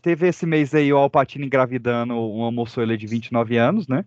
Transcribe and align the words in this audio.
Teve 0.00 0.28
esse 0.28 0.46
mês 0.46 0.74
aí 0.74 0.92
o 0.92 0.96
Alpatino 0.96 1.44
engravidando 1.44 2.14
uma 2.18 2.50
moçoila 2.50 2.96
de 2.96 3.06
29 3.06 3.56
anos, 3.56 3.86
né? 3.88 4.04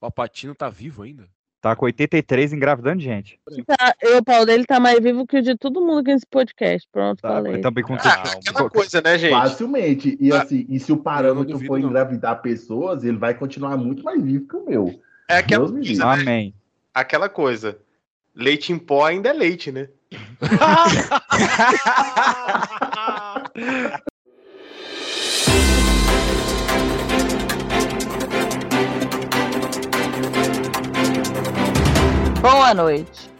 O 0.00 0.06
Alpatino 0.06 0.54
tá 0.54 0.68
vivo 0.68 1.02
ainda? 1.02 1.24
Tá 1.60 1.76
com 1.76 1.84
83 1.84 2.54
engravidando 2.54 3.02
gente. 3.02 3.38
Tá, 3.66 3.94
eu, 4.00 4.16
o 4.18 4.24
pau 4.24 4.46
dele 4.46 4.64
tá 4.64 4.80
mais 4.80 4.98
vivo 4.98 5.26
que 5.26 5.36
o 5.38 5.42
de 5.42 5.54
todo 5.58 5.82
mundo 5.82 5.98
aqui 6.00 6.14
nesse 6.14 6.26
podcast. 6.26 6.88
Pronto, 6.90 7.20
Tá, 7.20 7.28
falei. 7.28 7.60
também 7.60 7.84
com 7.84 7.94
Ah, 7.96 8.22
aquela 8.48 8.70
coisa, 8.70 9.02
né, 9.02 9.18
gente? 9.18 9.32
Facilmente. 9.32 10.16
E 10.18 10.32
assim, 10.32 10.64
e 10.70 10.80
se 10.80 10.90
o 10.90 10.96
parâmetro 10.96 11.58
for 11.66 11.78
não. 11.78 11.88
engravidar 11.88 12.40
pessoas, 12.40 13.04
ele 13.04 13.18
vai 13.18 13.34
continuar 13.34 13.76
muito 13.76 14.02
mais 14.02 14.22
vivo 14.22 14.48
que 14.48 14.56
o 14.56 14.64
meu. 14.64 14.98
É 15.28 15.36
aquela 15.36 15.66
Deus 15.66 15.86
coisa, 15.86 16.06
né? 16.06 16.12
Amém. 16.22 16.54
Aquela 16.94 17.28
coisa. 17.28 17.76
Leite 18.34 18.72
em 18.72 18.78
pó 18.78 19.04
ainda 19.04 19.28
é 19.28 19.32
leite, 19.34 19.70
né? 19.70 19.88
Boa 32.40 32.72
noite. 32.72 33.30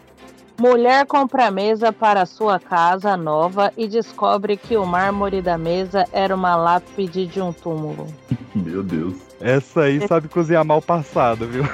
Mulher 0.59 1.07
compra 1.07 1.51
mesa 1.51 1.91
para 1.91 2.27
sua 2.27 2.61
casa 2.61 3.17
nova 3.17 3.73
e 3.75 3.89
descobre 3.89 4.59
que 4.59 4.77
o 4.77 4.85
mármore 4.85 5.41
da 5.41 5.57
mesa 5.57 6.05
era 6.13 6.35
uma 6.35 6.55
lápide 6.55 7.27
de 7.27 7.41
um 7.41 7.51
túmulo. 7.51 8.07
Meu 8.55 8.83
Deus. 8.83 9.15
Essa 9.41 9.85
aí 9.85 10.07
sabe 10.07 10.29
cozinhar 10.29 10.67
mal 10.67 10.83
passado, 10.83 11.47
viu? 11.49 11.65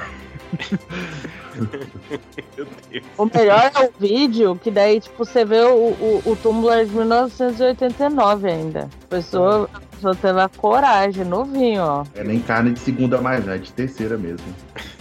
Meu 2.57 2.67
Deus. 2.91 3.05
O 3.19 3.25
melhor 3.25 3.73
é 3.75 3.87
o 3.87 3.91
vídeo, 3.99 4.61
que 4.63 4.71
daí, 4.71 5.01
tipo, 5.01 5.25
você 5.25 5.45
vê 5.45 5.63
o, 5.63 5.75
o, 5.75 6.23
o 6.25 6.37
túmulo 6.37 6.71
é 6.71 6.85
de 6.85 6.93
1989 6.93 8.49
ainda. 8.49 8.89
A 9.05 9.07
pessoa, 9.09 9.69
a 9.75 9.81
pessoa 9.97 10.15
teve 10.15 10.41
a 10.41 10.49
coragem, 10.49 11.25
novinho, 11.25 11.83
ó. 11.83 12.05
É 12.15 12.23
nem 12.23 12.39
carne 12.41 12.73
de 12.73 12.79
segunda 12.81 13.21
mais, 13.21 13.45
não, 13.45 13.55
é 13.55 13.59
de 13.59 13.73
terceira 13.73 14.17
mesmo. 14.17 14.47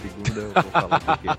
Segunda 0.02 0.40
eu 0.40 0.50
vou 0.52 0.64
falar 0.72 1.00
porque 1.00 1.28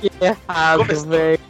Que 0.00 0.10
errado, 0.20 0.84
velho. 1.06 1.40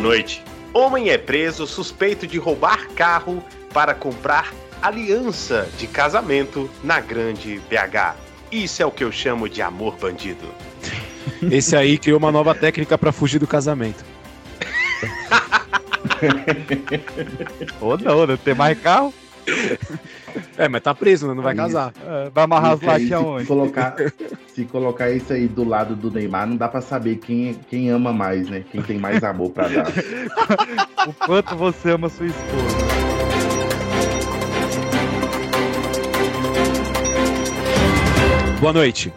Boa 0.00 0.14
noite. 0.14 0.42
Homem 0.72 1.10
é 1.10 1.18
preso 1.18 1.66
suspeito 1.66 2.26
de 2.26 2.38
roubar 2.38 2.88
carro 2.94 3.44
para 3.70 3.92
comprar 3.92 4.50
aliança 4.80 5.68
de 5.76 5.86
casamento 5.86 6.70
na 6.82 7.00
grande 7.00 7.60
BH. 7.68 8.16
Isso 8.50 8.82
é 8.82 8.86
o 8.86 8.90
que 8.90 9.04
eu 9.04 9.12
chamo 9.12 9.46
de 9.46 9.60
amor 9.60 9.98
bandido. 9.98 10.48
Esse 11.50 11.76
aí 11.76 11.98
criou 11.98 12.18
uma 12.18 12.32
nova 12.32 12.54
técnica 12.54 12.96
pra 12.96 13.12
fugir 13.12 13.38
do 13.38 13.46
casamento. 13.46 14.02
Ou 17.78 17.98
não, 17.98 18.26
né? 18.26 18.38
Tem 18.42 18.54
mais 18.54 18.80
carro? 18.80 19.12
É, 20.56 20.68
mas 20.68 20.82
tá 20.82 20.94
preso, 20.94 21.26
né? 21.28 21.34
Não 21.34 21.42
vai 21.42 21.54
casar. 21.54 21.92
É, 22.06 22.30
vai 22.30 22.44
amarrar 22.44 22.72
as 22.72 22.80
aí, 22.82 22.86
latinhas 22.86 23.08
se 23.08 23.14
aonde? 23.14 23.46
colocar, 23.46 23.96
se 24.54 24.64
colocar 24.64 25.10
isso 25.10 25.32
aí 25.32 25.48
do 25.48 25.64
lado 25.64 25.94
do 25.96 26.10
Neymar, 26.10 26.46
não 26.46 26.56
dá 26.56 26.68
pra 26.68 26.80
saber 26.80 27.16
quem, 27.16 27.54
quem 27.68 27.90
ama 27.90 28.12
mais, 28.12 28.48
né? 28.48 28.64
Quem 28.70 28.82
tem 28.82 28.98
mais 28.98 29.22
amor 29.24 29.50
pra 29.50 29.68
dar. 29.68 29.86
O 31.08 31.14
quanto 31.14 31.56
você 31.56 31.92
ama 31.92 32.10
sua 32.10 32.26
esposa. 32.26 32.76
Boa 38.60 38.72
noite. 38.74 39.10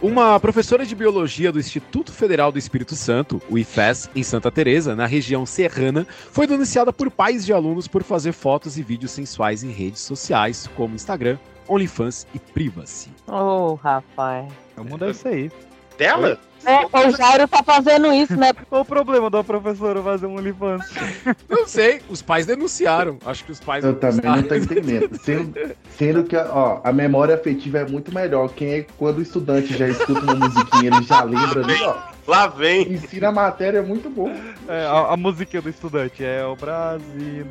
Uma 0.00 0.38
professora 0.38 0.86
de 0.86 0.94
biologia 0.94 1.50
do 1.50 1.58
Instituto 1.58 2.12
Federal 2.12 2.52
do 2.52 2.58
Espírito 2.58 2.94
Santo, 2.94 3.42
o 3.50 3.58
IFES, 3.58 4.08
em 4.14 4.22
Santa 4.22 4.48
Teresa, 4.48 4.94
na 4.94 5.06
região 5.06 5.44
serrana, 5.44 6.06
foi 6.30 6.46
denunciada 6.46 6.92
por 6.92 7.10
pais 7.10 7.44
de 7.44 7.52
alunos 7.52 7.88
por 7.88 8.04
fazer 8.04 8.30
fotos 8.30 8.78
e 8.78 8.82
vídeos 8.82 9.10
sensuais 9.10 9.64
em 9.64 9.72
redes 9.72 10.00
sociais, 10.02 10.70
como 10.76 10.94
Instagram, 10.94 11.36
OnlyFans 11.66 12.28
e 12.32 12.38
Privacy. 12.38 13.10
Ô, 13.26 13.74
rapaz. 13.74 14.46
O 14.76 14.84
mundo 14.84 15.04
é 15.04 15.10
isso 15.10 15.26
aí. 15.26 15.50
Dela? 15.98 16.38
É, 16.64 16.84
o 16.84 17.16
Jairo 17.16 17.46
tá 17.48 17.62
fazendo 17.62 18.12
isso, 18.12 18.36
né? 18.36 18.52
Qual 18.68 18.82
o 18.82 18.84
problema 18.84 19.30
da 19.30 19.42
professora 19.42 20.02
fazer 20.02 20.26
um 20.26 20.36
OnlyFans? 20.36 20.84
Não 21.48 21.66
sei, 21.66 22.00
os 22.08 22.22
pais 22.22 22.46
denunciaram. 22.46 23.18
Acho 23.24 23.44
que 23.44 23.52
os 23.52 23.60
pais 23.60 23.84
Eu 23.84 23.94
também 23.94 24.30
não 24.30 24.42
tô 24.42 24.54
entendendo. 24.54 25.18
Sendo, 25.18 25.54
sendo 25.96 26.24
que 26.24 26.36
ó, 26.36 26.80
a 26.84 26.92
memória 26.92 27.34
afetiva 27.34 27.78
é 27.78 27.86
muito 27.86 28.12
melhor. 28.12 28.48
Quem 28.50 28.74
é 28.74 28.86
quando 28.96 29.18
o 29.18 29.22
estudante 29.22 29.76
já 29.76 29.88
escuta 29.88 30.20
uma 30.20 30.34
musiquinha, 30.34 30.90
ele 30.94 31.02
já 31.02 31.22
lembra 31.22 31.64
ali, 31.64 31.82
ó. 31.82 31.96
Lá 32.26 32.46
vem. 32.46 32.92
Ensina 32.92 33.28
a 33.28 33.32
matéria 33.32 33.78
é 33.78 33.82
muito 33.82 34.10
bom. 34.10 34.30
É, 34.68 34.84
a, 34.84 35.14
a 35.14 35.16
musiquinha 35.16 35.62
do 35.62 35.70
estudante 35.70 36.22
é 36.22 36.44
o 36.44 36.54
Brasil. 36.54 37.46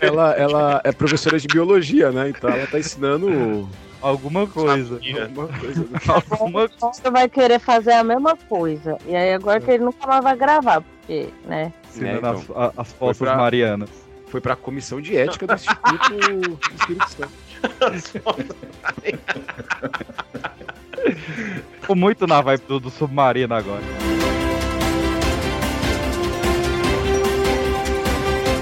Ela, 0.00 0.32
ela 0.34 0.80
é 0.84 0.92
professora 0.92 1.38
de 1.40 1.48
biologia, 1.48 2.12
né? 2.12 2.28
Então 2.28 2.48
ela 2.48 2.66
tá 2.68 2.78
ensinando 2.78 3.68
Alguma 4.04 4.46
coisa. 4.46 5.00
alguma 5.22 5.48
coisa. 5.48 5.86
Alguma 6.30 6.68
Você 6.68 7.10
vai 7.10 7.26
querer 7.28 7.58
fazer 7.58 7.92
a 7.92 8.04
mesma 8.04 8.36
coisa. 8.36 8.98
E 9.06 9.16
aí 9.16 9.32
agora 9.32 9.58
que 9.60 9.70
ele 9.70 9.84
nunca 9.84 10.06
mais 10.06 10.22
vai 10.22 10.36
gravar, 10.36 10.82
porque, 10.82 11.28
né? 11.46 11.72
Ensinando 11.88 12.18
então. 12.18 12.34
as, 12.34 12.50
a- 12.50 12.72
as 12.82 12.92
Foi 12.92 13.08
fossas 13.08 13.26
pra- 13.28 13.36
marianas. 13.36 13.88
Foi 14.26 14.40
pra 14.42 14.54
comissão 14.56 15.00
de 15.00 15.16
ética 15.16 15.46
do 15.46 15.54
Instituto 15.54 16.58
Espírito 16.78 17.08
Santo. 17.08 17.32
Ficou 21.80 21.96
muito 21.96 22.26
na 22.26 22.40
vibe 22.42 22.62
do, 22.66 22.78
do 22.80 22.90
submarino 22.90 23.54
agora. 23.54 23.80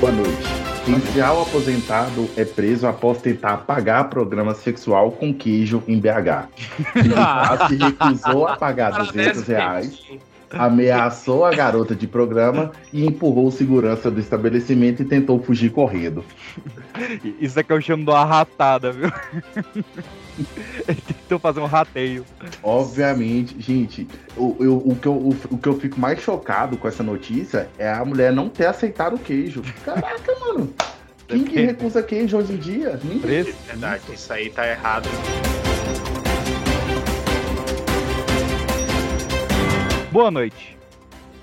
Boa 0.00 0.12
noite. 0.12 0.51
Policial 0.84 1.42
aposentado 1.42 2.28
é 2.36 2.44
preso 2.44 2.88
após 2.88 3.18
tentar 3.18 3.58
pagar 3.58 4.10
programa 4.10 4.52
sexual 4.52 5.12
com 5.12 5.32
queijo 5.32 5.80
em 5.86 6.00
BH. 6.00 6.48
Militar 6.96 7.66
se 7.70 7.76
recusou 7.76 8.48
a 8.48 8.56
pagar 8.56 8.90
200 8.90 9.46
reais, 9.46 10.00
ameaçou 10.52 11.44
a 11.44 11.50
garota 11.50 11.94
de 11.94 12.06
programa 12.06 12.72
e 12.92 13.04
empurrou 13.06 13.46
o 13.46 13.52
segurança 13.52 14.10
do 14.10 14.20
estabelecimento 14.20 15.02
e 15.02 15.04
tentou 15.04 15.40
fugir 15.42 15.70
correndo. 15.70 16.24
Isso 17.40 17.58
aqui 17.58 17.72
eu 17.72 17.80
chamo 17.80 18.04
de 18.04 18.10
uma 18.10 18.24
ratada, 18.24 18.92
viu? 18.92 19.10
Ele 20.88 21.00
tentou 21.06 21.38
fazer 21.38 21.60
um 21.60 21.66
rateio. 21.66 22.24
Obviamente, 22.62 23.54
gente, 23.60 24.06
o, 24.36 24.56
eu- 24.60 24.82
o, 24.84 24.96
que 24.96 25.06
eu, 25.06 25.12
o, 25.14 25.36
o 25.50 25.58
que 25.58 25.68
eu 25.68 25.78
fico 25.78 26.00
mais 26.00 26.20
chocado 26.20 26.76
com 26.76 26.88
essa 26.88 27.02
notícia 27.02 27.68
é 27.78 27.90
a 27.92 28.04
mulher 28.04 28.32
não 28.32 28.48
ter 28.48 28.66
aceitado 28.66 29.14
o 29.16 29.18
queijo. 29.18 29.62
Caraca, 29.84 30.34
mano. 30.40 30.72
Quem 31.28 31.44
que 31.44 31.60
recusa 31.60 32.02
queijo 32.02 32.36
hoje 32.36 32.52
em 32.54 32.56
dia? 32.58 32.98
Ninguém. 33.02 33.20
Preço. 33.20 33.54
Verdade, 33.66 34.02
isso 34.12 34.32
aí 34.32 34.50
tá 34.50 34.66
errado. 34.68 35.08
Boa 40.12 40.30
noite. 40.30 40.76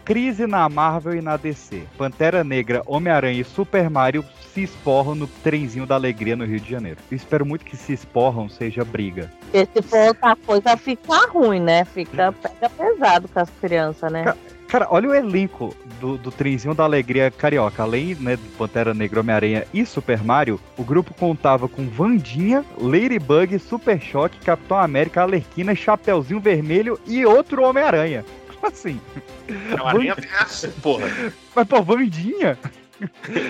Crise 0.05 0.47
na 0.47 0.67
Marvel 0.69 1.15
e 1.15 1.21
na 1.21 1.37
DC. 1.37 1.83
Pantera 1.97 2.43
Negra, 2.43 2.81
Homem-Aranha 2.85 3.41
e 3.41 3.43
Super 3.43 3.89
Mario 3.89 4.23
se 4.53 4.63
esporram 4.63 5.13
no 5.13 5.27
trenzinho 5.27 5.85
da 5.85 5.95
alegria 5.95 6.35
no 6.35 6.45
Rio 6.45 6.59
de 6.59 6.69
Janeiro. 6.69 6.97
Eu 7.11 7.15
espero 7.15 7.45
muito 7.45 7.63
que 7.65 7.75
se 7.77 7.93
esporram 7.93 8.49
seja 8.49 8.83
briga. 8.83 9.31
Porque 9.51 9.81
se 9.81 9.81
for 9.87 10.07
outra 10.07 10.35
coisa, 10.35 10.77
fica 10.77 11.27
ruim, 11.31 11.59
né? 11.59 11.85
Fica 11.85 12.31
pega 12.31 12.69
pesado 12.69 13.27
com 13.27 13.39
as 13.39 13.49
crianças, 13.61 14.11
né? 14.11 14.23
Ca- 14.23 14.37
Cara, 14.67 14.87
olha 14.91 15.09
o 15.09 15.15
elenco 15.15 15.75
do, 15.99 16.15
do 16.15 16.31
trenzinho 16.31 16.75
da 16.75 16.83
alegria 16.83 17.31
carioca. 17.31 17.81
Além 17.81 18.13
né, 18.13 18.35
do 18.35 18.49
Pantera 18.55 18.93
Negra, 18.93 19.19
Homem-Aranha 19.19 19.65
e 19.73 19.83
Super 19.83 20.23
Mario, 20.23 20.59
o 20.77 20.83
grupo 20.83 21.11
contava 21.15 21.67
com 21.67 21.87
Vandinha, 21.89 22.63
Ladybug, 22.79 23.57
Super 23.57 23.99
Choque, 23.99 24.37
Capitão 24.45 24.77
América, 24.77 25.23
Alerquina, 25.23 25.73
Chapeuzinho 25.73 26.39
Vermelho 26.39 26.99
e 27.07 27.25
outro 27.25 27.63
Homem-Aranha. 27.63 28.23
Como 28.59 28.73
assim? 28.73 28.99
É 29.47 29.75
uma 29.75 29.89
aranha 29.89 30.15
verso, 30.15 30.69
porra. 30.81 31.07
Mas, 31.55 31.67
pô, 31.67 31.81
Vandinha? 31.81 32.57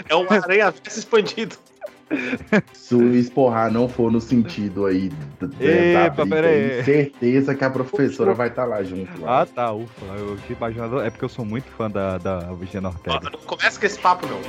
É 0.07 0.15
uma 0.15 0.33
aranha 0.35 0.71
verso 0.71 1.00
expandido. 1.00 1.56
Se 2.73 2.95
o 2.95 3.15
esporrar 3.15 3.71
não 3.71 3.88
for 3.88 4.11
no 4.11 4.19
sentido 4.19 4.88
aí 4.88 5.09
da 5.39 5.47
Epa, 6.06 6.23
briga, 6.23 6.35
pera 6.35 6.47
aí. 6.47 6.71
aí, 6.71 6.83
certeza 6.83 7.53
que 7.53 7.63
a 7.63 7.69
professora 7.69 8.33
vai 8.33 8.47
estar 8.47 8.65
lá 8.65 8.83
junto. 8.83 9.21
lá. 9.21 9.41
Ah, 9.41 9.45
tá, 9.45 9.71
ufa. 9.71 10.06
Eu 10.17 10.38
tinha 10.45 10.57
imaginado. 10.57 11.01
É 11.01 11.09
porque 11.09 11.25
eu 11.25 11.29
sou 11.29 11.45
muito 11.45 11.69
fã 11.71 11.89
da, 11.89 12.17
da 12.17 12.39
Virginia 12.53 12.89
Ortega. 12.89 13.29
Não 13.31 13.39
começa 13.41 13.79
com 13.79 13.85
esse 13.85 14.00
papo, 14.00 14.25
não. 14.27 14.39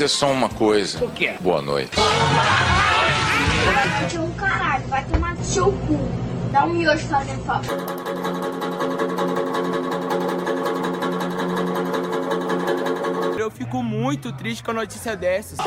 Dizer 0.00 0.08
só 0.08 0.32
uma 0.32 0.48
coisa. 0.48 1.04
O 1.04 1.10
quê? 1.10 1.34
Boa 1.40 1.60
noite. 1.60 1.94
Vai 3.66 4.18
um 4.18 4.32
caralho, 4.32 4.86
vai 4.88 5.04
tomar 5.04 5.34
no 5.34 5.44
seu 5.44 5.70
cu. 5.70 5.98
Dá 6.50 6.64
um 6.64 6.72
miojo 6.72 7.06
fazendo 7.06 7.44
favor. 7.44 7.76
Eu 13.38 13.50
fico 13.50 13.82
muito 13.82 14.32
triste 14.32 14.62
com 14.62 14.70
a 14.70 14.74
notícia 14.74 15.14
dessas. 15.14 15.58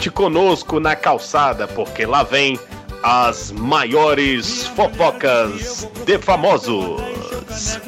Sente 0.00 0.10
conosco 0.12 0.80
na 0.80 0.96
calçada, 0.96 1.68
porque 1.68 2.06
lá 2.06 2.22
vem 2.22 2.58
as 3.02 3.52
maiores 3.52 4.66
fofocas 4.68 5.86
de 6.06 6.18
famosos. 6.18 7.02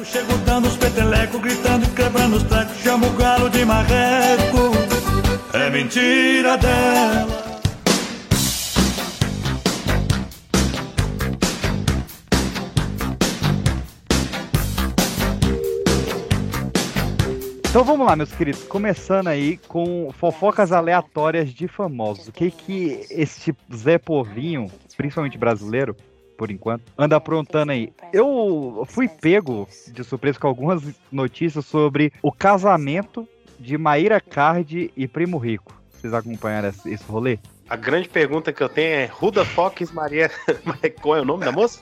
Chego 0.05 0.37
dando 0.45 0.67
os 0.67 0.77
gritando 1.39 1.85
e 1.85 1.89
quebrando 1.89 2.35
os. 2.35 2.43
Chamo 2.83 3.07
o 3.07 3.13
galo 3.13 3.49
de 3.49 3.65
marreco. 3.65 4.69
É 5.53 5.71
mentira 5.71 6.55
dela. 6.55 7.42
Então 17.73 17.83
vamos 17.83 18.05
lá, 18.05 18.15
meus 18.15 18.31
queridos. 18.31 18.63
Começando 18.65 19.29
aí 19.29 19.57
com 19.57 20.11
fofocas 20.13 20.71
aleatórias 20.71 21.49
de 21.49 21.67
famosos. 21.67 22.27
O 22.27 22.31
que 22.31 22.51
que 22.51 23.03
esse 23.09 23.51
Zé 23.75 23.97
Povinho, 23.97 24.69
principalmente 24.95 25.39
brasileiro, 25.39 25.97
por 26.37 26.51
enquanto, 26.51 26.83
anda 26.95 27.15
aprontando 27.15 27.71
aí? 27.71 27.91
Eu 28.13 28.85
fui 28.87 29.07
pego 29.09 29.67
de 29.91 30.03
surpresa 30.03 30.37
com 30.37 30.45
algumas 30.45 30.83
notícias 31.11 31.65
sobre 31.65 32.13
o 32.21 32.31
casamento 32.31 33.27
de 33.59 33.75
Maíra 33.75 34.21
Card 34.21 34.93
e 34.95 35.07
Primo 35.07 35.39
Rico. 35.39 35.73
Vocês 35.89 36.13
acompanharam 36.13 36.69
esse 36.69 37.03
rolê? 37.05 37.39
A 37.73 37.75
grande 37.75 38.07
pergunta 38.07 38.53
que 38.53 38.61
eu 38.61 38.69
tenho 38.69 38.93
é: 38.93 39.05
Ruda 39.05 39.43
Fox 39.43 39.91
Maria. 39.91 40.29
Qual 41.01 41.17
é 41.17 41.21
o 41.21 41.25
nome 41.25 41.43
da 41.43 41.51
moça? 41.51 41.79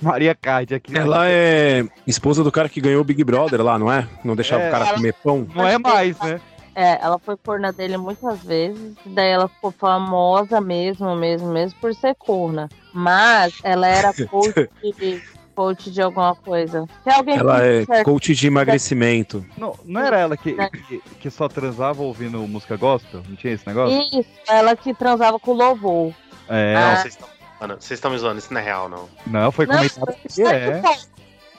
Maria 0.00 0.36
Card 0.36 0.72
aqui. 0.72 0.96
Ela 0.96 1.28
é 1.28 1.84
esposa 2.06 2.44
do 2.44 2.52
cara 2.52 2.68
que 2.68 2.80
ganhou 2.80 3.00
o 3.00 3.04
Big 3.04 3.24
Brother 3.24 3.60
lá, 3.60 3.76
não 3.76 3.92
é? 3.92 4.06
Não 4.22 4.36
deixava 4.36 4.62
É. 4.62 4.68
o 4.68 4.70
cara 4.70 4.94
comer 4.94 5.12
pão. 5.14 5.44
Não 5.52 5.66
é 5.66 5.76
mais, 5.78 6.16
né? 6.20 6.40
É, 6.76 6.96
ela 7.02 7.18
foi 7.18 7.36
corna 7.36 7.72
dele 7.72 7.96
muitas 7.96 8.40
vezes, 8.44 8.94
daí 9.04 9.30
ela 9.30 9.48
ficou 9.48 9.72
famosa 9.72 10.60
mesmo, 10.60 11.16
mesmo, 11.16 11.48
mesmo 11.48 11.76
por 11.80 11.92
ser 11.92 12.14
corna. 12.14 12.68
Mas 12.94 13.58
ela 13.64 13.88
era 13.88 14.12
coach 14.30 14.70
de, 14.80 15.20
coach 15.54 15.90
de 15.90 16.00
alguma 16.02 16.34
coisa. 16.34 16.86
Tem 17.04 17.12
alguém 17.14 17.36
Ela 17.38 17.60
que 17.60 17.66
é 17.66 17.84
certo? 17.84 18.04
coach 18.04 18.34
de 18.34 18.46
emagrecimento. 18.46 19.44
Não, 19.56 19.78
não 19.84 20.00
era 20.00 20.18
ela 20.18 20.36
que, 20.36 20.54
que, 20.88 21.02
que 21.20 21.30
só 21.30 21.48
transava 21.48 22.02
ouvindo 22.02 22.38
música 22.48 22.76
gospel? 22.76 23.22
Não 23.28 23.36
tinha 23.36 23.52
esse 23.52 23.66
negócio? 23.66 23.96
Isso, 24.20 24.28
ela 24.48 24.74
que 24.76 24.92
transava 24.94 25.38
com 25.38 25.52
o 25.52 25.54
louvor. 25.54 26.12
É. 26.48 26.74
Não, 26.74 26.80
Ah. 26.82 26.96
vocês 26.96 27.14
estão. 27.14 27.28
Mano, 27.60 27.74
vocês 27.78 27.98
estão 27.98 28.10
me 28.10 28.18
zoando, 28.18 28.38
isso 28.40 28.52
não 28.52 28.60
é 28.60 28.64
real, 28.64 28.88
não. 28.88 29.08
Não, 29.26 29.52
foi 29.52 29.66
Não, 29.66 29.76
comentado 29.76 30.16
isso 30.28 30.42
que 30.42 30.48
é. 30.48 30.82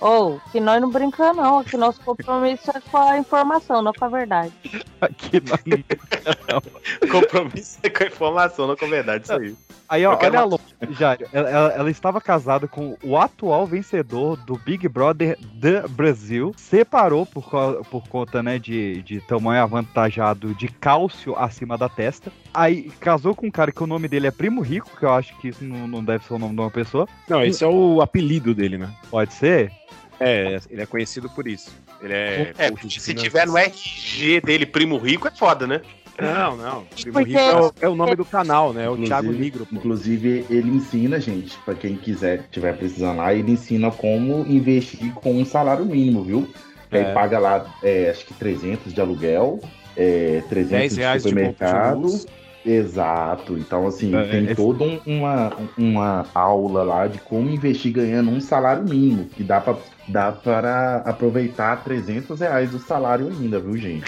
Ou, 0.02 0.42
que 0.52 0.60
nós 0.60 0.82
não 0.82 0.90
brincamos, 0.90 1.38
não. 1.42 1.64
Que 1.64 1.78
nosso 1.78 2.02
compromisso 2.02 2.70
é 2.72 2.82
com 2.92 2.98
a 2.98 3.18
informação, 3.18 3.82
não 3.82 3.94
com 3.94 4.04
a 4.04 4.10
verdade. 4.10 4.52
Aqui 5.00 5.42
não- 5.42 7.08
Compromisso 7.10 7.78
é 7.84 7.90
com 7.90 8.04
a 8.04 8.08
informação, 8.08 8.68
não 8.68 8.76
com 8.76 8.84
a 8.84 8.90
verdade, 8.90 9.24
isso 9.24 9.34
aí. 9.34 9.56
Aí, 9.94 10.06
ó, 10.06 10.18
olha 10.18 10.40
a 10.40 10.42
uma- 10.42 10.44
louca, 10.46 10.66
Jário. 10.92 11.28
Ela, 11.32 11.50
ela- 11.50 11.74
ela 11.74 11.92
estava 11.92 12.20
casada 12.20 12.68
com 12.68 12.98
o 13.04 13.16
atual 13.18 13.68
vencedor 13.68 14.38
do 14.38 14.56
Big 14.58 14.88
Brother 14.88 15.38
do 15.40 15.88
Brasil. 15.90 16.52
Separou 16.58 17.26
por, 17.26 17.44
co- 17.50 17.84
por 17.92 18.08
conta, 18.08 18.42
né, 18.42 18.58
de, 18.58 19.02
de 19.04 19.22
tamanho 19.22 19.62
avantajado 19.62 20.56
de 20.56 20.68
cálcio 20.68 21.36
acima 21.38 21.78
da 21.78 21.88
testa. 21.88 22.32
Aí 22.54 22.92
casou 23.00 23.36
com 23.36 23.46
um 23.48 23.52
cara 23.52 23.72
que 23.72 23.84
o 23.84 23.88
nome 23.88 24.08
dele 24.08 24.26
é 24.28 24.32
Primo 24.32 24.62
Rico, 24.62 24.90
que 24.98 25.06
eu 25.06 25.12
acho 25.14 25.38
que 25.38 25.50
isso 25.50 25.64
não, 25.64 25.88
não 25.88 26.04
deve 26.04 26.26
ser 26.26 26.34
o 26.34 26.40
nome 26.40 26.56
de 26.56 26.62
uma 26.62 26.72
pessoa. 26.72 27.08
Não, 27.30 27.44
esse 27.44 27.64
é 27.64 27.68
o 27.68 28.02
apelido 28.02 28.56
dele, 28.56 28.78
né? 28.80 28.90
Pode 29.12 29.32
ser? 29.34 29.72
É, 30.20 30.60
ele 30.70 30.82
é 30.82 30.86
conhecido 30.86 31.30
por 31.30 31.48
isso. 31.48 31.72
Ele 32.02 32.14
é. 32.14 32.54
É, 32.58 32.72
se 32.90 33.14
tiver 33.14 33.46
no 33.46 33.58
RG 33.58 34.42
dele, 34.42 34.66
primo 34.66 34.98
rico, 34.98 35.28
é 35.28 35.32
foda, 35.32 35.68
né? 35.68 35.82
Não, 36.22 36.56
não. 36.58 36.84
Primo 36.96 37.14
Porque- 37.14 37.30
Rico 37.32 37.40
é 37.40 37.56
o, 37.62 37.72
é 37.82 37.90
o 37.90 37.96
nome 37.96 38.16
do 38.16 38.24
canal, 38.26 38.72
né? 38.72 38.86
É 38.86 38.90
o 38.90 38.94
Inclusive- 38.94 39.08
Thiago 39.08 39.32
Negro. 39.32 39.66
pô. 39.66 39.76
Inclusive, 39.76 40.46
ele 40.50 40.70
ensina, 40.70 41.20
gente, 41.20 41.58
pra 41.66 41.74
quem 41.74 41.96
quiser, 41.96 42.44
tiver 42.52 42.78
precisando 42.78 43.18
lá, 43.18 43.34
ele 43.34 43.52
ensina 43.52 43.90
como 43.92 44.46
investir 44.48 45.12
com 45.16 45.34
um 45.34 45.46
salário 45.46 45.86
mínimo, 45.86 46.24
viu? 46.24 46.48
É. 46.92 47.00
Aí 47.08 47.14
paga 47.14 47.40
lá, 47.40 47.66
é, 47.82 48.10
acho 48.12 48.26
que 48.26 48.34
300 48.36 48.94
de 48.94 49.02
aluguel, 49.02 49.60
é, 49.98 50.44
300 50.50 50.70
10 50.70 50.96
de 50.96 51.02
de 51.02 51.14
de 51.14 51.20
supermercado. 51.30 52.00
luz. 52.02 52.28
Exato. 52.66 53.58
Então, 53.58 53.86
assim, 53.88 54.16
É, 54.16 54.24
tem 54.26 54.44
esse- 54.46 54.56
toda 54.56 54.84
um- 54.86 55.00
uma, 55.06 55.52
uma 55.78 56.26
aula 56.34 56.84
lá 56.84 57.08
de 57.08 57.18
como 57.20 57.50
investir 57.50 57.92
ganhando 57.92 58.30
um 58.32 58.40
salário 58.40 58.84
mínimo, 58.84 59.26
que 59.26 59.44
dá 59.44 59.60
pra, 59.60 59.76
dá 60.08 60.32
para 60.32 60.98
aproveitar 61.06 61.84
300 61.84 62.40
reais 62.40 62.72
do 62.72 62.80
salário 62.80 63.28
ainda, 63.28 63.60
viu, 63.60 63.78
gente? 63.78 64.06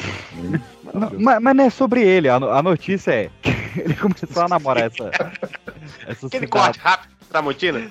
Não, 0.94 1.12
mas, 1.20 1.42
mas 1.42 1.56
não 1.56 1.66
é 1.66 1.70
sobre 1.70 2.02
ele. 2.02 2.30
A, 2.30 2.40
no- 2.40 2.52
a 2.52 2.62
notícia 2.62 3.12
é 3.12 3.30
que 3.42 3.52
ele 3.82 3.96
começou 3.96 4.44
a 4.44 4.48
namorar 4.50 4.88
essa. 4.88 5.10
essa 6.08 6.28
Aquele 6.28 6.46
cidade. 6.46 6.48
corte 6.50 6.80
rápido, 6.80 7.12
Tramontina. 7.30 7.90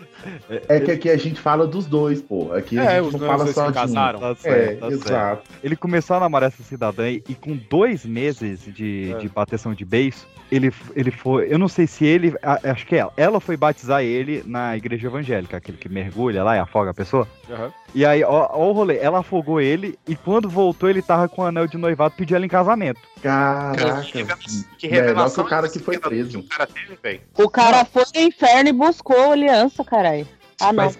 É 0.69 0.81
que 0.81 0.91
aqui 0.91 1.11
a 1.11 1.17
gente 1.17 1.41
fala 1.41 1.67
dos 1.67 1.87
dois, 1.87 2.21
pô. 2.21 2.53
Aqui 2.53 2.79
É, 2.79 2.99
a 2.99 3.03
os 3.03 3.13
gente 3.13 3.21
não 3.21 3.27
fala 3.29 3.47
se 3.47 3.53
só 3.55 3.65
de 3.65 3.71
um. 3.71 3.73
casaram. 3.75 4.19
Tá 4.21 4.31
É, 4.31 4.35
certo, 4.35 4.81
tá 4.81 4.89
certo. 4.91 5.05
exato. 5.07 5.43
Ele 5.63 5.77
começou 5.77 6.17
a 6.17 6.21
namorar 6.21 6.49
essa 6.49 6.63
cidadã 6.63 7.09
e, 7.09 7.23
e 7.29 7.35
com 7.35 7.57
dois 7.71 8.05
meses 8.05 8.61
de, 8.75 9.13
É. 9.15 9.19
de 9.19 9.29
bateção 9.29 9.75
de 9.75 9.85
beiço, 9.85 10.27
ele, 10.51 10.73
ele 10.95 11.11
foi. 11.11 11.53
Eu 11.53 11.59
não 11.59 11.69
sei 11.69 11.87
se 11.87 12.05
ele. 12.05 12.35
a- 12.43 12.61
acho 12.71 12.87
que 12.87 12.95
ela. 12.97 13.13
Ela 13.17 13.41
foi 13.41 13.57
batizar 13.57 14.03
ele 14.03 14.43
na 14.47 14.77
igreja 14.77 15.07
evangélica, 15.09 15.57
aquele 15.57 15.79
que 15.79 15.89
mergulha 15.89 16.43
lá 16.45 16.57
e 16.57 16.59
afoga 16.59 16.91
a 16.91 16.95
pessoa. 16.95 17.27
Aham. 17.51 17.73
E 17.95 18.05
aí, 18.05 18.25
ó, 18.25 18.49
ó 18.53 18.69
o 18.71 18.73
rolê, 18.73 18.99
ela 18.99 19.21
afogou 19.21 19.61
ele 19.61 19.97
e 20.07 20.17
quando 20.17 20.49
voltou 20.49 20.91
ele 20.91 21.01
tava 21.01 21.29
com 21.29 21.43
o 21.43 21.45
anel 21.47 21.67
de 21.69 21.77
noivado 21.79 22.15
pediu 22.17 22.37
ela 22.37 22.45
em 22.45 22.49
casamento. 22.49 23.01
Caraca. 23.23 24.03
Que 24.03 24.19
Melhor 24.23 24.37
que 24.79 24.87
revelação 24.89 25.45
o 25.45 25.49
cara 25.49 25.69
que 25.69 25.79
foi 25.79 25.99
preso. 25.99 26.41
o 26.41 26.43
cara 26.43 26.67
teve. 26.67 27.21
O 27.39 27.49
cara 27.49 27.85
foi 27.85 28.03
no 28.15 28.21
inferno 28.23 28.69
e 28.69 28.73
buscou 28.73 29.33
aliança, 29.33 29.85
caralho. 29.85 30.14
Ah, 30.61 30.73
não. 30.73 30.85
Mas, 30.85 30.99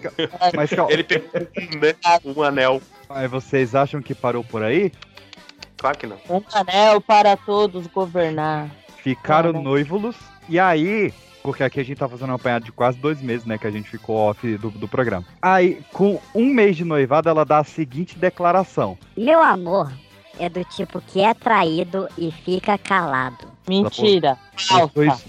mas 0.53 0.69
calma, 0.69 0.91
Ele 0.91 1.03
pegou 1.03 1.29
um, 1.57 1.79
né, 1.79 1.95
um 2.25 2.43
anel. 2.43 2.81
mas 3.07 3.31
vocês 3.31 3.73
acham 3.73 4.01
que 4.01 4.13
parou 4.13 4.43
por 4.43 4.61
aí? 4.63 4.91
Claro 5.77 5.97
que 5.97 6.07
não. 6.07 6.17
Um 6.29 6.41
anel 6.53 6.99
para 7.01 7.37
todos 7.37 7.87
governar. 7.87 8.69
Ficaram 8.97 9.51
Ah, 9.51 9.61
noivos 9.61 10.15
e 10.49 10.59
aí. 10.59 11.13
Porque 11.43 11.63
aqui 11.63 11.79
a 11.79 11.83
gente 11.83 11.97
tá 11.99 12.09
fazendo 12.09 12.31
um 12.31 12.35
apanhado 12.35 12.65
de 12.65 12.71
quase 12.71 12.97
dois 12.97 13.21
meses, 13.21 13.45
né? 13.45 13.55
Que 13.55 13.67
a 13.67 13.71
gente 13.71 13.87
ficou 13.87 14.15
off 14.15 14.57
do, 14.57 14.71
do 14.71 14.87
programa. 14.87 15.23
Aí, 15.39 15.79
com 15.93 16.19
um 16.33 16.47
mês 16.47 16.75
de 16.75 16.83
noivado, 16.83 17.29
ela 17.29 17.45
dá 17.45 17.59
a 17.59 17.63
seguinte 17.63 18.17
declaração. 18.17 18.97
Meu 19.15 19.43
amor 19.43 19.93
é 20.39 20.49
do 20.49 20.63
tipo 20.65 20.99
que 21.01 21.21
é 21.21 21.35
traído 21.35 22.07
e 22.17 22.31
fica 22.31 22.79
calado. 22.79 23.45
Mentira. 23.69 24.39
Falsa. 24.57 25.21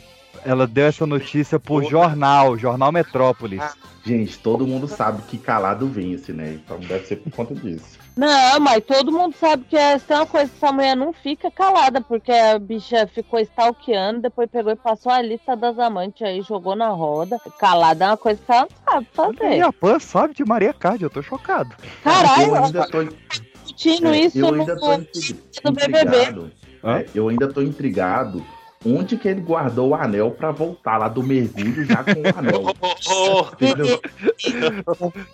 Ela 0.47 0.67
deu 0.67 0.87
essa 0.87 1.05
notícia 1.05 1.59
por 1.59 1.85
jornal, 1.85 2.57
Jornal 2.57 2.93
Metrópolis. 2.93 3.61
Gente, 4.05 4.39
todo 4.39 4.65
mundo 4.67 4.87
sabe 4.87 5.23
que 5.23 5.37
calado 5.37 5.89
vence, 5.89 6.33
né? 6.33 6.55
Então 6.65 6.79
deve 6.79 7.05
ser 7.05 7.17
por 7.17 7.33
conta 7.33 7.55
disso. 7.55 7.99
Não, 8.17 8.61
mas 8.61 8.83
todo 8.85 9.11
mundo 9.11 9.35
sabe 9.37 9.65
que 9.69 9.77
é, 9.77 9.99
se 9.99 10.07
tem 10.07 10.17
uma 10.17 10.25
coisa 10.25 10.49
que 10.49 10.57
essa 10.65 10.73
mulher 10.73 10.97
não 10.97 11.13
fica 11.13 11.51
calada, 11.51 12.01
porque 12.01 12.31
a 12.31 12.59
bicha 12.59 13.07
ficou 13.09 13.41
stalkeando, 13.41 14.23
depois 14.23 14.49
pegou 14.49 14.73
e 14.73 14.77
passou 14.77 15.11
a 15.11 15.21
lista 15.21 15.57
das 15.57 15.77
amantes 15.79 16.23
aí, 16.23 16.41
jogou 16.41 16.77
na 16.77 16.89
roda. 16.89 17.39
Calada 17.59 18.05
é 18.05 18.09
uma 18.09 18.17
coisa 18.17 18.41
que 18.41 18.51
ela 18.53 18.61
não 18.63 18.93
sabe 18.93 19.07
fazer. 19.13 19.51
Minha 19.51 19.73
Pan 19.73 19.99
sabe 19.99 20.33
de 20.35 20.45
Maria 20.45 20.73
Card, 20.73 21.03
eu 21.03 21.11
tô 21.11 21.21
chocado. 21.21 21.75
Caralho, 22.03 22.55
eu 22.55 22.65
ainda 22.65 22.87
tô, 22.89 23.03
discutindo 23.03 24.07
é, 24.07 24.21
isso 24.21 24.39
eu 24.39 24.53
no, 24.53 24.61
ainda 24.61 24.79
tô 24.79 24.95
intri- 24.95 25.41
do 25.65 25.73
BBB. 25.73 25.99
intrigado. 26.01 26.53
É, 26.85 27.07
eu 27.15 27.29
ainda 27.29 27.53
tô 27.53 27.61
intrigado. 27.61 28.43
Onde 28.87 29.17
que 29.17 29.27
ele 29.27 29.41
guardou 29.41 29.89
o 29.89 29.95
anel 29.97 30.31
pra 30.31 30.53
voltar 30.53 30.97
lá 30.97 31.09
do 31.09 31.21
mergulho 31.21 31.85
já 31.85 32.05
com 32.05 32.13
o 32.13 32.39
anel? 32.39 32.63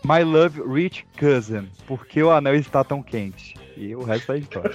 My 0.03 0.25
Love 0.25 0.63
Rich 0.67 1.05
Cousin, 1.19 1.69
por 1.87 2.07
que 2.07 2.23
o 2.23 2.31
anel 2.31 2.55
está 2.55 2.83
tão 2.83 3.03
quente? 3.03 3.55
E 3.77 3.95
o 3.95 4.03
resto 4.03 4.33
é 4.33 4.39
história. 4.39 4.75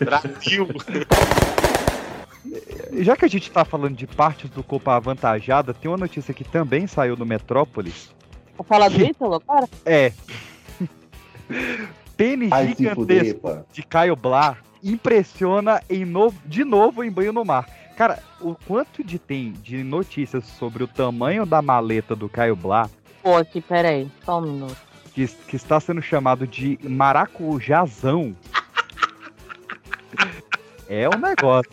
Brasil. 0.00 0.66
Já 2.94 3.16
que 3.16 3.24
a 3.24 3.28
gente 3.28 3.48
tá 3.52 3.64
falando 3.64 3.96
de 3.96 4.08
partes 4.08 4.50
do 4.50 4.64
corpo 4.64 4.90
avantajada, 4.90 5.72
tem 5.72 5.88
uma 5.88 5.96
notícia 5.96 6.34
que 6.34 6.42
também 6.42 6.88
saiu 6.88 7.16
no 7.16 7.24
Metrópolis. 7.24 8.12
Vou 8.56 8.64
falar 8.64 8.88
do 8.88 9.00
Ítalo 9.00 9.34
agora? 9.34 9.68
É, 9.84 10.12
Pênis 12.16 12.50
Ai, 12.50 12.74
se 12.74 12.90
fuder, 12.90 13.24
gigantesco 13.24 13.66
de 13.72 13.82
Caio 13.84 14.16
Blá 14.16 14.58
impressiona 14.84 15.80
em 15.88 16.04
novo, 16.04 16.38
de 16.44 16.62
novo 16.62 17.02
em 17.02 17.10
banho 17.10 17.32
no 17.32 17.44
mar. 17.44 17.66
Cara, 17.96 18.22
o 18.40 18.54
quanto 18.66 19.02
de 19.02 19.18
tem 19.18 19.52
de 19.52 19.82
notícias 19.82 20.44
sobre 20.44 20.84
o 20.84 20.88
tamanho 20.88 21.46
da 21.46 21.62
maleta 21.62 22.14
do 22.14 22.28
Caio 22.28 22.54
Blá, 22.54 22.88
Pô, 23.22 23.36
aqui, 23.36 23.58
peraí, 23.62 24.06
só 24.22 24.38
um 24.38 24.42
minuto. 24.42 24.76
que, 25.14 25.26
que 25.26 25.56
está 25.56 25.80
sendo 25.80 26.02
chamado 26.02 26.46
de 26.46 26.78
maracujazão. 26.82 28.36
É 30.88 31.08
um 31.08 31.18
negócio. 31.18 31.70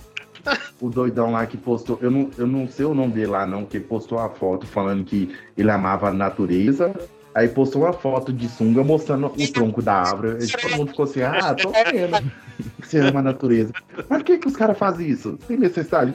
O 0.80 0.90
doidão 0.90 1.32
lá 1.32 1.46
que 1.46 1.58
postou, 1.58 2.00
eu 2.02 2.10
não, 2.10 2.32
eu 2.38 2.48
não 2.48 2.68
sei 2.68 2.86
o 2.86 2.94
nome 2.94 3.12
dele 3.12 3.28
lá 3.28 3.46
não, 3.46 3.66
que 3.66 3.80
postou 3.82 4.18
uma 4.18 4.30
foto 4.30 4.66
falando 4.66 5.04
que 5.04 5.36
ele 5.58 5.70
amava 5.70 6.08
a 6.08 6.14
natureza. 6.14 6.96
Aí 7.36 7.48
postou 7.50 7.84
uma 7.84 7.94
foto 7.94 8.32
de 8.32 8.48
sunga 8.48 8.84
mostrando 8.84 9.28
o 9.28 9.52
tronco 9.52 9.82
da 9.82 9.96
árvore. 9.96 10.44
E 10.44 10.48
todo 10.50 10.78
mundo 10.78 10.90
ficou 10.92 11.04
assim, 11.04 11.22
ah, 11.22 11.54
tô 11.54 11.72
vendo. 11.72 12.32
Que 12.70 12.88
Você 12.88 13.00
ama 13.00 13.20
a 13.20 13.24
natureza. 13.24 13.74
Mas 13.96 14.06
por 14.08 14.24
que, 14.24 14.38
que 14.38 14.48
os 14.48 14.56
caras 14.56 14.78
fazem 14.78 15.08
isso? 15.08 15.38
Tem 15.48 15.58
necessidade? 15.58 16.14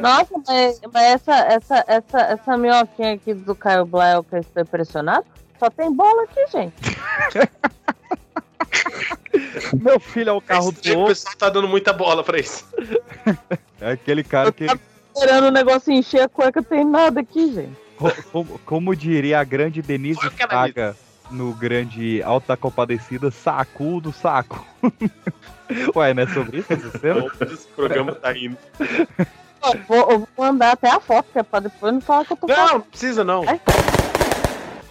Nossa, 0.00 0.34
mas, 0.46 0.80
mas 0.92 1.02
essa, 1.14 1.34
essa, 1.46 1.84
essa, 1.86 2.20
essa 2.20 2.56
minhoquinha 2.56 3.14
aqui 3.14 3.34
do 3.34 3.54
Caio 3.54 3.86
o 4.18 4.22
que 4.24 4.36
eu 4.36 4.40
estou 4.40 4.62
impressionado? 4.62 5.24
Só 5.58 5.70
tem 5.70 5.92
bola 5.92 6.24
aqui, 6.24 6.40
gente. 6.52 6.74
Meu 9.80 9.98
filho 10.00 10.30
é 10.30 10.32
o 10.32 10.40
carro 10.40 10.70
Esse 10.70 10.82
do 10.82 10.94
o 10.94 10.98
outro. 10.98 11.14
pessoal 11.14 11.34
tá 11.36 11.50
dando 11.50 11.68
muita 11.68 11.92
bola 11.92 12.22
pra 12.22 12.38
isso. 12.38 12.64
É 13.80 13.92
aquele 13.92 14.22
cara 14.22 14.52
que, 14.52 14.66
Esperando 15.14 15.46
o 15.46 15.50
negócio 15.50 15.92
encher 15.92 16.22
a 16.22 16.28
cueca, 16.28 16.62
tem 16.62 16.84
nada 16.84 17.20
aqui, 17.20 17.52
gente. 17.52 17.76
co- 17.96 18.12
como, 18.32 18.58
como 18.60 18.96
diria 18.96 19.40
a 19.40 19.44
grande 19.44 19.80
Denise 19.80 20.20
Fraga 20.30 20.96
no 21.34 21.52
grande 21.52 22.22
Alto 22.22 22.48
da 22.48 22.56
Compadecida, 22.56 23.30
saco 23.30 24.00
do 24.00 24.12
saco. 24.12 24.64
Ué, 25.96 26.14
não 26.14 26.22
é 26.22 26.26
sobre 26.28 26.58
isso? 26.58 26.72
Esse 26.72 27.68
programa 27.74 28.12
tá 28.12 28.36
indo. 28.36 28.56
Eu 28.78 29.78
vou, 29.88 30.10
eu 30.10 30.18
vou 30.18 30.28
mandar 30.36 30.72
até 30.72 30.90
a 30.90 31.00
foto, 31.00 31.26
que 31.32 31.38
é 31.38 31.42
pra 31.42 31.60
depois 31.60 31.92
não 31.92 32.00
falar 32.00 32.24
que 32.24 32.32
eu 32.32 32.36
tô 32.36 32.46
Não, 32.46 32.54
falando. 32.54 32.72
não 32.72 32.80
precisa 32.82 33.24
não. 33.24 33.42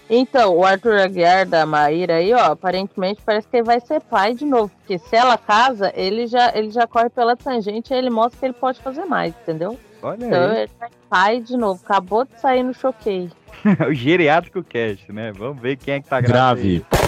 Então, 0.09 0.55
o 0.57 0.65
Arthur 0.65 0.99
Aguiar 0.99 1.47
da 1.47 1.65
Maíra 1.65 2.15
aí, 2.15 2.33
ó, 2.33 2.51
aparentemente 2.51 3.21
parece 3.25 3.47
que 3.47 3.57
ele 3.57 3.63
vai 3.63 3.79
ser 3.79 4.01
pai 4.01 4.33
de 4.33 4.45
novo. 4.45 4.71
Porque 4.79 4.97
se 4.99 5.15
ela 5.15 5.37
casa, 5.37 5.91
ele 5.95 6.27
já, 6.27 6.51
ele 6.55 6.69
já 6.71 6.85
corre 6.85 7.09
pela 7.09 7.35
tangente 7.35 7.93
e 7.93 7.97
ele 7.97 8.09
mostra 8.09 8.39
que 8.39 8.45
ele 8.45 8.53
pode 8.53 8.79
fazer 8.81 9.05
mais, 9.05 9.33
entendeu? 9.41 9.79
Olha 10.03 10.25
Então 10.25 10.51
aí. 10.51 10.57
ele 10.63 10.71
vai 10.79 10.89
pai 11.09 11.39
de 11.41 11.57
novo. 11.57 11.81
Acabou 11.83 12.25
de 12.25 12.39
sair 12.39 12.61
no 12.63 12.73
choquei. 12.73 13.29
o 13.89 13.93
geriátrico 13.93 14.61
cast, 14.63 15.11
né? 15.11 15.31
Vamos 15.31 15.61
ver 15.61 15.77
quem 15.77 15.95
é 15.95 16.01
que 16.01 16.07
tá 16.07 16.19
grave. 16.19 16.83
Grave. 16.89 17.03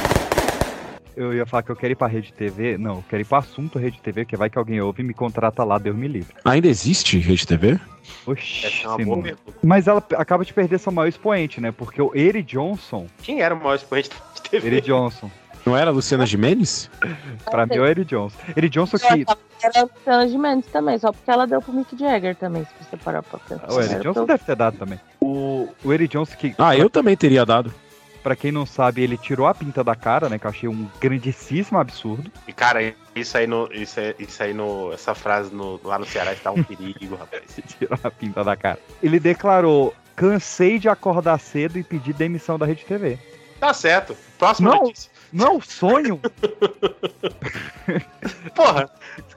Eu 1.15 1.33
ia 1.33 1.45
falar 1.45 1.63
que 1.63 1.69
eu 1.71 1.75
quero 1.77 1.93
ir 1.93 1.95
pra 1.95 2.07
Rede 2.07 2.33
TV. 2.33 2.77
Não, 2.77 2.95
eu 2.95 3.03
quero 3.09 3.21
ir 3.21 3.25
pro 3.25 3.37
assunto 3.37 3.79
Rede 3.79 4.01
TV, 4.01 4.25
que 4.25 4.35
vai 4.35 4.49
que 4.49 4.57
alguém 4.57 4.81
ouve 4.81 5.01
e 5.01 5.05
me 5.05 5.13
contrata 5.13 5.63
lá, 5.63 5.77
Deus 5.77 5.95
me 5.95 6.09
livre. 6.09 6.35
Ainda 6.43 6.67
existe 6.67 7.17
Rede 7.19 7.47
TV? 7.47 7.79
Oxi, 8.27 8.65
é. 8.67 9.35
Mas 9.63 9.87
ela 9.87 10.03
acaba 10.17 10.43
de 10.43 10.53
perder 10.53 10.77
seu 10.77 10.91
maior 10.91 11.07
expoente, 11.07 11.61
né? 11.61 11.71
Porque 11.71 12.01
o 12.01 12.11
Eri 12.13 12.43
Johnson, 12.43 13.07
Quem 13.21 13.41
era 13.41 13.55
o 13.55 13.57
maior 13.57 13.75
expoente 13.75 14.09
de 14.09 14.41
TV? 14.49 14.67
Eri 14.67 14.81
Johnson, 14.81 15.31
Não 15.65 15.75
era 15.75 15.89
a 15.89 15.93
Luciana 15.93 16.25
Gimenez? 16.25 16.89
pra 17.49 17.65
mim 17.65 17.75
é 17.75 17.79
o 17.81 17.85
Eri 17.85 18.05
Johnson. 18.05 18.37
Eri 18.55 18.69
Johnson 18.69 18.97
que. 18.97 19.25
Era 19.63 19.79
a 19.79 19.83
Luciana 19.83 20.27
Gimenez 20.27 20.65
também, 20.67 20.99
só 20.99 21.11
porque 21.11 21.31
ela 21.31 21.47
deu 21.47 21.61
pro 21.61 21.73
Mick 21.73 21.97
Jagger 21.97 22.35
também, 22.35 22.63
se 22.65 22.71
você 22.89 22.97
parar 22.97 23.23
pra 23.23 23.39
pensar. 23.39 23.71
O 23.71 23.81
Eri 23.81 23.93
Era 23.93 24.03
Johnson 24.03 24.25
deve 24.25 24.43
ter 24.43 24.55
dado 24.55 24.77
também. 24.77 24.99
O, 25.19 25.69
o 25.83 25.93
Eri 25.93 26.07
Johnson 26.07 26.35
que. 26.35 26.53
Ah, 26.57 26.75
eu 26.75 26.89
também 26.89 27.17
teria 27.17 27.45
dado. 27.45 27.73
Pra 28.21 28.35
quem 28.35 28.51
não 28.51 28.65
sabe, 28.65 29.03
ele 29.03 29.17
tirou 29.19 29.45
a 29.45 29.53
pinta 29.53 29.83
da 29.83 29.93
cara, 29.95 30.27
né? 30.29 30.39
Que 30.39 30.47
eu 30.47 30.49
achei 30.49 30.67
um 30.67 30.87
grandíssimo 30.99 31.77
absurdo. 31.77 32.31
E 32.47 32.53
cara, 32.53 32.93
isso 33.15 33.37
aí 33.37 33.45
no. 33.45 33.69
Isso, 33.71 33.99
aí- 33.99 34.15
isso 34.17 34.41
aí 34.41 34.51
no. 34.51 34.91
Essa 34.93 35.13
frase 35.13 35.53
no- 35.53 35.79
lá 35.83 35.99
no 35.99 36.05
Ceará 36.05 36.33
está 36.33 36.51
um 36.51 36.63
perigo, 36.63 37.15
rapaz. 37.15 37.43
Tirou 37.77 37.99
a 38.03 38.09
pinta 38.09 38.43
da 38.43 38.55
cara. 38.55 38.79
Ele 39.01 39.19
declarou: 39.19 39.93
cansei 40.15 40.79
de 40.79 40.89
acordar 40.89 41.39
cedo 41.39 41.77
e 41.77 41.83
pedir 41.83 42.13
demissão 42.13 42.57
da 42.57 42.65
Rede 42.65 42.83
TV. 42.83 43.19
Tá 43.59 43.71
certo. 43.75 44.17
Próxima 44.39 44.71
Não. 44.71 44.81
notícia. 44.83 45.11
Não 45.35 45.47
é 45.47 45.49
um 45.49 45.61
sonho? 45.61 46.21
Porra, 48.55 48.89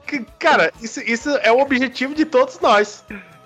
que- 0.07 0.25
cara, 0.39 0.71
isso, 0.81 1.01
isso 1.01 1.29
é 1.29 1.51
o 1.51 1.59
objetivo 1.59 2.15
de 2.15 2.23
todos 2.25 2.59
nós. 2.61 3.03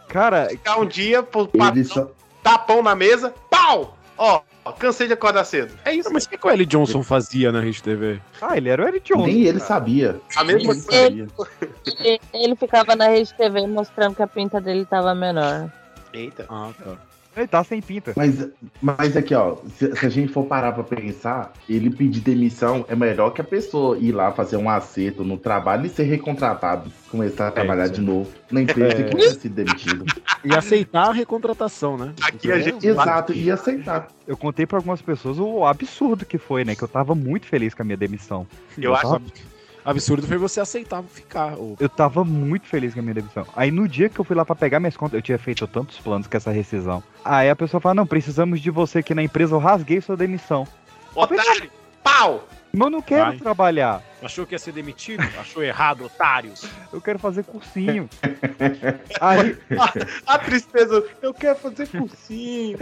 Cara, 0.07 0.47
Ficar 0.49 0.77
um 0.79 0.85
dia, 0.85 1.23
pô, 1.23 1.49
só, 1.85 2.11
tapão 2.43 2.83
na 2.83 2.93
mesa, 2.95 3.33
pau! 3.49 3.97
Ó, 4.15 4.41
cansei 4.77 5.07
de 5.07 5.13
acordar 5.13 5.43
cedo. 5.45 5.73
É 5.83 5.91
isso. 5.93 6.13
Mas 6.13 6.25
o 6.25 6.29
que, 6.29 6.37
que 6.37 6.45
o 6.45 6.49
L. 6.51 6.63
Johnson 6.67 7.01
fazia 7.01 7.51
na 7.51 7.59
Rede 7.59 7.81
TV? 7.81 8.21
ah, 8.39 8.55
ele 8.55 8.69
era 8.69 8.85
o 8.85 8.87
Eri 8.87 8.99
Johnson. 8.99 9.25
nem 9.25 9.41
ele 9.41 9.53
cara. 9.53 9.65
sabia. 9.65 10.21
A 10.35 10.43
mesma 10.43 10.73
Nem 10.75 11.03
ele. 11.05 11.27
Ele- 12.03 12.21
Ele 12.31 12.55
ficava 12.55 12.95
na 12.95 13.07
rede 13.07 13.33
TV 13.33 13.65
mostrando 13.65 14.15
que 14.15 14.21
a 14.21 14.27
pinta 14.27 14.61
dele 14.61 14.85
tava 14.85 15.15
menor. 15.15 15.71
Eita. 16.13 16.45
Ah, 16.47 16.69
tá. 16.81 16.91
Ele 17.35 17.47
tá 17.47 17.63
sem 17.63 17.81
pinta. 17.81 18.13
Mas, 18.15 18.47
mas 18.81 19.17
aqui, 19.17 19.33
ó, 19.33 19.55
se, 19.77 19.95
se 19.95 20.05
a 20.05 20.09
gente 20.09 20.31
for 20.31 20.45
parar 20.45 20.71
pra 20.71 20.83
pensar, 20.83 21.51
ele 21.67 21.89
pedir 21.89 22.19
demissão 22.21 22.85
é 22.87 22.95
melhor 22.95 23.31
que 23.31 23.41
a 23.41 23.43
pessoa 23.43 23.97
ir 23.97 24.11
lá 24.11 24.31
fazer 24.31 24.57
um 24.57 24.69
acerto 24.69 25.23
no 25.23 25.37
trabalho 25.37 25.85
e 25.85 25.89
ser 25.89 26.03
recontratado, 26.03 26.91
começar 27.09 27.47
a 27.47 27.51
trabalhar 27.51 27.85
isso. 27.85 27.93
de 27.95 28.01
novo 28.01 28.29
na 28.51 28.61
empresa 28.61 28.93
É. 28.93 29.03
que 29.03 29.15
tinha 29.15 29.29
sido 29.31 29.53
demitido. 29.55 30.05
E 30.45 30.53
aceitar 30.55 31.09
a 31.09 31.13
recontratação, 31.13 31.97
né? 31.97 32.13
Aqui 32.21 32.51
a 32.51 32.59
gente. 32.59 32.85
Exato, 32.85 33.33
e 33.33 33.49
aceitar. 33.49 34.07
Eu 34.27 34.37
contei 34.37 34.65
pra 34.65 34.77
algumas 34.77 35.01
pessoas 35.01 35.39
o 35.39 35.65
absurdo 35.65 36.25
que 36.25 36.37
foi, 36.37 36.63
né? 36.63 36.75
Que 36.75 36.83
eu 36.83 36.87
tava 36.87 37.15
muito 37.15 37.45
feliz 37.47 37.73
com 37.73 37.81
a 37.81 37.85
minha 37.85 37.97
demissão. 37.97 38.45
Eu 38.77 38.93
acho. 38.93 39.03
tava, 39.03 39.21
Absurdo 39.85 40.27
foi 40.27 40.37
você 40.37 40.59
aceitar 40.59 41.03
ficar. 41.03 41.57
Ou... 41.57 41.75
eu 41.79 41.89
tava 41.89 42.23
muito 42.23 42.67
feliz 42.67 42.93
com 42.93 42.99
a 42.99 43.03
minha 43.03 43.15
demissão. 43.15 43.45
Aí 43.55 43.69
no 43.71 43.87
dia 43.87 44.09
que 44.09 44.19
eu 44.19 44.23
fui 44.25 44.35
lá 44.35 44.45
pra 44.45 44.55
pegar 44.55 44.79
minhas 44.79 44.95
contas, 44.95 45.15
eu 45.15 45.21
tinha 45.21 45.37
feito 45.37 45.67
tantos 45.67 45.99
planos 45.99 46.27
com 46.27 46.37
essa 46.37 46.51
rescisão. 46.51 47.03
Aí 47.23 47.49
a 47.49 47.55
pessoa 47.55 47.81
fala: 47.81 47.95
Não, 47.95 48.07
precisamos 48.07 48.61
de 48.61 48.71
você 48.71 48.99
aqui 48.99 49.13
na 49.13 49.23
empresa, 49.23 49.55
eu 49.55 49.59
rasguei 49.59 49.99
sua 50.01 50.15
demissão. 50.15 50.67
Otário! 51.15 51.69
Pau! 52.03 52.47
Mas 52.75 52.87
eu 52.87 52.89
não 52.89 53.01
quero 53.03 53.25
Vai. 53.25 53.37
trabalhar. 53.37 54.01
Achou 54.19 54.47
que 54.47 54.55
ia 54.55 54.59
ser 54.59 54.71
demitido? 54.71 55.21
Achou 55.39 55.63
errado, 55.63 56.05
otário. 56.05 56.51
Eu 56.91 56.99
quero 56.99 57.19
fazer 57.19 57.43
cursinho. 57.43 58.09
Aí, 59.21 59.55
A 60.25 60.39
tristeza, 60.39 61.05
eu 61.21 61.35
quero 61.35 61.59
fazer 61.59 61.87
cursinho. 61.87 62.79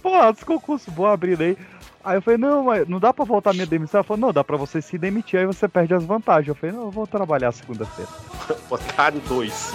pô, 0.00 0.32
dos 0.32 0.42
concursos 0.44 0.92
bom 0.94 1.04
abrindo 1.04 1.42
aí. 1.42 1.58
Aí 2.06 2.18
eu 2.18 2.22
falei, 2.22 2.38
não, 2.38 2.62
mas 2.62 2.86
não 2.86 3.00
dá 3.00 3.12
pra 3.12 3.24
voltar 3.24 3.52
minha 3.52 3.66
demissão. 3.66 3.98
Ela 3.98 4.04
falou, 4.04 4.20
não, 4.20 4.32
dá 4.32 4.44
pra 4.44 4.56
você 4.56 4.80
se 4.80 4.96
demitir, 4.96 5.40
aí 5.40 5.44
você 5.44 5.66
perde 5.66 5.92
as 5.92 6.04
vantagens. 6.04 6.46
Eu 6.46 6.54
falei, 6.54 6.76
não, 6.76 6.84
eu 6.84 6.90
vou 6.92 7.04
trabalhar 7.04 7.50
segunda-feira. 7.50 8.08
Otário 8.70 9.20
2. 9.26 9.72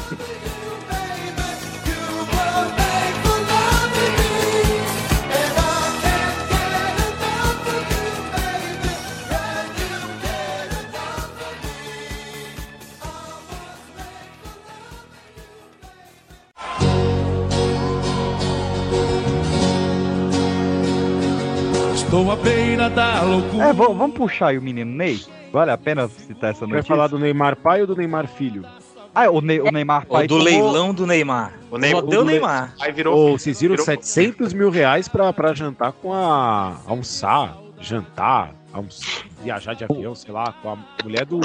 Estou 22.12 22.30
à 22.30 22.36
beira 22.36 22.89
da 22.89 23.22
loucura. 23.22 23.68
É, 23.68 23.72
vamos, 23.74 23.98
vamos 23.98 24.18
puxar 24.18 24.48
aí 24.48 24.58
o 24.58 24.62
menino 24.62 24.91
Ney? 24.91 25.22
Vale 25.53 25.72
a 25.72 25.77
pena 25.77 26.10
citar 26.10 26.51
essa 26.51 26.65
Vai 26.65 26.75
notícia? 26.75 26.94
falar 26.94 27.08
do 27.08 27.18
Neymar 27.18 27.56
pai 27.56 27.80
ou 27.80 27.88
do 27.88 27.96
Neymar 27.96 28.27
filho? 28.27 28.65
Ah, 29.15 29.30
o, 29.30 29.39
Ney- 29.39 29.62
o 29.62 29.72
Neymar 29.72 30.03
O 30.03 30.12
pai 30.13 30.27
do 30.27 30.38
tomou- 30.38 30.44
leilão 30.44 30.94
do 30.94 31.08
Neymar. 31.08 31.53
O 31.72 31.77
Neymar- 31.77 32.01
Só 32.03 32.10
deu 32.10 32.20
o 32.22 32.25
Ne- 32.25 32.32
Neymar. 32.34 32.74
Aí 32.82 32.91
virou. 32.91 33.18
Ou 33.18 33.38
vocês 33.39 33.62
viram 33.62 33.74
virou- 33.75 33.86
700 33.86 34.51
mil 34.51 34.70
reais 34.70 35.08
pra, 35.08 35.32
pra 35.32 35.53
jantar 35.53 35.94
com 35.94 36.13
a. 36.13 36.75
almoçar, 36.86 37.58
jantar, 37.80 38.51
viajar 39.44 39.74
de 39.74 39.84
avião, 39.84 40.13
sei 40.16 40.32
lá, 40.34 40.54
com 40.62 40.72
a 40.72 40.78
mulher 41.04 41.25
do 41.25 41.40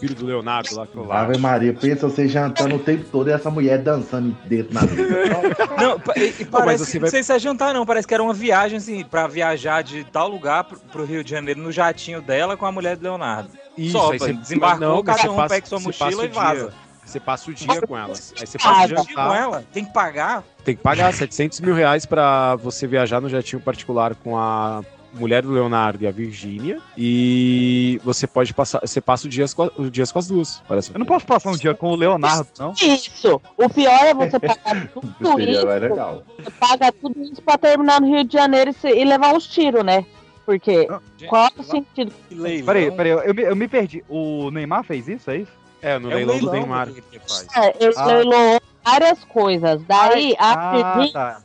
filho 0.00 0.14
do 0.14 0.26
Leonardo 0.26 0.74
lá 0.74 0.86
que 0.86 0.96
eu 0.96 1.04
lá. 1.04 1.20
Ave 1.22 1.38
Maria, 1.38 1.72
pensa 1.72 2.08
você 2.08 2.26
jantando 2.26 2.76
o 2.76 2.78
tempo 2.78 3.04
todo 3.10 3.28
e 3.28 3.32
essa 3.32 3.50
mulher 3.50 3.78
dançando 3.78 4.36
dentro 4.46 4.74
na. 4.74 4.80
Não, 5.80 6.00
e, 6.16 6.34
e 6.40 6.44
parece, 6.44 6.92
que- 6.92 6.98
vai- 6.98 7.06
não 7.06 7.10
sei 7.10 7.22
se 7.22 7.32
é 7.32 7.38
jantar 7.38 7.72
não, 7.74 7.84
parece 7.84 8.06
que 8.08 8.14
era 8.14 8.22
uma 8.22 8.32
viagem 8.34 8.78
assim, 8.78 9.04
pra 9.04 9.26
viajar 9.26 9.82
de 9.82 10.04
tal 10.04 10.28
lugar 10.28 10.64
pro, 10.64 10.78
pro 10.78 11.04
Rio 11.04 11.22
de 11.22 11.30
Janeiro 11.30 11.60
no 11.60 11.70
jatinho 11.70 12.20
dela 12.22 12.56
com 12.56 12.64
a 12.66 12.72
mulher 12.72 12.96
do 12.96 13.02
Leonardo. 13.02 13.50
Isso, 13.76 13.92
Só, 13.92 14.12
aí 14.12 14.18
você 14.18 14.32
desembarcou, 14.32 14.88
não, 14.88 15.02
cada 15.04 15.22
você 15.22 15.28
um 15.28 15.36
passa- 15.36 15.54
pega 15.54 15.66
sua 15.66 15.78
você 15.78 15.86
mochila 15.86 16.10
passa 16.10 16.22
e 16.22 16.26
o 16.26 16.30
dia- 16.30 16.40
vaza. 16.42 16.72
Você 17.04 17.20
passa 17.20 17.50
o 17.50 17.54
dia 17.54 17.82
com 17.82 17.96
elas. 17.96 18.34
Aí 18.40 18.46
você 18.46 18.58
Ah, 18.60 18.62
passa 18.64 18.84
o 18.86 18.88
já. 18.88 19.04
Com 19.28 19.34
ela, 19.34 19.64
tem 19.72 19.84
que 19.84 19.92
pagar. 19.92 20.42
Tem 20.64 20.74
que 20.74 20.82
pagar 20.82 21.12
700 21.12 21.60
mil 21.60 21.72
reais 21.74 22.04
pra 22.04 22.56
você 22.56 22.84
viajar 22.86 23.20
no 23.20 23.28
jatinho 23.28 23.62
particular 23.62 24.16
com 24.16 24.36
a 24.36 24.82
mulher 25.16 25.42
do 25.42 25.50
Leonardo 25.50 26.04
e 26.04 26.06
a 26.06 26.10
Virgínia. 26.10 26.80
E 26.96 28.00
você 28.04 28.26
pode 28.26 28.52
passar. 28.54 28.80
Você 28.80 29.00
passa 29.00 29.26
os 29.26 29.34
dias 29.34 29.52
com, 29.54 29.64
a- 29.64 29.70
dias 29.90 30.12
com 30.12 30.18
as 30.18 30.26
duas. 30.28 30.62
Parece. 30.68 30.92
Eu 30.94 30.98
não 30.98 31.06
posso 31.06 31.26
passar 31.26 31.50
um 31.50 31.56
dia 31.56 31.74
com 31.74 31.90
o 31.90 31.96
Leonardo, 31.96 32.48
não? 32.58 32.72
Isso! 32.80 33.40
O 33.56 33.68
pior 33.68 34.04
é 34.04 34.14
você 34.14 34.38
pagar 34.38 34.88
tudo 34.92 35.40
isso. 35.40 35.66
legal. 35.66 36.22
Você 36.38 36.50
paga 36.50 36.92
tudo 36.92 37.20
isso 37.22 37.42
pra 37.42 37.58
terminar 37.58 38.00
no 38.00 38.06
Rio 38.08 38.24
de 38.24 38.32
Janeiro 38.32 38.70
e, 38.70 38.74
se- 38.74 38.88
e 38.94 39.04
levar 39.04 39.34
uns 39.34 39.46
tiros, 39.46 39.84
né? 39.84 40.04
Porque 40.44 40.86
Gente, 41.18 41.28
qual 41.28 41.46
é 41.46 41.50
o 41.58 41.62
sentido? 41.64 42.12
que 42.28 42.34
leilão. 42.34 42.66
Peraí, 42.66 42.90
peraí, 42.92 43.12
eu 43.12 43.34
me, 43.34 43.42
eu 43.42 43.56
me 43.56 43.66
perdi. 43.68 44.04
O 44.08 44.50
Neymar 44.52 44.84
fez 44.84 45.08
isso, 45.08 45.28
é 45.30 45.38
isso? 45.38 45.50
É, 45.82 45.98
no 45.98 46.10
É 46.10 46.14
um 46.14 46.16
leilão, 46.18 46.38
do 46.38 46.44
leilão 46.50 46.60
Neymar. 46.68 46.86
que 46.88 47.02
ele 47.12 47.20
faz. 47.26 47.46
É, 47.56 47.84
ele 47.84 47.94
Ah. 47.96 48.04
leiloou 48.06 48.60
várias 48.84 49.24
coisas. 49.24 49.82
Daí 49.88 50.36
a 50.38 50.52
ah, 50.52 51.08
tá. 51.12 51.42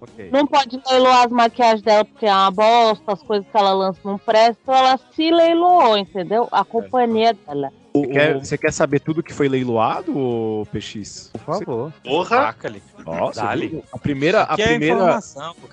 Ok. 0.00 0.30
não 0.32 0.46
pode 0.46 0.80
leiloar 0.90 1.24
as 1.24 1.32
maquiagens 1.32 1.82
dela 1.82 2.04
porque 2.04 2.26
é 2.26 2.32
uma 2.32 2.50
bosta, 2.50 3.12
as 3.12 3.22
coisas 3.22 3.46
que 3.50 3.56
ela 3.56 3.72
lança 3.72 4.00
não 4.04 4.18
prestam, 4.18 4.74
ela 4.74 4.98
se 5.12 5.30
leiloou, 5.30 5.96
entendeu? 5.96 6.48
A 6.50 6.64
companhia 6.64 7.34
dela. 7.46 7.72
Você 7.94 8.06
quer, 8.08 8.34
você 8.34 8.58
quer 8.58 8.72
saber 8.72 8.98
tudo 8.98 9.22
que 9.22 9.32
foi 9.32 9.48
leiloado, 9.48 10.18
ô 10.18 10.66
PX? 10.72 11.30
Por 11.32 11.40
favor. 11.40 11.92
Porra! 12.02 12.36
Saca-lhe. 12.46 12.82
Nossa, 13.06 13.44
a 13.92 13.98
primeira, 13.98 14.42
a 14.48 14.54
é 14.58 14.66
primeira, 14.66 15.20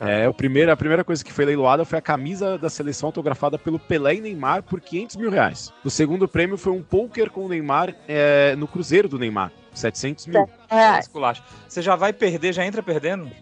é, 0.01 0.29
o 0.29 0.33
primeiro, 0.33 0.71
a 0.71 0.77
primeira 0.77 1.03
coisa 1.03 1.23
que 1.23 1.33
foi 1.33 1.45
leiloada 1.45 1.83
foi 1.83 1.97
a 1.97 2.01
camisa 2.01 2.59
da 2.59 2.69
seleção 2.69 3.07
autografada 3.07 3.57
pelo 3.57 3.79
Pelé 3.79 4.15
e 4.15 4.21
Neymar 4.21 4.61
por 4.61 4.79
500 4.79 5.15
mil 5.15 5.31
reais. 5.31 5.73
O 5.83 5.89
segundo 5.89 6.27
prêmio 6.27 6.57
foi 6.57 6.73
um 6.73 6.83
poker 6.83 7.31
com 7.31 7.45
o 7.45 7.49
Neymar 7.49 7.95
é, 8.07 8.55
no 8.55 8.67
Cruzeiro 8.67 9.09
do 9.09 9.17
Neymar, 9.17 9.51
700 9.73 10.27
mil. 10.27 10.49
É, 10.69 10.99
Esculacho. 10.99 11.43
Você 11.67 11.81
já 11.81 11.95
vai 11.95 12.13
perder, 12.13 12.53
já 12.53 12.65
entra 12.65 12.81
perdendo? 12.83 13.29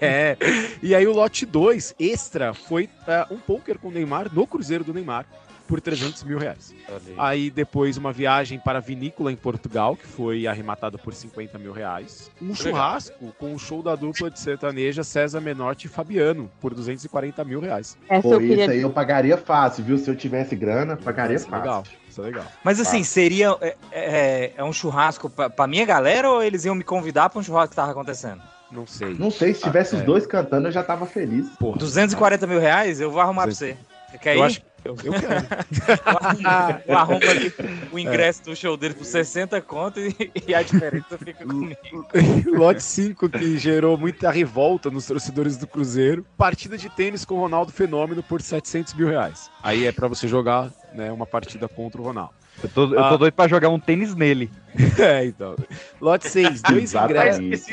É. 0.00 0.36
E 0.82 0.94
aí 0.94 1.06
o 1.06 1.12
lote 1.12 1.44
2, 1.44 1.94
extra, 1.98 2.54
foi 2.54 2.88
é, 3.06 3.26
um 3.30 3.38
poker 3.38 3.78
com 3.78 3.88
o 3.88 3.90
Neymar 3.90 4.32
no 4.32 4.46
Cruzeiro 4.46 4.84
do 4.84 4.92
Neymar 4.92 5.26
por 5.68 5.80
300 5.80 6.24
mil 6.24 6.38
reais. 6.38 6.74
Aí 7.16 7.50
depois 7.50 7.98
uma 7.98 8.10
viagem 8.10 8.58
para 8.58 8.78
a 8.78 8.80
vinícola 8.80 9.30
em 9.30 9.36
Portugal, 9.36 9.94
que 9.94 10.06
foi 10.06 10.46
arrematada 10.46 10.96
por 10.96 11.12
50 11.12 11.58
mil 11.58 11.72
reais. 11.72 12.30
Um 12.40 12.46
Legal. 12.46 12.56
churrasco 12.56 13.34
com 13.38 13.54
o 13.54 13.58
show 13.58 13.82
da 13.82 13.94
dupla 13.94 14.30
de 14.30 14.40
sertaneja 14.40 15.04
César 15.04 15.40
Menotti 15.40 15.86
e 15.86 15.90
Fabiano, 15.90 16.50
por 16.58 16.74
240 16.74 17.44
mil 17.44 17.60
reais. 17.60 17.98
essa 18.08 18.22
Pô, 18.22 18.34
eu 18.34 18.40
isso 18.42 18.70
aí 18.70 18.80
eu 18.80 18.90
pagaria 18.90 19.36
fácil, 19.36 19.84
viu? 19.84 19.98
Se 19.98 20.10
eu 20.10 20.16
tivesse 20.16 20.56
grana, 20.56 20.96
pagaria 20.96 21.36
é 21.36 21.40
fácil. 21.40 21.58
legal. 21.58 21.84
Isso 22.18 22.22
é 22.22 22.24
legal. 22.24 22.44
Mas 22.64 22.80
assim, 22.80 23.02
seria. 23.04 23.56
É, 23.60 23.76
é- 23.92 24.52
é 24.56 24.64
um 24.64 24.72
churrasco 24.72 25.30
pra, 25.30 25.48
pra 25.48 25.66
minha 25.66 25.84
galera 25.84 26.30
ou 26.30 26.42
eles 26.42 26.64
iam 26.64 26.74
me 26.74 26.84
convidar 26.84 27.28
pra 27.30 27.38
um 27.38 27.42
churrasco 27.42 27.70
que 27.70 27.76
tava 27.76 27.92
acontecendo? 27.92 28.42
Não 28.70 28.86
sei. 28.86 29.14
Não 29.18 29.30
sei, 29.30 29.54
se 29.54 29.62
tivesse 29.62 29.94
Ah, 29.94 29.98
os 29.98 30.02
é. 30.02 30.06
dois 30.06 30.26
cantando, 30.26 30.68
eu 30.68 30.72
já 30.72 30.82
tava 30.82 31.06
feliz. 31.06 31.46
Porra. 31.58 31.78
240 31.78 32.46
mil 32.46 32.60
reais, 32.60 33.00
eu 33.00 33.10
vou 33.10 33.20
arrumar 33.20 33.44
pra 33.44 33.54
você. 33.54 33.76
Você 34.10 34.18
quer 34.18 34.34
Eu 34.36 34.40
ir? 34.40 34.42
acho- 34.44 34.60
Eu, 34.84 34.96
eu 35.04 35.12
quero. 35.12 36.82
Eu 36.86 36.98
arrumo 36.98 37.28
ali 37.28 37.52
o 37.92 37.98
ingresso 37.98 38.44
do 38.44 38.56
show 38.56 38.76
dele 38.76 38.94
por 38.94 39.04
60 39.04 39.60
conto 39.62 40.00
e, 40.00 40.14
e 40.46 40.54
a 40.54 40.62
diferença 40.62 41.18
fica 41.18 41.44
comigo. 41.44 42.06
Lote 42.56 42.82
5, 42.82 43.28
que 43.28 43.58
gerou 43.58 43.96
muita 43.98 44.30
revolta 44.30 44.90
nos 44.90 45.06
torcedores 45.06 45.56
do 45.56 45.66
Cruzeiro. 45.66 46.24
Partida 46.36 46.78
de 46.78 46.88
tênis 46.88 47.24
com 47.24 47.34
o 47.34 47.40
Ronaldo 47.40 47.72
Fenômeno 47.72 48.22
por 48.22 48.40
700 48.40 48.94
mil 48.94 49.08
reais. 49.08 49.50
Aí 49.62 49.86
é 49.86 49.92
pra 49.92 50.08
você 50.08 50.28
jogar 50.28 50.70
né, 50.94 51.10
uma 51.10 51.26
partida 51.26 51.68
contra 51.68 52.00
o 52.00 52.04
Ronaldo. 52.04 52.34
Eu 52.62 52.68
tô, 52.70 52.94
eu 52.94 52.98
Ah. 53.04 53.08
tô 53.10 53.18
doido 53.18 53.34
pra 53.34 53.46
jogar 53.48 53.68
um 53.68 53.78
tênis 53.78 54.14
nele. 54.14 54.50
É, 54.98 55.24
então. 55.24 55.56
Lote 56.00 56.28
6, 56.28 56.62
dois 56.62 56.94
ingressos. 56.94 57.66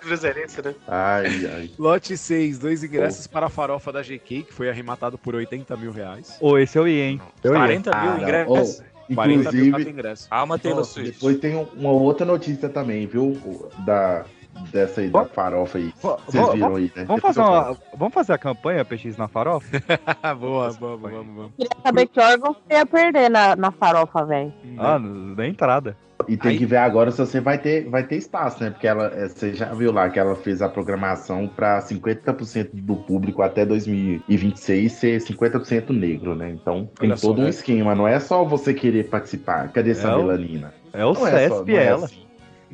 Cruzeirense, 0.00 0.62
né? 0.62 0.74
Ai, 0.86 1.26
ai. 1.46 1.70
Lote 1.78 2.16
6, 2.16 2.58
dois 2.58 2.82
ingressos 2.84 3.26
para 3.26 3.46
a 3.46 3.48
farofa 3.48 3.92
da 3.92 4.02
GK, 4.02 4.42
que 4.44 4.52
foi 4.52 4.68
arrematado 4.68 5.16
por 5.18 5.34
80 5.34 5.76
mil 5.76 5.92
reais. 5.92 6.36
Ô, 6.40 6.58
esse 6.58 6.78
eu 6.78 6.86
ia, 6.88 7.04
hein? 7.04 7.20
Eu 7.42 7.52
ia. 7.52 7.58
40 7.58 7.90
mil 8.00 8.10
Ah, 8.12 8.18
ingressos. 8.20 8.82
40 9.14 9.36
mil 9.36 9.44
cada 9.44 9.62
Inclusive, 9.66 9.90
ingresso. 9.90 10.28
Calma, 10.30 10.58
Taylor 10.58 10.84
Swift. 10.84 11.12
depois 11.12 11.38
tem 11.38 11.54
um- 11.56 11.66
uma 11.76 11.90
outra 11.90 12.24
notícia 12.24 12.68
também, 12.68 13.06
viu? 13.06 13.38
Da, 13.84 14.24
dessa 14.70 15.00
aí, 15.00 15.08
da 15.08 15.24
farofa 15.24 15.78
aí. 15.78 15.92
Vocês 16.00 16.52
viram 16.52 16.76
aí, 16.76 16.92
né? 16.96 17.04
Vamos 17.04 17.22
fazer, 17.22 17.40
uma, 17.40 17.76
vamos 17.96 18.14
fazer 18.14 18.32
a 18.32 18.38
campanha 18.38 18.84
PX 18.84 19.16
na 19.16 19.28
farofa? 19.28 19.66
boa, 20.38 20.70
vamos, 20.70 21.00
vamos, 21.00 21.34
vamos. 21.36 21.52
queria 21.56 21.70
saber 21.82 22.06
que 22.06 22.20
órgão 22.20 22.52
você 22.54 22.74
ia 22.78 22.86
perder 22.86 23.28
na, 23.30 23.54
na 23.56 23.70
farofa, 23.72 24.24
velho. 24.24 24.52
Ah, 24.78 24.98
no- 24.98 25.34
na 25.36 25.46
entrada. 25.46 25.96
E 26.28 26.36
tem 26.36 26.52
Aí- 26.52 26.58
que 26.58 26.64
ver 26.64 26.76
agora 26.78 27.10
se 27.10 27.18
você 27.18 27.40
vai 27.40 27.58
ter, 27.58 27.88
vai 27.90 28.02
ter 28.04 28.16
espaço, 28.16 28.62
né? 28.62 28.70
Porque 28.70 28.86
ela, 28.86 29.06
é, 29.14 29.28
você 29.28 29.52
já 29.52 29.74
viu 29.74 29.92
lá 29.92 30.08
que 30.08 30.18
ela 30.18 30.34
fez 30.36 30.62
a 30.62 30.68
programação 30.68 31.46
para 31.48 31.80
50% 31.82 32.70
do 32.72 32.96
público 32.96 33.42
até 33.42 33.66
2026 33.66 34.92
ser 34.92 35.20
50% 35.20 35.90
negro, 35.90 36.34
né? 36.34 36.50
Então 36.50 36.88
tem 36.98 37.08
Olha 37.10 37.16
só, 37.16 37.26
todo 37.28 37.40
um 37.40 37.44
né? 37.44 37.50
esquema. 37.50 37.94
Não 37.94 38.06
é 38.08 38.18
só 38.20 38.44
você 38.44 38.72
querer 38.72 39.08
participar. 39.10 39.68
Cadê 39.72 39.90
essa 39.90 40.08
É 40.08 40.14
o- 40.14 40.18
melanina? 40.18 40.72
É 40.92 41.04
o 41.04 41.12
Não 41.12 41.26
é 41.26 41.48
só- 41.48 41.56
CESP 41.56 41.76
é 41.76 41.84
ela. 41.84 42.04
assim. 42.04 42.24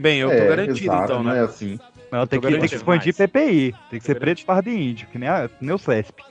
Bem, 0.00 0.18
eu 0.20 0.28
tô 0.28 0.34
É, 0.34 0.48
garantido 0.48 0.78
exato, 0.92 1.04
então, 1.04 1.22
Não 1.22 1.32
né? 1.32 1.38
é 1.38 1.42
assim. 1.42 1.78
Não, 2.10 2.26
tem 2.26 2.40
tô 2.40 2.48
que, 2.48 2.58
tem 2.58 2.68
que 2.68 2.74
expandir 2.74 3.14
mais. 3.18 3.30
PPI. 3.30 3.74
Tem 3.90 4.00
que 4.00 4.04
ser 4.06 4.14
Tô 4.14 4.20
preto, 4.20 4.44
pardo 4.44 4.68
e 4.70 4.90
índio, 4.90 5.06
que 5.12 5.18
nem, 5.18 5.28
a, 5.28 5.48
que 5.48 5.64
nem 5.64 5.74
o 5.74 5.78
CESP. 5.78 6.22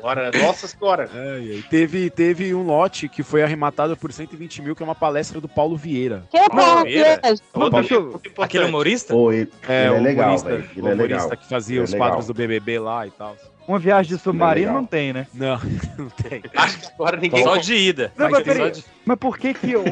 Bora, 0.00 0.30
nossa 0.32 0.66
senhora. 0.66 1.08
Ai, 1.14 1.50
ai. 1.54 1.64
Teve, 1.70 2.10
teve 2.10 2.54
um 2.54 2.62
lote 2.62 3.08
que 3.08 3.22
foi 3.22 3.42
arrematado 3.42 3.96
por 3.96 4.12
120 4.12 4.60
mil, 4.62 4.76
que 4.76 4.82
é 4.82 4.86
uma 4.86 4.94
palestra 4.94 5.40
do 5.40 5.48
Paulo 5.48 5.76
Vieira. 5.76 6.24
Que 6.30 6.36
é 6.36 6.48
Paulo 6.48 6.84
Vieira. 6.84 7.20
Importante. 7.54 7.94
Aquele 8.38 8.64
humorista? 8.66 9.14
Pô, 9.14 9.32
ele, 9.32 9.50
É, 9.66 9.86
ele 9.86 9.90
o 9.90 9.96
é 9.96 10.00
legal, 10.00 10.26
humorista, 10.36 10.50
Ele 10.50 10.62
é 10.76 10.92
humorista 10.92 11.22
legal. 11.24 11.36
que 11.38 11.48
fazia 11.48 11.76
Ele 11.76 11.80
é 11.80 11.84
os 11.84 11.92
legal. 11.92 12.08
quadros 12.08 12.26
do 12.26 12.34
BBB 12.34 12.78
lá 12.78 13.06
e 13.06 13.10
tal. 13.12 13.34
Uma 13.66 13.78
viagem 13.78 14.14
de 14.16 14.22
submarino 14.22 14.66
legal. 14.66 14.80
não 14.82 14.86
tem, 14.86 15.12
né? 15.12 15.26
Não, 15.32 15.58
não 15.98 16.08
tem. 16.10 16.42
Acho 16.54 16.78
que 16.80 16.86
agora 16.94 17.16
ninguém. 17.16 17.42
Só 17.42 17.56
de 17.56 17.74
ida. 17.74 18.12
Não, 18.16 18.28
mas 18.30 18.42
peraí. 18.42 18.70
de- 18.72 18.84
Mas 19.06 19.18
por 19.18 19.38
que, 19.38 19.54
que 19.54 19.74
o, 19.74 19.82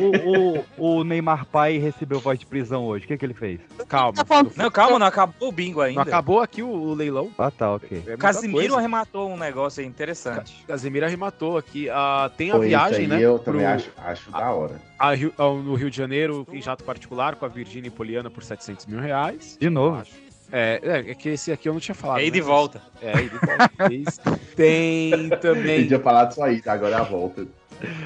o, 0.77 0.99
o 0.99 1.05
Neymar 1.05 1.47
pai 1.47 1.79
recebeu 1.79 2.21
voz 2.21 2.39
de 2.39 2.45
prisão 2.47 2.85
hoje? 2.85 3.05
O 3.05 3.09
que, 3.09 3.17
que 3.17 3.25
ele 3.25 3.33
fez? 3.35 3.61
Calma. 3.89 4.25
Tá 4.25 4.43
Não, 4.57 4.71
calma, 4.71 4.99
não 4.99 5.07
acabou 5.07 5.49
o 5.49 5.53
bingo 5.53 5.79
Não 5.81 5.87
ainda. 5.87 6.03
acabou 6.03 6.41
aqui 6.41 6.63
o, 6.63 6.69
o 6.69 6.95
leilão. 6.95 7.31
Ah, 7.39 7.51
tá, 7.51 7.73
ok. 7.75 8.03
É 8.07 8.17
Casimiro 8.17 8.59
coisa. 8.61 8.77
arrematou 8.79 9.31
um 9.31 9.37
negócio 9.39 9.81
aí 9.81 9.87
interessante. 9.87 10.65
Casemiro 10.67 11.07
arrematou 11.07 11.57
aqui. 11.57 11.89
Ah, 11.91 12.31
tem 12.37 12.51
a 12.51 12.55
Pô, 12.55 12.61
viagem, 12.61 13.01
aí 13.01 13.07
né? 13.07 13.21
Eu 13.21 13.39
também 13.39 13.63
pro- 13.63 13.71
acho, 13.75 13.91
acho 13.97 14.31
da 14.31 14.51
hora. 14.51 14.81
a 14.99 15.15
Rio- 15.15 15.33
ao- 15.39 15.59
no 15.59 15.75
Rio 15.75 15.91
de 15.91 15.97
Janeiro, 15.97 16.47
em 16.53 16.61
jato 16.61 16.85
particular, 16.85 17.37
com 17.37 17.45
a 17.47 17.49
Virgínia 17.49 17.89
e 17.89 17.91
Poliana 17.91 18.31
por 18.31 18.43
700 18.43 18.85
mil 18.87 19.01
reais. 19.01 19.57
De 19.59 19.71
novo. 19.71 19.97
Acho. 20.01 20.22
É, 20.53 20.81
é, 20.83 21.11
é 21.11 21.15
que 21.15 21.31
esse 21.31 21.51
aqui 21.51 21.67
eu 21.67 21.73
não 21.73 21.81
tinha 21.81 21.95
falado. 21.95 22.19
É 22.19 22.25
aí 22.25 22.31
de 22.31 22.41
né? 22.41 22.45
volta. 22.45 22.83
É, 23.01 23.17
aí 23.17 23.29
de 23.31 23.38
volta. 23.38 23.95
Isso. 23.95 24.21
Tem 24.55 25.31
também. 25.41 25.87
tinha 25.87 25.99
falado 25.99 26.35
só 26.35 26.45
aí, 26.45 26.61
agora 26.67 26.97
é 26.97 27.01
a 27.01 27.03
volta. 27.03 27.47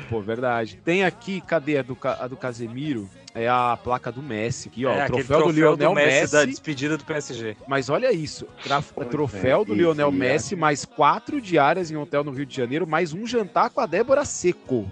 Pô, 0.09 0.21
verdade. 0.21 0.79
Tem 0.85 1.05
aqui, 1.05 1.41
cadê 1.41 1.79
a 1.79 1.83
do, 1.83 1.99
a 2.03 2.27
do 2.29 2.37
Casemiro? 2.37 3.09
É 3.35 3.49
a 3.49 3.77
placa 3.83 4.11
do 4.11 4.23
Messi 4.23 4.69
aqui, 4.69 4.87
ó. 4.87 4.93
é, 4.93 5.01
o 5.01 5.03
aquele 5.03 5.25
troféu, 5.25 5.47
do 5.47 5.53
Lionel 5.53 5.95
Messi. 5.95 6.33
da 6.33 6.47
despedida 6.47 6.97
do 6.97 7.05
PSG. 7.05 7.55
Mas 7.69 7.91
olha 7.91 8.11
isso, 8.11 8.49
troféu 9.11 9.61
é, 9.61 9.65
do 9.67 9.75
Lionel 9.75 10.09
é. 10.09 10.13
Messi, 10.13 10.57
mais 10.57 10.87
quatro 10.87 11.39
diárias 11.39 11.91
em 11.91 11.97
hotel 11.97 12.25
no 12.25 12.31
Rio 12.31 12.47
de 12.47 12.57
Janeiro, 12.57 12.87
mais 12.87 13.13
um 13.13 13.27
jantar 13.27 13.69
com 13.69 13.83
a 13.83 13.85
Débora 13.85 14.25
Seco. 14.25 14.91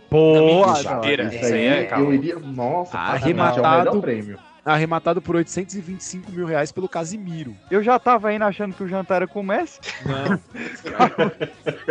Tira. 1.01 1.25
Isso 1.25 1.37
Isso 1.37 1.55
aí 1.55 1.65
é, 1.65 1.85
calma. 1.85 2.05
eu 2.05 2.13
iria. 2.13 2.39
Nossa, 2.39 2.99
Arrematado. 2.99 3.23
praticamente 3.23 3.59
é 3.59 3.63
o 3.63 3.79
melhor 3.79 4.01
prêmio. 4.03 4.54
Arrematado 4.65 5.21
por 5.21 5.37
825 5.37 6.33
mil 6.33 6.47
reais 6.47 6.73
pelo 6.73 6.89
Casimiro. 6.89 7.57
eu 7.71 7.83
já 7.83 7.99
tava 7.99 8.33
indo 8.33 8.45
achando 8.45 8.75
que 8.75 8.83
o 8.83 8.89
jantar 8.89 9.17
era 9.17 9.27
com 9.27 9.41
o 9.41 9.45
Messi. 9.45 9.81
Não. 10.07 10.41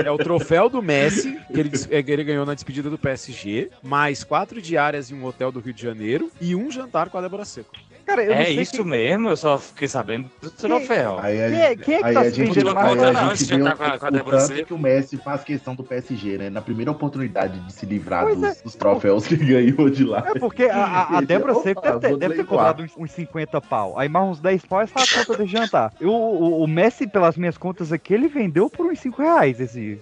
é 0.04 0.12
o 0.12 0.18
troféu 0.18 0.70
do 0.70 0.82
Messi, 0.82 1.40
que 1.54 1.60
ele, 1.60 1.72
é, 1.92 2.02
que 2.02 2.12
ele 2.12 2.24
ganhou 2.24 2.46
na 2.46 2.54
despedida 2.54 2.90
do 2.90 2.98
PSG, 2.98 3.70
mais 3.82 4.24
quatro 4.24 4.62
diárias 4.62 5.12
em 5.12 5.16
um 5.16 5.26
hotel 5.26 5.52
do 5.52 5.60
Rio 5.60 5.74
de 5.74 5.82
Janeiro 5.82 6.32
e 6.42 6.56
um 6.56 6.72
jantar 6.72 7.10
com 7.10 7.18
a 7.18 7.22
Débora 7.22 7.46
Seco. 7.46 7.72
Cara, 8.06 8.22
eu 8.24 8.32
não 8.32 8.36
É 8.42 8.46
sei 8.46 8.60
isso 8.62 8.72
quem- 8.78 8.86
mesmo, 8.86 9.30
eu 9.30 9.38
só 9.38 9.58
fiquei 9.58 9.88
sabendo 9.88 10.30
do 10.42 10.52
troféu. 10.52 11.20
Aí 11.20 11.38
Quem 11.38 11.62
é- 11.62 11.76
quem 11.76 11.96
é 11.96 11.98
que 12.00 12.06
aí 12.06 12.14
tá 12.14 12.20
a 12.22 12.24
se 12.26 12.32
gente, 12.32 12.60
aí 12.60 12.64
Não, 12.66 12.72
a 12.78 13.14
não, 13.14 13.36
gente 13.36 13.56
viu 13.56 13.64
com 13.66 13.70
a- 13.72 13.76
com 13.76 13.84
a 13.84 14.10
o 14.10 14.24
tanto 14.24 14.66
que 14.66 14.74
o 14.74 14.78
Messi 14.78 15.18
faz 15.18 15.44
questão 15.44 15.74
do 15.74 15.84
PSG, 15.84 16.38
né? 16.38 16.50
Na 16.50 16.62
primeira 16.62 16.92
oportunidade 16.92 17.60
de 17.60 17.72
se 17.74 17.86
livrar 17.86 18.26
dos, 18.36 18.62
dos 18.62 18.76
troféus 18.76 19.26
que 19.26 19.38
ganhou 19.38 19.90
de 19.90 20.04
lá. 20.04 20.24
É 20.36 20.40
porque 20.40 20.64
a, 20.66 21.18
a, 21.18 21.22
Débora 21.22 21.54
opa, 21.54 21.64
Seco 21.64 21.82
deve 21.82 22.00
ter, 22.00 22.18
deve 22.18 22.36
ter 22.36 22.46
cobrado 22.46 22.84
uns, 22.84 22.92
uns 22.98 23.12
50 23.12 23.62
pau. 23.62 23.98
Aí 23.98 24.10
mais 24.10 24.28
uns 24.28 24.40
10 24.42 24.66
pau 24.66 24.82
é 24.82 24.88
só 24.88 25.00
a 25.00 25.26
conta 25.26 25.44
de 25.44 25.50
jantar. 25.50 25.94
Eu, 26.00 26.12
o, 26.12 26.62
o 26.64 26.68
Messi, 26.68 27.08
pelas 27.08 27.38
minhas 27.38 27.58
contas 27.58 27.92
aqui, 27.94 28.14
ele 28.14 28.28
vendeu 28.28 28.70
por 28.70 28.86
uns 28.86 29.00
5 29.00 29.22
reais 29.22 29.60
esse. 29.62 29.98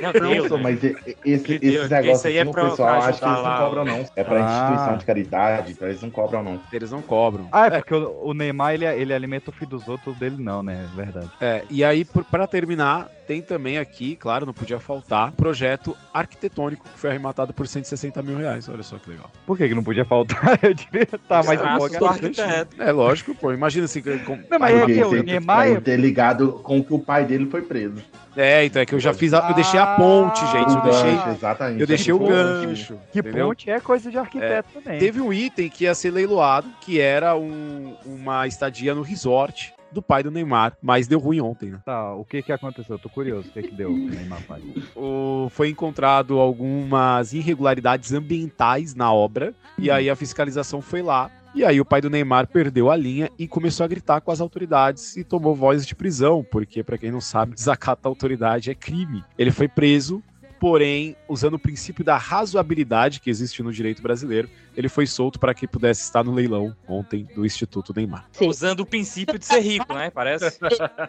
Não, 0.00 0.12
né? 0.12 0.62
mas 0.62 0.84
esse, 1.24 1.58
negócios 1.88 2.24
esse 2.24 2.26
aí 2.28 2.36
é 2.36 2.42
assim, 2.42 2.50
pra- 2.52 2.64
o 2.64 2.70
pessoal 2.70 2.88
pra 2.88 2.98
acha 3.08 3.18
que 3.18 3.24
eles 3.24 3.42
não 3.44 3.56
cobram, 3.58 3.84
não. 3.84 4.04
É 4.16 4.24
pra 4.24 4.36
Ah. 4.36 4.68
instituição 4.68 4.96
de 4.98 5.04
caridade, 5.04 5.72
então 5.72 5.88
eles 5.88 6.02
não 6.02 6.10
cobram, 6.10 6.42
não. 6.42 6.60
Eles 6.72 6.90
não 6.90 7.02
cobram. 7.02 7.48
Ah, 7.52 7.66
é 7.66 7.70
porque 7.80 7.94
o, 7.94 8.20
o 8.26 8.34
Neymar 8.34 8.74
ele, 8.74 8.84
ele 8.86 9.12
alimenta 9.12 9.50
o 9.50 9.52
filho 9.52 9.70
dos 9.70 9.88
outros, 9.88 10.16
dele 10.18 10.36
não, 10.38 10.62
né? 10.62 10.86
É 10.92 10.96
verdade. 10.96 11.30
É, 11.40 11.64
e 11.70 11.82
aí, 11.84 12.04
por- 12.04 12.24
pra 12.24 12.46
terminar, 12.46 13.08
tem 13.28 13.42
também 13.42 13.76
aqui, 13.76 14.16
claro, 14.16 14.46
não 14.46 14.54
podia 14.54 14.80
faltar, 14.80 15.32
projeto 15.32 15.94
arquitetônico 16.14 16.82
que 16.88 16.98
foi 16.98 17.10
arrematado 17.10 17.52
por 17.52 17.68
160 17.68 18.22
mil 18.22 18.38
reais. 18.38 18.66
Olha 18.70 18.82
só 18.82 18.96
que 18.96 19.10
legal. 19.10 19.30
Por 19.46 19.58
que, 19.58 19.68
que 19.68 19.74
não 19.74 19.84
podia 19.84 20.06
faltar? 20.06 20.58
Eu 20.64 20.72
devia 20.72 21.02
estar 21.02 21.44
mais 21.44 21.60
empolgado. 21.60 22.04
ao 22.06 22.10
arquiteto. 22.10 22.82
É 22.82 22.90
lógico, 22.90 23.34
pô. 23.34 23.52
Imagina 23.52 23.84
assim. 23.84 24.00
Com... 24.00 24.36
Não, 24.50 24.58
mas 24.58 24.74
é 24.74 24.86
que 24.86 24.92
é- 24.98 25.40
não 25.74 25.80
ter 25.82 25.96
ligado 26.00 26.52
com 26.62 26.82
que 26.82 26.94
o 26.94 26.98
pai 26.98 27.26
dele 27.26 27.44
foi 27.50 27.60
preso. 27.60 28.02
É, 28.34 28.64
então 28.64 28.80
é 28.80 28.86
que 28.86 28.94
eu 28.94 29.00
já 29.00 29.12
fiz. 29.12 29.34
A... 29.34 29.48
Eu 29.50 29.54
deixei 29.54 29.78
a 29.78 29.86
ponte, 29.88 30.40
gente. 30.46 30.74
Eu 30.74 30.80
deixei. 30.82 31.10
gancho, 31.16 31.28
exatamente. 31.30 31.80
Eu 31.80 31.86
deixei 31.86 32.12
o 32.14 32.18
gancho. 32.20 32.98
Que 33.12 33.18
entendeu? 33.18 33.48
ponte 33.48 33.68
é 33.70 33.78
coisa 33.78 34.10
de 34.10 34.16
arquiteto 34.16 34.68
também. 34.72 34.98
Teve 34.98 35.20
um 35.20 35.32
item 35.32 35.68
que 35.68 35.84
ia 35.84 35.94
ser 35.94 36.12
leiloado, 36.12 36.66
que 36.80 36.98
era 36.98 37.36
um- 37.36 37.94
uma 38.06 38.46
estadia 38.46 38.94
no 38.94 39.02
resort. 39.02 39.74
Do 39.92 40.02
pai 40.02 40.22
do 40.22 40.30
Neymar, 40.30 40.76
mas 40.82 41.06
deu 41.08 41.18
ruim 41.18 41.40
ontem, 41.40 41.70
né? 41.70 41.80
Tá, 41.84 42.14
o 42.14 42.24
que 42.24 42.42
que 42.42 42.52
aconteceu? 42.52 42.96
Eu 42.96 42.98
tô 42.98 43.08
curioso. 43.08 43.48
O 43.48 43.52
que 43.52 43.62
que 43.62 43.74
deu, 43.74 43.90
Neymar 43.92 44.42
pai? 44.46 44.60
O- 44.94 45.48
foi 45.50 45.68
encontrado 45.68 46.38
algumas 46.38 47.32
irregularidades 47.32 48.12
ambientais 48.12 48.94
na 48.94 49.12
obra, 49.12 49.54
e 49.78 49.90
aí 49.90 50.08
a 50.10 50.16
fiscalização 50.16 50.80
foi 50.80 51.02
lá. 51.02 51.30
E 51.54 51.64
aí 51.64 51.80
o 51.80 51.84
pai 51.84 52.00
do 52.00 52.10
Neymar 52.10 52.46
perdeu 52.46 52.90
a 52.90 52.96
linha 52.96 53.30
e 53.38 53.48
começou 53.48 53.82
a 53.82 53.88
gritar 53.88 54.20
com 54.20 54.30
as 54.30 54.40
autoridades 54.40 55.16
e 55.16 55.24
tomou 55.24 55.54
voz 55.54 55.86
de 55.86 55.94
prisão, 55.94 56.44
porque 56.48 56.82
pra 56.84 56.98
quem 56.98 57.10
não 57.10 57.20
sabe, 57.22 57.54
desacato 57.54 58.06
à 58.06 58.10
autoridade 58.10 58.70
é 58.70 58.74
crime. 58.74 59.24
Ele 59.38 59.50
foi 59.50 59.66
preso, 59.66 60.22
porém, 60.58 61.16
usando 61.28 61.54
o 61.54 61.58
princípio 61.58 62.04
da 62.04 62.16
razoabilidade 62.16 63.20
que 63.20 63.30
existe 63.30 63.62
no 63.62 63.72
direito 63.72 64.02
brasileiro, 64.02 64.48
ele 64.76 64.88
foi 64.88 65.06
solto 65.06 65.38
para 65.38 65.54
que 65.54 65.66
pudesse 65.66 66.02
estar 66.02 66.24
no 66.24 66.32
leilão 66.32 66.74
ontem 66.86 67.26
do 67.34 67.44
Instituto 67.44 67.92
Neymar. 67.94 68.26
Sim. 68.32 68.48
Usando 68.48 68.80
o 68.80 68.86
princípio 68.86 69.38
de 69.38 69.44
ser 69.44 69.60
rico, 69.60 69.92
né? 69.92 70.10
Parece. 70.10 70.58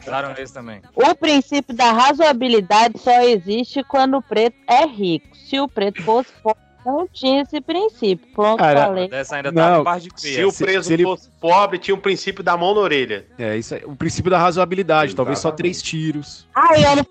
Usaram 0.02 0.34
esse 0.38 0.54
também. 0.54 0.82
O 0.96 1.16
princípio 1.16 1.76
da 1.76 1.92
razoabilidade 1.92 2.98
só 3.00 3.22
existe 3.22 3.84
quando 3.84 4.18
o 4.18 4.22
preto 4.22 4.58
é 4.68 4.86
rico. 4.86 5.36
Se 5.36 5.60
o 5.60 5.68
preto 5.68 6.02
fosse 6.04 6.32
pobre, 6.42 6.69
não 6.86 7.08
tinha 7.08 7.42
esse 7.42 7.60
princípio. 7.62 8.28
Pronto, 8.34 8.60
Cara, 8.60 8.86
falei. 8.86 9.08
Dessa 9.10 9.36
ainda 9.36 9.52
tá 9.52 9.70
Não, 9.84 9.84
de 10.00 10.10
Se 10.15 10.44
o 10.44 10.52
preso 10.54 10.88
se 10.88 10.94
ele- 10.94 11.04
fosse 11.04 11.30
pobre, 11.39 11.78
tinha 11.78 11.96
o 11.96 11.98
princípio 12.00 12.44
da 12.44 12.56
mão 12.58 12.74
na 12.74 12.82
orelha. 12.82 13.26
É, 13.38 13.58
isso 13.58 13.76
é 13.76 13.82
o 13.86 13.96
princípio 13.96 14.30
da 14.32 14.38
razoabilidade, 14.38 15.15
talvez 15.15 15.39
só 15.39 15.52
três 15.52 15.82
tiros. 15.82 16.48
Ah, 16.56 16.70
eu 16.78 16.96
não 16.96 17.06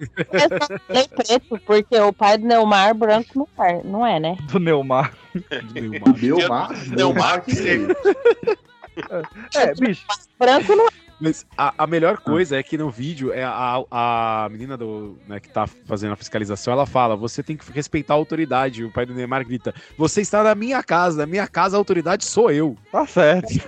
falei 0.87 1.09
preto, 1.09 1.61
porque 1.67 1.99
o 2.01 2.13
pai 2.13 2.39
do 2.39 2.47
Neymar 2.47 2.95
branco 2.95 3.29
não 3.57 3.65
é, 3.65 3.81
não 3.85 4.07
é 4.07 4.19
né? 4.21 4.37
Do 4.51 4.59
Neymar. 4.59 5.13
do 5.35 5.81
Neymar. 5.81 6.19
Meu 6.19 6.49
mar, 6.49 6.71
Meu 6.89 7.15
mar 7.15 7.41
que 7.43 7.55
seja. 7.55 7.89
É, 9.55 9.75
bicho. 9.75 10.05
Branco 10.39 10.75
não 10.75 10.87
é. 10.87 11.08
Mas 11.21 11.45
a, 11.57 11.75
a 11.79 11.87
melhor 11.87 12.19
coisa 12.19 12.57
é 12.57 12.63
que 12.63 12.79
no 12.79 12.91
vídeo 12.91 13.33
é 13.33 13.43
a, 13.43 13.83
a 13.91 14.49
menina 14.51 14.77
do, 14.77 15.19
né, 15.27 15.41
que 15.41 15.49
tá 15.49 15.67
fazendo 15.67 16.13
a 16.13 16.17
fiscalização, 16.17 16.73
ela 16.73 16.87
fala: 16.87 17.17
você 17.17 17.43
tem 17.43 17.57
que 17.57 17.71
respeitar 17.73 18.15
a 18.15 18.17
autoridade. 18.17 18.85
O 18.85 18.93
pai 18.93 19.05
do 19.05 19.15
Neymar 19.15 19.45
grita: 19.45 19.75
Você 19.97 20.21
está 20.21 20.43
na 20.43 20.55
minha 20.55 20.83
casa, 20.83 21.19
na 21.19 21.27
minha 21.27 21.47
casa 21.47 21.77
a 21.77 21.79
autoridade 21.79 22.25
sou 22.25 22.51
eu. 22.51 22.77
Tá 22.93 23.07
certo. 23.07 23.49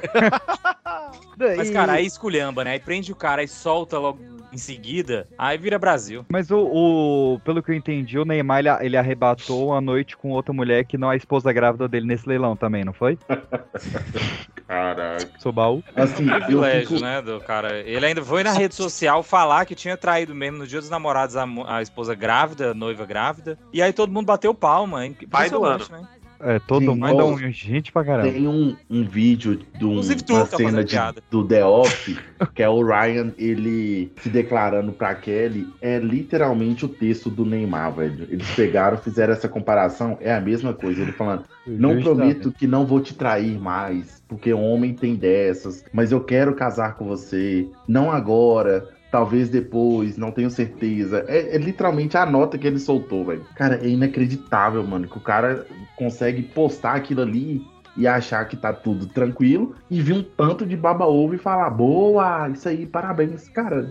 Mas, 1.56 1.70
cara, 1.70 1.92
aí 1.92 2.06
esculhamba, 2.06 2.64
né? 2.64 2.72
Aí 2.72 2.80
prende 2.80 3.10
o 3.10 3.16
cara 3.16 3.42
e 3.42 3.48
solta 3.48 3.98
logo 3.98 4.39
em 4.52 4.58
seguida, 4.58 5.26
aí 5.38 5.56
vira 5.56 5.78
Brasil. 5.78 6.24
Mas 6.28 6.50
o, 6.50 6.58
o- 6.58 7.40
pelo 7.44 7.62
que 7.62 7.70
eu 7.70 7.74
entendi, 7.74 8.18
o 8.18 8.24
Neymar 8.24 8.58
ele, 8.60 8.68
ele 8.80 8.96
arrebatou 8.96 9.72
a 9.74 9.80
noite 9.80 10.16
com 10.16 10.30
outra 10.30 10.52
mulher 10.52 10.84
que 10.84 10.98
não 10.98 11.10
é 11.10 11.14
a 11.14 11.16
esposa 11.16 11.52
grávida 11.52 11.88
dele 11.88 12.06
nesse 12.06 12.28
leilão 12.28 12.56
também, 12.56 12.84
não 12.84 12.92
foi? 12.92 13.18
Caraca. 14.66 15.28
Sou 15.38 15.52
baú. 15.52 15.82
Assim, 15.96 16.28
eu 16.30 16.40
Privilégio, 16.40 16.88
fico... 16.88 17.00
né, 17.00 17.20
do 17.20 17.40
cara. 17.40 17.78
Ele 17.80 18.06
ainda 18.06 18.24
foi 18.24 18.44
na 18.44 18.52
rede 18.52 18.74
social 18.74 19.22
falar 19.22 19.64
que 19.66 19.74
tinha 19.74 19.96
traído 19.96 20.34
mesmo 20.34 20.58
no 20.58 20.66
dia 20.66 20.80
dos 20.80 20.88
namorados 20.90 21.36
a, 21.36 21.44
a 21.66 21.82
esposa 21.82 22.14
grávida, 22.14 22.70
a 22.70 22.74
noiva 22.74 23.04
grávida. 23.04 23.58
E 23.72 23.82
aí 23.82 23.92
todo 23.92 24.12
mundo 24.12 24.26
bateu 24.26 24.54
palma, 24.54 25.04
hein? 25.04 25.16
Pai 25.28 25.50
do 25.50 25.56
Impressionante, 25.56 25.90
né? 25.92 26.19
É, 26.42 26.58
todo 26.58 26.80
Sim, 26.80 27.00
mundo 27.00 27.20
é 27.20 27.24
um 27.24 27.52
gente 27.52 27.92
pra 27.92 28.04
caramba. 28.04 28.32
Tem 28.32 28.48
um, 28.48 28.74
um 28.88 29.04
vídeo 29.04 29.60
de 29.76 29.84
um, 29.84 30.00
uma 30.00 30.46
cena 30.46 30.82
de, 30.82 30.96
do 31.30 31.46
The 31.46 31.64
Office, 31.64 32.16
que 32.54 32.62
é 32.62 32.68
o 32.68 32.82
Ryan, 32.82 33.32
ele 33.36 34.10
se 34.16 34.30
declarando 34.30 34.92
pra 34.92 35.14
Kelly, 35.14 35.66
é 35.82 35.98
literalmente 35.98 36.86
o 36.86 36.88
texto 36.88 37.28
do 37.28 37.44
Neymar, 37.44 37.94
velho. 37.94 38.26
Eles 38.30 38.50
pegaram, 38.52 38.96
fizeram 38.96 39.34
essa 39.34 39.48
comparação, 39.48 40.16
é 40.20 40.32
a 40.32 40.40
mesma 40.40 40.72
coisa. 40.72 41.02
Ele 41.02 41.12
falando, 41.12 41.44
não 41.66 41.94
Justamente. 41.94 42.02
prometo 42.02 42.52
que 42.52 42.66
não 42.66 42.86
vou 42.86 43.00
te 43.00 43.14
trair 43.14 43.58
mais, 43.58 44.22
porque 44.26 44.52
homem 44.52 44.94
tem 44.94 45.16
dessas, 45.16 45.84
mas 45.92 46.10
eu 46.10 46.24
quero 46.24 46.54
casar 46.54 46.96
com 46.96 47.06
você, 47.06 47.68
não 47.86 48.10
agora, 48.10 48.88
talvez 49.10 49.48
depois, 49.48 50.16
não 50.16 50.30
tenho 50.30 50.50
certeza. 50.50 51.24
É, 51.28 51.56
é 51.56 51.58
literalmente 51.58 52.16
a 52.16 52.24
nota 52.24 52.56
que 52.56 52.66
ele 52.66 52.78
soltou, 52.78 53.24
velho. 53.24 53.44
Cara, 53.56 53.80
é 53.82 53.88
inacreditável, 53.88 54.82
mano, 54.84 55.08
que 55.08 55.18
o 55.18 55.20
cara 55.20 55.66
consegue 55.96 56.42
postar 56.42 56.94
aquilo 56.94 57.22
ali 57.22 57.62
e 57.96 58.06
achar 58.06 58.44
que 58.46 58.56
tá 58.56 58.72
tudo 58.72 59.06
tranquilo 59.06 59.74
e 59.90 60.00
vir 60.00 60.14
um 60.14 60.22
tanto 60.22 60.64
de 60.64 60.76
baba-ovo 60.76 61.34
e 61.34 61.38
falar, 61.38 61.68
boa, 61.70 62.48
isso 62.48 62.68
aí, 62.68 62.86
parabéns. 62.86 63.48
Cara, 63.48 63.90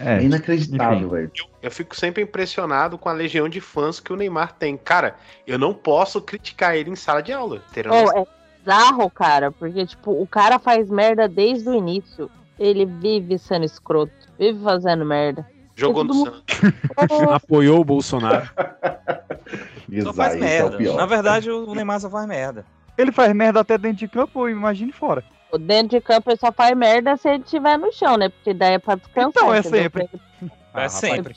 é, 0.00 0.18
É, 0.18 0.22
inacreditável, 0.22 1.10
velho. 1.10 1.30
Eu 1.62 1.70
fico 1.70 1.96
sempre 1.96 2.22
impressionado 2.22 2.96
com 2.96 3.08
a 3.08 3.12
legião 3.12 3.48
de 3.48 3.60
fãs 3.60 4.00
que 4.00 4.12
o 4.12 4.16
Neymar 4.16 4.54
tem. 4.54 4.76
Cara, 4.76 5.16
eu 5.46 5.58
não 5.58 5.74
posso 5.74 6.22
criticar 6.22 6.76
ele 6.76 6.90
em 6.90 6.96
sala 6.96 7.22
de 7.22 7.32
aula. 7.32 7.60
Terão 7.72 7.92
Ô, 7.92 8.18
é 8.18 8.26
bizarro, 8.58 9.10
cara, 9.10 9.50
porque, 9.50 9.84
tipo, 9.84 10.12
o 10.12 10.26
cara 10.26 10.58
faz 10.58 10.88
merda 10.88 11.28
desde 11.28 11.68
o 11.68 11.74
início. 11.74 12.30
Ele 12.60 12.84
vive 12.84 13.38
sendo 13.38 13.64
escroto, 13.64 14.12
vive 14.38 14.62
fazendo 14.62 15.04
merda. 15.04 15.48
Jogou 15.74 16.04
no 16.04 16.12
todo 16.12 16.44
Santos. 16.46 17.32
Apoiou 17.32 17.80
o 17.80 17.84
Bolsonaro. 17.84 18.48
Só 20.02 20.12
faz 20.12 20.34
Exato, 20.34 20.44
esse 20.44 20.54
é 20.56 20.60
o 20.60 20.64
merda. 20.64 20.76
pior. 20.76 20.96
Na 20.96 21.06
verdade, 21.06 21.50
o 21.50 21.74
Neymar 21.74 21.98
só 21.98 22.08
faz 22.08 22.24
merda. 22.28 22.64
Ele 22.96 23.10
faz 23.10 23.34
merda 23.34 23.60
até 23.60 23.76
dentro 23.76 23.98
de 23.98 24.08
campo, 24.08 24.48
imagine 24.48 24.92
fora. 24.92 25.24
Dentro 25.58 25.98
de 25.98 26.00
campo 26.00 26.30
ele 26.30 26.38
só 26.38 26.52
faz 26.52 26.76
merda 26.76 27.16
se 27.16 27.28
ele 27.28 27.42
estiver 27.42 27.76
no 27.76 27.92
chão, 27.92 28.16
né? 28.16 28.28
Porque 28.28 28.54
daí 28.54 28.74
é 28.74 28.78
pra 28.78 28.94
descansar. 28.94 29.30
Então, 29.30 29.52
é 29.52 29.58
entendeu? 29.58 29.80
sempre. 29.82 30.10
É 30.72 30.88
sempre. 30.88 31.34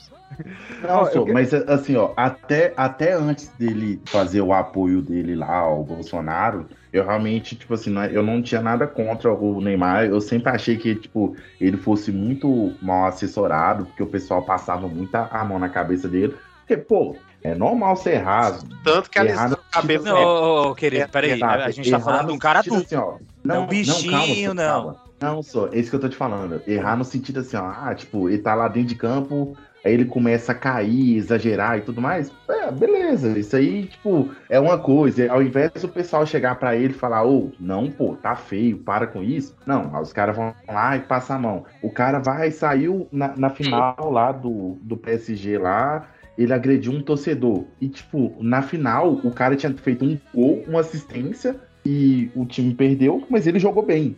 Não, 0.80 1.08
eu 1.08 1.26
mas 1.26 1.52
assim, 1.52 1.96
ó, 1.96 2.12
até, 2.16 2.72
até 2.76 3.14
antes 3.14 3.48
dele 3.58 4.00
fazer 4.04 4.40
o 4.40 4.52
apoio 4.52 5.02
dele 5.02 5.34
lá 5.34 5.56
ao 5.56 5.82
Bolsonaro, 5.82 6.68
eu 6.94 7.04
realmente, 7.04 7.56
tipo 7.56 7.74
assim, 7.74 7.90
não 7.90 8.02
é- 8.02 8.16
eu 8.16 8.22
não 8.22 8.40
tinha 8.40 8.62
nada 8.62 8.86
contra 8.86 9.32
o 9.34 9.60
Neymar. 9.60 10.04
Eu 10.04 10.20
sempre 10.20 10.48
achei 10.50 10.76
que, 10.76 10.94
tipo, 10.94 11.36
ele 11.60 11.76
fosse 11.76 12.12
muito 12.12 12.72
mal 12.80 13.06
assessorado, 13.08 13.84
porque 13.86 14.02
o 14.02 14.06
pessoal 14.06 14.42
passava 14.42 14.86
muita 14.86 15.26
a 15.26 15.44
mão 15.44 15.58
na 15.58 15.68
cabeça 15.68 16.08
dele. 16.08 16.36
Porque, 16.60 16.76
pô, 16.76 17.16
é 17.42 17.52
normal 17.54 17.96
ser 17.96 18.14
errar. 18.14 18.58
Tanto 18.84 19.10
que 19.10 19.18
a 19.18 19.24
Errado, 19.24 19.50
lesão 19.50 19.58
do 19.58 19.70
cabelo. 19.72 20.04
Não, 20.04 20.16
ô, 20.16 20.70
ô, 20.70 20.74
querido, 20.74 21.02
É, 21.02 21.06
peraí. 21.08 21.30
Renato, 21.30 21.62
A 21.64 21.70
gente 21.70 21.90
tá 21.90 21.96
errar 21.96 22.04
falando 22.04 22.26
de 22.28 22.32
um 22.32 22.38
cara 22.38 22.60
adulto. 22.60 22.84
assim, 22.84 22.94
ó, 22.94 23.18
Não, 23.44 23.54
não, 23.56 23.66
bichinho, 23.66 24.54
não, 24.54 24.54
calma, 24.54 24.54
não. 24.54 24.82
calma. 24.84 25.04
Não, 25.20 25.42
só, 25.42 25.68
é 25.72 25.78
isso 25.78 25.90
que 25.90 25.96
eu 25.96 26.00
tô 26.00 26.08
te 26.08 26.16
falando. 26.16 26.62
Errar 26.66 26.96
no 26.96 27.04
sentido 27.04 27.40
assim, 27.40 27.56
ó, 27.56 27.64
ah, 27.66 27.94
tipo, 27.94 28.28
ele 28.28 28.38
tá 28.38 28.54
lá 28.54 28.68
dentro 28.68 28.88
de 28.90 28.94
campo, 28.94 29.56
aí 29.84 29.92
ele 29.92 30.04
começa 30.06 30.52
a 30.52 30.54
cair, 30.54 31.16
exagerar 31.16 31.78
e 31.78 31.82
tudo 31.82 32.00
mais. 32.00 32.32
É, 32.48 32.70
beleza, 32.72 33.38
isso 33.38 33.54
aí, 33.54 33.86
tipo, 33.86 34.30
é 34.48 34.58
uma 34.58 34.78
coisa. 34.78 35.30
Ao 35.30 35.42
invés 35.42 35.70
do 35.72 35.88
pessoal 35.88 36.26
chegar 36.26 36.56
pra 36.56 36.74
ele 36.74 36.94
e 36.94 36.96
falar, 36.96 37.24
ô, 37.24 37.52
não, 37.60 37.90
pô, 37.90 38.16
tá 38.16 38.34
feio, 38.34 38.78
para 38.78 39.06
com 39.06 39.22
isso. 39.22 39.54
Não, 39.66 40.00
os 40.00 40.12
caras 40.12 40.34
vão 40.34 40.54
lá 40.66 40.96
e 40.96 41.00
passam 41.00 41.36
a 41.36 41.38
mão. 41.38 41.64
O 41.82 41.90
cara 41.90 42.18
vai, 42.18 42.50
saiu 42.50 43.06
na, 43.12 43.36
na 43.36 43.50
final 43.50 44.10
lá 44.10 44.32
do, 44.32 44.78
do 44.80 44.96
PSG 44.96 45.58
lá, 45.58 46.08
ele 46.38 46.52
agrediu 46.52 46.92
um 46.92 47.02
torcedor. 47.02 47.64
E, 47.80 47.88
tipo, 47.88 48.34
na 48.40 48.62
final, 48.62 49.12
o 49.12 49.30
cara 49.30 49.54
tinha 49.54 49.72
feito 49.74 50.04
um 50.04 50.18
gol, 50.34 50.64
uma 50.66 50.80
assistência, 50.80 51.56
e 51.84 52.30
o 52.34 52.46
time 52.46 52.74
perdeu, 52.74 53.22
mas 53.28 53.46
ele 53.46 53.58
jogou 53.58 53.84
bem. 53.84 54.16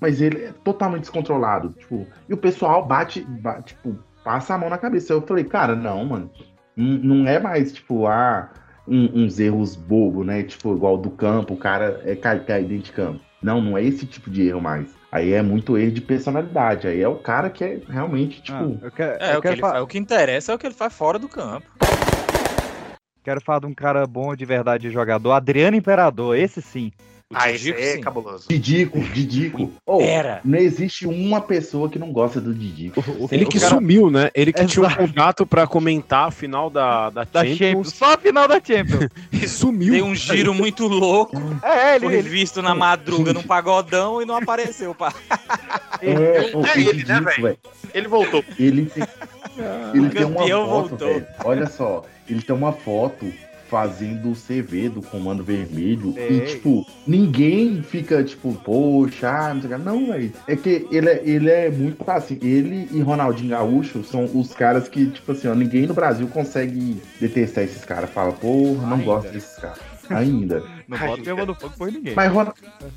Mas 0.00 0.20
ele 0.20 0.44
é 0.44 0.52
totalmente 0.64 1.02
descontrolado. 1.02 1.74
Tipo, 1.78 2.06
e 2.28 2.32
o 2.32 2.36
pessoal 2.36 2.86
bate, 2.86 3.20
bate, 3.20 3.74
tipo, 3.74 3.98
passa 4.28 4.54
a 4.54 4.58
mão 4.58 4.68
na 4.68 4.76
cabeça. 4.76 5.14
Eu 5.14 5.22
falei, 5.22 5.42
cara, 5.44 5.74
não, 5.74 6.04
mano. 6.04 6.30
Não, 6.76 7.26
é 7.26 7.40
mais, 7.40 7.72
tipo, 7.72 8.06
ah, 8.06 8.50
um- 8.86 9.24
uns 9.24 9.40
erros 9.40 9.74
bobos, 9.74 10.26
né? 10.26 10.42
Tipo, 10.42 10.74
igual 10.76 10.98
do 10.98 11.08
campo, 11.08 11.54
o 11.54 11.56
cara 11.56 12.02
é 12.04 12.14
cair, 12.14 12.44
cair 12.44 12.66
dentro 12.66 12.84
de 12.84 12.92
campo. 12.92 13.20
Não, 13.42 13.62
não 13.62 13.78
é 13.78 13.82
esse 13.82 14.04
tipo 14.04 14.28
de 14.30 14.46
erro 14.46 14.60
mais. 14.60 14.94
Aí 15.10 15.32
é 15.32 15.40
muito 15.40 15.78
erro 15.78 15.92
de 15.92 16.02
personalidade. 16.02 16.86
Aí 16.86 17.00
é 17.00 17.08
o 17.08 17.14
cara 17.16 17.48
que 17.48 17.64
é 17.64 17.80
realmente, 17.88 18.42
tipo. 18.42 18.52
Ah, 18.58 18.84
eu 18.84 18.90
quero, 18.92 19.16
É, 19.18 19.34
eu 19.34 19.38
o 19.38 19.42
que, 19.42 19.56
fa- 19.56 19.70
faz, 19.70 19.82
o 19.82 19.86
que 19.86 19.96
interessa 19.98 20.52
é 20.52 20.54
o 20.54 20.58
que 20.58 20.66
ele 20.66 20.74
faz 20.74 20.92
fora 20.92 21.18
do 21.18 21.26
campo. 21.28 21.66
quero 23.24 23.40
falar 23.40 23.60
de 23.60 23.66
um 23.66 23.74
cara 23.74 24.06
bom 24.06 24.36
de 24.36 24.44
verdade 24.44 24.90
jogador, 24.90 25.32
Adriano 25.32 25.74
Imperador, 25.76 26.36
esse 26.36 26.60
sim. 26.60 26.92
O 27.30 27.36
Ah, 27.36 27.50
esse 27.50 27.64
Didico, 27.64 27.78
é 27.80 27.92
sim. 27.92 28.00
cabuloso. 28.00 28.48
Didico, 28.48 28.98
Didico. 29.00 29.70
Oh, 29.84 30.00
Era. 30.00 30.40
não 30.42 30.58
existe 30.58 31.06
uma 31.06 31.42
pessoa 31.42 31.88
que 31.90 31.98
não 31.98 32.10
gosta 32.10 32.40
do 32.40 32.54
Didico. 32.54 33.04
Ele 33.30 33.44
O 33.44 33.48
que 33.48 33.60
cara- 33.60 33.74
sumiu, 33.74 34.10
né? 34.10 34.30
Ele 34.34 34.50
que 34.50 34.64
tinha 34.64 34.82
um 34.82 34.86
Exato. 34.86 35.02
contrato 35.02 35.46
pra 35.46 35.66
comentar 35.66 36.28
a 36.28 36.30
final 36.30 36.70
da, 36.70 37.10
da, 37.10 37.24
Da 37.24 37.40
Champions, 37.44 37.58
Champions, 37.58 37.94
só 37.94 38.14
a 38.14 38.18
final 38.18 38.48
da 38.48 38.54
Champions. 38.54 39.10
e 39.30 39.46
sumiu. 39.46 39.92
Deu 39.92 40.06
um 40.06 40.14
giro 40.14 40.54
muito 40.54 40.86
louco. 40.88 41.36
é, 41.62 41.96
ele, 41.96 42.06
Foi 42.06 42.14
ele, 42.14 42.28
visto 42.30 42.62
na 42.62 42.74
madruga 42.74 43.34
num 43.34 43.42
pagodão 43.42 44.22
e 44.22 44.24
não 44.24 44.36
apareceu, 44.36 44.94
pá. 44.94 45.12
É, 46.00 46.52
o, 46.54 46.60
o 46.60 46.66
É 46.66 46.78
ele, 46.78 46.84
né, 46.84 46.92
Didico, 46.92 47.24
velho? 47.24 47.42
velho. 47.42 47.58
Ele 47.92 48.08
voltou. 48.08 48.44
Ele 48.58 48.86
tem, 48.86 49.04
ele 49.92 50.08
tem 50.10 50.24
uma 50.24 50.46
foto. 50.46 50.98
Olha 51.44 51.66
só, 51.66 52.04
ele 52.28 52.40
tem 52.40 52.54
uma 52.54 52.72
foto 52.72 53.26
fazendo 53.68 54.30
o 54.30 54.34
CV 54.34 54.88
do 54.88 55.02
Comando 55.02 55.44
Vermelho. 55.44 56.14
É. 56.16 56.32
E, 56.32 56.40
tipo, 56.46 56.86
ninguém 57.06 57.82
fica, 57.82 58.22
tipo, 58.24 58.54
poxa, 58.64 59.28
ah, 59.28 59.54
não 59.54 59.60
sei 59.60 59.70
o 59.70 59.78
que. 59.78 59.84
Não, 59.84 60.06
velho. 60.06 60.32
É 60.46 60.56
que 60.56 60.86
ele 60.90 61.08
é, 61.08 61.22
ele 61.24 61.50
é 61.50 61.70
muito 61.70 62.08
assim. 62.10 62.38
Ele 62.42 62.88
e 62.90 63.00
Ronaldinho 63.00 63.50
Gaúcho 63.50 64.02
são 64.02 64.24
os 64.34 64.54
caras 64.54 64.88
que, 64.88 65.06
tipo 65.06 65.32
assim, 65.32 65.48
ó, 65.48 65.54
ninguém 65.54 65.86
no 65.86 65.94
Brasil 65.94 66.26
consegue 66.28 67.00
detestar 67.20 67.64
esses 67.64 67.84
caras. 67.84 68.10
Fala, 68.10 68.32
porra, 68.32 68.86
não 68.86 68.94
Ainda. 68.94 69.04
gosto 69.04 69.32
desses 69.32 69.56
caras. 69.56 69.78
Ainda. 70.10 70.62
Não 70.86 70.98
bota 70.98 71.20
minha 71.20 71.36
mão 71.36 71.46
no 71.46 71.54
fogo 71.54 71.74
por 71.76 71.92
ninguém. 71.92 72.14
Mas, 72.14 72.32
Ron... 72.32 72.46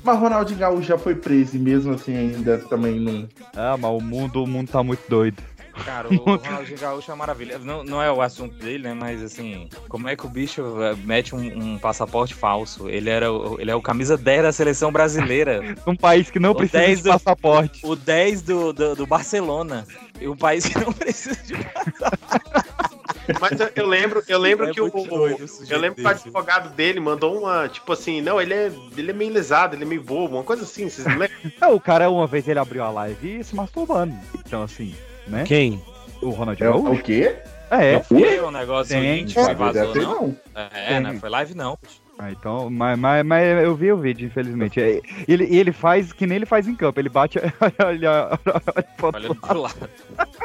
mas 0.02 0.18
Ronaldinho 0.18 0.58
Gaúcho 0.58 0.82
já 0.82 0.98
foi 0.98 1.14
preso 1.14 1.56
e 1.56 1.58
mesmo 1.58 1.92
assim 1.92 2.16
ainda 2.16 2.58
também 2.58 2.98
não. 2.98 3.28
Ah, 3.54 3.76
mas 3.78 3.90
o 3.90 4.00
mundo, 4.00 4.42
o 4.42 4.46
mundo 4.46 4.70
tá 4.70 4.82
muito 4.82 5.02
doido. 5.08 5.42
Cara, 5.84 6.08
o 6.08 6.16
Ronaldinho 6.36 6.78
Gaúcho 6.78 7.10
é 7.10 7.14
uma 7.14 7.18
maravilha. 7.18 7.58
Não, 7.58 7.82
não 7.82 8.02
é 8.02 8.10
o 8.12 8.20
assunto 8.20 8.54
dele, 8.56 8.84
né? 8.84 8.94
Mas 8.94 9.22
assim, 9.22 9.68
como 9.88 10.08
é 10.08 10.14
que 10.14 10.26
o 10.26 10.28
bicho 10.28 10.62
eh, 10.82 10.94
mete 11.04 11.34
um, 11.34 11.38
um 11.74 11.78
passaporte 11.78 12.34
falso? 12.34 12.88
Ele 12.88 13.08
era 13.08 13.32
o, 13.32 13.60
ele 13.60 13.70
é 13.70 13.74
o 13.74 13.80
camisa 13.82 14.16
10 14.16 14.42
da 14.42 14.52
seleção 14.52 14.92
brasileira. 14.92 15.62
Um 15.86 15.96
país 15.96 16.30
que 16.30 16.38
não 16.38 16.50
O 16.52 16.54
precisa 16.54 16.78
10 16.78 16.98
de 16.98 17.04
do- 17.04 17.10
passaporte. 17.10 17.80
O 17.84 17.96
10 17.96 18.42
do, 18.42 18.72
do, 18.72 18.94
do 18.94 19.06
Barcelona. 19.06 19.86
E 20.20 20.28
um 20.28 20.36
país 20.36 20.66
que 20.66 20.78
não 20.78 20.92
precisa 20.92 21.42
de 21.42 21.54
Mas 23.40 23.58
eu, 23.60 23.70
eu 23.76 23.86
lembro, 23.86 24.22
eu 24.28 24.38
lembro 24.38 24.68
É 24.68 24.72
que 24.72 24.80
o, 24.80 24.90
doido 24.90 25.46
eu 25.70 25.78
lembro 25.78 25.96
que 25.96 26.02
o 26.02 26.08
advogado 26.08 26.74
dele 26.74 26.98
mandou 27.00 27.38
uma, 27.40 27.68
tipo 27.68 27.92
assim, 27.92 28.20
não, 28.20 28.40
ele 28.40 28.52
é, 28.52 28.70
ele 28.96 29.10
é 29.10 29.14
meio 29.14 29.32
lesado, 29.32 29.74
ele 29.76 29.84
é 29.84 29.86
meio 29.86 30.02
bobo, 30.02 30.36
uma 30.36 30.42
coisa 30.44 30.64
assim, 30.64 30.88
vocês 30.88 31.06
não 31.06 31.16
lembram? 31.18 31.38
É, 31.60 31.66
o 31.68 31.80
cara, 31.80 32.10
uma 32.10 32.26
vez 32.26 32.46
ele 32.48 32.58
abriu 32.58 32.82
a 32.82 32.90
live 32.90 33.38
e 33.40 33.44
se 33.44 33.54
masturbando. 33.54 34.14
Então, 34.44 34.62
assim, 34.62 34.94
né? 35.26 35.44
Quem? 35.46 35.82
O 36.20 36.30
É 36.30 36.34
Ronaldinho 36.34 36.70
o, 36.70 36.82
Gaúcho. 36.82 37.00
o 37.00 37.02
quê? 37.04 37.36
É, 37.70 37.94
Não 37.94 38.04
foi? 38.04 38.22
Tem 38.22 38.40
um 38.42 38.50
negócio 38.50 38.94
Tem. 39.00 39.24
que 39.26 39.36
Não 39.36 39.54
vazou, 39.54 39.94
não? 39.94 40.02
não. 40.04 40.36
É, 40.72 41.00
não 41.00 41.18
foi 41.18 41.30
live 41.30 41.54
não. 41.54 41.78
Ah, 42.18 42.30
então, 42.30 42.68
mas, 42.70 42.96
mas, 42.98 43.24
mas 43.24 43.64
eu 43.64 43.74
vi 43.74 43.90
o 43.90 43.96
vídeo, 43.96 44.26
infelizmente. 44.26 44.80
É, 44.80 45.00
Ele, 45.26 45.44
ele 45.56 45.72
faz 45.72 46.12
que 46.12 46.26
nem 46.26 46.36
ele 46.36 46.46
faz 46.46 46.68
em 46.68 46.74
campo. 46.76 47.00
Ele 47.00 47.08
bate. 47.08 47.38
olha, 47.58 47.74
olha, 47.84 48.38
olha 48.46 48.84
pro 48.96 49.06
outro 49.06 49.20
Olha 49.24 49.34
pro 49.34 49.60
lado. 49.60 49.90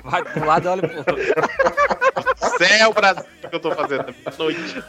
Vai 0.04 0.24
pro 0.24 0.46
lado 0.46 0.66
e 0.66 0.68
olha 0.70 0.82
pro 0.88 0.98
outro. 0.98 1.16
Céu, 2.58 2.94
Brasil, 2.94 3.24
o 3.44 3.50
que 3.50 3.56
eu 3.56 3.60
tô 3.60 3.72
fazendo 3.76 4.06
à 4.26 4.32
noite. 4.40 4.84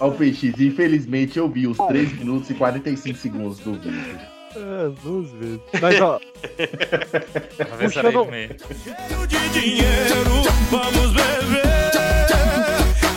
Ó, 0.00 0.08
o 0.08 0.12
PX, 0.12 0.60
infelizmente 0.60 1.38
eu 1.38 1.48
vi 1.48 1.66
os 1.66 1.78
3 1.78 2.18
minutos 2.18 2.50
e 2.50 2.54
45 2.54 3.16
segundos 3.18 3.58
do 3.60 3.72
vídeo. 3.74 4.18
Duas 5.02 5.30
vezes. 5.32 5.60
Mas, 5.80 6.00
ó, 6.00 6.18
Puxando-. 7.78 8.26
Cheio 8.26 9.26
de 9.26 9.48
dinheiro, 9.50 10.24
vamos 10.70 11.12
beber. 11.12 11.66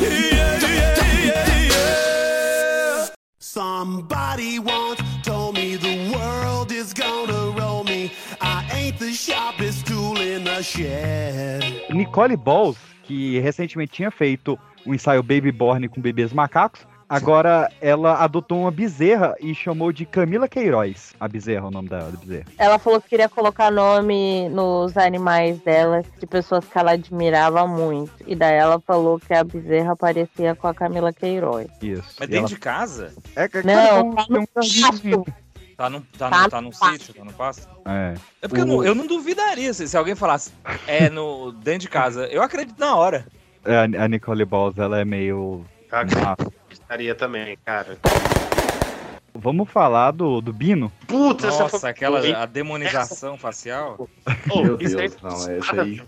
Yeah, 0.01 0.59
yeah, 0.59 0.95
yeah, 1.25 1.69
yeah. 1.69 3.11
Somebody 3.39 4.59
once 4.59 5.01
told 5.23 5.55
me 5.55 5.77
the 5.77 6.11
world 6.13 6.71
is 6.71 6.93
gonna 6.93 7.51
roll 7.57 7.83
me. 7.85 8.11
I 8.41 8.65
ain't 8.73 8.99
the 8.99 9.13
sharpest 9.13 9.85
tool 9.87 10.19
in 10.19 10.43
the 10.43 10.61
shed. 10.61 11.63
Nicole 11.89 12.35
Balls, 12.35 12.77
que 13.03 13.39
recentemente 13.39 13.93
tinha 13.93 14.11
feito 14.11 14.59
um 14.85 14.93
ensaio 14.93 15.23
Baby 15.23 15.51
Born 15.51 15.87
com 15.87 16.01
bebês 16.01 16.31
macacos, 16.33 16.85
agora 17.09 17.71
ela 17.81 18.23
adotou 18.23 18.59
uma 18.61 18.71
bezerra 18.71 19.35
e 19.39 19.53
chamou 19.55 19.91
de 19.91 20.05
Camila 20.05 20.47
Queiroz. 20.47 21.13
A 21.19 21.27
bezerra, 21.27 21.67
o 21.67 21.71
nome 21.71 21.89
da, 21.89 21.99
da 21.99 22.17
bezerra. 22.17 22.45
Ela 22.57 22.77
falou 22.79 23.01
que 23.01 23.09
queria 23.09 23.27
colocar 23.27 23.71
nome 23.71 24.47
nos 24.49 24.95
animais 24.95 25.59
dela 25.59 26.03
de 26.19 26.27
pessoas 26.27 26.63
que 26.65 26.77
ela 26.77 26.91
admirava 26.91 27.65
muito. 27.67 28.11
E 28.27 28.35
daí 28.35 28.55
ela 28.55 28.79
falou 28.79 29.19
que 29.19 29.33
a 29.33 29.43
bezerra 29.43 29.95
parecia 29.95 30.55
com 30.55 30.67
a 30.67 30.73
Camila 30.73 31.11
Queiroz. 31.11 31.67
Isso. 31.81 32.15
Mas 32.19 32.27
E 32.27 32.31
dentro 32.31 32.37
ela- 32.37 32.47
de 32.47 32.57
casa? 32.59 33.13
É, 33.35 33.47
que- 33.49 33.63
Não, 33.63 33.75
cara, 33.75 34.03
tá 34.15 34.25
no 34.29 34.47
tem 34.47 34.47
um 34.57 34.61
jardinzinho. 34.61 35.23
pasto. 35.25 35.49
Tá 35.79 35.89
no, 35.89 36.01
tá 36.01 36.29
Tá 36.29 36.43
no, 36.43 36.49
tá 36.49 36.61
no 36.61 36.73
sítio, 36.73 37.13
tá 37.13 37.23
no 37.23 37.31
pasto? 37.31 37.65
É. 37.85 38.13
É 38.41 38.47
porque 38.49 38.59
eu, 38.61 38.65
não, 38.65 38.83
eu 38.83 38.93
não 38.93 39.07
duvidaria 39.07 39.73
se, 39.73 39.87
se 39.87 39.95
alguém 39.95 40.13
falasse 40.13 40.51
é 40.85 41.09
no 41.09 41.53
dentro 41.53 41.79
de 41.79 41.87
casa. 41.89 42.27
Eu 42.27 42.41
acredito 42.43 42.77
na 42.77 42.95
hora. 42.97 43.25
É, 43.63 43.77
a 43.97 44.07
Nicole 44.09 44.43
Balls, 44.43 44.77
ela 44.77 44.99
é 44.99 45.05
meio. 45.05 45.63
Eu 45.89 46.05
Acreditaria 46.89 47.13
também, 47.13 47.55
cara. 47.63 47.95
Vamos 49.39 49.69
falar 49.69 50.11
do, 50.11 50.41
do 50.41 50.53
Bino? 50.53 50.91
Puta, 51.07 51.47
essa 51.47 51.63
Nossa, 51.63 51.79
foi... 51.79 51.89
aquela 51.89 52.19
a 52.37 52.45
demonização 52.45 53.37
facial. 53.37 54.07
Oh, 54.51 54.61
Meu 54.61 54.77
isso 54.79 54.95
Deus, 54.97 55.13
aí- 55.13 55.19
não, 55.23 55.57
essa 55.57 55.81
aí. 55.81 56.01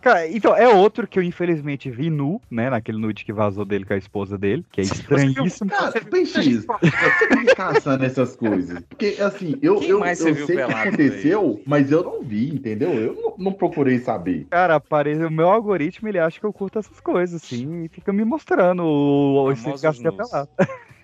Cara, 0.00 0.28
então, 0.28 0.56
é 0.56 0.68
outro 0.68 1.06
que 1.06 1.18
eu 1.18 1.22
infelizmente 1.22 1.90
vi 1.90 2.10
nu, 2.10 2.40
né? 2.50 2.70
Naquele 2.70 2.98
nude 2.98 3.24
que 3.24 3.32
vazou 3.32 3.64
dele 3.64 3.84
com 3.84 3.92
a 3.92 3.96
esposa 3.96 4.36
dele, 4.36 4.64
que 4.72 4.80
é 4.80 4.84
estranhíssimo. 4.84 5.70
Cara, 5.70 5.92
PX, 6.00 6.64
você 6.66 7.28
fica 7.28 7.54
caçando 7.54 8.04
essas 8.04 8.34
coisas. 8.34 8.82
Porque, 8.88 9.16
assim, 9.20 9.54
eu, 9.62 9.76
Quem 9.76 9.90
eu, 9.90 10.04
eu 10.04 10.16
sei 10.16 10.32
viu 10.32 10.46
que 10.46 10.60
aconteceu, 10.60 11.62
mas 11.66 11.90
eu 11.92 12.02
não 12.02 12.22
vi, 12.22 12.48
entendeu? 12.54 12.92
Eu 12.92 13.14
não, 13.14 13.34
não 13.38 13.52
procurei 13.52 13.98
saber. 13.98 14.46
Cara, 14.50 14.76
aparece, 14.76 15.22
o 15.24 15.30
meu 15.30 15.48
algoritmo, 15.48 16.08
ele 16.08 16.18
acha 16.18 16.40
que 16.40 16.46
eu 16.46 16.52
curto 16.52 16.78
essas 16.78 17.00
coisas, 17.00 17.42
assim, 17.42 17.84
e 17.84 17.88
fica 17.88 18.12
me 18.12 18.24
mostrando 18.24 18.82
o, 18.82 19.44
o 19.44 19.54
Stênio 19.54 19.78
Famosos 19.78 19.82
Garcia 19.82 20.12
pelado. 20.12 20.48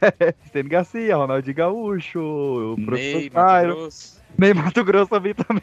Stênio 0.49 0.70
Garcia, 0.70 1.16
Ronaldinho 1.16 1.57
Gaúcho, 1.57 1.74
o 1.75 2.75
Ney, 2.77 2.87
professor 2.87 3.23
Mato 3.23 3.31
Cairo, 3.33 3.75
Grosso. 3.75 4.21
Ney 4.39 4.55
Mato 4.55 4.85
Grosso 4.85 5.15
eu 5.15 5.21
vi 5.21 5.35
também. 5.35 5.63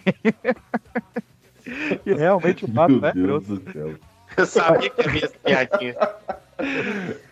e 2.06 2.13
realmente 2.13 2.65
o 2.65 2.69
mato 2.69 2.93
Meu 2.93 3.06
é 3.10 3.13
Deus 3.13 3.26
grosso. 3.47 3.56
do 3.62 3.71
céu. 3.71 3.95
Eu 4.38 4.45
sabia 4.45 4.89
que 4.89 5.02
havia 5.02 5.26
essa 5.26 5.38
piadinha. 5.43 5.95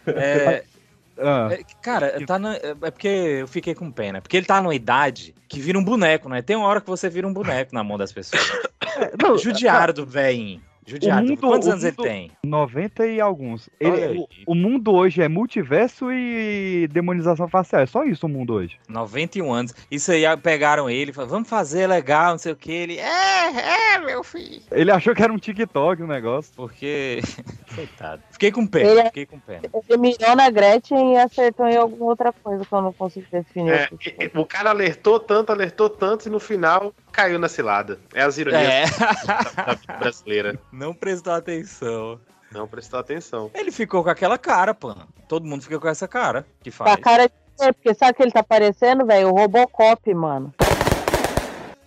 É, 0.07 0.63
Ah, 1.21 1.49
é, 1.51 1.59
cara, 1.81 2.25
tá 2.25 2.39
na- 2.39 2.55
é 2.55 2.69
é 2.81 2.91
porque 2.91 3.07
eu 3.07 3.47
fiquei 3.47 3.75
com 3.75 3.91
pena. 3.91 4.21
Porque 4.21 4.37
ele 4.37 4.45
tá 4.45 4.61
numa 4.61 4.73
idade 4.73 5.35
que 5.49 5.59
vira 5.59 5.77
um 5.77 5.83
boneco, 5.83 6.29
né? 6.29 6.41
Tem 6.41 6.55
uma 6.55 6.65
hora 6.67 6.79
que 6.79 6.87
você 6.87 7.09
vira 7.09 7.27
um 7.27 7.33
boneco 7.33 7.73
na 7.75 7.83
mão 7.83 7.97
das 7.97 8.11
pessoas. 8.13 8.41
não, 9.21 9.35
do 9.93 10.05
velhinho. 10.05 10.61
Judiário. 10.89 11.27
mundo- 11.29 11.39
Quantos 11.41 11.67
o 11.67 11.71
anos 11.71 11.83
ele 11.83 11.95
mundo- 11.97 12.07
tem? 12.07 12.31
90 12.43 13.05
e 13.07 13.21
alguns. 13.21 13.69
Ele- 13.79 14.19
o, 14.45 14.51
o 14.51 14.55
mundo 14.55 14.91
hoje 14.93 15.21
é 15.21 15.27
multiverso 15.27 16.11
e 16.11 16.87
demonização 16.91 17.47
facial. 17.47 17.81
É 17.81 17.85
só 17.85 18.03
isso 18.03 18.25
o 18.25 18.29
mundo 18.29 18.53
hoje. 18.53 18.77
91 18.87 19.51
anos. 19.51 19.73
Isso 19.91 20.11
aí 20.11 20.23
pegaram 20.37 20.89
ele 20.89 21.11
e 21.11 21.13
falaram, 21.13 21.31
vamos 21.33 21.49
fazer 21.49 21.87
legal, 21.87 22.31
não 22.31 22.37
sei 22.37 22.51
o 22.51 22.55
que. 22.55 22.71
Ele, 22.71 22.97
é, 22.97 23.95
é, 23.95 23.99
meu 23.99 24.23
filho. 24.23 24.61
Ele 24.71 24.91
achou 24.91 25.13
que 25.13 25.21
era 25.23 25.31
um 25.31 25.37
TikTok 25.37 26.01
o 26.01 26.07
negócio. 26.07 26.51
Porque. 26.55 27.19
Coitado. 27.75 28.21
Fiquei 28.31 28.51
com 28.51 28.65
pena, 28.65 28.89
Ele 28.89 28.99
é- 29.01 29.05
fiquei 29.05 29.25
com 29.25 29.39
pena. 29.39 29.61
Ele 29.87 29.97
mirou 29.97 30.35
na 30.35 30.49
Gretchen 30.49 31.13
e 31.13 31.17
acertou 31.17 31.67
em 31.67 31.77
alguma 31.77 32.05
outra 32.05 32.33
coisa 32.33 32.65
que 32.65 32.73
eu 32.73 32.81
não 32.81 32.91
consigo 32.93 33.27
definir. 33.31 33.71
É, 33.73 33.89
o 34.35 34.45
cara 34.45 34.71
alertou 34.71 35.19
tanto, 35.19 35.51
alertou 35.51 35.89
tanto 35.89 36.27
e 36.27 36.31
no 36.31 36.39
final 36.39 36.93
caiu 37.11 37.37
na 37.39 37.47
cilada. 37.47 37.99
É 38.13 38.21
as 38.23 38.37
ironias 38.37 38.63
É, 38.63 38.85
da 39.65 39.73
vida 39.75 39.93
brasileira. 39.99 40.59
não 40.79 40.93
prestou 40.93 41.33
atenção. 41.33 42.19
Não 42.51 42.67
prestou 42.67 42.99
atenção. 42.99 43.51
Ele 43.53 43.69
ficou 43.71 44.01
com 44.01 44.09
aquela 44.09 44.37
cara, 44.37 44.73
pô. 44.73 44.95
Todo 45.27 45.45
mundo 45.45 45.61
fica 45.61 45.77
com 45.77 45.87
essa 45.87 46.07
cara 46.07 46.47
que 46.63 46.71
Com 46.71 46.83
a 46.83 46.87
faz. 46.87 46.99
cara 47.01 47.27
de 47.27 47.73
porque 47.73 47.93
sabe 47.93 48.13
o 48.13 48.15
que 48.15 48.23
ele 48.23 48.31
tá 48.31 48.41
parecendo, 48.41 49.05
velho? 49.05 49.27
O 49.27 49.35
Robocop, 49.35 50.13
mano. 50.13 50.53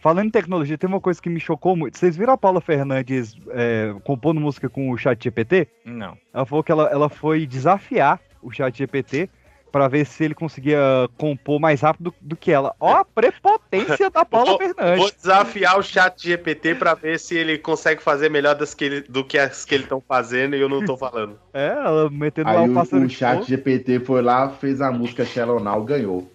Falando 0.01 0.27
em 0.27 0.31
tecnologia, 0.31 0.77
tem 0.77 0.87
uma 0.89 1.01
coisa 1.01 1.23
que 1.23 1.31
me 1.31 1.41
chocou 1.41 1.75
muito. 1.75 1.97
Vocês 1.97 2.15
viram 2.15 2.35
a 2.35 2.37
Paula 2.37 2.61
Fernandes 2.61 3.35
é, 3.51 3.95
compondo 4.05 4.39
música 4.41 4.69
com 4.69 4.91
o 4.91 4.99
chat 4.99 5.23
GPT? 5.23 5.67
Não. 5.87 6.19
Ela 6.35 6.45
falou 6.45 6.63
que 6.63 6.71
ela, 6.71 6.91
ela 6.91 7.09
foi 7.09 7.47
desafiar 7.47 8.21
o 8.43 8.51
chat 8.51 8.77
GPT 8.77 9.31
pra 9.73 9.89
ver 9.89 10.05
se 10.05 10.23
ele 10.23 10.35
conseguia 10.35 10.79
compor 11.17 11.59
mais 11.59 11.81
rápido 11.81 12.11
do, 12.11 12.15
do 12.21 12.37
que 12.37 12.53
ela. 12.53 12.75
Ó 12.79 12.93
a 12.97 13.05
prepotência 13.05 14.11
da 14.11 14.25
Paula 14.25 14.51
Vou- 14.51 14.59
Fernandes. 14.59 14.99
Vou 14.99 15.11
desafiar 15.11 15.79
o 15.79 15.83
chat 15.83 16.23
GPT 16.23 16.75
pra 16.75 16.95
ver 16.95 17.19
se 17.19 17.35
ele 17.37 17.57
consegue 17.59 18.03
fazer 18.03 18.31
melhor 18.31 18.55
das 18.55 18.75
que 18.75 18.85
ele- 18.85 19.01
do 19.01 19.25
que 19.25 19.39
as 19.39 19.65
que 19.65 19.75
ele 19.75 19.85
estão 19.85 20.03
fazendo 20.07 20.55
e 20.55 20.61
eu 20.61 20.69
não 20.69 20.85
tô 20.85 20.97
falando. 20.97 21.39
É, 21.55 21.69
ela 21.69 22.09
metendo 22.11 22.49
lá 22.49 22.61
Aí 22.61 22.69
o 22.71 22.73
o, 22.79 23.05
o 23.05 23.09
chat. 23.11 23.45
GPT 23.47 24.01
foi 24.01 24.23
lá, 24.23 24.49
fez 24.51 24.81
a 24.81 24.91
música 24.91 25.25
Shallow 25.25 25.59
Now, 25.61 25.83
ganhou. 25.83 26.31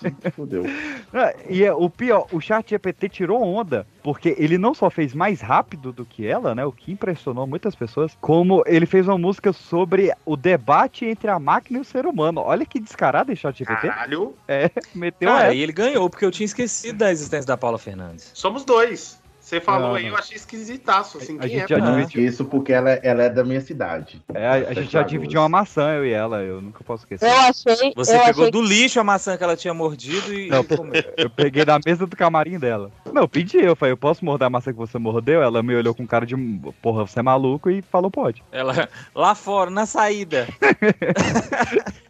Fudeu. 0.34 0.64
É, 1.12 1.36
E 1.48 1.64
é, 1.64 1.72
o 1.72 1.88
pior, 1.90 2.26
o 2.32 2.40
chat 2.40 2.70
GPT 2.70 3.08
tirou 3.08 3.42
onda, 3.42 3.86
porque 4.02 4.34
ele 4.38 4.56
não 4.58 4.74
só 4.74 4.88
fez 4.90 5.14
mais 5.14 5.40
rápido 5.40 5.92
do 5.92 6.04
que 6.04 6.26
ela, 6.26 6.54
né? 6.54 6.64
O 6.64 6.72
que 6.72 6.92
impressionou 6.92 7.46
muitas 7.46 7.74
pessoas, 7.74 8.16
como 8.20 8.62
ele 8.66 8.86
fez 8.86 9.06
uma 9.06 9.18
música 9.18 9.52
sobre 9.52 10.12
o 10.24 10.36
debate 10.36 11.04
entre 11.04 11.30
a 11.30 11.38
máquina 11.38 11.78
e 11.78 11.82
o 11.82 11.84
ser 11.84 12.06
humano. 12.06 12.40
Olha 12.40 12.64
que 12.64 12.80
descarado 12.80 13.32
esse 13.32 13.42
chat 13.42 13.58
GPT. 13.58 13.88
Caralho, 13.88 14.34
É, 14.48 14.70
meteu 14.94 15.28
Cara, 15.28 15.46
essa. 15.46 15.54
e 15.54 15.60
ele 15.60 15.72
ganhou, 15.72 16.08
porque 16.08 16.24
eu 16.24 16.30
tinha 16.30 16.46
esquecido 16.46 16.98
da 16.98 17.10
existência 17.10 17.46
da 17.46 17.56
Paula 17.56 17.78
Fernandes. 17.78 18.30
somos 18.34 18.64
dois. 18.64 19.19
Você 19.50 19.60
falou 19.60 19.88
Não, 19.88 19.94
aí, 19.96 20.04
não. 20.04 20.10
eu 20.10 20.16
achei 20.16 20.36
esquisitaço, 20.36 21.18
assim, 21.18 21.36
A 21.36 21.40
quem 21.40 21.50
gente 21.50 21.72
é? 21.72 21.76
já 21.76 21.82
pra- 21.84 21.90
dividiu. 21.96 22.24
Isso 22.24 22.44
porque 22.44 22.72
ela, 22.72 22.90
ela 22.90 23.24
é 23.24 23.28
da 23.28 23.42
minha 23.42 23.60
cidade. 23.60 24.22
É, 24.32 24.46
a, 24.46 24.52
a 24.52 24.74
gente 24.74 24.92
já 24.92 25.02
dividiu 25.02 25.40
uma 25.40 25.48
maçã, 25.48 25.90
eu 25.94 26.06
e 26.06 26.12
ela, 26.12 26.40
eu 26.40 26.62
nunca 26.62 26.84
posso 26.84 27.02
esquecer. 27.02 27.26
Eu 27.28 27.36
achei. 27.36 27.92
Você 27.96 28.14
eu 28.14 28.20
pegou 28.26 28.42
achei 28.44 28.50
do 28.52 28.62
lixo 28.62 29.00
a 29.00 29.02
maçã 29.04 29.36
que 29.36 29.42
ela 29.42 29.56
tinha 29.56 29.74
mordido 29.74 30.32
e, 30.32 30.48
Não. 30.48 30.64
Eu 31.16 31.28
peguei 31.28 31.64
da 31.64 31.80
mesa 31.84 32.06
do 32.06 32.16
camarim 32.16 32.60
dela. 32.60 32.92
Não, 33.12 33.22
eu 33.22 33.28
pedi, 33.28 33.58
eu 33.58 33.74
falei, 33.74 33.92
eu 33.92 33.96
posso 33.96 34.24
morder 34.24 34.46
a 34.46 34.50
maçã 34.50 34.70
que 34.72 34.78
você 34.78 34.98
mordeu? 35.00 35.42
Ela 35.42 35.64
me 35.64 35.74
olhou 35.74 35.92
com 35.96 36.06
cara 36.06 36.24
de, 36.24 36.36
porra, 36.80 37.04
você 37.04 37.18
é 37.18 37.22
maluco 37.22 37.68
e 37.68 37.82
falou, 37.82 38.08
pode. 38.08 38.44
Ela 38.52 38.88
lá 39.12 39.34
fora, 39.34 39.68
na 39.68 39.84
saída. 39.84 40.46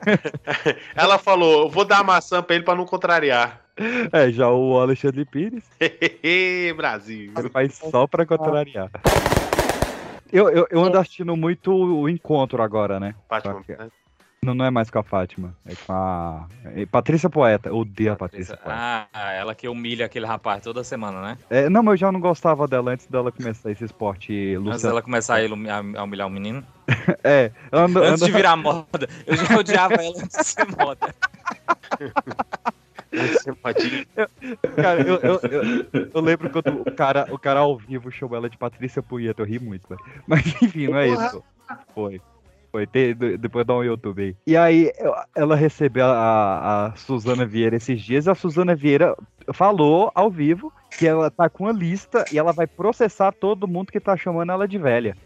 Ela 0.94 1.18
falou, 1.18 1.62
eu 1.62 1.70
vou 1.70 1.86
dar 1.86 2.00
a 2.00 2.04
maçã 2.04 2.42
pra 2.42 2.54
ele 2.56 2.64
pra 2.64 2.74
não 2.74 2.84
contrariar. 2.84 3.60
É, 4.12 4.30
já 4.30 4.48
o 4.50 4.78
Alexandre 4.78 5.24
Pires 5.24 5.64
Brasil. 6.76 7.32
ele 7.38 7.48
faz 7.48 7.74
só 7.74 8.06
pra 8.06 8.26
contrariar. 8.26 8.90
Eu, 10.32 10.48
eu, 10.50 10.66
eu 10.70 10.84
ando 10.84 10.98
assistindo 10.98 11.36
muito 11.36 11.72
o 11.72 12.08
encontro 12.08 12.62
agora, 12.62 13.00
né? 13.00 13.14
Fátima, 13.28 13.62
que- 13.64 13.74
né? 13.76 13.88
Não, 14.42 14.54
não 14.54 14.64
é 14.64 14.70
mais 14.70 14.88
com 14.88 14.98
a 14.98 15.02
Fátima, 15.02 15.54
é 15.66 15.74
com 15.86 15.92
a. 15.92 16.46
é 16.74 16.86
Patrícia 16.86 17.28
Poeta. 17.28 17.68
Eu 17.68 17.76
odeio 17.76 18.12
a 18.12 18.16
Patrícia 18.16 18.56
Poeta. 18.56 19.06
Ah, 19.12 19.32
ela 19.34 19.54
que 19.54 19.68
humilha 19.68 20.06
aquele 20.06 20.24
rapaz 20.24 20.62
toda 20.62 20.82
semana, 20.82 21.20
né? 21.20 21.38
É, 21.50 21.68
não, 21.68 21.82
mas 21.82 21.92
eu 21.92 21.96
já 21.98 22.12
não 22.12 22.20
gostava 22.20 22.66
dela 22.66 22.92
antes 22.92 23.06
dela 23.06 23.30
começar 23.30 23.70
esse 23.70 23.84
esporte 23.84 24.32
Antes 24.54 24.64
Luciano. 24.64 24.82
dela 24.82 25.02
começar 25.02 25.40
a 25.40 26.02
humilhar 26.04 26.26
o 26.26 26.30
menino. 26.30 26.64
É, 27.22 27.50
anda, 27.70 28.00
Antes 28.00 28.24
de 28.24 28.32
virar 28.32 28.56
moda. 28.56 29.06
Eu 29.26 29.36
já 29.36 29.58
odiava 29.58 29.94
ela 29.94 30.08
antes 30.16 30.38
de 30.38 30.44
ser 30.46 30.66
moda. 30.74 31.14
Pode... 33.62 34.06
Cara, 34.76 35.00
eu, 35.02 35.16
eu, 35.16 35.40
eu, 35.42 36.08
eu 36.14 36.20
lembro 36.20 36.48
quando 36.50 36.82
o 36.82 36.92
cara, 36.92 37.26
o 37.30 37.38
cara 37.38 37.60
ao 37.60 37.76
vivo 37.76 38.10
chamou 38.10 38.36
ela 38.36 38.48
de 38.48 38.56
Patrícia 38.56 39.02
Punheta, 39.02 39.42
eu 39.42 39.46
ri 39.46 39.58
muito, 39.58 39.88
velho. 39.88 40.00
Mas 40.26 40.46
enfim, 40.62 40.88
não 40.88 40.98
é 40.98 41.08
isso. 41.08 41.42
Foi. 41.94 42.20
Foi, 42.72 42.86
te- 42.86 43.14
de- 43.14 43.36
depois 43.36 43.66
dá 43.66 43.74
um 43.74 43.82
YouTube 43.82 44.22
aí. 44.22 44.36
E 44.46 44.56
aí, 44.56 44.92
eu- 44.98 45.14
ela 45.34 45.56
recebeu 45.56 46.06
a, 46.06 46.86
a 46.86 46.96
Suzana 46.96 47.44
Vieira 47.44 47.74
esses 47.74 48.00
dias, 48.00 48.26
e 48.26 48.30
a 48.30 48.34
Suzana 48.36 48.76
Vieira 48.76 49.16
falou 49.52 50.12
ao 50.14 50.30
vivo 50.30 50.72
que 50.96 51.04
ela 51.04 51.30
tá 51.32 51.48
com 51.48 51.64
uma 51.64 51.72
lista 51.72 52.24
e 52.32 52.38
ela 52.38 52.52
vai 52.52 52.68
processar 52.68 53.32
todo 53.32 53.66
mundo 53.66 53.90
que 53.90 53.98
tá 53.98 54.16
chamando 54.16 54.52
ela 54.52 54.68
de 54.68 54.78
velha. 54.78 55.16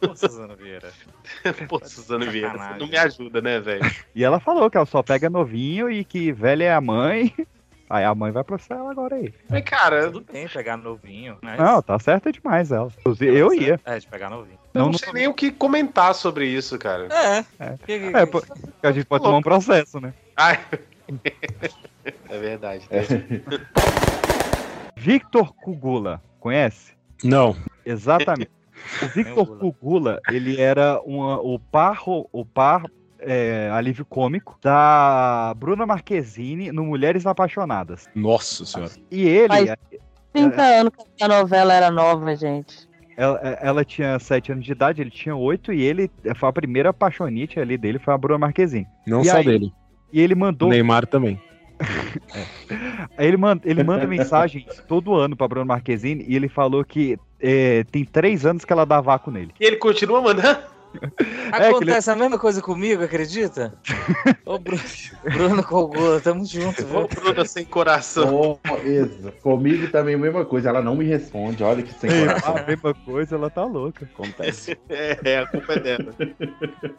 Pô, 0.00 0.14
Suzana 0.14 0.54
Vieira. 0.54 0.90
Pô, 1.68 1.80
Suzana 1.84 2.26
Vieira, 2.26 2.52
Sacanagem. 2.52 2.78
não 2.78 2.88
me 2.88 2.96
ajuda, 2.96 3.40
né, 3.40 3.60
velho? 3.60 3.90
E 4.14 4.24
ela 4.24 4.38
falou 4.40 4.70
que 4.70 4.76
ela 4.76 4.86
só 4.86 5.02
pega 5.02 5.28
novinho 5.28 5.90
e 5.90 6.04
que 6.04 6.32
velha 6.32 6.64
é 6.64 6.72
a 6.74 6.80
mãe. 6.80 7.34
Aí 7.90 8.04
a 8.04 8.14
mãe 8.14 8.30
vai 8.30 8.44
processar 8.44 8.74
ela 8.74 8.90
agora 8.90 9.16
aí. 9.16 9.32
Mas, 9.48 9.64
cara, 9.64 10.10
Tudo 10.10 10.26
bem 10.30 10.46
pegar 10.46 10.76
novinho, 10.76 11.38
mas... 11.40 11.58
Não, 11.58 11.80
tá 11.80 11.98
certa 11.98 12.30
demais 12.30 12.70
ela. 12.70 12.92
Inclusive, 13.00 13.34
eu 13.34 13.54
ia. 13.54 13.80
É, 13.82 13.98
de 13.98 14.06
pegar 14.06 14.28
novinho. 14.28 14.58
eu 14.74 14.78
Não, 14.78 14.84
não, 14.84 14.92
não 14.92 14.98
sei 14.98 15.10
nem 15.14 15.26
o 15.26 15.32
que 15.32 15.50
comentar 15.50 16.14
sobre 16.14 16.46
isso, 16.46 16.78
cara. 16.78 17.08
É. 17.10 17.38
É. 17.58 17.78
É, 18.20 18.26
pô, 18.26 18.42
a 18.82 18.92
gente 18.92 19.06
pode 19.06 19.24
tomar 19.24 19.38
um 19.38 19.42
processo, 19.42 19.98
né? 20.00 20.12
Ai. 20.36 20.60
É 22.30 22.38
verdade. 22.38 22.88
Victor 24.96 25.54
Kugula, 25.54 26.22
conhece? 26.40 26.92
Não. 27.22 27.56
Exatamente. 27.84 28.50
O 29.02 29.06
Victor 29.08 29.44
Gula. 29.46 29.58
Kugula, 29.58 30.20
ele 30.30 30.60
era 30.60 31.00
uma, 31.04 31.40
o 31.40 31.58
par, 31.58 32.02
o 32.06 32.44
par 32.44 32.84
é, 33.18 33.68
alívio 33.72 34.04
cômico 34.04 34.56
da 34.62 35.52
Bruna 35.56 35.84
Marquezine 35.86 36.70
no 36.72 36.84
Mulheres 36.84 37.26
Apaixonadas. 37.26 38.08
Nossa 38.14 38.64
senhora. 38.64 38.92
E 39.10 39.22
ele, 39.26 39.48
Mas- 39.48 39.74
30 40.32 40.62
anos 40.62 40.92
que 41.16 41.24
a 41.24 41.28
novela 41.28 41.74
era 41.74 41.90
nova, 41.90 42.34
gente. 42.36 42.88
ela, 43.16 43.38
ela 43.60 43.84
tinha 43.84 44.18
7 44.18 44.52
anos 44.52 44.64
de 44.64 44.72
idade, 44.72 45.00
ele 45.00 45.10
tinha 45.10 45.34
8 45.34 45.72
e 45.72 45.82
ele 45.82 46.10
foi 46.36 46.48
a 46.48 46.52
primeira 46.52 46.90
apaixonite 46.90 47.58
ali 47.58 47.76
dele, 47.76 47.98
foi 47.98 48.14
a 48.14 48.18
Bruna 48.18 48.38
Marquezine. 48.38 48.86
Não 49.06 49.22
E 49.22 49.24
só 49.24 49.38
aí? 49.38 49.44
dele. 49.44 49.72
E 50.12 50.20
ele 50.20 50.34
mandou 50.34 50.68
Neymar 50.68 51.06
também. 51.06 51.40
Aí 53.16 53.26
Ele 53.26 53.36
manda, 53.36 53.62
ele 53.64 53.82
manda 53.82 54.06
mensagens 54.06 54.64
todo 54.86 55.14
ano 55.14 55.36
pra 55.36 55.48
Bruno 55.48 55.66
Marquezine 55.66 56.24
e 56.26 56.36
ele 56.36 56.48
falou 56.48 56.84
que 56.84 57.18
é, 57.40 57.84
tem 57.84 58.04
três 58.04 58.44
anos 58.44 58.64
que 58.64 58.72
ela 58.72 58.84
dá 58.84 59.00
vácuo 59.00 59.30
nele. 59.30 59.52
E 59.58 59.64
ele 59.64 59.76
continua 59.76 60.20
mandando? 60.20 60.77
É, 61.52 61.68
Acontece 61.68 62.10
a 62.10 62.16
mesma 62.16 62.38
coisa 62.38 62.60
comigo, 62.62 63.02
acredita? 63.04 63.74
Ô, 64.44 64.58
Bruno, 64.58 64.82
Bruno 65.22 65.62
Cogula, 65.62 66.20
tamo 66.20 66.44
junto, 66.44 66.82
Ô, 66.82 66.86
viu? 66.86 67.08
Bruna 67.08 67.44
sem 67.44 67.64
coração. 67.64 68.58
Oh, 68.68 68.76
exa. 68.84 69.32
Comigo 69.42 69.90
também 69.90 70.14
a 70.14 70.18
mesma 70.18 70.44
coisa. 70.44 70.70
Ela 70.70 70.82
não 70.82 70.94
me 70.96 71.04
responde. 71.04 71.62
Olha 71.62 71.82
que 71.82 71.92
sem 71.94 72.10
coração. 72.10 72.56
A 72.56 72.62
mesma 72.62 72.94
coisa, 72.94 73.36
ela 73.36 73.50
tá 73.50 73.64
louca. 73.64 74.04
Acontece. 74.14 74.78
É, 74.88 75.18
é, 75.24 75.38
a 75.40 75.46
culpa 75.46 75.74
é 75.74 75.78
dela. 75.80 76.14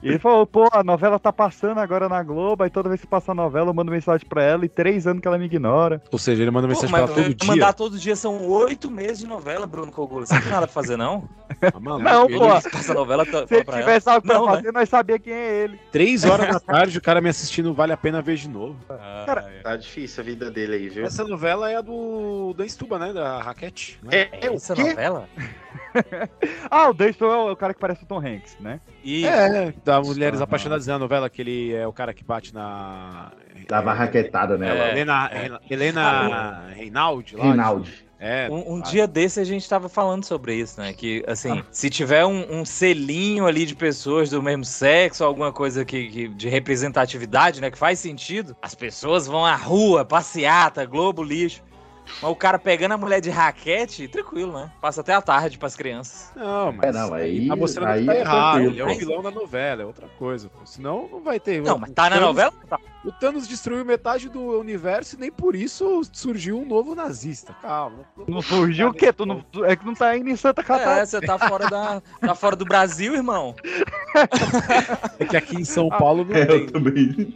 E 0.01 0.07
ele 0.09 0.19
falou, 0.19 0.45
pô, 0.45 0.67
a 0.71 0.83
novela 0.83 1.19
tá 1.19 1.33
passando 1.33 1.79
agora 1.79 2.07
na 2.07 2.21
Globo, 2.21 2.63
aí 2.63 2.69
toda 2.69 2.89
vez 2.89 3.01
que 3.01 3.07
passa 3.07 3.31
a 3.31 3.35
novela 3.35 3.69
eu 3.69 3.73
mando 3.73 3.91
mensagem 3.91 4.27
pra 4.27 4.43
ela 4.43 4.65
e 4.65 4.69
três 4.69 5.07
anos 5.07 5.21
que 5.21 5.27
ela 5.27 5.37
me 5.37 5.45
ignora. 5.45 6.01
Ou 6.11 6.19
seja, 6.19 6.41
ele 6.43 6.51
manda 6.51 6.67
Pô, 6.67 6.73
mensagem 6.73 6.89
pra 6.89 6.99
ela 6.99 7.07
todo 7.07 7.33
dia. 7.35 7.47
mandar 7.47 7.73
todo 7.73 7.97
dia 7.97 8.15
são 8.15 8.45
oito 8.47 8.89
meses 8.91 9.19
de 9.19 9.27
novela, 9.27 9.65
Bruno 9.65 9.91
Cogula. 9.91 10.25
Você 10.25 10.33
não 10.35 10.41
tem 10.41 10.51
nada 10.51 10.67
pra 10.67 10.73
fazer, 10.73 10.97
não? 10.97 11.27
Ah, 11.61 11.79
maluco, 11.79 12.03
Não, 12.03 12.25
ele- 12.29 12.37
pô. 12.39 12.47
Passa 12.69 12.91
a 12.91 12.95
novela, 12.95 13.25
fala 13.25 13.47
ele 13.49 13.63
pra 13.63 13.78
ela. 13.79 13.87
tivesse 13.87 14.09
algo 14.09 14.21
pra 14.27 14.35
Não, 14.35 14.45
né? 14.45 14.51
fazer, 14.55 14.71
nós 14.73 14.89
sabia 14.89 15.19
quem 15.19 15.33
é 15.33 15.63
ele. 15.63 15.79
Três 15.91 16.23
horas 16.25 16.47
da 16.47 16.59
tarde, 16.59 16.97
o 16.97 17.01
cara 17.01 17.19
me 17.21 17.29
assistindo, 17.29 17.73
vale 17.73 17.93
a 17.93 17.97
pena 17.97 18.21
ver 18.21 18.35
de 18.35 18.47
novo. 18.49 18.77
Ah, 18.89 19.23
Cara, 19.25 19.41
é. 19.51 19.61
Tá 19.61 19.75
difícil 19.75 20.21
a 20.21 20.25
vida 20.25 20.51
dele 20.51 20.75
aí, 20.75 20.89
viu? 20.89 21.05
Essa 21.05 21.23
novela 21.23 21.69
é 21.71 21.75
a 21.75 21.81
do 21.81 22.53
Dan 22.57 22.67
Stuba, 22.67 22.97
né? 22.99 23.11
Da 23.13 23.41
Raquete. 23.41 23.99
né? 24.03 24.09
É, 24.11 24.47
é 24.47 24.49
o 24.51 24.55
Essa 24.55 24.73
quê? 24.75 24.83
novela? 24.83 25.27
Ah, 26.69 26.89
o 26.89 26.93
Dustin 26.93 27.23
é 27.23 27.27
o 27.27 27.55
cara 27.55 27.73
que 27.73 27.79
parece 27.79 28.03
o 28.03 28.05
Tom 28.05 28.19
Hanks, 28.19 28.57
né? 28.59 28.79
E 29.03 29.25
É, 29.25 29.73
da 29.83 29.99
Mulheres 30.01 30.39
Aham. 30.39 30.43
Apaixonadas 30.43 30.85
na 30.87 30.99
novela, 30.99 31.29
que 31.29 31.41
ele 31.41 31.73
é 31.73 31.85
o 31.87 31.93
cara 31.93 32.13
que 32.13 32.23
bate 32.23 32.53
na. 32.53 33.31
Dava 33.67 33.91
raquetada 33.93 34.57
nela. 34.57 34.79
É. 34.79 34.91
Helena, 34.91 35.31
Helena 35.69 36.63
Reinaldi 36.75 37.35
lá. 37.35 37.51
Rinaldi. 37.51 38.08
É. 38.19 38.49
um, 38.51 38.73
um 38.75 38.81
dia 38.81 39.07
desse 39.07 39.39
a 39.39 39.43
gente 39.45 39.67
tava 39.69 39.87
falando 39.87 40.25
sobre 40.25 40.53
isso, 40.55 40.79
né? 40.81 40.91
Que, 40.91 41.23
assim, 41.25 41.63
se 41.71 41.89
tiver 41.89 42.25
um, 42.25 42.59
um 42.59 42.65
selinho 42.65 43.45
ali 43.47 43.65
de 43.65 43.75
pessoas 43.75 44.29
do 44.29 44.43
mesmo 44.43 44.65
sexo, 44.65 45.23
alguma 45.23 45.53
coisa 45.53 45.85
que, 45.85 46.09
que- 46.09 46.27
de 46.27 46.49
representatividade, 46.49 47.61
né? 47.61 47.71
Que 47.71 47.77
faz 47.77 47.99
sentido, 47.99 48.55
as 48.61 48.75
pessoas 48.75 49.25
vão 49.27 49.45
à 49.45 49.55
rua, 49.55 50.03
passeata, 50.03 50.85
Globo, 50.85 51.23
lixo. 51.23 51.61
Mas 52.21 52.31
o 52.31 52.35
cara 52.35 52.57
pegando 52.57 52.93
a 52.93 52.97
mulher 52.97 53.21
de 53.21 53.29
raquete, 53.29 54.07
tranquilo, 54.07 54.51
né? 54.51 54.71
Passa 54.81 55.01
até 55.01 55.13
a 55.13 55.21
tarde 55.21 55.59
pras 55.59 55.75
crianças. 55.75 56.31
Não, 56.35 56.71
mas 56.71 56.89
É, 56.89 56.91
não, 56.99 57.13
aí- 57.13 57.47
tá 57.47 57.55
mostrando 57.55 57.87
aí 57.89 57.99
que 58.01 58.05
tá 58.07 58.15
é 58.15 58.19
errado. 58.21 58.53
tranquilo, 58.55 58.73
Ele 58.73 58.81
é 58.81 58.83
o 58.83 58.87
pô. 58.87 58.95
vilão 58.95 59.21
da 59.21 59.31
novela, 59.31 59.83
é 59.83 59.85
outra 59.85 60.07
coisa. 60.17 60.49
Pô. 60.49 60.65
Senão 60.65 61.07
não 61.11 61.21
vai 61.21 61.39
ter. 61.39 61.61
Não, 61.61 61.77
mas 61.77 61.91
tá 61.91 62.09
na 62.09 62.19
novela? 62.19 62.51
Tá. 62.67 62.79
O 63.05 63.11
Thanos 63.13 63.47
destruiu 63.47 63.85
metade 63.85 64.27
do 64.27 64.59
universo 64.59 65.15
e 65.15 65.19
nem 65.19 65.31
por 65.31 65.55
isso 65.55 66.01
surgiu 66.11 66.59
um 66.59 66.65
novo 66.65 66.93
nazista. 66.93 67.55
Calma. 67.61 67.99
Não 68.27 68.41
surgiu 68.41 68.89
o 68.89 68.93
quê? 68.93 69.13
Tu 69.13 69.25
não, 69.25 69.43
é 69.63 69.75
que 69.75 69.85
não 69.85 69.93
tá 69.93 70.17
indo 70.17 70.29
em 70.29 70.35
Santa 70.35 70.61
Catarina. 70.61 70.99
É, 71.01 71.05
você 71.05 71.21
tá 71.21 71.37
fora, 71.39 71.69
da, 71.69 72.01
tá 72.19 72.35
fora 72.35 72.55
do 72.57 72.65
Brasil, 72.65 73.15
irmão. 73.15 73.55
É 75.17 75.25
que 75.25 75.37
aqui 75.37 75.55
em 75.55 75.63
São 75.63 75.87
Paulo 75.89 76.25
não 76.25 76.35
É, 76.35 76.45
tem. 76.45 76.59
eu 76.61 76.71
também. 76.71 77.33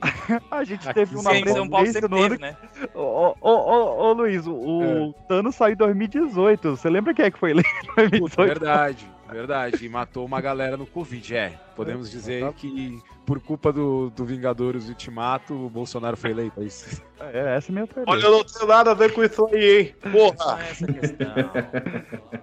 A 0.51 0.63
gente 0.63 0.87
Aqui 0.87 0.99
teve 0.99 1.15
uma 1.15 1.31
Sim, 1.31 1.37
em 1.39 1.47
São 1.47 1.69
Paulo 1.69 1.87
ano 1.87 2.09
teve, 2.09 2.37
né? 2.39 2.57
Ô, 2.93 3.33
ô, 3.39 3.49
ô, 3.49 4.09
ô, 4.09 4.13
Luiz, 4.13 4.45
o, 4.45 4.53
o 4.53 5.13
Thanos 5.27 5.55
saiu 5.55 5.73
em 5.73 5.77
2018. 5.77 6.71
Você 6.75 6.89
lembra 6.89 7.13
quem 7.13 7.25
é 7.25 7.31
que 7.31 7.39
foi 7.39 7.51
eleito 7.51 7.69
em 7.69 7.85
Puta, 7.85 7.95
2018? 8.35 8.47
verdade, 8.47 9.11
verdade. 9.29 9.85
E 9.85 9.89
matou 9.89 10.25
uma 10.25 10.41
galera 10.41 10.75
no 10.75 10.85
Covid, 10.85 11.35
é. 11.35 11.59
Podemos 11.75 12.11
dizer 12.11 12.51
que 12.53 12.99
por 13.25 13.39
culpa 13.39 13.71
do, 13.71 14.09
do 14.09 14.25
Vingadores 14.25 14.89
Ultimato, 14.89 15.53
o 15.53 15.69
Bolsonaro 15.69 16.17
foi 16.17 16.31
eleito. 16.31 16.61
É 16.61 16.65
isso. 16.65 17.01
É, 17.19 17.55
essa 17.55 17.69
é 17.69 17.71
a 17.71 17.73
minha 17.73 17.87
teoria. 17.87 18.11
Olha, 18.11 18.23
eu 18.23 18.31
não 18.31 18.43
tenho 18.43 18.67
nada 18.67 18.91
a 18.91 18.93
ver 18.93 19.13
com 19.13 19.23
isso 19.23 19.45
aí, 19.47 19.79
hein? 19.79 19.95
Porra! 20.11 20.61
é 20.61 20.69
essa 20.69 20.85
a 20.85 20.93
questão. 20.93 21.51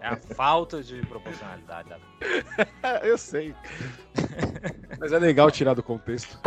É 0.00 0.08
a 0.08 0.16
falta 0.16 0.82
de 0.82 1.04
proporcionalidade 1.06 1.88
da 1.90 3.00
eu 3.04 3.18
sei. 3.18 3.54
Mas 4.98 5.12
é 5.12 5.18
legal 5.18 5.50
tirar 5.50 5.74
do 5.74 5.82
contexto. 5.82 6.38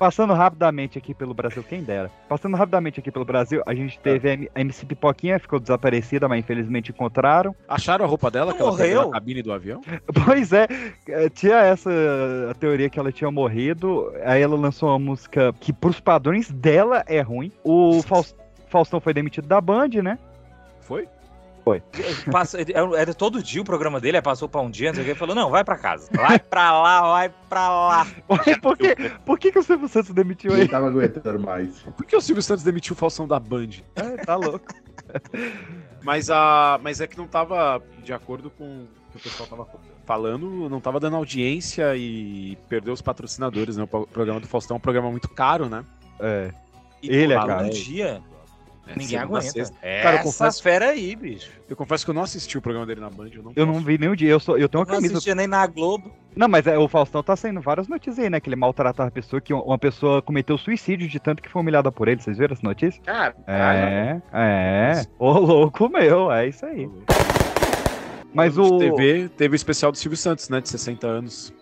Passando 0.00 0.32
rapidamente 0.32 0.96
aqui 0.96 1.12
pelo 1.12 1.34
Brasil, 1.34 1.62
quem 1.62 1.82
dera. 1.82 2.10
Passando 2.26 2.56
rapidamente 2.56 2.98
aqui 3.00 3.10
pelo 3.12 3.22
Brasil, 3.26 3.62
a 3.66 3.74
gente 3.74 3.98
teve 4.00 4.50
a 4.54 4.58
MC 4.62 4.86
Pipoquinha, 4.86 5.38
ficou 5.38 5.60
desaparecida, 5.60 6.26
mas 6.26 6.38
infelizmente 6.40 6.90
encontraram. 6.90 7.54
Acharam 7.68 8.06
a 8.06 8.08
roupa 8.08 8.30
dela 8.30 8.54
que 8.54 8.62
ela 8.62 8.70
Morreu? 8.70 8.88
pegou 8.88 9.04
na 9.04 9.12
cabine 9.12 9.42
do 9.42 9.52
avião? 9.52 9.82
Pois 10.24 10.54
é, 10.54 10.66
eh, 11.06 11.28
tinha 11.28 11.56
essa 11.58 11.90
a 12.50 12.54
teoria 12.54 12.88
que 12.88 12.98
ela 12.98 13.12
tinha 13.12 13.30
morrido. 13.30 14.10
Aí 14.24 14.40
ela 14.40 14.56
lançou 14.56 14.88
uma 14.88 14.98
música 14.98 15.52
que, 15.60 15.70
pros 15.70 16.00
padrões 16.00 16.50
dela, 16.50 17.04
é 17.06 17.20
ruim. 17.20 17.52
O 17.62 18.00
Faus- 18.08 18.34
Faustão 18.68 19.00
foi 19.00 19.12
demitido 19.12 19.46
da 19.46 19.60
Band, 19.60 19.90
né? 20.02 20.18
Foi? 20.80 21.06
Passa- 22.30 22.60
ele- 22.60 22.72
era, 22.74 23.12
todo 23.14 23.42
dia 23.42 23.60
o 23.60 23.64
programa 23.64 24.00
dele, 24.00 24.16
aí 24.16 24.22
passou 24.22 24.48
pra 24.48 24.60
um 24.60 24.70
dia, 24.70 24.88
não 24.88 24.94
sei 24.94 25.02
o 25.02 25.04
que, 25.04 25.10
ele 25.12 25.18
falou, 25.18 25.34
não, 25.34 25.50
vai 25.50 25.62
pra 25.64 25.76
casa. 25.78 26.08
Vai 26.14 26.38
pra 26.38 26.72
lá, 26.80 27.00
vai 27.02 27.28
pra 27.48 27.68
lá. 27.68 28.06
por, 28.62 28.76
que, 28.76 28.94
por 29.24 29.38
que, 29.38 29.52
que 29.52 29.58
o 29.58 29.62
Silvio 29.62 29.88
Santos 29.88 30.12
demitiu 30.12 30.52
ele? 30.56 30.68
tava 30.68 30.88
aguentando 30.88 31.40
mais. 31.40 31.78
Por 31.96 32.04
que 32.06 32.16
o 32.16 32.20
Silvio 32.20 32.42
Santos 32.42 32.64
demitiu 32.64 32.94
o 32.94 32.96
Falsão 32.96 33.26
da 33.28 33.38
Band? 33.38 33.68
É, 33.96 34.16
tá 34.24 34.36
louco. 34.36 34.66
Mas, 36.02 36.30
a, 36.30 36.78
mas 36.82 37.00
é 37.00 37.06
que 37.06 37.18
não 37.18 37.26
tava 37.26 37.82
de 38.02 38.12
acordo 38.12 38.48
com 38.50 38.64
o 38.84 38.88
que 39.12 39.18
o 39.18 39.20
pessoal 39.20 39.46
tava 39.48 39.66
falando, 40.06 40.68
não 40.70 40.80
tava 40.80 40.98
dando 40.98 41.16
audiência 41.16 41.94
e 41.94 42.56
perdeu 42.68 42.94
os 42.94 43.02
patrocinadores, 43.02 43.76
né? 43.76 43.82
O 43.84 43.86
pro- 43.86 44.06
programa 44.06 44.40
do 44.40 44.46
Faustão 44.46 44.76
é 44.76 44.78
um 44.78 44.80
programa 44.80 45.10
muito 45.10 45.28
caro, 45.28 45.68
né? 45.68 45.84
É. 46.18 46.52
E, 47.02 47.08
Ele 47.14 47.34
é 47.34 47.38
pô, 47.40 47.46
cara. 47.46 47.66
Um 47.66 47.70
dia, 47.70 48.22
ninguém 48.96 49.18
segunda 49.18 49.36
a 49.36 49.38
aguenta. 49.40 49.52
sexta. 49.52 49.76
É, 49.82 50.02
Cara, 50.02 50.16
eu 50.16 50.20
essa 50.20 50.38
confesso- 50.38 50.62
fera 50.62 50.86
aí, 50.86 51.16
bicho. 51.16 51.50
Eu 51.68 51.76
confesso 51.76 52.04
que 52.04 52.10
eu 52.10 52.14
não 52.14 52.22
assisti 52.22 52.58
o 52.58 52.62
programa 52.62 52.86
dele 52.86 53.00
na 53.00 53.10
Band. 53.10 53.28
Eu 53.34 53.42
não, 53.42 53.52
Eu 53.56 53.66
não 53.66 53.74
vi 53.80 53.98
nenhum 53.98 54.14
dia. 54.14 54.28
Eu, 54.30 54.40
sou, 54.40 54.58
eu 54.58 54.68
tenho 54.68 54.80
uma 54.82 54.86
Não 54.88 54.94
camisa. 54.96 55.14
assistia 55.14 55.34
nem 55.34 55.46
na 55.46 55.66
Globo. 55.66 56.10
Não, 56.36 56.48
mas 56.48 56.66
é, 56.66 56.78
o 56.78 56.86
Faustão 56.88 57.22
tá 57.22 57.34
saindo 57.36 57.60
várias 57.60 57.88
notícias 57.88 58.18
aí, 58.18 58.30
né? 58.30 58.40
Que 58.40 58.48
ele 58.48 58.56
maltratava 58.56 59.08
a 59.08 59.12
pessoa, 59.12 59.40
que 59.40 59.52
uma 59.52 59.78
pessoa 59.78 60.22
cometeu 60.22 60.56
suicídio 60.58 61.08
de 61.08 61.18
tanto 61.18 61.42
que 61.42 61.48
foi 61.48 61.60
humilhada 61.62 61.90
por 61.90 62.08
ele. 62.08 62.20
Vocês 62.22 62.38
viram 62.38 62.52
essa 62.52 62.62
notícia? 62.66 63.02
Cara, 63.02 63.34
É, 63.46 64.20
é. 64.32 65.02
Ô, 65.18 65.32
louco 65.32 65.88
meu, 65.88 66.30
é 66.32 66.48
isso 66.48 66.64
aí. 66.66 66.88
Mas 68.32 68.56
o. 68.58 68.78
TV, 68.78 69.28
teve 69.36 69.54
o 69.54 69.56
especial 69.56 69.90
do 69.90 69.98
Silvio 69.98 70.16
Santos, 70.16 70.48
né? 70.48 70.60
De 70.60 70.68
60 70.68 71.06
anos. 71.06 71.52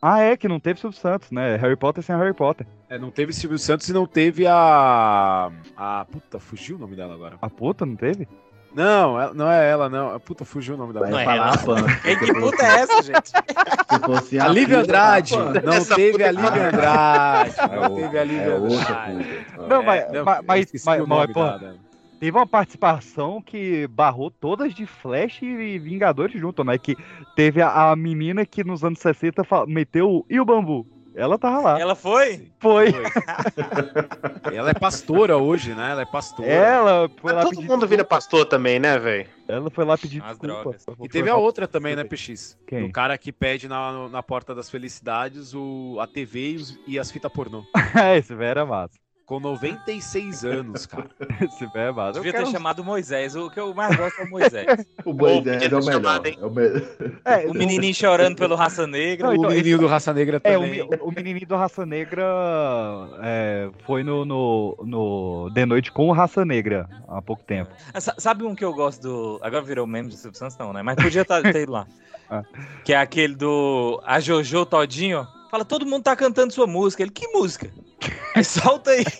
Ah, 0.00 0.20
é, 0.20 0.36
que 0.36 0.46
não 0.46 0.60
teve 0.60 0.78
Silvio 0.80 0.98
Santos, 0.98 1.30
né? 1.30 1.56
Harry 1.56 1.76
Potter 1.76 2.02
sem 2.04 2.16
Harry 2.16 2.32
Potter. 2.34 2.66
É, 2.88 2.98
não 2.98 3.10
teve 3.10 3.32
Silvio 3.32 3.58
Santos 3.58 3.88
e 3.88 3.92
não 3.92 4.06
teve 4.06 4.46
a. 4.46 5.50
A. 5.76 6.04
Puta, 6.10 6.38
fugiu 6.38 6.76
o 6.76 6.78
nome 6.78 6.94
dela 6.94 7.14
agora. 7.14 7.36
A 7.42 7.50
puta, 7.50 7.84
não 7.84 7.96
teve? 7.96 8.28
Não, 8.74 9.34
não 9.34 9.50
é 9.50 9.68
ela, 9.68 9.88
não. 9.88 10.20
Puta, 10.20 10.44
fugiu 10.44 10.74
o 10.74 10.78
nome 10.78 10.92
dela. 10.92 11.08
Não 11.08 11.18
é 11.18 11.24
ela. 11.24 11.52
a 11.52 11.58
Pan. 11.58 11.84
Que, 12.02 12.32
puta 12.32 12.62
é 12.62 12.80
essa, 12.80 13.02
gente? 13.02 13.30
Se 13.90 13.98
fosse 14.04 14.38
A 14.38 14.48
Lívia 14.48 14.80
Andrade. 14.80 15.34
a 15.34 15.38
Pan. 15.38 15.52
Não 15.64 15.84
teve 15.84 16.22
a 16.22 16.30
Lívia 16.30 16.68
Andrade. 16.68 17.54
É 17.58 17.76
Não 17.80 17.94
teve 17.96 18.18
a 18.18 18.24
Lívia 18.24 18.42
é 18.42 18.56
Andrade. 18.56 19.46
Não, 19.68 19.82
É, 19.82 19.84
mas, 19.84 20.12
não, 20.12 20.24
mas, 20.24 20.44
mas, 20.46 20.84
mas, 20.84 21.02
o 21.02 21.06
nome 21.06 21.32
mas, 21.34 21.76
teve 22.18 22.36
uma 22.36 22.46
participação 22.46 23.40
que 23.42 23.86
barrou 23.88 24.30
todas 24.30 24.74
de 24.74 24.86
Flash 24.86 25.42
e 25.42 25.78
Vingadores 25.78 26.40
junto, 26.40 26.62
né? 26.64 26.76
Que 26.78 26.96
teve 27.36 27.60
a, 27.62 27.90
a 27.90 27.96
menina 27.96 28.44
que 28.46 28.62
nos 28.64 28.82
anos 28.84 28.98
60 29.00 29.44
fa- 29.44 29.66
meteu 29.66 30.10
o 30.10 30.26
e 30.28 30.38
o 30.40 30.44
bambu. 30.44 30.86
Ela 31.14 31.36
tava 31.36 31.60
lá. 31.60 31.80
Ela 31.80 31.96
foi? 31.96 32.48
Foi. 32.60 32.92
Ela 34.54 34.70
é 34.70 34.74
pastora 34.74 35.36
hoje, 35.36 35.74
né? 35.74 35.90
Ela 35.90 36.02
é 36.02 36.06
pastora. 36.06 36.48
Ela 36.48 37.08
foi 37.20 37.32
mas 37.32 37.34
lá 37.34 37.42
todo 37.42 37.56
pedir 37.56 37.68
mundo 37.68 37.86
vira 37.88 38.04
pastor 38.04 38.46
também, 38.46 38.78
né, 38.78 38.98
velho? 38.98 39.28
Ela 39.48 39.68
foi 39.70 39.84
lá 39.84 39.98
pedir 39.98 40.22
As 40.22 40.38
desculpa. 40.38 40.46
drogas. 40.62 40.86
E 41.02 41.08
teve 41.08 41.28
a 41.28 41.36
outra 41.36 41.66
também, 41.66 41.96
né, 41.96 42.04
PX? 42.04 42.56
Quem? 42.66 42.84
O 42.84 42.92
cara 42.92 43.16
que 43.18 43.32
pede 43.32 43.66
na, 43.68 44.08
na 44.08 44.22
porta 44.22 44.54
das 44.54 44.70
felicidades 44.70 45.54
o, 45.54 45.96
a 46.00 46.06
TV 46.06 46.50
e, 46.52 46.56
os- 46.56 46.78
e 46.86 46.98
as 46.98 47.10
fitas 47.10 47.32
pornô. 47.32 47.64
é, 48.00 48.16
esse 48.18 48.34
velho 48.34 48.50
era 48.50 48.66
massa. 48.66 48.94
Com 49.28 49.38
96 49.40 50.42
anos, 50.46 50.86
cara. 50.86 51.06
Esse 51.42 51.64
é. 51.64 51.68
Eu 51.88 52.12
Devia 52.14 52.32
ter 52.32 52.38
quero- 52.38 52.50
chamado 52.50 52.82
Moisés. 52.82 53.36
O 53.36 53.50
que 53.50 53.60
eu 53.60 53.74
mais 53.74 53.94
gosto 53.94 54.22
é 54.22 54.24
o 54.24 54.30
Moisés. 54.30 54.66
O 55.04 55.12
Moisés 55.12 55.62
é 55.70 55.76
o 55.76 55.84
melhor. 55.84 56.22
É 56.26 56.44
o 56.46 56.50
melhor. 56.50 56.82
É, 57.26 57.46
O 57.46 57.52
menininho 57.52 57.94
chorando 57.94 58.36
pelo 58.36 58.54
Raça 58.54 58.86
Negra. 58.86 59.26
Não, 59.28 59.34
então, 59.34 59.50
o 59.50 59.52
menino 59.52 59.78
do 59.80 59.86
Raça 59.86 60.14
Negra 60.14 60.40
É, 60.42 60.56
o, 60.56 60.62
também. 60.62 60.82
o 61.02 61.10
menininho 61.12 61.46
do 61.46 61.56
Raça 61.56 61.84
Negra 61.84 62.24
é, 63.22 63.68
foi 63.84 64.02
no, 64.02 64.24
no, 64.24 64.76
no 64.82 65.50
The 65.54 65.66
Noite 65.66 65.92
com 65.92 66.08
o 66.08 66.12
Raça 66.12 66.42
Negra 66.44 66.88
há 67.06 67.20
pouco 67.20 67.42
tempo. 67.44 67.70
Ah, 67.92 68.00
sa- 68.00 68.14
Sabe 68.16 68.44
um 68.44 68.54
que 68.54 68.64
eu 68.64 68.72
gosto 68.72 69.02
do. 69.02 69.38
Agora 69.42 69.62
virou 69.62 69.86
meme 69.86 70.08
do 70.08 70.14
Silvio 70.16 70.38
Santos, 70.38 70.56
não, 70.56 70.72
né? 70.72 70.82
Mas 70.82 70.96
podia 70.96 71.24
tá- 71.24 71.42
ter 71.42 71.62
ido 71.64 71.72
lá. 71.72 71.86
Ah. 72.30 72.42
Que 72.84 72.92
é 72.92 72.96
aquele 72.98 73.34
do. 73.34 74.02
A 74.04 74.20
Jojo 74.20 74.66
Todinho. 74.66 75.26
Fala, 75.50 75.64
todo 75.64 75.86
mundo 75.86 76.02
tá 76.02 76.14
cantando 76.14 76.52
sua 76.52 76.66
música. 76.66 77.02
Ele, 77.02 77.10
que 77.10 77.26
música? 77.28 77.70
Solta 78.44 78.90
aí. 78.90 79.04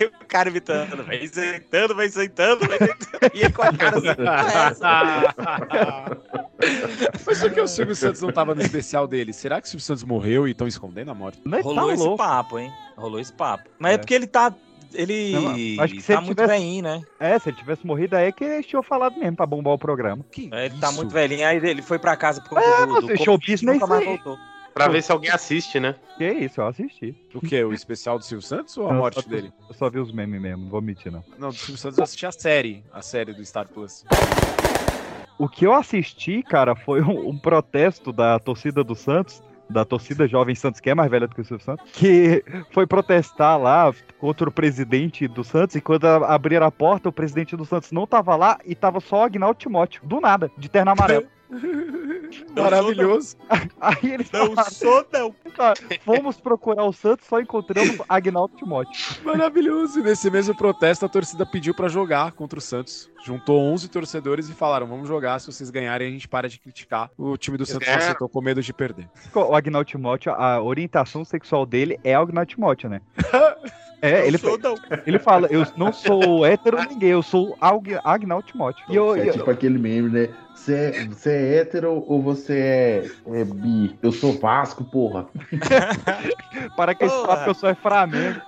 Aí 0.00 0.06
o 0.08 0.26
cara 0.26 0.48
imitando, 0.48 1.04
vem 1.04 1.24
sentando, 1.28 1.94
vem 1.94 2.08
sentando, 2.08 2.66
vem 2.66 2.78
sentando. 2.78 3.30
E 3.34 3.40
ele 3.42 3.52
com 3.52 3.62
a 3.62 3.72
cara 3.72 3.98
assim, 3.98 4.08
"Ah, 4.26 4.68
essa?" 4.70 6.18
Mas 7.26 7.40
por 7.40 7.50
que 7.52 7.60
o 7.60 7.68
Silvio 7.68 7.94
Santos 7.94 8.20
não 8.20 8.32
tava 8.32 8.54
no 8.54 8.60
especial 8.62 9.06
dele? 9.06 9.32
Será 9.32 9.60
que 9.60 9.66
o 9.68 9.70
Silvio 9.70 9.84
Santos 9.86 10.02
morreu 10.02 10.48
e 10.48 10.50
estão 10.50 10.66
escondendo 10.66 11.10
a 11.10 11.14
morte? 11.14 11.40
Não, 11.44 11.60
Rolou 11.60 11.86
tá 11.88 11.94
esse 11.94 12.02
louco. 12.02 12.16
papo, 12.18 12.58
hein? 12.58 12.72
Rolou 12.96 13.20
esse 13.20 13.32
papo. 13.32 13.68
Mas 13.78 13.92
é, 13.92 13.94
É. 13.94 13.98
porque 13.98 14.14
ele 14.14 14.26
tá. 14.26 14.52
Ele 14.92 15.32
Não, 15.32 15.84
acho 15.84 15.94
que 15.94 16.00
se 16.00 16.06
tá 16.08 16.14
ele 16.14 16.22
muito 16.26 16.38
tivesse- 16.40 16.58
velhinho, 16.60 16.82
né? 16.82 17.02
É, 17.20 17.38
se 17.38 17.50
ele 17.50 17.56
tivesse 17.58 17.86
morrido 17.86 18.16
aí 18.16 18.26
é 18.28 18.32
que 18.32 18.42
eles 18.42 18.66
tinham 18.66 18.82
falado 18.82 19.18
mesmo 19.18 19.36
pra 19.36 19.44
bombar 19.46 19.74
o 19.74 19.78
programa. 19.78 20.24
Que 20.32 20.48
É, 20.52 20.66
Ele 20.66 20.78
tá 20.80 20.88
isso? 20.88 20.96
muito 20.96 21.12
velhinho, 21.12 21.46
aí 21.46 21.58
ele 21.58 21.82
foi 21.82 21.98
pra 21.98 22.16
casa 22.16 22.40
por 22.40 22.50
conta 22.50 22.62
É, 22.62 22.86
do, 22.86 23.00
do 23.02 23.38
business 23.38 23.62
nunca 23.62 23.86
mais 23.86 24.04
voltou. 24.04 24.36
Pra 24.84 24.92
ver 24.92 25.02
se 25.02 25.12
alguém 25.12 25.30
assiste, 25.30 25.78
né? 25.80 25.94
Que 26.16 26.30
isso, 26.30 26.60
eu 26.60 26.66
assisti. 26.66 27.16
O 27.34 27.40
que? 27.40 27.62
O 27.64 27.72
especial 27.72 28.18
do 28.18 28.24
Silvio 28.24 28.46
Santos 28.46 28.76
ou 28.76 28.88
a 28.88 28.92
Não, 28.92 28.98
morte 29.00 29.20
só- 29.22 29.28
dele? 29.28 29.52
Eu 29.68 29.74
só 29.74 29.88
vi 29.90 29.98
os 29.98 30.12
memes 30.12 30.40
mesmo, 30.40 30.62
não 30.64 30.70
vou 30.70 30.80
mentir 30.82 31.10
não. 31.12 31.22
Não, 31.38 31.48
do 31.50 31.54
Silvio 31.54 31.76
Santos 31.76 31.98
eu 31.98 32.04
assisti 32.04 32.26
a 32.26 32.32
série. 32.32 32.84
A 32.92 33.02
série 33.02 33.32
do 33.32 33.44
Star 33.44 33.68
Plus. 33.68 34.04
O 35.38 35.48
que 35.48 35.64
eu 35.66 35.72
assisti, 35.72 36.42
cara, 36.42 36.74
foi 36.74 37.00
um, 37.00 37.28
um 37.28 37.38
protesto 37.38 38.12
da 38.12 38.38
torcida 38.40 38.82
do 38.82 38.94
Santos, 38.96 39.40
da 39.70 39.84
torcida 39.84 40.26
Jovem 40.26 40.54
Santos, 40.54 40.80
que 40.80 40.90
é 40.90 40.94
mais 40.94 41.08
velha 41.10 41.28
do 41.28 41.34
que 41.34 41.40
o 41.42 41.44
Silvio 41.44 41.64
Santos, 41.64 41.88
que 41.92 42.42
foi 42.72 42.86
protestar 42.86 43.56
lá 43.60 43.92
contra 44.18 44.48
o 44.48 44.52
presidente 44.52 45.28
do 45.28 45.44
Santos, 45.44 45.76
e 45.76 45.80
quando 45.80 46.06
a- 46.06 46.34
abriram 46.34 46.66
a 46.66 46.70
porta, 46.72 47.08
o 47.08 47.12
presidente 47.12 47.54
do 47.56 47.64
Santos 47.64 47.92
não 47.92 48.06
tava 48.06 48.34
lá 48.34 48.58
e 48.64 48.74
tava 48.74 48.98
só 48.98 49.18
o 49.18 49.22
Agnaldo 49.22 49.58
Timóteo, 49.58 50.00
do 50.04 50.20
nada, 50.20 50.50
de 50.58 50.68
terno 50.68 50.90
amarelo. 51.22 51.26
Maravilhoso. 52.56 53.36
Aí 53.80 54.12
eles 54.14 54.30
Não 54.30 54.48
falaram, 54.54 54.70
sou, 54.72 55.06
não. 55.12 55.34
"Tá, 55.56 55.74
fomos 56.04 56.36
procurar 56.40 56.84
o 56.84 56.92
Santos, 56.92 57.26
só 57.26 57.40
encontramos 57.40 57.98
Agnaldo 58.08 58.56
Timóteo. 58.56 58.92
Maravilhoso. 59.24 60.00
E 60.00 60.02
nesse 60.02 60.30
mesmo 60.30 60.54
protesto, 60.56 61.04
a 61.06 61.08
torcida 61.08 61.44
pediu 61.46 61.74
pra 61.74 61.88
jogar 61.88 62.32
contra 62.32 62.58
o 62.58 62.62
Santos. 62.62 63.10
Juntou 63.24 63.60
11 63.60 63.88
torcedores 63.88 64.48
e 64.48 64.52
falaram: 64.52 64.86
vamos 64.86 65.08
jogar. 65.08 65.38
Se 65.40 65.46
vocês 65.50 65.70
ganharem, 65.70 66.08
a 66.08 66.10
gente 66.10 66.28
para 66.28 66.48
de 66.48 66.58
criticar. 66.60 67.10
O 67.16 67.36
time 67.36 67.56
do 67.56 67.64
Santos 67.66 67.86
ganharam. 67.86 68.04
aceitou 68.04 68.28
com 68.28 68.40
medo 68.40 68.62
de 68.62 68.72
perder. 68.72 69.08
O 69.34 69.54
Agnaldo 69.54 69.88
Timóteo, 69.88 70.32
a 70.32 70.60
orientação 70.62 71.24
sexual 71.24 71.64
dele 71.66 71.98
é 72.04 72.18
o 72.18 72.22
Agnaldo 72.22 72.50
Timóteo, 72.50 72.88
né? 72.88 73.00
É, 74.00 74.24
ele, 74.28 74.38
sou, 74.38 74.56
não. 74.56 74.76
ele 75.04 75.18
fala, 75.18 75.48
eu 75.50 75.66
não 75.76 75.92
sou 75.92 76.46
hétero 76.46 76.78
ninguém, 76.88 77.08
eu 77.10 77.20
sou 77.20 77.58
Ag- 77.60 77.98
Agnaldo 78.04 78.46
Timóteo. 78.46 78.84
E 78.88 78.94
eu, 78.94 79.16
É 79.16 79.28
eu- 79.30 79.32
tipo 79.32 79.50
aquele 79.50 79.76
meme, 79.76 80.08
né? 80.08 80.28
Você 80.68 80.74
é, 80.74 81.04
você 81.06 81.30
é 81.30 81.54
hétero 81.60 82.04
ou 82.06 82.20
você 82.20 82.58
é, 82.58 83.10
é 83.40 83.44
bi? 83.44 83.98
Eu 84.02 84.12
sou 84.12 84.38
Vasco, 84.38 84.84
porra. 84.84 85.26
para 86.76 86.94
que 86.94 87.06
esse 87.06 87.14
Porra. 87.14 87.28
papo 87.28 87.44
que 87.44 87.50
eu 87.50 87.54
sou 87.54 87.70
é 87.70 87.74
Flamengo. 87.74 88.42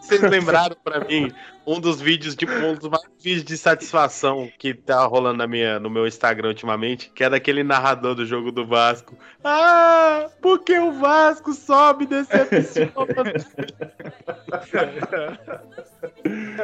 Vocês 0.00 0.20
lembraram 0.22 0.76
pra 0.84 1.00
mim 1.00 1.32
um 1.68 1.78
dos 1.78 2.00
vídeos, 2.00 2.34
tipo, 2.34 2.52
um 2.52 2.74
dos 2.74 2.88
vários 2.88 3.22
vídeos 3.22 3.44
de 3.44 3.58
satisfação 3.58 4.50
que 4.58 4.72
tá 4.72 5.04
rolando 5.04 5.36
na 5.36 5.46
minha, 5.46 5.78
no 5.78 5.90
meu 5.90 6.06
Instagram 6.06 6.48
ultimamente, 6.48 7.10
que 7.14 7.22
é 7.22 7.28
daquele 7.28 7.62
narrador 7.62 8.14
do 8.14 8.24
jogo 8.24 8.50
do 8.50 8.66
Vasco. 8.66 9.14
Ah, 9.44 10.28
porque 10.40 10.78
o 10.78 10.92
Vasco 10.92 11.52
sobe 11.52 12.06
decepciona. 12.06 12.90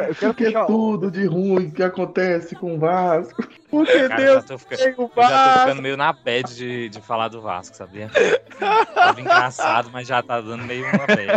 Eu 0.07 0.15
quero 0.15 0.35
Porque 0.35 0.45
puxar, 0.47 0.67
tudo 0.67 1.11
de 1.11 1.27
ruim 1.27 1.71
que 1.71 1.83
acontece 1.83 2.55
com 2.55 2.77
o 2.77 2.79
Vasco. 2.79 3.47
Porque 3.71 4.09
Cara, 4.09 4.17
Deus 4.17 4.29
eu, 4.29 4.41
já 4.41 4.43
tô 4.43 4.59
ficando, 4.59 4.79
tem 4.79 4.89
o 4.89 5.03
eu 5.03 5.09
já 5.09 5.09
tô 5.09 5.21
Vasco. 5.21 5.61
ficando 5.61 5.83
meio 5.83 5.97
na 5.97 6.13
bad 6.13 6.55
de, 6.55 6.89
de 6.89 7.01
falar 7.01 7.29
do 7.29 7.41
Vasco, 7.41 7.77
sabia? 7.77 8.11
Tava 8.95 9.21
engraçado, 9.21 9.91
mas 9.93 10.07
já 10.07 10.23
tá 10.23 10.41
dando 10.41 10.65
meio 10.65 10.87
uma 10.87 11.07
bad. 11.07 11.33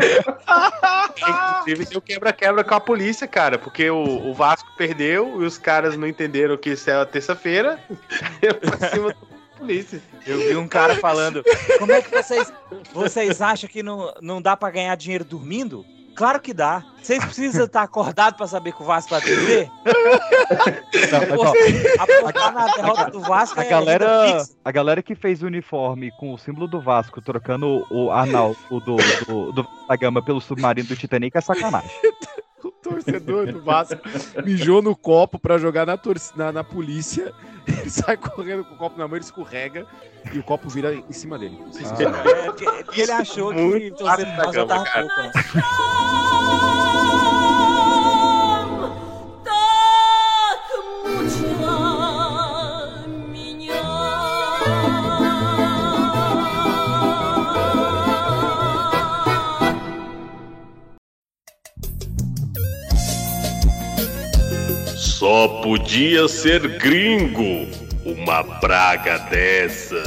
Inclusive, 1.17 1.85
deu 1.85 2.01
quebra-quebra 2.01 2.63
com 2.63 2.75
a 2.75 2.79
polícia, 2.79 3.27
cara, 3.27 3.56
porque 3.57 3.89
o, 3.89 4.29
o 4.29 4.33
Vasco 4.33 4.69
perdeu 4.77 5.41
e 5.41 5.45
os 5.45 5.57
caras 5.57 5.97
não 5.97 6.07
entenderam 6.07 6.57
que 6.57 6.71
isso 6.71 6.89
é 6.89 6.95
a 6.95 7.05
terça-feira. 7.05 7.79
pra 8.61 8.89
cima 8.89 9.09
da 9.09 9.57
polícia. 9.57 10.01
Eu 10.25 10.39
vi 10.39 10.55
um 10.55 10.67
cara 10.67 10.95
falando: 10.95 11.43
Como 11.79 11.91
é 11.91 12.01
que 12.01 12.11
vocês, 12.11 12.51
vocês 12.93 13.41
acham 13.41 13.69
que 13.69 13.81
não, 13.81 14.13
não 14.21 14.41
dá 14.41 14.55
pra 14.55 14.71
ganhar 14.71 14.95
dinheiro 14.95 15.23
dormindo? 15.23 15.85
Claro 16.17 16.39
que 16.39 16.51
dá. 16.51 16.83
Vocês 16.99 17.23
precisam 17.23 17.65
estar 17.65 17.83
acordados 17.83 18.37
pra 18.37 18.47
saber 18.47 18.71
que 18.71 18.81
o 18.81 18.85
Vasco 18.85 19.11
vai 19.11 19.21
perder? 19.21 19.69
Apostar 21.99 22.53
na 22.53 22.65
derrota 22.73 23.11
do 23.11 23.21
Vasco 23.21 23.59
a 23.59 23.63
é 23.63 23.69
galera, 23.69 24.43
a 24.65 24.71
galera 24.71 25.03
que 25.03 25.13
fez 25.13 25.43
o 25.43 25.45
uniforme 25.45 26.09
com 26.19 26.33
o 26.33 26.37
símbolo 26.39 26.67
do 26.67 26.81
Vasco, 26.81 27.21
trocando 27.21 27.85
o 27.91 28.09
Arnaldo 28.09 28.57
do, 28.71 28.79
do, 29.27 29.51
do 29.51 29.67
da 29.87 29.95
Gama 29.95 30.23
pelo 30.23 30.41
submarino 30.41 30.87
do 30.87 30.95
Titanic 30.95 31.37
é 31.37 31.41
sacanagem. 31.41 31.91
O 32.97 33.03
torcedor 33.03 33.51
do 33.51 33.61
Vasco 33.61 33.99
mijou 34.43 34.81
no 34.81 34.95
copo 34.95 35.37
pra 35.39 35.57
jogar 35.57 35.85
na, 35.85 35.99
na, 36.35 36.51
na 36.51 36.63
polícia. 36.63 37.33
Ele 37.67 37.89
sai 37.89 38.17
correndo 38.17 38.63
com 38.63 38.75
o 38.75 38.77
copo 38.77 38.97
na 38.97 39.05
mão, 39.07 39.17
ele 39.17 39.25
escorrega 39.25 39.85
e 40.31 40.39
o 40.39 40.43
copo 40.43 40.69
vira 40.69 40.93
em 40.93 41.11
cima 41.11 41.37
dele. 41.37 41.59
Ah. 41.83 42.93
É, 42.95 43.01
ele 43.01 43.11
achou 43.11 43.53
que 43.53 43.91
tava 43.91 44.85
pouco, 44.85 45.21
né? 45.21 45.31
Só 65.17 65.47
podia 65.63 66.27
ser 66.27 66.77
gringo 66.77 67.67
uma 68.05 68.43
praga 68.43 69.17
dessa. 69.17 70.03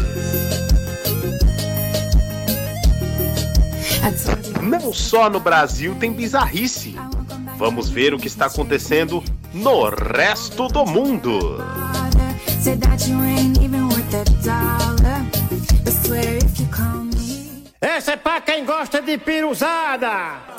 Não 4.62 4.92
só 4.92 5.28
no 5.28 5.40
Brasil 5.40 5.96
tem 5.96 6.12
bizarrice. 6.12 6.94
Vamos 7.58 7.88
ver 7.88 8.14
o 8.14 8.20
que 8.20 8.28
está 8.28 8.46
acontecendo 8.46 9.20
no 9.52 9.88
resto 9.88 10.68
do 10.68 10.86
mundo. 10.86 11.58
Essa 17.80 18.12
é 18.12 18.16
pra 18.16 18.40
quem 18.40 18.64
gosta 18.64 19.02
de 19.02 19.18
piruzada! 19.18 20.50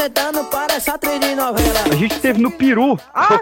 Sentando 0.00 0.44
para 0.44 0.74
essa 0.74 0.94
atriz 0.94 1.20
de 1.20 1.34
novela. 1.34 1.80
A 1.92 1.94
gente 1.94 2.18
teve 2.20 2.40
no 2.40 2.50
Peru. 2.50 2.98
Ah, 3.12 3.38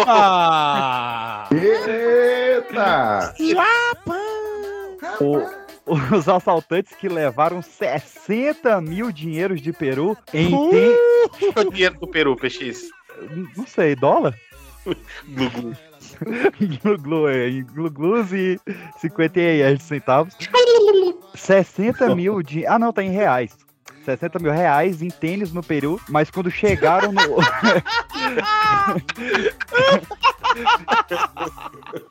Opa! 0.00 1.48
Eita! 1.54 3.34
o- 5.20 5.42
os 6.16 6.26
assaltantes 6.28 6.94
que 6.96 7.06
levaram 7.08 7.60
60 7.60 8.80
mil 8.80 9.12
dinheiros 9.12 9.60
de 9.60 9.72
Peru 9.74 10.16
em. 10.32 10.48
tem- 10.70 10.96
Qual 11.52 11.64
é 11.64 11.68
o 11.68 11.70
dinheiro 11.70 11.98
do 11.98 12.06
Peru, 12.06 12.34
PX? 12.34 12.88
Não 13.56 13.66
sei, 13.66 13.94
dólar? 13.94 14.34
Gugu. 15.28 15.76
Glu-glu, 16.82 17.28
é, 17.28 17.50
glu-glus 17.74 18.32
e 18.32 18.58
50 19.00 19.38
centavos. 19.80 20.34
60 21.34 22.14
mil 22.14 22.42
de. 22.42 22.66
Ah, 22.66 22.78
não, 22.78 22.90
tá 22.92 23.02
em 23.02 23.10
reais. 23.10 23.54
60 24.04 24.38
mil 24.38 24.52
reais 24.52 25.02
em 25.02 25.08
tênis 25.08 25.52
no 25.52 25.62
Peru, 25.62 26.00
mas 26.08 26.30
quando 26.30 26.50
chegaram 26.50 27.12
no. 27.12 27.20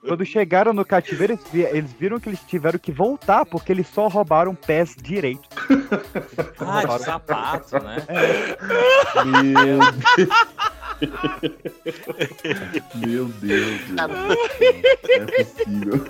quando 0.07 0.25
chegaram 0.25 0.73
no 0.73 0.83
cativeiro, 0.85 1.33
eles, 1.33 1.43
vi- 1.51 1.61
eles 1.77 1.91
viram 1.93 2.19
que 2.19 2.29
eles 2.29 2.39
tiveram 2.47 2.77
que 2.79 2.91
voltar, 2.91 3.45
porque 3.45 3.71
eles 3.71 3.87
só 3.87 4.07
roubaram 4.07 4.53
pés 4.55 4.95
direitos. 5.01 5.47
Ah, 6.59 6.83
de 6.85 7.03
sapato, 7.03 7.79
né? 7.79 8.05
Meu 9.25 9.79
Deus. 10.15 10.29
Meu 12.95 13.25
Deus. 13.25 13.81
Não 13.89 14.05
é 14.05 14.35
possível. 15.43 16.05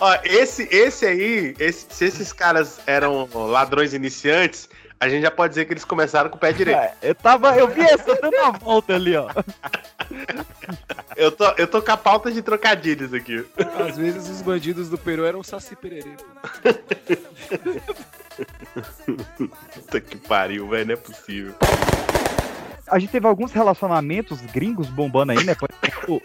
Ó, 0.00 0.18
esse, 0.24 0.68
esse 0.70 1.06
aí, 1.06 1.54
esse- 1.58 1.86
se 1.90 2.04
esses 2.04 2.32
caras 2.32 2.80
eram 2.86 3.28
ladrões 3.32 3.92
iniciantes, 3.94 4.68
a 5.00 5.08
gente 5.08 5.22
já 5.22 5.30
pode 5.30 5.50
dizer 5.50 5.64
que 5.66 5.72
eles 5.72 5.84
começaram 5.84 6.30
com 6.30 6.36
o 6.36 6.40
pé 6.40 6.52
direito. 6.52 6.78
É, 6.78 6.94
eu 7.02 7.14
tava. 7.14 7.56
Eu 7.56 7.68
vi 7.68 7.82
essa 7.82 8.14
dando 8.20 8.36
a 8.38 8.50
volta 8.50 8.94
ali, 8.94 9.16
ó. 9.16 9.28
Eu 11.16 11.30
tô, 11.30 11.44
eu 11.56 11.66
tô 11.68 11.80
com 11.80 11.92
a 11.92 11.96
pauta 11.96 12.30
de 12.32 12.42
trocadilhos 12.42 13.14
aqui. 13.14 13.46
Às 13.88 13.96
vezes 13.96 14.28
os 14.28 14.42
bandidos 14.42 14.88
do 14.88 14.98
Peru 14.98 15.24
eram 15.24 15.44
Saci 15.44 15.76
Pererê. 15.76 16.16
Puta 19.74 20.00
que 20.00 20.16
pariu, 20.16 20.68
velho, 20.68 20.86
não 20.86 20.94
é 20.94 20.96
possível. 20.96 21.54
A 22.88 22.98
gente 22.98 23.10
teve 23.10 23.26
alguns 23.26 23.52
relacionamentos 23.52 24.40
gringos 24.42 24.88
bombando 24.88 25.32
aí, 25.32 25.38
né? 25.44 25.52
Exemplo, 25.52 26.20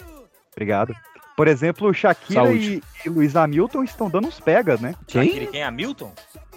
obrigado. 0.51 0.93
Por 1.39 1.47
exemplo, 1.47 1.93
Shakira 1.93 2.43
Saúde. 2.43 2.83
e, 3.05 3.07
e 3.07 3.09
Luiz 3.09 3.33
Hamilton 3.33 3.85
estão 3.85 4.09
dando 4.09 4.27
uns 4.27 4.41
pegas, 4.41 4.81
né? 4.81 4.93
Shakira, 5.07 5.45
quem 5.45 5.61
é 5.61 5.63
Hamilton? 5.63 6.11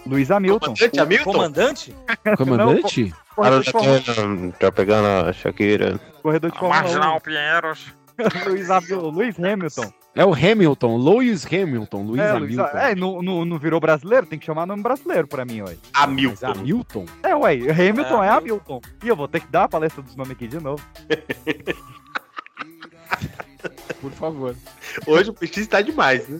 Luiz 0.05 0.29
Hamilton. 0.29 0.59
Comandante 0.73 0.99
Hamilton? 0.99 1.31
Comandante? 1.31 1.95
Comandante? 2.37 3.15
Corredor 3.33 3.61
de 3.63 3.71
Fórmula- 3.71 4.51
tá 4.59 4.71
pegando 4.73 5.07
a 5.07 5.31
Shakira. 5.31 5.97
corredor 6.21 6.51
de 6.51 6.59
Fórmula 6.59 6.81
Marginal 6.81 7.21
Pinheiros. 7.21 7.93
1. 8.19 8.43
Luiz, 8.51 8.69
Hamil- 8.69 9.09
Luiz 9.09 9.39
Hamilton. 9.39 9.93
É 10.15 10.25
o 10.25 10.33
Hamilton, 10.33 10.97
Lewis 10.97 11.45
Hamilton, 11.45 12.03
Luiz 12.03 12.21
é, 12.21 12.31
Hamilton. 12.31 12.77
é 12.77 12.93
não, 12.93 13.21
não, 13.21 13.45
não 13.45 13.57
virou 13.57 13.79
brasileiro? 13.79 14.25
Tem 14.25 14.37
que 14.37 14.45
chamar 14.45 14.65
nome 14.65 14.83
brasileiro 14.83 15.27
pra 15.29 15.45
mim, 15.45 15.61
ué. 15.61 15.77
Mas 15.93 16.03
Hamilton. 16.03 16.51
Hamilton? 16.51 17.05
É, 17.23 17.33
ué, 17.33 17.53
Hamilton 17.71 18.21
É, 18.21 18.27
é, 18.27 18.29
Hamilton. 18.31 18.81
E 19.01 19.07
eu 19.07 19.15
vou 19.15 19.29
ter 19.29 19.39
que 19.39 19.47
dar 19.47 19.63
a 19.63 19.69
palestra 19.69 20.01
dos 20.03 20.13
nomes 20.17 20.33
aqui 20.33 20.45
de 20.45 20.59
novo. 20.59 20.85
Por 24.01 24.11
favor. 24.11 24.55
Hoje 25.05 25.29
o 25.29 25.33
PX 25.33 25.67
tá 25.67 25.81
demais, 25.81 26.27
né? 26.27 26.39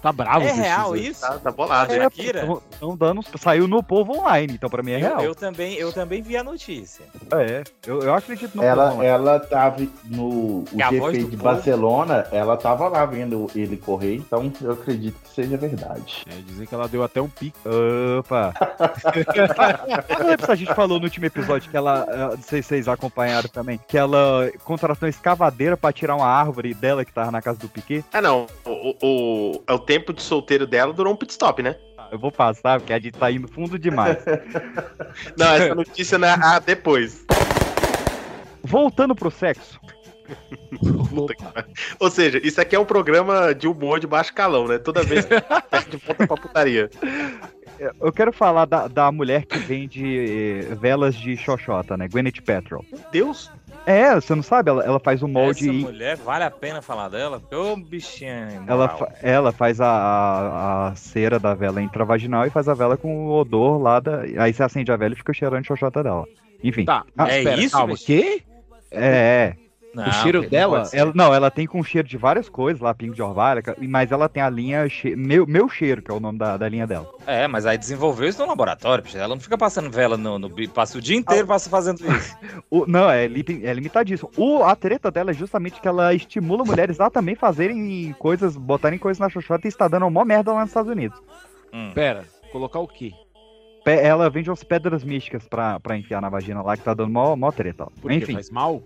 Tá 0.00 0.12
bravo, 0.12 0.46
É 0.46 0.52
real 0.52 0.92
né? 0.92 0.98
isso? 1.00 1.20
Tá, 1.20 1.38
tá 1.38 1.50
bolado. 1.50 1.92
É. 1.92 1.98
né? 1.98 2.04
Shakira? 2.04 2.60
Estão 2.70 2.96
dando. 2.96 3.20
Saiu 3.38 3.66
no 3.66 3.82
povo 3.82 4.16
online, 4.18 4.54
então 4.54 4.70
pra 4.70 4.82
mim 4.82 4.92
é 4.92 4.96
Eu, 4.96 5.00
real. 5.00 5.20
eu 5.22 5.34
também, 5.34 5.74
eu 5.74 5.92
também 5.92 6.22
vi 6.22 6.36
a 6.36 6.44
notícia. 6.44 7.04
É, 7.32 7.64
eu, 7.86 8.00
eu 8.02 8.14
acredito 8.14 8.54
no 8.56 8.62
povo 8.62 8.64
Ela, 8.64 8.92
online. 8.92 9.06
ela 9.06 9.40
tava 9.40 9.86
no 10.04 10.28
o 10.28 10.64
É 10.78 10.90
GP 10.90 11.12
de 11.24 11.36
povo. 11.36 11.42
Barcelona, 11.42 12.26
ela 12.30 12.56
tava 12.56 12.88
lá 12.88 13.04
vendo 13.06 13.48
ele 13.54 13.76
correr, 13.76 14.14
então 14.16 14.52
eu 14.60 14.72
acredito 14.72 15.16
que 15.22 15.34
seja 15.34 15.56
verdade. 15.56 16.24
É, 16.28 16.34
dizem 16.42 16.66
que 16.66 16.74
ela 16.74 16.88
deu 16.88 17.02
até 17.02 17.20
um 17.20 17.28
pique. 17.28 17.58
Opa! 18.18 18.52
A 20.48 20.54
gente 20.54 20.74
falou 20.74 20.98
no 20.98 21.04
último 21.04 21.26
episódio 21.26 21.70
que 21.70 21.76
ela, 21.76 22.06
não 22.36 22.42
sei 22.42 22.62
se 22.62 22.68
vocês 22.68 22.88
acompanharam 22.88 23.48
também, 23.48 23.78
que 23.88 23.96
ela 23.98 24.50
contratou 24.64 25.06
uma 25.06 25.10
escavadeira 25.10 25.76
pra 25.76 25.92
tirar 25.92 26.16
uma 26.16 26.26
árvore 26.26 26.74
dela 26.74 27.04
que 27.04 27.12
tava 27.12 27.30
na 27.30 27.42
casa 27.42 27.58
do 27.58 27.68
Piquet. 27.68 28.04
Ah, 28.12 28.20
não. 28.20 28.46
O, 28.64 28.94
o, 29.02 29.62
o 29.74 29.78
tempo 29.88 30.12
de 30.12 30.20
solteiro 30.20 30.66
dela 30.66 30.92
durou 30.92 31.14
um 31.14 31.16
pit 31.16 31.30
stop, 31.30 31.62
né? 31.62 31.74
Eu 32.12 32.18
vou 32.18 32.30
passar, 32.30 32.78
porque 32.78 32.92
a 32.92 32.98
gente 32.98 33.18
tá 33.18 33.32
indo 33.32 33.48
fundo 33.48 33.78
demais. 33.78 34.18
Não, 35.36 35.46
essa 35.54 35.74
notícia 35.74 36.18
não 36.18 36.28
é 36.28 36.32
a 36.32 36.58
depois. 36.58 37.24
Voltando 38.62 39.14
pro 39.14 39.30
sexo. 39.30 39.80
Ou 41.98 42.10
seja, 42.10 42.38
isso 42.44 42.60
aqui 42.60 42.76
é 42.76 42.78
um 42.78 42.84
programa 42.84 43.54
de 43.54 43.66
humor 43.66 43.98
de 43.98 44.06
baixo 44.06 44.34
calão, 44.34 44.68
né? 44.68 44.76
Toda 44.78 45.02
vez 45.02 45.24
que 45.24 45.34
de 45.90 45.96
volta 45.96 46.26
pra 46.26 46.36
putaria. 46.36 46.90
Eu 48.00 48.12
quero 48.12 48.32
falar 48.32 48.64
da, 48.64 48.88
da 48.88 49.10
mulher 49.12 49.46
que 49.46 49.56
vende 49.56 50.18
eh, 50.18 50.74
velas 50.74 51.14
de 51.14 51.36
xoxota, 51.36 51.96
né? 51.96 52.08
Gwyneth. 52.08 52.42
Meu 52.46 52.84
Deus. 53.12 53.52
É, 53.90 54.14
você 54.14 54.34
não 54.34 54.42
sabe? 54.42 54.70
Ela, 54.70 54.84
ela 54.84 55.00
faz 55.00 55.22
o 55.22 55.28
molde 55.28 55.64
Essa 55.64 55.72
e 55.72 55.80
mulher, 55.80 56.16
vale 56.16 56.44
a 56.44 56.50
pena 56.50 56.82
falar 56.82 57.08
dela? 57.08 57.42
Ô, 57.50 57.76
bichinha. 57.76 58.62
ela, 58.66 58.88
fa- 58.88 59.12
ela 59.22 59.52
faz 59.52 59.80
a, 59.80 59.86
a, 59.88 60.88
a 60.88 60.94
cera 60.94 61.38
da 61.38 61.54
vela 61.54 61.80
intravaginal 61.80 62.46
e 62.46 62.50
faz 62.50 62.68
a 62.68 62.74
vela 62.74 62.96
com 62.96 63.26
o 63.28 63.30
odor 63.38 63.80
lá 63.80 63.98
da. 64.00 64.20
Aí 64.42 64.52
você 64.52 64.62
acende 64.62 64.92
a 64.92 64.96
vela 64.96 65.14
e 65.14 65.16
fica 65.16 65.32
cheirando 65.32 65.64
xoxota 65.64 66.02
dela. 66.02 66.26
Enfim. 66.62 66.84
Tá, 66.84 67.04
Ah, 67.16 67.28
É 67.30 67.38
espera, 67.38 67.60
isso, 67.60 67.76
calma. 67.76 67.92
bicho? 67.94 68.06
Quê? 68.06 68.42
É, 68.90 69.06
é. 69.06 69.67
Não, 70.02 70.08
o 70.08 70.12
cheiro 70.12 70.48
dela? 70.48 70.84
ser. 70.84 70.96
Ela, 70.98 71.12
não, 71.14 71.34
ela 71.34 71.50
tem 71.50 71.66
com 71.66 71.82
cheiro 71.82 72.06
de 72.06 72.16
várias 72.16 72.48
coisas 72.48 72.80
lá, 72.80 72.94
pingo 72.94 73.14
de 73.14 73.22
orvalho, 73.22 73.62
mas 73.88 74.12
ela 74.12 74.28
tem 74.28 74.42
a 74.42 74.48
linha 74.48 74.88
che- 74.88 75.16
meu, 75.16 75.46
meu 75.46 75.68
cheiro, 75.68 76.00
que 76.02 76.10
é 76.10 76.14
o 76.14 76.20
nome 76.20 76.38
da, 76.38 76.56
da 76.56 76.68
linha 76.68 76.86
dela. 76.86 77.08
É, 77.26 77.46
mas 77.48 77.66
aí 77.66 77.76
desenvolveu 77.76 78.28
isso 78.28 78.40
no 78.40 78.48
laboratório, 78.48 79.02
bicho. 79.02 79.16
Ela 79.18 79.34
não 79.34 79.40
fica 79.40 79.56
passando 79.58 79.90
vela 79.90 80.16
no, 80.16 80.38
no 80.38 80.50
passa 80.72 80.98
o 80.98 81.00
dia 81.00 81.16
inteiro 81.16 81.46
passa 81.46 81.68
fazendo 81.68 82.00
isso. 82.12 82.36
O- 82.70 82.86
não, 82.86 83.08
é, 83.10 83.24
é 83.24 83.72
limitadíssimo. 83.72 84.30
O, 84.36 84.62
a 84.62 84.76
treta 84.76 85.10
dela 85.10 85.30
é 85.30 85.34
justamente 85.34 85.80
que 85.80 85.88
ela 85.88 86.12
estimula 86.12 86.64
mulheres 86.64 87.00
a 87.00 87.08
também 87.10 87.34
fazerem 87.34 88.14
coisas, 88.18 88.56
botarem 88.56 88.98
coisas 88.98 89.18
na 89.18 89.28
xoxota 89.28 89.66
e 89.66 89.68
está 89.68 89.88
dando 89.88 90.06
uma 90.06 90.24
merda 90.24 90.52
lá 90.52 90.60
nos 90.60 90.70
Estados 90.70 90.90
Unidos. 90.90 91.18
Hum. 91.72 91.90
Pera, 91.94 92.24
colocar 92.52 92.78
o 92.80 92.86
quê? 92.86 93.12
Ela 93.86 94.28
vende 94.28 94.50
umas 94.50 94.62
pedras 94.62 95.02
místicas 95.02 95.48
pra, 95.48 95.80
pra 95.80 95.96
enfiar 95.96 96.20
na 96.20 96.28
vagina 96.28 96.60
lá, 96.60 96.76
que 96.76 96.82
tá 96.82 96.92
dando 96.92 97.10
mó, 97.10 97.34
mó 97.34 97.50
treta. 97.50 97.84
Ó. 97.84 97.88
Porque 98.02 98.16
Enfim, 98.18 98.34
faz 98.34 98.50
mal? 98.50 98.82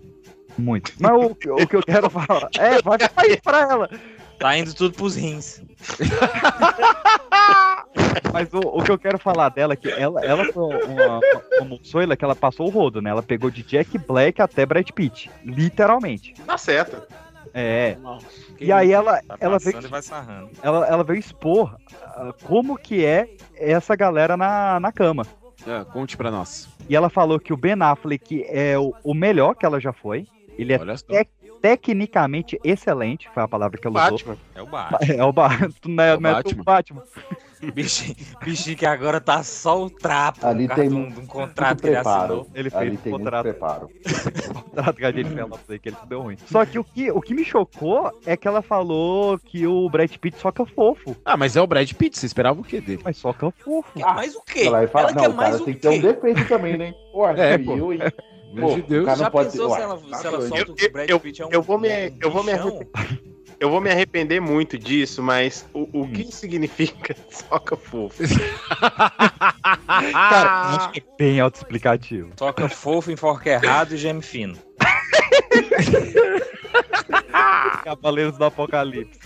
Muito. 0.57 0.93
Mas 0.99 1.11
o, 1.13 1.35
que- 1.35 1.49
o 1.49 1.67
que 1.67 1.75
eu 1.75 1.83
quero 1.83 2.09
falar. 2.09 2.49
É, 2.57 2.81
vai 2.81 2.97
sair 2.99 3.41
pra 3.41 3.61
ela. 3.61 3.89
Tá 4.39 4.57
indo 4.57 4.73
tudo 4.73 4.95
pros 4.95 5.15
rins. 5.15 5.61
Mas 8.31 8.51
o, 8.53 8.59
o 8.59 8.83
que 8.83 8.91
eu 8.91 8.97
quero 8.97 9.19
falar 9.19 9.49
dela 9.49 9.73
é 9.73 9.75
que 9.75 9.89
ela, 9.89 10.23
ela 10.25 10.45
foi 10.51 10.75
uma, 10.85 11.19
uma 11.59 11.65
moçoila 11.67 12.17
que 12.17 12.25
ela 12.25 12.35
passou 12.35 12.67
o 12.67 12.69
rodo, 12.69 13.01
né? 13.01 13.09
Ela 13.11 13.21
pegou 13.21 13.51
de 13.51 13.61
Jack 13.63 13.97
Black 13.97 14.41
até 14.41 14.65
Brad 14.65 14.89
Pitt. 14.89 15.29
Literalmente. 15.43 16.33
Tá 16.45 16.57
certo. 16.57 17.01
É. 17.53 17.95
Quem 18.57 18.67
E 18.67 18.71
aí 18.71 18.91
ela, 18.91 19.21
Tá 19.21 19.37
ela, 19.39 19.59
veio, 19.59 19.77
e 19.79 19.85
ela, 20.63 20.87
ela 20.87 21.03
veio 21.03 21.19
expor 21.19 21.75
ah, 22.03 22.33
como 22.43 22.77
que 22.77 23.05
é 23.05 23.29
essa 23.55 23.95
galera 23.95 24.35
na, 24.35 24.79
na 24.79 24.91
cama. 24.91 25.23
Ah, 25.67 25.85
conte 25.85 26.17
pra 26.17 26.31
nós. 26.31 26.67
E 26.89 26.95
ela 26.95 27.09
falou 27.09 27.39
que 27.39 27.53
o 27.53 27.57
Ben 27.57 27.75
Affleck 27.79 28.43
é 28.49 28.77
o, 28.79 28.93
o 29.03 29.13
melhor 29.13 29.53
que 29.55 29.65
ela 29.65 29.79
já 29.79 29.93
foi. 29.93 30.25
Ele 30.57 30.73
é 30.73 30.77
tec- 30.79 31.29
tecnicamente 31.61 32.59
excelente, 32.63 33.29
foi 33.33 33.43
a 33.43 33.47
palavra 33.47 33.77
que 33.79 33.87
ela 33.87 34.05
usou. 34.05 34.17
Batman. 34.17 34.37
É 34.55 34.61
o 34.61 34.65
Batman. 34.67 34.99
É 35.17 35.23
o 35.23 35.31
Batman, 35.33 35.69
não 35.87 36.03
é, 36.03 36.09
É 36.09 36.15
o 36.15 36.19
não 36.19 36.29
é 36.29 36.33
Batman. 36.33 36.61
o 36.61 36.63
Batman. 36.65 37.03
Bichinho, 37.73 38.13
bichinho 38.43 38.75
que 38.75 38.85
agora 38.85 39.21
tá 39.21 39.41
só 39.41 39.81
o 39.85 39.89
trapo 39.89 40.45
Ali 40.45 40.67
por 40.67 40.75
tem 40.75 40.91
um, 40.91 41.07
um 41.07 41.25
contrato 41.25 41.79
que 41.79 41.87
ele 41.87 41.95
assinou. 41.95 42.45
Ele 42.53 42.69
Ali 42.73 42.89
fez 42.97 42.99
tem 43.01 43.13
um 43.13 43.15
muito 43.15 43.23
contrato, 43.23 43.43
preparo. 43.43 43.89
contrato 44.53 44.97
com 44.99 45.05
a 45.05 45.45
Lopez 45.45 45.69
aí, 45.69 45.79
que 45.79 45.87
ele 45.87 45.95
se 45.95 46.05
deu 46.05 46.21
ruim. 46.23 46.37
Só 46.45 46.65
que 46.65 46.77
o 46.77 46.83
que, 46.83 47.09
o 47.09 47.21
que 47.21 47.33
me 47.33 47.45
chocou 47.45 48.11
é 48.25 48.35
que 48.35 48.49
ela 48.49 48.61
falou 48.61 49.39
que 49.39 49.65
o 49.65 49.89
Brad 49.89 50.13
Pitt 50.17 50.37
soca 50.39 50.65
fofo. 50.65 51.15
Ah, 51.23 51.37
mas 51.37 51.55
é 51.55 51.61
o 51.61 51.67
Brad 51.67 51.89
Pitt, 51.93 52.19
você 52.19 52.25
esperava 52.25 52.59
o 52.59 52.65
quê 52.65 52.81
dele? 52.81 53.01
Mas 53.01 53.15
soca 53.15 53.49
fofo. 53.51 53.93
Quer 53.93 54.05
mais 54.13 54.35
o 54.35 54.41
quê? 54.41 54.63
Ela 54.65 54.79
vai 54.79 54.87
falar, 54.87 55.03
Ela 55.11 55.13
não, 55.15 55.21
quer 55.23 55.29
o 55.29 55.33
mais 55.33 55.51
cara 55.51 55.61
o 55.61 55.65
tem 55.65 55.73
que 55.73 55.79
ter 55.79 55.87
um 55.87 55.91
quê? 55.93 55.99
defeito 56.01 56.47
também, 56.49 56.77
né? 56.77 56.93
Pô, 57.13 57.29
É, 57.29 57.57
que 57.57 57.63
pô. 58.61 58.75
de 58.75 58.81
Deus. 58.83 59.03
o 59.03 59.05
cara 59.05 59.17
Já 59.17 59.29
pensou 59.31 59.69
ter- 59.69 59.75
se 59.75 59.81
ela, 59.81 59.97
tá 59.97 60.17
se 60.17 60.27
ela 60.27 60.37
doido. 60.37 60.49
solta 60.57 60.71
Eu- 60.83 60.87
o 60.89 60.91
Brad 60.91 61.09
eu- 61.09 61.19
Pitt 61.19 61.41
é 61.41 61.45
um 61.45 61.49
eu 61.51 61.61
vou 61.61 61.79
me- 61.79 61.89
um 62.09 62.17
eu 62.21 62.31
vou 62.31 62.43
me 62.43 62.51
bichão? 62.53 62.79
Eu 63.59 63.69
vou 63.69 63.79
me 63.79 63.89
arrepender 63.89 64.41
muito 64.41 64.77
disso, 64.77 65.23
mas 65.23 65.65
o, 65.73 65.87
o 66.01 66.07
que 66.09 66.29
significa 66.35 67.15
soca 67.29 67.77
fofo? 67.77 68.21
Cara, 69.87 70.75
acho 70.75 70.91
que 70.91 70.99
é 70.99 71.03
bem 71.17 71.39
autoexplicativo. 71.39 72.31
Toca 72.35 72.67
fofo, 72.67 73.09
enforca 73.11 73.49
errado 73.51 73.93
e 73.93 73.97
geme 73.97 74.21
fino. 74.21 74.57
Cavaleiros 77.83 78.37
do 78.37 78.45
Apocalipse. 78.45 79.19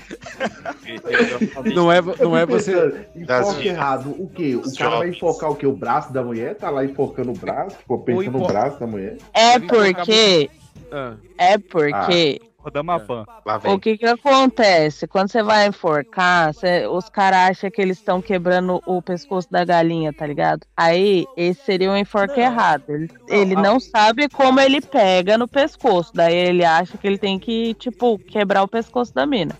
Não 1.75 1.91
é, 1.91 2.01
não 2.01 2.37
é 2.37 2.45
você. 2.45 3.05
Enfoque 3.15 3.67
errado. 3.67 4.09
O 4.17 4.29
quê? 4.29 4.55
O 4.55 4.75
cara 4.75 4.97
vai 4.97 5.09
enfocar 5.09 5.51
o 5.51 5.55
quê? 5.55 5.67
O 5.67 5.75
braço 5.75 6.11
da 6.11 6.23
mulher? 6.23 6.55
Tá 6.55 6.69
lá 6.69 6.83
enfocando 6.85 7.31
o 7.31 7.37
braço? 7.37 7.77
Tipo, 7.77 7.99
pensando 7.99 8.31
no 8.31 8.47
braço 8.47 8.79
da 8.79 8.87
mulher? 8.87 9.17
É 9.33 9.59
porque. 9.59 10.49
Ah, 10.91 11.15
É 11.37 11.57
porque. 11.57 12.41
Rodamos 12.67 13.01
a 13.45 13.57
vem. 13.57 13.73
O 13.73 13.79
que 13.79 13.97
que 13.97 14.05
acontece? 14.05 15.07
Quando 15.07 15.31
você 15.31 15.41
vai 15.41 15.67
enforcar, 15.67 16.53
cê- 16.53 16.85
os 16.85 17.07
caras 17.07 17.51
acham 17.51 17.71
que 17.71 17.81
eles 17.81 17.97
estão 17.97 18.21
quebrando 18.21 18.81
o 18.85 19.01
pescoço 19.01 19.47
da 19.49 19.63
galinha, 19.63 20.11
tá 20.11 20.27
ligado? 20.27 20.67
Aí, 20.75 21.25
esse 21.37 21.63
seria 21.63 21.89
um 21.89 21.95
enforque 21.95 22.35
Não. 22.35 22.43
errado. 22.43 22.83
Ele, 22.89 23.09
ele 23.29 23.55
a- 23.55 23.61
não 23.61 23.79
sabe 23.79 24.27
como 24.27 24.59
ele 24.59 24.81
pega 24.81 25.37
no 25.37 25.47
pescoço. 25.47 26.11
Daí 26.13 26.35
ele 26.35 26.65
acha 26.65 26.97
que 26.97 27.07
ele 27.07 27.17
tem 27.17 27.39
que, 27.39 27.73
tipo, 27.75 28.19
quebrar 28.19 28.63
o 28.63 28.67
pescoço 28.67 29.13
da 29.13 29.25
mina. 29.25 29.57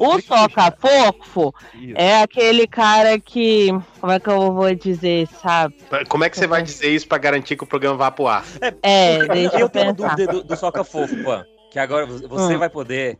O 0.00 0.18
soca-fofo 0.20 1.54
é 1.94 2.22
aquele 2.22 2.66
cara 2.66 3.20
que. 3.20 3.68
Como 4.00 4.12
é 4.12 4.18
que 4.18 4.28
eu 4.28 4.52
vou 4.52 4.74
dizer, 4.74 5.28
sabe? 5.28 5.76
Como 6.08 6.24
é 6.24 6.30
que 6.30 6.36
você 6.38 6.46
vai 6.46 6.62
dizer 6.62 6.88
isso 6.88 7.06
pra 7.06 7.18
garantir 7.18 7.54
que 7.54 7.62
o 7.64 7.66
programa 7.66 7.96
vá 7.96 8.10
pro 8.10 8.26
ar? 8.26 8.44
É, 8.82 9.18
deixa 9.28 9.56
eu 9.56 9.60
Eu 9.60 9.68
tenho 9.68 9.92
dúvida 9.92 10.26
do, 10.26 10.42
do 10.42 10.56
soca 10.56 10.82
fofo, 10.82 11.22
Pan. 11.22 11.44
Que 11.70 11.78
agora 11.78 12.06
você 12.06 12.54
Hum. 12.54 12.58
vai 12.58 12.68
poder. 12.70 13.18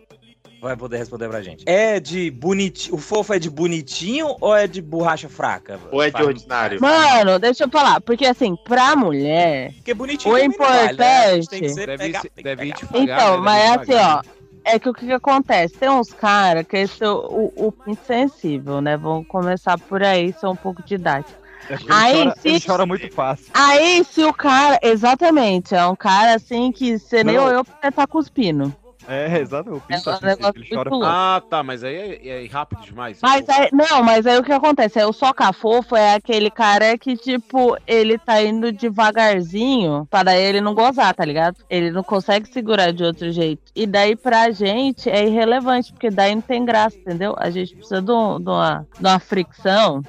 Vai 0.60 0.76
poder 0.76 0.96
responder 0.98 1.28
pra 1.28 1.40
gente. 1.40 1.62
É 1.68 2.00
de 2.00 2.32
bonitinho. 2.32 2.96
O 2.96 2.98
fofo 2.98 3.32
é 3.32 3.38
de 3.38 3.48
bonitinho 3.48 4.34
ou 4.40 4.56
é 4.56 4.66
de 4.66 4.82
borracha 4.82 5.28
fraca? 5.28 5.78
Ou 5.92 6.02
é 6.02 6.10
de 6.10 6.20
ordinário? 6.20 6.80
Mano, 6.80 7.38
deixa 7.38 7.62
eu 7.62 7.68
falar, 7.68 8.00
porque 8.00 8.26
assim, 8.26 8.56
pra 8.64 8.96
mulher, 8.96 9.72
Porque 9.74 9.94
bonitinho 9.94 10.34
O 10.34 10.36
vale, 10.36 10.48
né? 10.48 10.54
Tem 10.56 11.40
que 11.60 11.66
importante- 11.66 11.68
ser 11.74 11.86
deve, 11.86 11.98
pegar- 12.04 12.20
ser- 12.22 12.30
tem 12.30 12.44
que 12.44 12.56
deve. 12.56 12.74
Então, 12.92 13.36
né? 13.36 13.42
mas 13.44 13.62
é 13.62 13.68
assim, 13.94 13.94
ó. 13.94 14.22
É 14.64 14.78
que 14.80 14.88
o 14.88 14.92
que, 14.92 15.06
que 15.06 15.12
acontece? 15.12 15.74
Tem 15.74 15.88
uns 15.88 16.12
caras 16.12 16.66
que 16.66 16.76
é 16.76 16.86
o, 17.08 17.52
o 17.56 17.96
sensível, 18.04 18.80
né? 18.80 18.96
Vamos 18.96 19.28
começar 19.28 19.78
por 19.78 20.02
aí, 20.02 20.34
são 20.40 20.52
um 20.52 20.56
pouco 20.56 20.82
didático. 20.82 21.38
É 21.70 21.76
Aí, 21.90 22.14
chora, 22.24 22.34
se- 22.40 22.66
chora 22.66 22.86
muito 22.86 23.12
fácil. 23.12 23.46
Aí, 23.52 24.04
se 24.04 24.22
o 24.24 24.32
cara. 24.32 24.78
Exatamente, 24.82 25.74
é 25.74 25.86
um 25.86 25.96
cara 25.96 26.34
assim 26.34 26.72
que 26.72 26.98
você 26.98 27.22
nem 27.24 27.38
olhou 27.38 27.64
porque 27.64 27.90
tá 27.90 28.06
cuspindo. 28.06 28.74
É, 29.10 29.38
exato. 29.38 29.74
O 29.74 29.80
pinto 29.80 30.10
É 30.10 30.12
um 30.12 30.16
assim, 30.16 30.26
negócio 30.26 30.52
ele 30.56 30.68
chora 30.68 30.90
louco. 30.90 31.06
Ah, 31.06 31.42
tá, 31.48 31.62
mas 31.62 31.82
aí 31.82 31.96
é, 32.22 32.44
é 32.44 32.46
rápido 32.46 32.82
demais. 32.82 33.18
Mas 33.22 33.48
aí, 33.48 33.70
não, 33.72 34.02
mas 34.02 34.26
aí 34.26 34.36
o 34.38 34.42
que 34.42 34.52
acontece? 34.52 34.98
É, 35.00 35.06
o 35.06 35.14
soca 35.14 35.50
fofo 35.50 35.96
é 35.96 36.14
aquele 36.14 36.50
cara 36.50 36.96
que, 36.98 37.16
tipo, 37.16 37.74
ele 37.86 38.18
tá 38.18 38.42
indo 38.42 38.70
devagarzinho 38.70 40.06
pra 40.10 40.22
daí 40.22 40.42
ele 40.42 40.60
não 40.60 40.74
gozar, 40.74 41.14
tá 41.14 41.24
ligado? 41.24 41.56
Ele 41.70 41.90
não 41.90 42.02
consegue 42.02 42.48
segurar 42.52 42.92
de 42.92 43.02
outro 43.02 43.30
jeito. 43.32 43.62
E 43.74 43.86
daí 43.86 44.14
pra 44.14 44.50
gente 44.50 45.08
é 45.08 45.26
irrelevante, 45.26 45.90
porque 45.90 46.10
daí 46.10 46.34
não 46.34 46.42
tem 46.42 46.64
graça, 46.64 46.96
entendeu? 46.98 47.34
A 47.38 47.48
gente 47.50 47.74
precisa 47.76 48.02
de, 48.02 48.12
um- 48.12 48.38
de 48.38 48.50
uma, 48.50 48.86
de 48.98 49.06
uma 49.06 49.18
fricção. 49.18 50.02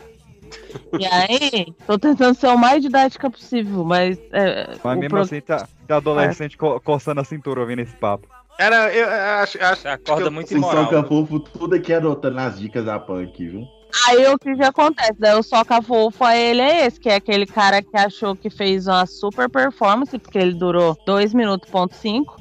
E 0.99 1.05
aí, 1.05 1.73
tô 1.85 1.97
tentando 1.97 2.35
ser 2.35 2.47
o 2.47 2.57
mais 2.57 2.81
didática 2.81 3.29
possível, 3.29 3.83
mas. 3.83 4.17
É, 4.31 4.75
Mas 4.83 4.97
o 4.97 4.99
mesmo 4.99 5.09
pro- 5.09 5.19
assim, 5.21 5.41
tá, 5.41 5.67
tá 5.87 5.97
adolescente 5.97 6.57
co- 6.57 6.79
coçando 6.81 7.21
a 7.21 7.23
cintura 7.23 7.61
ouvindo 7.61 7.79
esse 7.79 7.95
papo. 7.95 8.27
Era, 8.59 8.93
eu 8.93 9.07
acho, 9.41 9.57
acho 9.63 9.87
acorda 9.87 10.25
eu- 10.25 10.31
muito 10.31 10.49
Vocês 10.49 10.59
são 10.61 10.71
imoral. 10.71 10.89
cafofo, 10.89 11.39
tudo 11.39 11.75
aqui 11.75 11.93
anotando 11.93 12.39
as 12.39 12.59
dicas 12.59 12.83
da 12.85 12.99
punk, 12.99 13.47
viu? 13.47 13.65
Aí 14.07 14.27
o 14.27 14.37
que 14.37 14.53
que 14.55 14.63
acontece? 14.63 15.15
Daí 15.17 15.33
o 15.39 15.41
soca 15.41 15.81
fofo 15.81 16.23
a 16.23 16.35
ele 16.37 16.61
é 16.61 16.85
esse, 16.85 16.99
que 16.99 17.09
é 17.09 17.15
aquele 17.15 17.45
cara 17.47 17.81
que 17.81 17.97
achou 17.97 18.35
que 18.35 18.49
fez 18.49 18.85
uma 18.85 19.05
super 19.07 19.49
performance, 19.49 20.17
porque 20.19 20.37
ele 20.37 20.53
durou 20.53 20.95
2 21.07 21.33
minutos 21.33 21.69
ponto 21.71 21.95
5. 21.95 22.38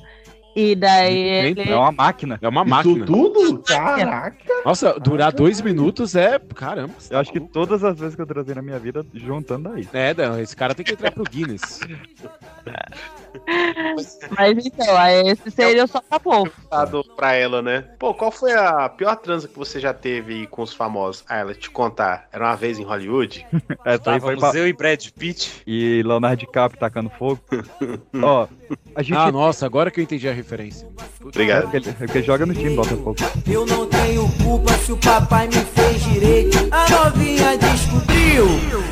E 0.60 0.74
daí 0.74 1.16
ele. 1.16 1.70
É 1.70 1.76
uma 1.76 1.92
máquina. 1.92 2.36
É 2.42 2.48
uma 2.48 2.62
Isso 2.62 2.70
máquina. 2.70 3.06
tudo? 3.06 3.58
Caraca! 3.62 4.36
Nossa, 4.64 4.98
durar 4.98 5.32
dois 5.32 5.60
minutos 5.60 6.16
é. 6.16 6.36
Caramba. 6.52 6.94
Eu 7.04 7.10
tá 7.10 7.20
acho 7.20 7.30
que 7.30 7.38
maluco. 7.38 7.54
todas 7.54 7.84
as 7.84 7.96
vezes 7.96 8.16
que 8.16 8.22
eu 8.22 8.26
trazei 8.26 8.56
na 8.56 8.62
minha 8.62 8.76
vida, 8.76 9.06
juntando 9.14 9.68
aí. 9.68 9.88
É, 9.92 10.12
não, 10.14 10.40
esse 10.40 10.56
cara 10.56 10.74
tem 10.74 10.84
que 10.84 10.94
entrar 10.94 11.12
pro 11.12 11.22
Guinness. 11.22 11.78
Mas 14.36 14.66
então, 14.66 14.96
aí 14.96 15.28
esse 15.28 15.50
seria 15.50 15.84
o 15.84 15.88
soca 15.88 16.18
fofo. 16.20 16.52
dado 16.70 17.04
pra 17.16 17.34
ela, 17.34 17.62
né? 17.62 17.84
Pô, 17.98 18.14
qual 18.14 18.30
foi 18.30 18.52
a 18.52 18.88
pior 18.88 19.16
transa 19.16 19.48
que 19.48 19.58
você 19.58 19.80
já 19.80 19.92
teve 19.92 20.46
com 20.48 20.62
os 20.62 20.72
famosos? 20.72 21.24
Ah, 21.28 21.38
ela 21.38 21.54
te 21.54 21.70
contar. 21.70 22.28
Era 22.32 22.44
uma 22.44 22.56
vez 22.56 22.78
em 22.78 22.84
Hollywood? 22.84 23.46
Essa 23.84 24.12
aí 24.12 24.20
foi 24.20 24.36
pra... 24.36 24.52
eu 24.54 24.66
e 24.68 24.72
Brad 24.72 25.06
Pitt. 25.10 25.62
E 25.66 26.02
Leonardo 26.04 26.38
DiCaprio 26.38 26.78
tacando 26.80 27.10
fogo. 27.10 27.40
Ó, 28.22 28.46
a 28.94 29.02
gente... 29.02 29.16
Ah, 29.16 29.32
nossa, 29.32 29.66
agora 29.66 29.90
que 29.90 30.00
eu 30.00 30.04
entendi 30.04 30.28
a 30.28 30.32
referência. 30.32 30.86
é 30.86 31.24
Obrigado. 31.24 31.64
é 31.74 31.80
porque 31.92 32.18
ele 32.18 32.26
joga 32.26 32.46
no 32.46 32.54
time, 32.54 32.76
Botafogo. 32.76 33.16
Eu 33.46 33.66
não 33.66 33.86
tenho 33.86 34.28
culpa 34.42 34.72
se 34.74 34.92
o 34.92 34.96
papai 34.96 35.46
me 35.48 35.54
fez 35.54 36.02
direito. 36.04 36.58
A 36.70 36.88
novinha 36.88 37.56
descobriu 37.58 38.46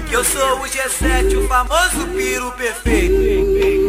que 0.08 0.14
eu 0.14 0.24
sou 0.24 0.60
o 0.60 0.64
G7, 0.64 1.36
o 1.38 1.48
famoso 1.48 2.06
piro 2.14 2.50
perfeito. 2.52 3.85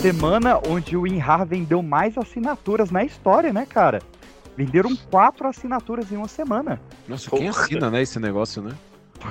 Semana 0.00 0.58
onde 0.68 0.96
o 0.96 1.06
Inhar 1.06 1.44
vendeu 1.46 1.82
mais 1.82 2.16
assinaturas 2.16 2.90
na 2.90 3.04
história, 3.04 3.52
né, 3.52 3.66
cara? 3.66 4.00
Venderam 4.56 4.94
quatro 5.10 5.46
assinaturas 5.46 6.10
em 6.10 6.16
uma 6.16 6.28
semana. 6.28 6.80
Nossa, 7.06 7.30
quem 7.30 7.48
assina, 7.48 7.90
né, 7.90 8.02
esse 8.02 8.18
negócio, 8.18 8.62
né? 8.62 8.72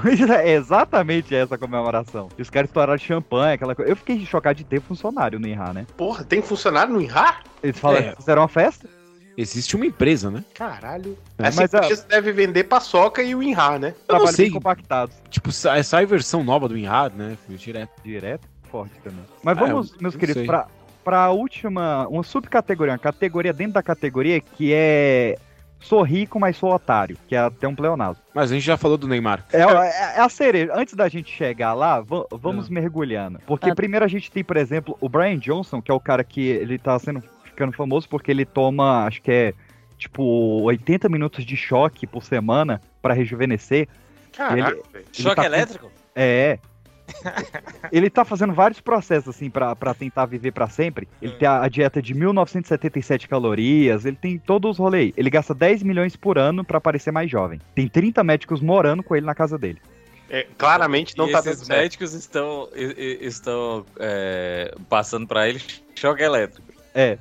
Pois 0.02 0.20
é, 0.22 0.54
exatamente 0.54 1.34
essa 1.34 1.58
comemoração. 1.58 2.28
E 2.38 2.42
os 2.42 2.50
caras 2.50 2.70
estouraram 2.70 2.98
champanhe, 2.98 3.54
aquela 3.54 3.74
coisa. 3.74 3.90
Eu 3.90 3.96
fiquei 3.96 4.26
chocado 4.26 4.58
de 4.58 4.66
ter 4.66 4.82
funcionário 4.82 5.40
no 5.40 5.48
Inhar, 5.48 5.74
né? 5.74 5.86
Porra, 5.96 6.24
tem 6.26 6.42
funcionário 6.42 6.94
no 6.94 7.02
INRA? 7.02 7.36
Eles 7.64 7.80
falaram 7.80 8.06
É. 8.08 8.10
que 8.12 8.18
fizeram 8.18 8.42
uma 8.42 8.48
festa. 8.50 8.90
Existe 9.38 9.76
uma 9.76 9.86
empresa, 9.86 10.30
né? 10.32 10.44
Caralho. 10.54 11.18
É, 11.38 11.48
Essa 11.48 11.62
mas 11.62 11.74
a- 11.74 11.78
empresa 11.78 12.06
deve 12.10 12.32
vender 12.34 12.64
paçoca 12.66 13.22
e 13.24 13.34
o 13.36 13.42
INRA, 13.42 13.80
né? 13.80 13.88
Eu 13.90 13.92
não 13.92 14.06
Trabalho 14.08 14.36
sei. 14.36 14.46
bem 14.46 14.54
compactados. 14.56 15.16
Tipo, 15.30 15.52
sa- 15.54 15.82
sai 15.84 16.04
a 16.04 16.08
versão 16.08 16.44
nova 16.44 16.68
do 16.68 16.78
Inhad, 16.78 17.14
né? 17.16 17.38
Foi 17.46 17.56
direto. 17.56 17.92
Direto, 18.04 18.48
forte 18.68 18.94
também. 19.04 19.24
Mas 19.44 19.58
Ah, 19.58 19.62
vamos, 19.66 19.92
eu 19.94 19.98
meus 20.02 20.16
queridos, 20.16 20.40
sei. 20.42 20.46
pra, 20.48 20.68
pra 21.04 21.30
última, 21.32 22.08
uma 22.08 22.24
subcategoria, 22.24 22.94
uma 22.94 23.00
categoria 23.00 23.54
dentro 23.54 23.74
da 23.74 23.84
categoria 23.84 24.40
que 24.40 24.72
é 24.74 25.36
sou 25.80 26.02
rico, 26.02 26.40
mas 26.40 26.58
sou 26.58 26.74
otário, 26.74 27.16
que 27.28 27.36
é 27.36 27.40
até 27.40 27.68
um 27.68 27.76
pleonasmo. 27.76 28.24
Mas 28.34 28.52
a 28.52 28.54
gente 28.56 28.66
já 28.66 28.78
falou 28.78 28.98
do 28.98 29.08
Neymar. 29.08 29.46
É, 29.54 29.62
é- 29.62 30.18
é 30.18 30.20
a 30.22 30.28
cereja. 30.30 30.72
Antes 30.76 30.96
da 30.96 31.08
gente 31.08 31.32
chegar 31.32 31.74
lá, 31.76 32.02
va- 32.02 32.26
Ah. 32.32 32.36
vamos 32.36 32.68
mergulhando. 32.68 33.40
Porque 33.46 33.70
Ah. 33.70 33.76
primeiro 33.76 34.04
a 34.04 34.08
gente 34.08 34.32
tem, 34.32 34.44
por 34.44 34.58
exemplo, 34.58 34.98
o 35.00 35.08
Brian 35.08 35.38
Johnson, 35.38 35.80
que 35.82 35.92
é 35.92 35.94
o 35.94 36.00
cara 36.00 36.24
que 36.24 36.42
ele 36.48 36.80
tá 36.80 36.98
sendo 36.98 37.22
ficando 37.44 37.72
famoso 37.74 38.10
porque 38.10 38.32
ele 38.32 38.44
toma, 38.46 39.06
acho 39.06 39.22
que 39.22 39.32
é 39.32 39.54
tipo 40.00 40.24
80 40.64 41.08
minutos 41.10 41.46
de 41.46 41.56
choque 41.56 42.06
por 42.08 42.24
semana 42.24 42.82
pra 43.02 43.14
rejuvenescer. 43.14 43.88
Caraca, 44.36 44.54
Ele- 44.72 44.84
velho. 44.92 45.06
Choque 45.14 45.36
tá 45.36 45.42
com- 45.42 45.48
elétrico? 45.48 45.92
É. 46.16 46.60
ele 47.92 48.10
tá 48.10 48.26
fazendo 48.26 48.54
vários 48.54 48.80
processos, 48.80 49.36
assim, 49.36 49.50
pra, 49.50 49.76
pra 49.76 49.94
tentar 49.94 50.26
viver 50.26 50.52
pra 50.52 50.68
sempre. 50.68 51.08
Ele 51.22 51.34
tem 51.34 51.48
a, 51.48 51.64
a 51.64 51.70
dieta 51.70 52.02
de 52.02 52.14
1977 52.14 53.28
calorias, 53.28 54.06
ele 54.06 54.18
tem 54.18 54.38
todos 54.38 54.72
os 54.72 54.78
rolês. 54.78 55.14
Ele 55.16 55.30
gasta 55.30 55.54
10 55.54 55.84
milhões 55.84 56.16
por 56.16 56.38
ano 56.38 56.64
pra 56.64 56.82
parecer 56.82 57.12
mais 57.12 57.30
jovem. 57.30 57.60
Tem 57.74 57.88
30 57.88 58.24
médicos 58.24 58.62
morando 58.62 59.04
com 59.04 59.16
ele 59.16 59.26
na 59.26 59.36
casa 59.36 59.58
dele. 59.58 59.82
É, 60.30 60.46
claramente 60.58 61.18
não 61.18 61.30
e 61.30 61.32
tá 61.32 61.40
esses 61.40 61.58
dando 61.58 61.68
certo. 61.68 61.80
médicos 61.80 62.14
estão, 62.14 62.70
estão 62.76 63.86
é, 63.98 64.76
passando 64.90 65.26
pra 65.26 65.48
ele 65.48 65.62
choque 65.96 66.22
elétrico. 66.22 66.68
É. 66.94 67.18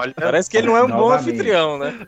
Olha, 0.00 0.14
Parece 0.14 0.50
que 0.50 0.56
ele 0.56 0.66
não 0.66 0.76
é 0.76 0.82
um 0.82 0.88
bom 0.88 0.96
Novamente. 0.96 1.28
anfitrião, 1.28 1.78
né? 1.78 2.06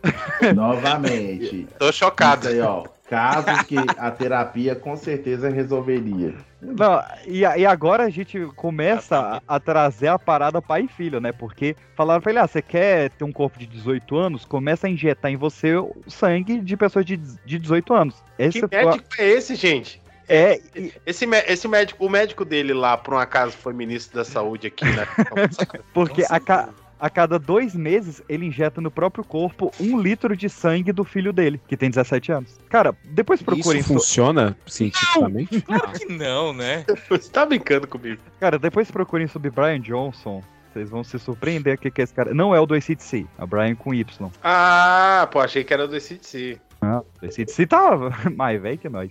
Novamente. 0.55 1.67
tô 1.79 1.93
chocado. 1.93 2.47
Isso 2.47 2.55
aí, 2.55 2.61
ó. 2.61 2.85
Casos 3.09 3.63
que 3.63 3.77
a 3.99 4.11
terapia 4.11 4.75
com 4.75 4.97
certeza 4.97 5.49
resolveria. 5.49 6.35
Não, 6.61 7.01
e, 7.27 7.45
a- 7.45 7.57
e 7.57 7.65
agora 7.65 8.05
a 8.05 8.11
gente 8.11 8.39
começa 8.57 9.41
a, 9.47 9.57
a 9.57 9.61
trazer 9.61 10.09
a 10.09 10.19
parada 10.19 10.61
pai 10.61 10.83
e 10.83 10.89
filho, 10.89 11.21
né? 11.21 11.31
Porque 11.31 11.77
falaram 11.95 12.21
pra 12.21 12.33
ele, 12.33 12.39
ah, 12.41 12.47
você 12.47 12.61
quer 12.61 13.11
ter 13.11 13.23
um 13.25 13.31
corpo 13.33 13.59
de 13.59 13.67
18 13.67 14.17
anos? 14.17 14.45
Começa 14.45 14.87
a 14.87 14.91
injetar 14.91 15.31
em 15.31 15.37
você 15.37 15.77
o 15.77 15.95
sangue 16.09 16.61
de 16.61 16.77
pessoas 16.77 17.05
de, 17.05 17.17
de 17.17 17.59
18 17.59 17.95
anos. 17.95 18.17
Esse 18.39 18.67
Que 18.67 18.77
médico 18.85 19.05
é 19.19 19.29
esse, 19.29 19.55
gente? 19.55 20.03
É, 20.29 20.61
Esse, 21.07 21.25
mé- 21.25 21.45
esse 21.47 21.69
médico, 21.69 22.05
o 22.05 22.11
médico 22.11 22.45
dele 22.45 22.75
lá, 22.75 22.97
por 22.97 23.15
um 23.15 23.19
acaso, 23.19 23.53
foi 23.57 23.73
ministro 23.73 24.17
da 24.17 24.25
saúde 24.25 24.67
aqui, 24.67 24.85
né? 24.85 25.07
porque 25.95 26.25
a, 26.29 26.41
ca- 26.41 26.71
a 26.99 27.11
cada 27.11 27.39
dois 27.39 27.75
meses 27.75 28.23
ele 28.29 28.47
injeta 28.47 28.81
no 28.81 28.91
próprio 28.91 29.25
corpo 29.25 29.71
um 29.81 30.01
litro 30.01 30.37
de 30.37 30.49
sangue 30.49 30.93
do 30.93 31.05
filho 31.05 31.33
dele, 31.33 31.61
que 31.67 31.77
tem 31.77 31.91
17 31.91 32.33
anos. 32.33 32.59
Cara, 32.69 32.95
depois 33.05 33.43
procurem 33.43 33.81
Isso 33.81 33.93
funciona 33.93 34.57
cientificamente? 34.67 35.61
Claro 35.63 35.93
que 35.93 36.07
não, 36.07 36.53
né? 36.53 36.85
Você 37.09 37.31
tá 37.31 37.45
brincando 37.45 37.87
comigo? 37.87 38.21
Cara, 38.41 38.59
depois 38.59 38.91
procurem 38.91 39.27
sobre 39.27 39.51
Brian 39.51 39.81
Johnson. 39.81 40.43
Vocês 40.73 40.91
vão 40.91 41.03
se 41.03 41.19
surpreender 41.19 41.77
o 41.77 41.79
que, 41.79 41.91
que 41.91 42.03
é 42.03 42.05
esse 42.05 42.13
cara. 42.13 42.35
Não 42.35 42.55
é 42.55 42.61
o 42.61 42.67
do 42.67 42.75
ACDC, 42.75 43.27
é 43.39 43.45
o 43.45 43.47
Brian 43.47 43.75
com 43.75 43.95
Y. 43.95 44.31
Ah, 44.45 45.27
pô, 45.33 45.41
achei 45.41 45.65
que 45.65 45.73
era 45.73 45.89
do 45.89 45.99
CDC. 45.99 46.61
Ah, 46.83 47.03
o 47.23 47.25
ACDC 47.25 47.67
tava 47.67 48.11
mais 48.37 48.61
velho 48.61 48.77
que 48.77 48.89
nós. 48.89 49.11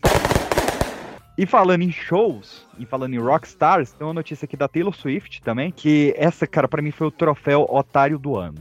E 1.38 1.46
falando 1.46 1.82
em 1.82 1.92
shows, 1.92 2.66
e 2.80 2.86
falando 2.86 3.14
em 3.14 3.20
rockstars, 3.20 3.92
tem 3.92 4.08
uma 4.08 4.14
notícia 4.14 4.46
aqui 4.46 4.56
da 4.56 4.68
Taylor 4.70 4.96
Swift 4.96 5.42
também, 5.42 5.70
que 5.72 6.14
essa, 6.18 6.48
cara, 6.48 6.68
pra 6.68 6.82
mim 6.82 6.92
foi 6.92 7.08
o 7.08 7.12
troféu 7.12 7.68
otário 7.70 8.18
do 8.18 8.38
ano. 8.38 8.58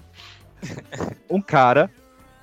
Um 1.30 1.40
cara, 1.40 1.88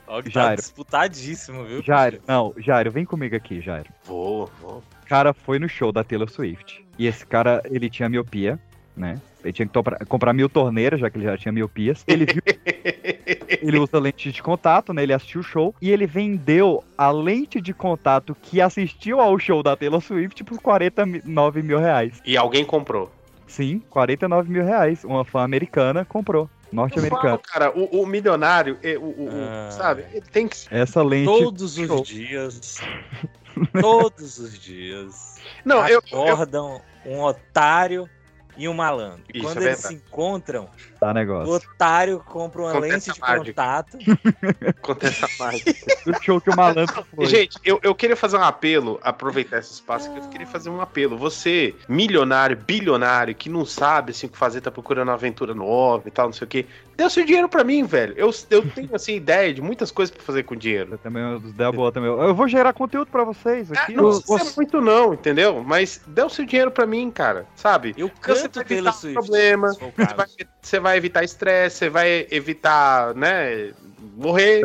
Ó, 0.07 0.21
tá 0.21 0.29
Jairo. 0.29 0.61
disputadíssimo, 0.61 1.65
viu? 1.65 1.82
Jairo, 1.82 2.21
não, 2.27 2.53
Jairo, 2.57 2.91
vem 2.91 3.03
comigo 3.03 3.36
aqui, 3.36 3.59
Jairo. 3.59 3.89
Vou, 4.05 4.49
vou. 4.61 4.77
O 5.03 5.07
cara 5.07 5.34
foi 5.34 5.59
no 5.59 5.67
show 5.67 5.91
da 5.91 6.03
Taylor 6.03 6.29
Swift. 6.29 6.86
E 6.97 7.07
esse 7.07 7.25
cara, 7.25 7.61
ele 7.65 7.89
tinha 7.89 8.07
miopia, 8.07 8.57
né? 8.95 9.19
Ele 9.44 9.54
tinha 9.54 9.68
que 9.68 10.06
comprar 10.06 10.34
mil 10.34 10.48
torneiras, 10.48 11.00
já 11.00 11.10
que 11.10 11.18
ele 11.18 11.26
já 11.26 11.38
tinha 11.38 11.52
miopias. 11.52 12.04
Ele 12.08 12.26
viu. 12.26 12.42
ele 13.62 13.80
usa 13.80 14.00
lente 14.00 14.32
de 14.32 14.42
contato, 14.42 14.94
né? 14.94 15.04
Ele 15.04 15.14
assistiu 15.14 15.42
o 15.42 15.44
show. 15.44 15.76
E 15.82 15.89
ele 15.92 16.06
vendeu 16.06 16.84
a 16.98 17.10
lente 17.12 17.60
de 17.60 17.74
contato 17.74 18.36
que 18.42 18.62
assistiu 18.62 19.20
ao 19.20 19.38
show 19.39 19.64
da 19.64 19.76
Taylor 19.76 20.02
Swift 20.02 20.44
por 20.44 20.60
49 20.62 21.62
mil 21.64 21.80
reais. 21.80 22.22
E 22.26 22.38
alguém 22.38 22.64
comprou. 22.64 23.12
Sim, 23.48 23.82
49 23.89 24.50
mil 24.50 24.64
reais. 24.64 25.04
Uma 25.04 25.26
fã 25.26 25.42
americana 25.42 26.06
comprou. 26.06 26.44
Eu 26.72 26.76
Norte-americana. 26.76 27.22
falo, 27.22 27.39
cara, 27.39 27.78
o, 27.78 28.02
o 28.02 28.06
milionário, 28.08 28.78
o, 28.82 29.04
o- 29.06 29.26
o- 29.26 29.30
Ah. 29.34 29.72
sabe, 29.72 30.06
ele 30.14 30.22
tem 30.32 30.48
que. 30.48 30.56
Essa 30.72 31.04
lente. 31.04 31.26
Todos 31.26 31.76
show. 31.76 32.02
os 32.02 32.08
dias. 32.08 32.80
Todos 33.82 34.38
os 34.39 34.58
dias. 34.58 35.36
Não, 35.66 35.86
eu, 35.86 36.02
eu, 36.12 36.22
acordam 36.24 36.82
um 37.06 37.20
otário 37.22 38.10
e 38.58 38.68
um 38.68 38.74
malandro. 38.74 39.22
E 39.34 39.38
Isso 39.39 39.47
quando 39.47 39.62
é 39.62 39.66
eles 39.68 39.80
se 39.80 39.93
encontram, 39.93 40.70
Tá 40.99 41.10
o 41.12 41.14
negócio. 41.14 41.54
otário 41.54 42.20
compra 42.26 42.62
uma 42.62 42.72
Acontece 42.72 43.10
lente 43.10 43.14
de 43.14 43.20
mágica. 43.22 43.45
contato. 43.45 43.97
acontece 44.68 45.26
a 45.26 45.30
mais. 45.43 45.64
O 46.08 46.24
show 46.24 46.39
que 46.41 46.49
o 46.49 46.56
malandro 46.56 47.06
foi. 47.16 47.26
Gente, 47.26 47.58
eu, 47.64 47.80
eu 47.84 47.93
queria 47.95 48.16
fazer 48.16 48.38
um 48.38 48.43
apelo, 48.43 48.99
aproveitar 49.04 49.58
esse 49.60 49.74
espaço, 49.74 50.12
que 50.12 50.20
eu 50.20 50.24
queria 50.30 50.47
fazer 50.47 50.70
um 50.70 50.82
apelo. 50.82 51.18
Você, 51.18 51.76
milionário, 51.88 52.56
bilionário, 52.58 53.34
que 53.36 53.49
não 53.49 53.66
sabe 53.66 54.12
assim, 54.12 54.28
o 54.28 54.30
que 54.30 54.38
fazer, 54.38 54.62
tá 54.62 54.72
procurando 54.72 55.08
uma 55.10 55.14
aventura 55.16 55.54
nova 55.54 56.08
e 56.08 56.12
tal, 56.12 56.28
não 56.28 56.34
sei 56.34 56.45
o 56.45 56.47
quê, 56.47 56.66
dê 56.95 57.04
o 57.04 57.10
seu 57.10 57.26
dinheiro 57.26 57.49
pra 57.49 57.64
mim, 57.64 57.84
velho. 57.84 58.14
Eu, 58.18 58.30
eu 58.49 58.68
tenho, 58.70 58.93
assim, 58.95 59.16
ideia 59.16 59.54
de 59.54 59.62
muitas 59.62 59.91
coisas 59.91 60.14
pra 60.16 60.24
fazer 60.24 60.43
com 60.43 60.56
dinheiro. 60.56 60.93
Eu 60.93 60.97
também, 60.97 61.24
os 61.36 61.49
ideia 61.49 61.72
boa 61.72 61.91
também. 61.91 62.10
Eu 62.10 62.36
vou 62.36 62.47
gerar 62.47 62.74
conteúdo 62.74 63.10
pra 63.10 63.24
vocês 63.24 63.72
Ah, 63.72 63.82
aqui. 63.82 63.93
não 63.93 64.10
Eu- 64.12 64.22
precisa 64.22 64.54
muito 64.56 64.82
não, 64.82 65.14
entendeu? 65.14 65.64
Mas 65.66 66.02
dê 66.08 66.22
o 66.24 66.30
seu 66.30 66.45
dinheiro 66.45 66.72
pra 66.72 66.86
mim, 66.86 67.10
cara, 67.12 67.45
sabe? 67.56 67.93
Eu 67.97 68.10
Porque 68.10 68.32
você 68.42 68.60
vai 68.60 68.66
Taylor 68.66 68.88
evitar 68.88 68.92
Swift. 68.94 69.14
problema, 69.14 69.68
você 69.74 70.14
vai, 70.16 70.28
você 70.62 70.80
vai 70.80 70.98
evitar 70.98 71.24
estresse, 71.24 71.78
você 71.78 71.89
vai 71.89 72.28
evitar, 72.32 73.14
né, 73.16 73.72
morrer. 74.18 74.62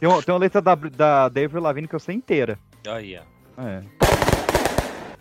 Tem, 0.00 0.08
uma- 0.08 0.22
tem 0.22 0.32
uma 0.34 0.40
letra 0.40 0.60
da, 0.60 0.74
da 0.74 1.28
David 1.28 1.58
Lavigne 1.60 1.88
que 1.88 1.94
eu 1.94 2.00
sei 2.00 2.14
inteira. 2.14 2.58
Aí, 2.86 3.16
ó. 3.18 3.62
É. 3.62 3.80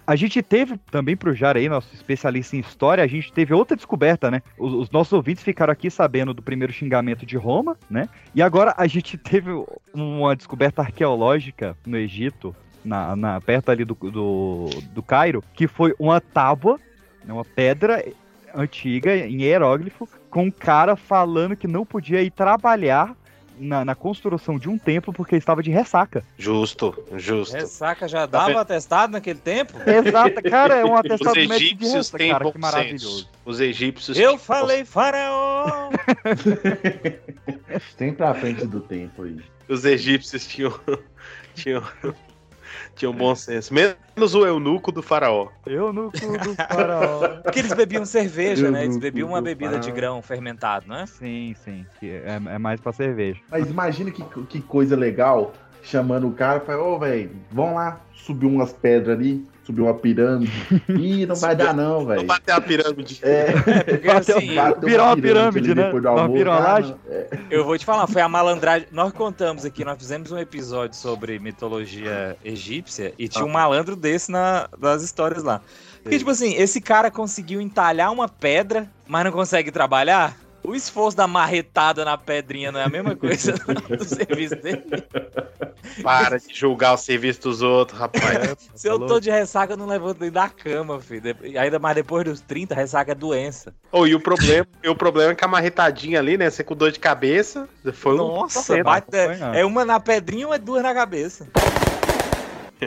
A 0.07 0.15
gente 0.15 0.41
teve 0.41 0.77
também 0.89 1.15
pro 1.15 1.33
Jara 1.33 1.59
aí, 1.59 1.69
nosso 1.69 1.93
especialista 1.93 2.55
em 2.55 2.59
história, 2.59 3.03
a 3.03 3.07
gente 3.07 3.31
teve 3.31 3.53
outra 3.53 3.77
descoberta, 3.77 4.29
né? 4.31 4.41
Os, 4.57 4.73
os 4.73 4.89
nossos 4.91 5.13
ouvintes 5.13 5.43
ficaram 5.43 5.71
aqui 5.71 5.89
sabendo 5.89 6.33
do 6.33 6.41
primeiro 6.41 6.73
xingamento 6.73 7.25
de 7.25 7.37
Roma, 7.37 7.77
né? 7.89 8.09
E 8.35 8.41
agora 8.41 8.73
a 8.77 8.87
gente 8.87 9.17
teve 9.17 9.51
uma 9.93 10.35
descoberta 10.35 10.81
arqueológica 10.81 11.77
no 11.85 11.95
Egito, 11.97 12.53
na, 12.83 13.15
na- 13.15 13.39
perto 13.39 13.69
ali 13.69 13.85
do, 13.85 13.93
do, 13.93 14.69
do 14.91 15.03
Cairo, 15.03 15.41
que 15.53 15.67
foi 15.67 15.93
uma 15.99 16.19
tábua, 16.19 16.77
né, 17.23 17.33
uma 17.33 17.45
pedra 17.45 18.03
antiga 18.53 19.15
em 19.15 19.41
hieróglifo, 19.43 20.07
com 20.29 20.45
um 20.45 20.51
cara 20.51 20.95
falando 20.95 21.55
que 21.55 21.67
não 21.67 21.85
podia 21.85 22.21
ir 22.21 22.31
trabalhar 22.31 23.15
na, 23.59 23.85
na 23.85 23.93
construção 23.95 24.57
de 24.57 24.67
um 24.67 24.77
templo 24.77 25.13
porque 25.13 25.35
estava 25.35 25.61
de 25.61 25.69
ressaca. 25.69 26.23
Justo, 26.37 26.97
justo. 27.15 27.53
Ressaca 27.55 28.07
já 28.07 28.21
Tá 28.21 28.25
dava 28.39 28.47
vendo? 28.47 28.59
atestado 28.59 29.13
naquele 29.13 29.39
tempo? 29.39 29.73
Exato, 29.87 30.41
cara, 30.43 30.77
é 30.77 30.85
um 30.85 30.93
Os 30.93 30.99
atestado 30.99 31.35
médico 31.35 31.57
de 31.57 31.63
egípcios 31.65 31.93
ressaca, 31.93 32.17
têm 32.17 32.31
cara, 32.31 32.51
que 32.51 32.57
maravilhoso. 32.57 33.17
senso. 33.19 33.29
Os 33.45 33.59
egípcios. 33.59 34.17
Eu 34.17 34.37
falei 34.37 34.83
faraó! 34.83 35.89
Sempre 37.97 38.25
à 38.25 38.33
frente 38.33 38.65
do 38.65 38.79
tempo 38.81 39.23
aí. 39.23 39.37
Os 39.69 39.85
egípcios 39.85 40.45
tinham. 40.47 40.73
tinham. 41.55 41.83
Tinham 42.95 43.13
bom 43.13 43.33
senso. 43.35 43.73
Menos 43.73 44.35
o 44.35 44.45
eunuco 44.45 44.91
do 44.91 45.01
faraó. 45.01 45.49
Eu 45.65 45.91
no 45.91 46.11
cu 46.11 46.37
do 46.37 46.55
faraó. 46.55 47.41
Porque 47.43 47.59
eles 47.59 47.73
bebiam 47.73 48.05
cerveja, 48.05 48.69
né? 48.71 48.83
Eles 48.83 48.97
bebiam 48.97 49.29
uma 49.29 49.41
bebida 49.41 49.79
de 49.79 49.91
grão 49.91 50.21
fermentado, 50.21 50.87
né? 50.87 51.05
Sim, 51.05 51.55
sim. 51.63 51.85
que 51.99 52.09
É, 52.09 52.35
é 52.35 52.57
mais 52.57 52.79
pra 52.79 52.91
cerveja. 52.91 53.39
Mas 53.49 53.69
imagina 53.69 54.11
que, 54.11 54.23
que 54.45 54.61
coisa 54.61 54.95
legal, 54.95 55.53
chamando 55.81 56.27
o 56.27 56.33
cara, 56.33 56.59
fala, 56.59 56.83
ô, 56.83 56.99
velho, 56.99 57.31
vamos 57.51 57.75
lá 57.75 58.01
subir 58.13 58.45
umas 58.45 58.71
pedras 58.71 59.17
ali, 59.17 59.45
subir 59.63 59.81
uma 59.81 59.93
pirâmide. 59.93 60.51
Ih, 60.89 61.25
não 61.25 61.35
vai 61.35 61.55
dar 61.55 61.73
não, 61.73 61.99
Não 61.99 62.05
velho. 62.07 62.23
bater 62.25 62.51
a 62.53 62.61
pirâmide. 62.61 63.19
É, 63.21 63.51
Porque 63.83 64.09
assim, 64.09 64.55
bateu 64.55 64.89
Virou 64.89 65.05
uma 65.05 65.15
pirâmide, 65.17 65.75
né? 65.75 65.83
depois 65.85 66.03
do 66.03 66.09
almoço. 66.09 66.33
virou 66.33 66.53
uma 66.53 66.75
Ah, 66.75 66.79
não, 66.79 66.99
é. 67.09 67.27
eu 67.49 67.63
vou 67.65 67.77
te 67.77 67.85
falar, 67.85 68.07
foi 68.07 68.21
a 68.21 68.27
malandragem. 68.29 68.87
Nós 68.91 69.11
contamos 69.13 69.63
aqui, 69.65 69.85
nós 69.85 69.97
fizemos 69.97 70.31
um 70.31 70.37
episódio 70.37 70.95
sobre 70.97 71.37
mitologia 71.39 72.35
egípcia 72.43 73.13
e 73.17 73.27
tinha 73.27 73.45
um 73.45 73.49
malandro 73.49 73.95
desse 73.95 74.31
na, 74.31 74.67
nas 74.79 75.03
histórias 75.03 75.43
lá. 75.43 75.61
Porque, 76.01 76.17
tipo 76.17 76.31
assim, 76.31 76.55
esse 76.55 76.81
cara 76.81 77.11
conseguiu 77.11 77.61
entalhar 77.61 78.11
uma 78.11 78.27
pedra, 78.27 78.89
mas 79.07 79.23
não 79.23 79.31
consegue 79.31 79.71
trabalhar? 79.71 80.35
O 80.63 80.75
esforço 80.75 81.17
da 81.17 81.27
marretada 81.27 82.03
na 82.05 82.17
pedrinha 82.17 82.71
não 82.71 82.79
é 82.79 82.83
a 82.83 82.89
mesma 82.89 83.15
coisa 83.15 83.53
do 83.97 84.03
serviço 84.03 84.55
dele? 84.55 84.83
Para 86.01 86.37
de 86.39 86.53
julgar 86.53 86.93
o 86.93 86.97
serviço 86.97 87.41
dos 87.41 87.61
outros, 87.61 87.99
rapaz. 87.99 88.57
Se 88.75 88.87
eu 88.87 88.99
tô 88.99 89.19
de 89.19 89.29
ressaca, 89.29 89.73
eu 89.73 89.77
não 89.77 89.85
levanto 89.87 90.19
nem 90.21 90.31
da 90.31 90.47
cama, 90.49 90.99
filho. 90.99 91.35
Ainda 91.59 91.79
mais 91.79 91.95
depois 91.95 92.23
dos 92.25 92.41
30, 92.41 92.73
ressaca 92.75 93.11
é 93.11 93.15
doença. 93.15 93.73
oh, 93.91 94.05
e 94.07 94.15
o 94.15 94.19
problema, 94.19 94.67
e 94.83 94.89
o 94.89 94.95
problema 94.95 95.31
é 95.31 95.35
que 95.35 95.43
a 95.43 95.47
marretadinha 95.47 96.19
ali, 96.19 96.37
né? 96.37 96.49
Você 96.49 96.63
com 96.63 96.75
dor 96.75 96.91
de 96.91 96.99
cabeça. 96.99 97.67
Foi 97.93 98.13
um. 98.13 98.17
Nossa, 98.17 98.61
Você 98.61 98.83
bate- 98.83 99.07
é 99.53 99.65
uma 99.65 99.83
na 99.85 99.99
pedrinha 99.99 100.47
ou 100.47 100.53
é 100.53 100.57
duas 100.57 100.81
na 100.83 100.93
cabeça? 100.93 101.47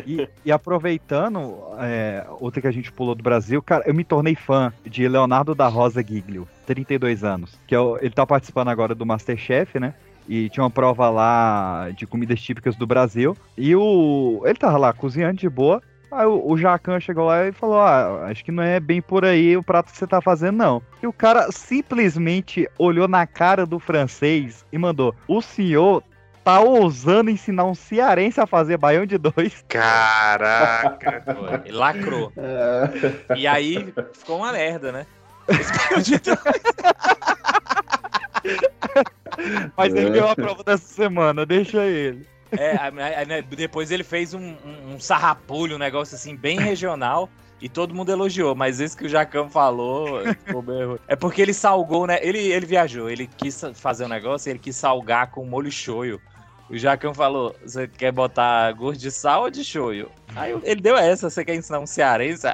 E, 0.04 0.28
e 0.44 0.50
aproveitando, 0.50 1.56
é, 1.78 2.26
outra 2.40 2.60
que 2.60 2.66
a 2.66 2.70
gente 2.72 2.90
pulou 2.90 3.14
do 3.14 3.22
Brasil, 3.22 3.62
cara, 3.62 3.84
eu 3.86 3.94
me 3.94 4.02
tornei 4.02 4.34
fã 4.34 4.72
de 4.84 5.06
Leonardo 5.06 5.54
da 5.54 5.68
Rosa 5.68 6.02
Giglio, 6.02 6.48
32 6.66 7.22
anos. 7.22 7.56
Que 7.64 7.76
é 7.76 7.78
o- 7.78 7.96
ele 7.98 8.10
tá 8.10 8.26
participando 8.26 8.68
agora 8.68 8.92
do 8.92 9.06
Masterchef, 9.06 9.78
né? 9.78 9.94
E 10.28 10.48
tinha 10.48 10.64
uma 10.64 10.70
prova 10.70 11.10
lá 11.10 11.90
de 11.94 12.06
comidas 12.06 12.40
típicas 12.40 12.76
do 12.76 12.86
Brasil. 12.86 13.36
E 13.56 13.74
o. 13.76 14.42
Ele 14.44 14.58
tava 14.58 14.78
lá 14.78 14.92
cozinhando 14.92 15.38
de 15.38 15.48
boa. 15.48 15.82
Aí 16.10 16.26
o, 16.26 16.48
o 16.48 16.56
Jacan 16.56 17.00
chegou 17.00 17.26
lá 17.26 17.46
e 17.46 17.52
falou: 17.52 17.80
Ah, 17.80 18.26
acho 18.26 18.44
que 18.44 18.52
não 18.52 18.62
é 18.62 18.78
bem 18.78 19.02
por 19.02 19.24
aí 19.24 19.56
o 19.56 19.62
prato 19.62 19.90
que 19.90 19.98
você 19.98 20.06
tá 20.06 20.20
fazendo, 20.20 20.56
não. 20.56 20.82
E 21.02 21.06
o 21.06 21.12
cara 21.12 21.50
simplesmente 21.50 22.68
olhou 22.78 23.08
na 23.08 23.26
cara 23.26 23.66
do 23.66 23.78
francês 23.78 24.64
e 24.72 24.78
mandou: 24.78 25.14
O 25.26 25.42
senhor 25.42 26.02
tá 26.44 26.60
ousando 26.60 27.30
ensinar 27.30 27.64
um 27.64 27.74
cearense 27.74 28.40
a 28.40 28.46
fazer 28.46 28.76
baião 28.76 29.06
de 29.06 29.18
dois? 29.18 29.64
Caraca. 29.66 31.22
Ele 31.64 31.76
lacrou. 31.76 32.32
É. 32.36 33.36
E 33.36 33.46
aí 33.46 33.92
ficou 34.12 34.38
uma 34.38 34.52
merda, 34.52 34.92
né? 34.92 35.06
Mas 39.76 39.94
ele 39.94 40.10
ganhou 40.10 40.28
a 40.28 40.36
prova 40.36 40.62
dessa 40.62 40.86
semana, 40.86 41.44
deixa 41.44 41.84
ele. 41.84 42.26
É, 42.52 43.24
né, 43.24 43.42
depois 43.42 43.90
ele 43.90 44.04
fez 44.04 44.32
um, 44.32 44.54
um, 44.64 44.94
um 44.94 45.00
sarrapulho, 45.00 45.76
um 45.76 45.78
negócio 45.78 46.14
assim, 46.14 46.36
bem 46.36 46.58
regional. 46.58 47.28
E 47.60 47.68
todo 47.68 47.94
mundo 47.94 48.12
elogiou, 48.12 48.54
mas 48.54 48.78
esse 48.78 48.94
que 48.94 49.06
o 49.06 49.08
Jacão 49.08 49.48
falou 49.48 50.20
ficou 50.44 50.60
meio- 50.62 51.00
é 51.08 51.16
porque 51.16 51.40
ele 51.40 51.54
salgou, 51.54 52.06
né? 52.06 52.18
Ele, 52.20 52.38
ele 52.38 52.66
viajou, 52.66 53.08
ele 53.08 53.26
quis 53.26 53.62
fazer 53.74 54.04
um 54.04 54.08
negócio, 54.08 54.50
ele 54.50 54.58
quis 54.58 54.76
salgar 54.76 55.30
com 55.30 55.46
molho 55.46 55.70
shoyu 55.70 56.20
O 56.68 56.78
Jacão 56.78 57.12
falou: 57.12 57.54
você 57.62 57.86
quer 57.86 58.12
botar 58.12 58.72
gosto 58.72 59.00
de 59.00 59.10
sal 59.10 59.42
ou 59.42 59.50
de 59.50 59.64
shoyu? 59.64 60.08
Aí 60.34 60.58
ele 60.62 60.80
deu 60.80 60.96
essa, 60.96 61.30
você 61.30 61.44
quer 61.44 61.54
ensinar 61.54 61.78
um 61.78 61.86
cearense? 61.86 62.46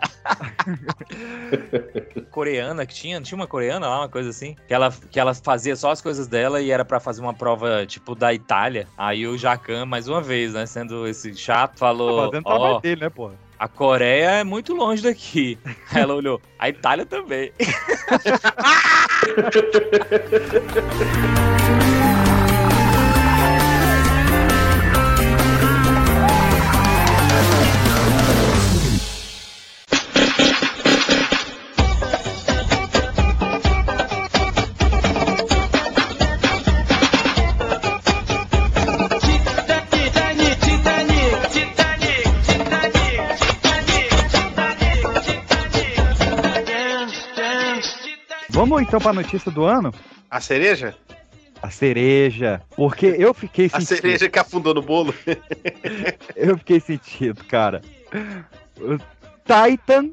coreana 2.30 2.84
que 2.84 2.94
tinha, 2.94 3.18
não 3.18 3.24
tinha 3.24 3.36
uma 3.36 3.46
coreana 3.46 3.88
lá, 3.88 4.00
uma 4.00 4.08
coisa 4.08 4.30
assim, 4.30 4.56
que 4.66 4.74
ela, 4.74 4.92
que 5.10 5.18
ela 5.18 5.34
fazia 5.34 5.74
só 5.76 5.90
as 5.90 6.00
coisas 6.00 6.26
dela 6.26 6.60
e 6.60 6.70
era 6.70 6.84
pra 6.84 7.00
fazer 7.00 7.20
uma 7.20 7.32
prova 7.32 7.86
tipo 7.86 8.14
da 8.14 8.34
Itália. 8.34 8.86
Aí 8.98 9.26
o 9.26 9.38
Jacan, 9.38 9.86
mais 9.86 10.08
uma 10.08 10.20
vez, 10.20 10.54
né, 10.54 10.66
sendo 10.66 11.06
esse 11.06 11.34
chato, 11.34 11.78
falou: 11.78 12.30
trabalho 12.30 12.44
ó, 12.44 12.80
dele, 12.80 13.02
né, 13.02 13.10
porra? 13.10 13.34
a 13.58 13.68
Coreia 13.68 14.40
é 14.40 14.44
muito 14.44 14.74
longe 14.74 15.02
daqui. 15.02 15.58
Aí 15.92 16.02
ela 16.02 16.14
olhou, 16.14 16.40
a 16.58 16.68
Itália 16.68 17.04
também. 17.04 17.52
Vamos 48.50 48.82
então 48.82 49.00
pra 49.00 49.12
notícia 49.12 49.50
do 49.50 49.64
ano? 49.64 49.92
A 50.30 50.40
cereja? 50.40 50.94
A 51.62 51.70
cereja. 51.70 52.60
Porque 52.76 53.06
eu 53.06 53.32
fiquei 53.34 53.66
A 53.66 53.80
sentido. 53.80 53.96
cereja 53.96 54.28
que 54.28 54.38
afundou 54.38 54.74
no 54.74 54.82
bolo? 54.82 55.14
Eu 56.34 56.56
fiquei 56.58 56.80
sentido, 56.80 57.44
cara. 57.44 57.82
O 58.78 58.96
Titan, 59.44 60.10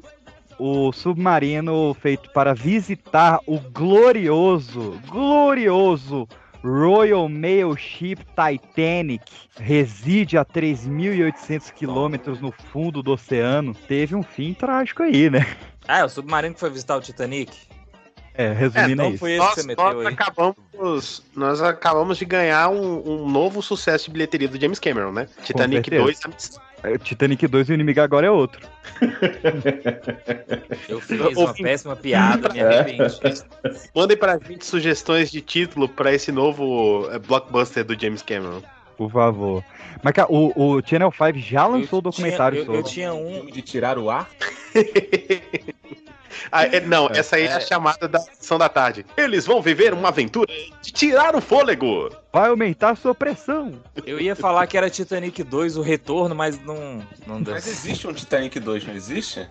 o 0.58 0.92
submarino 0.92 1.94
feito 2.00 2.30
para 2.32 2.54
visitar 2.54 3.40
o 3.46 3.58
glorioso, 3.58 5.00
glorioso 5.06 6.28
Royal 6.62 7.28
Mail 7.28 7.74
Ship 7.76 8.16
Titanic, 8.16 9.24
reside 9.58 10.36
a 10.36 10.44
3.800 10.44 11.72
quilômetros 11.72 12.40
no 12.40 12.52
fundo 12.52 13.02
do 13.02 13.12
oceano, 13.12 13.74
teve 13.86 14.14
um 14.14 14.22
fim 14.22 14.52
trágico 14.52 15.02
aí, 15.02 15.30
né? 15.30 15.46
Ah, 15.86 16.00
é 16.00 16.04
o 16.04 16.08
submarino 16.08 16.52
que 16.54 16.60
foi 16.60 16.68
visitar 16.70 16.96
o 16.96 17.00
Titanic? 17.00 17.56
É, 18.38 18.52
resumindo 18.52 18.92
então 18.92 19.06
é 19.06 19.08
isso. 19.08 19.18
foi 19.18 19.32
esse 19.32 19.38
nós, 19.40 19.54
que 19.54 19.60
você 19.62 19.66
meteu 19.66 19.84
nós 19.84 20.06
aí. 20.06 20.14
acabamos, 20.14 21.22
nós 21.34 21.60
acabamos 21.60 22.18
de 22.18 22.24
ganhar 22.24 22.68
um, 22.68 23.24
um 23.24 23.28
novo 23.28 23.60
sucesso 23.60 24.04
de 24.04 24.12
bilheteria 24.12 24.46
do 24.46 24.60
James 24.60 24.78
Cameron, 24.78 25.10
né? 25.10 25.26
Titanic 25.42 25.90
certeza. 25.90 26.28
2. 26.28 26.60
É, 26.84 26.92
o 26.92 26.98
Titanic 27.00 27.44
2 27.48 27.68
e 27.68 27.72
o 27.72 27.74
inimigo 27.74 28.00
agora 28.00 28.28
é 28.28 28.30
outro. 28.30 28.64
Eu 30.88 31.00
fiz 31.00 31.20
uma 31.36 31.52
péssima 31.52 31.96
piada, 31.96 32.48
me 32.50 32.60
arrependi. 32.60 33.42
Mandem 33.92 34.16
pra 34.16 34.38
gente 34.38 34.64
sugestões 34.64 35.32
de 35.32 35.40
título 35.40 35.88
pra 35.88 36.14
esse 36.14 36.30
novo 36.30 37.08
blockbuster 37.26 37.84
do 37.84 38.00
James 38.00 38.22
Cameron. 38.22 38.62
Por 38.96 39.10
favor. 39.10 39.64
Mas, 40.00 40.12
cara, 40.12 40.28
o, 40.30 40.76
o 40.76 40.80
Channel 40.86 41.10
5 41.10 41.38
já 41.40 41.66
lançou 41.66 41.98
o 41.98 42.02
documentário 42.02 42.58
eu, 42.58 42.64
eu 42.66 42.74
sobre. 42.76 42.90
tinha 42.90 43.12
um. 43.12 43.46
De 43.46 43.62
tirar 43.62 43.98
o 43.98 44.08
ar? 44.08 44.30
Ah, 46.50 46.64
é- 46.64 46.80
não, 46.80 47.08
essa 47.08 47.36
aí 47.36 47.44
é 47.44 47.52
a 47.52 47.60
chamada 47.60 48.08
da 48.08 48.18
sessão 48.18 48.58
da 48.58 48.68
tarde. 48.68 49.04
Eles 49.16 49.46
vão 49.46 49.60
viver 49.60 49.92
uma 49.92 50.08
aventura 50.08 50.52
de 50.82 50.92
tirar 50.92 51.34
o 51.36 51.40
fôlego. 51.40 52.10
Vai 52.32 52.48
aumentar 52.48 52.90
a 52.90 52.96
sua 52.96 53.14
pressão. 53.14 53.74
Eu 54.06 54.20
ia 54.20 54.36
falar 54.36 54.66
que 54.66 54.76
era 54.76 54.90
Titanic 54.90 55.42
2, 55.42 55.76
o 55.76 55.82
retorno, 55.82 56.34
mas 56.34 56.58
não, 56.64 57.02
não 57.26 57.42
deu. 57.42 57.54
Mas 57.54 57.66
existe 57.66 58.06
um 58.06 58.12
Titanic 58.12 58.58
2, 58.60 58.86
não 58.86 58.94
existe? 58.94 59.48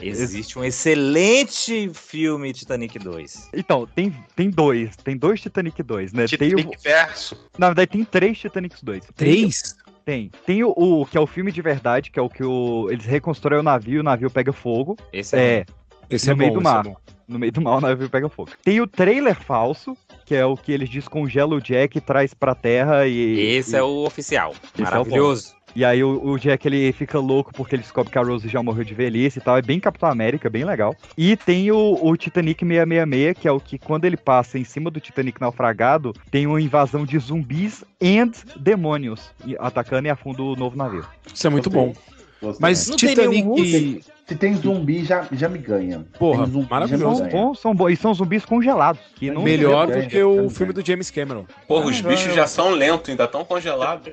Existe 0.00 0.58
um 0.58 0.64
excelente 0.64 1.90
filme 1.92 2.52
Titanic 2.52 2.98
2. 2.98 3.50
Então, 3.52 3.86
tem, 3.86 4.14
tem 4.36 4.48
dois. 4.50 4.94
Tem 4.96 5.16
dois 5.16 5.40
Titanic 5.40 5.82
2, 5.82 6.12
né? 6.12 6.26
Tem 6.26 6.54
o, 6.54 6.56
Titanic 6.56 6.82
verso. 6.82 7.36
na 7.58 7.66
verdade, 7.68 7.90
tem 7.90 8.04
três 8.04 8.38
Titanics 8.38 8.82
2. 8.82 9.02
Três? 9.16 9.76
Tem. 10.04 10.30
Tem 10.44 10.62
o, 10.62 10.70
o 10.76 11.06
que 11.06 11.16
é 11.16 11.20
o 11.20 11.26
filme 11.26 11.50
de 11.50 11.62
verdade, 11.62 12.10
que 12.10 12.18
é 12.18 12.22
o 12.22 12.28
que 12.28 12.44
o, 12.44 12.88
eles 12.90 13.06
reconstroem 13.06 13.60
o 13.60 13.62
navio 13.62 13.96
e 13.96 14.00
o 14.00 14.02
navio 14.02 14.30
pega 14.30 14.52
fogo. 14.52 14.96
Esse 15.12 15.34
é, 15.34 15.40
É, 15.40 15.66
Esse 16.10 16.26
no 16.26 16.32
é 16.32 16.36
meio 16.36 16.50
bom, 16.50 16.54
do 16.54 16.60
é 16.60 16.64
mar. 16.64 16.82
bom. 16.84 16.96
No 17.26 17.38
meio 17.38 17.52
do 17.52 17.60
mar 17.62 17.78
o 17.78 17.80
navio 17.80 18.10
pega 18.10 18.28
fogo. 18.28 18.50
Tem 18.62 18.80
o 18.80 18.86
trailer 18.86 19.34
falso, 19.34 19.96
que 20.26 20.34
é 20.34 20.44
o 20.44 20.56
que 20.56 20.72
eles 20.72 20.90
descongelam 20.90 21.56
o 21.58 21.60
Jack 21.60 21.96
e 21.96 22.00
traz 22.00 22.34
pra 22.34 22.54
terra 22.54 23.06
e. 23.06 23.40
Esse 23.56 23.74
e, 23.74 23.78
é 23.78 23.82
o 23.82 24.04
oficial. 24.04 24.50
Esse 24.52 24.82
é 24.82 24.82
o 24.82 24.84
Maravilhoso. 24.84 25.54
E 25.76 25.84
aí 25.84 26.04
o, 26.04 26.24
o 26.24 26.38
Jack 26.38 26.68
ele 26.68 26.92
fica 26.92 27.18
louco 27.18 27.52
porque 27.52 27.74
ele 27.74 27.82
descobre 27.82 28.12
que 28.12 28.18
a 28.18 28.22
Rose 28.22 28.46
já 28.48 28.62
morreu 28.62 28.84
de 28.84 28.94
velhice 28.94 29.40
e 29.40 29.42
tal. 29.42 29.56
É 29.58 29.62
bem 29.62 29.80
Capitão 29.80 30.08
América, 30.08 30.48
bem 30.48 30.64
legal. 30.64 30.94
E 31.18 31.36
tem 31.36 31.72
o, 31.72 31.98
o 32.00 32.16
Titanic 32.16 32.64
666, 32.64 33.36
que 33.38 33.48
é 33.48 33.52
o 33.52 33.58
que 33.58 33.76
quando 33.76 34.04
ele 34.04 34.16
passa 34.16 34.56
em 34.56 34.62
cima 34.62 34.88
do 34.88 35.00
Titanic 35.00 35.40
naufragado, 35.40 36.12
tem 36.30 36.46
uma 36.46 36.60
invasão 36.60 37.04
de 37.04 37.18
zumbis 37.18 37.82
and 38.00 38.30
demônios 38.56 39.32
e- 39.44 39.56
atacando 39.58 40.06
e 40.06 40.10
afunda 40.10 40.42
o 40.42 40.54
novo 40.54 40.76
navio. 40.76 41.04
Isso 41.34 41.46
é 41.46 41.50
muito 41.50 41.68
Gostei. 41.68 41.92
bom. 41.92 42.13
Gostei. 42.44 42.60
Mas 42.60 42.88
Não 42.88 42.96
tem 42.96 43.16
nenhum 43.28 43.54
Titanic. 43.54 44.04
Se 44.26 44.34
tem 44.36 44.54
zumbi, 44.54 45.04
já, 45.04 45.26
já 45.32 45.48
me 45.48 45.58
ganha. 45.58 46.04
Porra, 46.18 46.46
zumbi, 46.46 46.68
maravilhoso. 46.70 47.30
São 47.30 47.54
são 47.54 47.74
bons. 47.74 47.90
E 47.90 47.96
são 47.96 48.14
zumbis 48.14 48.44
congelados. 48.44 49.00
Que 49.16 49.30
não 49.30 49.42
Melhor 49.42 49.86
do 49.86 50.06
que 50.08 50.22
o 50.22 50.42
me 50.42 50.50
filme 50.50 50.72
do 50.72 50.84
James 50.84 51.10
Cameron. 51.10 51.44
Porra, 51.68 51.86
os 51.86 52.00
bichos 52.00 52.34
já 52.34 52.46
são 52.46 52.70
lentos, 52.70 53.10
ainda 53.10 53.26
tão 53.26 53.44
congelados. 53.44 54.12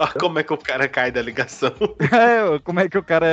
Olha 0.00 0.12
como 0.18 0.38
é 0.38 0.42
que 0.42 0.52
o 0.54 0.56
cara 0.56 0.88
cai 0.88 1.12
da 1.12 1.20
ligação. 1.20 1.70
É, 2.10 2.58
como 2.60 2.80
é 2.80 2.88
que 2.88 2.98
o 2.98 3.02
cara 3.02 3.26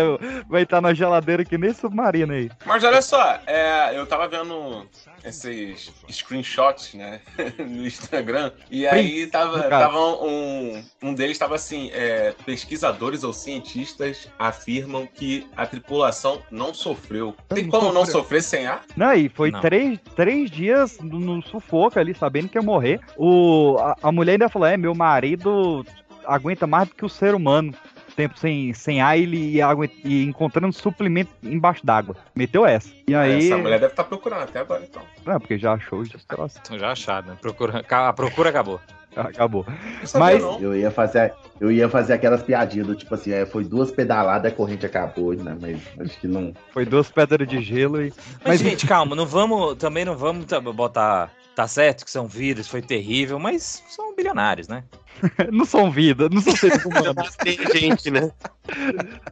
vai 0.47 0.63
estar 0.63 0.81
na 0.81 0.93
geladeira 0.93 1.43
que 1.43 1.57
nem 1.57 1.73
submarino 1.73 2.33
aí? 2.33 2.49
Mas 2.65 2.83
olha 2.83 3.01
só, 3.01 3.39
é, 3.47 3.97
eu 3.97 4.05
tava 4.05 4.27
vendo 4.27 4.85
esses 5.23 5.91
screenshots, 6.09 6.93
né, 6.93 7.21
no 7.57 7.85
Instagram, 7.85 8.51
e 8.69 8.85
aí 8.87 9.27
tava, 9.27 9.63
tava 9.63 9.99
um, 10.23 10.83
um 11.01 11.13
deles 11.13 11.37
tava 11.37 11.55
assim, 11.55 11.89
é, 11.93 12.33
pesquisadores 12.45 13.23
ou 13.23 13.33
cientistas 13.33 14.29
afirmam 14.37 15.07
que 15.07 15.47
a 15.55 15.65
tripulação 15.65 16.41
não 16.51 16.73
sofreu. 16.73 17.35
Tem 17.49 17.63
Não 17.63 17.71
como 17.71 17.91
não 17.91 18.05
sofrer 18.05 18.43
sem 18.43 18.67
ar? 18.67 18.83
Não, 18.95 19.13
e 19.13 19.29
foi 19.29 19.51
Não. 19.51 19.61
Três, 19.61 19.99
três 20.15 20.51
dias 20.51 20.97
no, 20.99 21.19
no 21.19 21.41
sufoco 21.41 21.99
ali, 21.99 22.13
sabendo 22.13 22.49
que 22.49 22.57
ia 22.57 22.61
morrer. 22.61 22.99
O, 23.17 23.77
a, 23.79 23.95
a 24.03 24.11
mulher 24.11 24.33
ainda 24.33 24.49
falou: 24.49 24.67
é, 24.67 24.77
meu 24.77 24.93
marido 24.93 25.85
aguenta 26.27 26.67
mais 26.67 26.89
do 26.89 26.95
que 26.95 27.05
o 27.05 27.09
ser 27.09 27.33
humano. 27.33 27.73
Tempo 28.15 28.37
sem, 28.39 28.73
sem 28.73 28.99
ar 28.99 29.15
ele 29.15 29.51
e, 29.53 29.61
aguenta- 29.61 29.93
e 30.03 30.23
encontrando 30.25 30.73
suplemento 30.73 31.29
embaixo 31.43 31.85
d'água. 31.85 32.15
Meteu 32.35 32.65
essa. 32.65 32.89
E 33.07 33.13
aí. 33.13 33.45
Essa 33.45 33.57
mulher 33.59 33.79
deve 33.79 33.93
estar 33.93 34.03
procurando 34.05 34.41
até 34.41 34.59
agora, 34.59 34.83
então. 34.83 35.03
Não, 35.23 35.39
porque 35.39 35.55
já 35.57 35.73
achou 35.73 35.99
os 35.99 36.09
troços. 36.25 36.59
Então 36.63 36.79
já 36.79 36.91
achado, 36.91 37.27
né? 37.27 37.37
Procura, 37.39 37.85
a 37.87 38.13
procura 38.13 38.49
acabou. 38.49 38.81
Acabou. 39.15 39.65
Não 39.99 40.05
sabia, 40.07 40.19
Mas- 40.35 40.41
não. 40.41 40.59
Eu 40.59 40.75
ia 40.75 40.89
fazer, 40.91 41.33
eu 41.61 41.71
ia 41.71 41.87
fazer 41.89 42.13
aquelas 42.13 42.41
piadinhas 42.43 42.87
do 42.87 42.95
tipo 42.95 43.13
assim, 43.13 43.31
é, 43.31 43.45
foi 43.45 43.63
duas 43.63 43.91
pedaladas, 43.91 44.51
a 44.51 44.55
corrente 44.55 44.85
acabou, 44.85 45.33
né? 45.35 45.55
Mas 45.59 45.79
acho 45.99 46.19
que 46.19 46.27
não. 46.27 46.53
Foi 46.71 46.85
duas 46.85 47.09
pedras 47.11 47.47
de 47.47 47.61
gelo 47.61 48.01
e. 48.01 48.11
Mas, 48.43 48.45
Mas- 48.45 48.59
gente, 48.61 48.85
calma, 48.87 49.15
não 49.15 49.25
vamos. 49.27 49.75
Também 49.75 50.05
não 50.05 50.15
vamos 50.17 50.45
tá- 50.45 50.59
botar. 50.59 51.31
Tá 51.57 51.67
certo 51.67 52.05
que 52.05 52.11
são 52.11 52.27
vidas, 52.27 52.67
foi 52.67 52.83
terrível, 52.83 53.39
mas 53.39 53.83
são 53.89 54.15
bilionários, 54.15 54.67
né? 54.67 54.83
não 55.51 55.65
são 55.65 55.89
vida, 55.89 56.29
não 56.29 56.39
são 56.39 56.55
seres 56.55 56.85
humanos. 56.85 57.15
Mas 57.15 57.35
tem 57.43 57.57
gente, 57.71 58.11
né? 58.11 58.31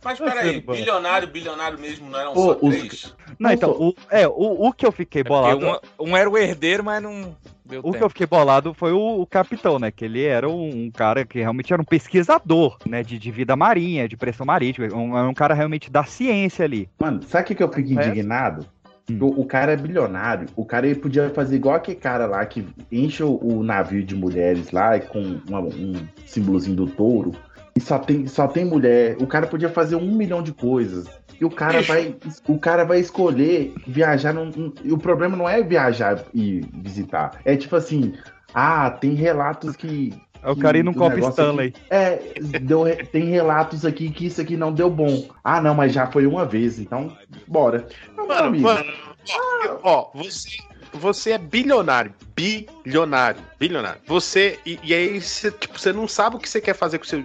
Mas 0.04 0.18
peraí, 0.18 0.54
sendo 0.54 0.66
bom. 0.66 0.74
bilionário, 0.74 1.28
bilionário 1.28 1.78
mesmo, 1.78 2.10
não 2.10 2.20
eram 2.20 2.34
Pô, 2.34 2.54
só 2.54 2.60
os- 2.64 2.76
três? 2.76 3.16
Não, 3.38 3.52
então, 3.52 3.70
o, 3.74 3.94
é, 4.10 4.28
o, 4.28 4.32
o 4.68 4.74
que 4.74 4.88
eu 4.88 4.92
fiquei 4.92 5.24
Porque 5.24 5.38
bolado. 5.56 5.80
um, 6.00 6.14
um 6.14 6.18
era 6.18 6.28
o 6.28 6.36
herdeiro, 6.36 6.84
mas 6.84 7.00
não 7.04 7.38
deu 7.64 7.82
O 7.82 7.84
que 7.84 7.90
eu 7.90 7.94
tempo. 7.94 8.10
fiquei 8.10 8.26
bolado 8.26 8.74
foi 8.74 8.92
o, 8.92 9.22
o 9.22 9.28
capitão, 9.28 9.78
né? 9.78 9.92
Que 9.92 10.06
ele 10.06 10.24
era 10.24 10.50
um, 10.50 10.86
um 10.86 10.90
cara 10.90 11.24
que 11.28 11.38
realmente 11.38 11.72
era 11.72 11.82
um 11.82 11.86
pesquisador, 11.86 12.76
né? 12.88 13.04
De, 13.04 13.20
de 13.20 13.30
vida 13.30 13.56
marinha, 13.56 14.08
de 14.10 14.18
pressão 14.18 14.48
marítima. 14.48 14.88
Um, 14.96 15.16
um 15.30 15.34
cara 15.36 15.54
realmente 15.54 15.92
da 15.92 16.04
ciência 16.06 16.66
ali. 16.66 16.90
Mano, 16.98 17.22
sabe 17.22 17.54
o 17.54 17.56
que, 17.56 17.62
eu 17.62 17.72
fico 17.72 18.00
É? 18.00 18.08
indignado? 18.08 18.66
Hum. 19.10 19.18
O, 19.22 19.42
o 19.42 19.46
cara 19.46 19.74
é 19.74 19.78
bilionário. 19.78 20.48
O 20.56 20.66
cara 20.66 20.88
ele 20.88 21.00
podia 21.00 21.30
fazer 21.30 21.56
igual 21.56 21.76
aquele 21.76 21.98
cara 21.98 22.26
lá 22.26 22.46
que 22.46 22.66
enche 22.92 23.24
o, 23.24 23.38
o 23.42 23.64
navio 23.64 24.04
de 24.04 24.16
mulheres 24.16 24.72
lá 24.72 25.00
com 25.00 25.40
uma- 25.48 25.60
um 25.62 25.94
símbolozinho 26.26 26.76
do 26.76 26.88
touro. 26.88 27.32
E 27.76 27.82
só 27.82 28.00
tem, 28.00 28.26
só 28.26 28.48
tem 28.48 28.64
mulher. 28.66 29.18
O 29.20 29.28
cara 29.28 29.46
podia 29.48 29.70
fazer 29.70 29.96
um 29.96 30.16
milhão 30.16 30.42
de 30.42 30.54
coisas. 30.54 31.08
E 31.40 31.44
o 31.44 31.50
cara 31.50 31.82
vai, 31.82 32.16
o 32.48 32.58
cara 32.58 32.86
vai 32.86 33.00
escolher 33.00 33.74
viajar. 33.86 34.34
Num- 34.34 34.74
e 34.84 34.94
o 34.94 34.98
problema 34.98 35.36
não 35.36 35.48
é 35.50 35.62
viajar 35.62 36.24
e 36.34 36.62
visitar. 36.74 37.32
É 37.44 37.58
tipo 37.58 37.76
assim, 37.76 38.14
ah, 38.54 38.90
tem 38.90 39.14
relatos 39.14 39.76
que 39.76 40.14
É 40.46 40.52
o 40.52 40.56
cara 40.56 40.78
ir 40.78 40.84
num 40.84 40.92
o 40.92 40.96
copo 40.96 41.18
Stanley. 41.30 41.74
é, 41.90 42.20
deu 42.62 42.84
tem 43.12 43.26
relatos 43.26 43.84
aqui 43.86 44.10
que 44.10 44.28
isso 44.28 44.40
aqui 44.40 44.56
não 44.56 44.72
deu 44.72 44.90
bom. 44.90 45.28
Ah, 45.44 45.60
não, 45.60 45.74
mas 45.74 45.92
já 45.92 46.08
foi 46.08 46.26
uma 46.26 46.46
vez, 46.46 46.80
então 46.80 47.16
bora. 47.48 47.88
Não, 48.16 48.28
Mano, 48.28 48.48
amigo. 48.48 48.64
mano, 48.64 48.94
ó, 49.32 49.78
ó, 49.84 50.12
você, 50.14 50.50
você 50.94 51.32
é 51.32 51.38
bilionário. 51.38 52.14
Bilionário. 52.36 53.42
Bilionário. 53.60 54.02
Você. 54.08 54.60
E, 54.66 54.80
e 54.84 54.94
aí, 54.94 55.22
você, 55.22 55.52
tipo, 55.52 55.80
você 55.80 55.92
não 55.92 56.08
sabe 56.08 56.36
o 56.36 56.40
que 56.40 56.50
você 56.50 56.62
quer 56.62 56.76
fazer 56.76 57.00
com 57.00 57.06
o 57.06 57.08
seu. 57.08 57.24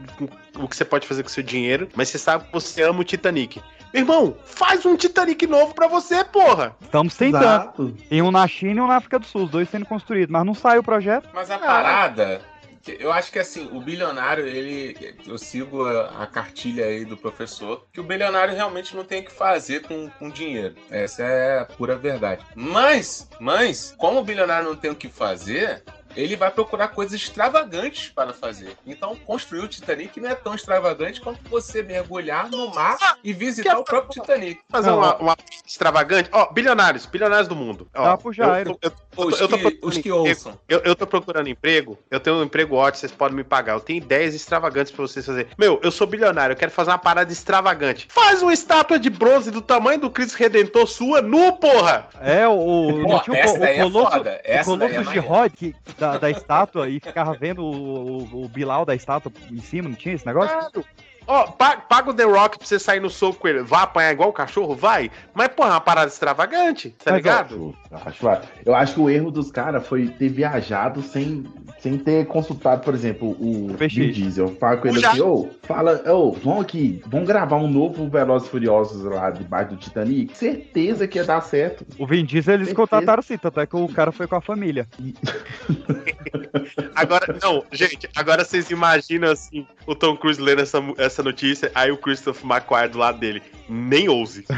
o 0.58 0.68
que 0.68 0.76
você 0.76 0.84
pode 0.84 1.06
fazer 1.06 1.22
com 1.22 1.28
o 1.28 1.32
seu 1.32 1.42
dinheiro, 1.42 1.88
mas 1.94 2.08
você 2.08 2.18
sabe 2.18 2.44
que 2.44 2.52
você 2.52 2.82
ama 2.82 3.00
o 3.00 3.04
Titanic. 3.04 3.60
Meu 3.92 4.02
irmão, 4.02 4.36
faz 4.44 4.86
um 4.86 4.94
Titanic 4.96 5.46
novo 5.48 5.74
pra 5.74 5.88
você, 5.88 6.22
porra! 6.24 6.76
Estamos 6.80 7.16
tentando. 7.16 7.42
Exato. 7.42 7.96
Tem 8.08 8.22
um 8.22 8.30
na 8.30 8.46
China 8.46 8.80
e 8.80 8.84
um 8.84 8.86
na 8.86 8.96
África 8.96 9.18
do 9.18 9.26
Sul, 9.26 9.44
os 9.44 9.50
dois 9.50 9.68
sendo 9.68 9.84
construídos, 9.84 10.30
mas 10.32 10.46
não 10.46 10.54
saiu 10.54 10.80
o 10.80 10.84
projeto. 10.84 11.28
Mas 11.34 11.50
a 11.50 11.58
parada, 11.58 12.40
eu 12.86 13.12
acho 13.12 13.30
que 13.30 13.38
assim, 13.38 13.68
o 13.72 13.80
bilionário, 13.80 14.46
ele. 14.46 15.16
Eu 15.26 15.36
sigo 15.38 15.84
a, 15.86 16.22
a 16.22 16.26
cartilha 16.26 16.86
aí 16.86 17.04
do 17.04 17.16
professor, 17.16 17.86
que 17.92 18.00
o 18.00 18.04
bilionário 18.04 18.54
realmente 18.54 18.96
não 18.96 19.04
tem 19.04 19.20
o 19.20 19.24
que 19.24 19.32
fazer 19.32 19.82
com, 19.82 20.08
com 20.10 20.30
dinheiro. 20.30 20.74
Essa 20.90 21.22
é 21.22 21.58
a 21.60 21.64
pura 21.64 21.96
verdade. 21.96 22.44
Mas, 22.54 23.28
mas, 23.38 23.94
como 23.98 24.20
o 24.20 24.24
bilionário 24.24 24.68
não 24.68 24.76
tem 24.76 24.90
o 24.90 24.94
que 24.96 25.08
fazer. 25.08 25.82
Ele 26.16 26.34
vai 26.34 26.50
procurar 26.50 26.88
coisas 26.88 27.14
extravagantes 27.20 28.08
para 28.08 28.32
fazer. 28.32 28.76
Então, 28.84 29.14
construir 29.14 29.60
o 29.60 29.68
Titanic 29.68 30.18
não 30.18 30.28
é 30.28 30.34
tão 30.34 30.56
extravagante 30.56 31.20
quanto 31.20 31.48
você 31.48 31.84
mergulhar 31.84 32.50
no 32.50 32.74
mar 32.74 32.98
e 33.22 33.32
visitar 33.32 33.78
o 33.78 33.84
próprio 33.84 34.20
Titanic. 34.20 34.60
Fazer 34.68 34.90
uma, 34.90 35.14
uma 35.18 35.36
extravagante. 35.64 36.28
Ó, 36.32 36.52
bilionários, 36.52 37.06
bilionários 37.06 37.46
do 37.46 37.54
mundo. 37.54 37.88
Ó, 37.94 38.02
Dá 38.06 38.16
pro 38.18 38.32
Jairo. 38.32 38.70
eu- 38.72 38.78
eu- 38.82 38.90
eu- 38.90 38.96
Os 39.16 39.40
eu 39.40 39.48
tô 39.48 39.56
que- 39.56 39.62
procurando 39.62 39.78
os 39.88 39.94
que 39.94 40.08
emprego. 40.08 40.16
ouçam. 40.28 40.60
Eu, 40.68 40.78
eu 40.80 40.94
tô 40.94 41.06
procurando 41.06 41.48
emprego, 41.48 41.98
eu 42.10 42.20
tenho 42.20 42.36
um 42.36 42.42
emprego 42.44 42.76
ótimo, 42.76 43.00
vocês 43.00 43.12
podem 43.12 43.36
me 43.36 43.42
pagar. 43.44 43.72
Eu 43.74 43.80
tenho 43.80 43.96
ideias 43.98 44.34
extravagantes 44.34 44.92
pra 44.92 45.02
vocês 45.02 45.26
fazerem. 45.26 45.50
Meu, 45.58 45.80
eu 45.82 45.90
sou 45.90 46.06
bilionário, 46.06 46.52
eu 46.52 46.56
quero 46.56 46.70
fazer 46.70 46.90
uma 46.90 46.98
parada 46.98 47.32
extravagante. 47.32 48.06
Faz 48.08 48.40
uma 48.40 48.52
estátua 48.52 48.98
de 48.98 49.10
bronze 49.10 49.50
do 49.50 49.60
tamanho 49.60 50.00
do 50.00 50.10
Cristo 50.10 50.36
Redentor 50.36 50.86
sua 50.86 51.20
nu, 51.20 51.52
porra! 51.54 52.08
É, 52.20 52.46
o, 52.46 52.52
o, 52.52 53.02
Pô, 53.02 53.08
não 53.08 53.18
tinha 53.20 53.46
o, 53.50 53.58
daí 53.58 53.78
é 53.78 53.84
o 53.84 53.90
Colosso, 53.90 54.16
foda, 54.16 54.40
essa 54.44 54.70
o 54.70 54.76
daí 54.76 54.88
é 54.88 54.92
Colosso 54.94 55.12
de. 55.12 55.18
Rod 55.18 55.52
que- 55.54 55.74
da, 55.98 56.16
da 56.18 56.30
estátua 56.30 56.88
e 56.88 57.00
ficava 57.00 57.34
vendo 57.34 57.62
o, 57.64 58.18
o, 58.32 58.44
o 58.44 58.48
Bilal 58.48 58.84
da 58.84 58.94
estátua 58.94 59.32
em 59.50 59.60
cima, 59.60 59.88
não 59.88 59.96
tinha 59.96 60.14
esse 60.14 60.24
negócio? 60.26 60.56
Claro. 60.56 60.84
Ó, 61.32 61.46
pa- 61.46 61.76
paga 61.76 62.10
o 62.10 62.14
The 62.14 62.24
Rock 62.24 62.58
pra 62.58 62.66
você 62.66 62.76
sair 62.76 62.98
no 62.98 63.08
soco 63.08 63.38
com 63.38 63.46
ele. 63.46 63.62
Vai 63.62 63.82
apanhar 63.84 64.10
igual 64.10 64.30
o 64.30 64.32
cachorro? 64.32 64.74
Vai. 64.74 65.12
Mas, 65.32 65.46
porra, 65.48 65.68
é 65.68 65.72
uma 65.74 65.80
parada 65.80 66.08
extravagante, 66.08 66.90
tá 67.04 67.12
Mas, 67.12 67.14
ligado? 67.18 67.72
Eu 67.88 67.96
acho, 68.04 68.26
eu 68.66 68.74
acho 68.74 68.94
que 68.94 69.00
o 69.00 69.08
erro 69.08 69.30
dos 69.30 69.48
caras 69.52 69.86
foi 69.86 70.08
ter 70.08 70.28
viajado 70.28 71.00
sem, 71.02 71.44
sem 71.78 71.96
ter 71.98 72.26
consultado, 72.26 72.82
por 72.82 72.94
exemplo, 72.94 73.36
o. 73.38 73.68
Vin 73.78 74.10
Diesel. 74.10 74.56
Fala 74.58 74.76
com 74.78 74.88
ele 74.88 74.98
O 74.98 75.08
assim, 75.08 75.20
ô, 75.20 75.48
fala, 75.62 76.02
ô, 76.12 76.32
vamos 76.32 76.62
aqui, 76.62 77.00
vamos 77.06 77.28
gravar 77.28 77.56
um 77.58 77.68
novo 77.68 78.08
Velozes 78.08 78.48
e 78.48 78.50
Furiosos 78.50 79.04
lá 79.04 79.30
debaixo 79.30 79.70
do 79.70 79.76
Titanic. 79.76 80.36
Certeza 80.36 81.06
que 81.06 81.18
ia 81.18 81.24
dar 81.24 81.40
certo. 81.42 81.86
O 81.96 82.08
Vin 82.08 82.24
Diesel 82.24 82.54
eles 82.54 82.66
Certeza. 82.68 82.74
contrataram 82.88 83.22
sim, 83.22 83.38
tanto 83.38 83.60
é 83.60 83.66
que 83.66 83.76
o 83.76 83.86
cara 83.86 84.10
foi 84.10 84.26
com 84.26 84.34
a 84.34 84.40
família. 84.40 84.88
Agora, 86.94 87.36
não, 87.42 87.64
gente, 87.72 88.08
agora 88.14 88.44
vocês 88.44 88.70
imaginam 88.70 89.30
assim, 89.30 89.66
o 89.86 89.94
Tom 89.94 90.16
Cruise 90.16 90.40
lendo 90.40 90.62
essa, 90.62 90.78
essa 90.98 91.19
notícia, 91.22 91.70
aí 91.74 91.90
o 91.90 91.96
Christopher 91.96 92.44
McQuarrie 92.50 92.88
do 92.88 92.98
lado 92.98 93.18
dele. 93.18 93.42
Nem 93.68 94.08
ouse. 94.08 94.44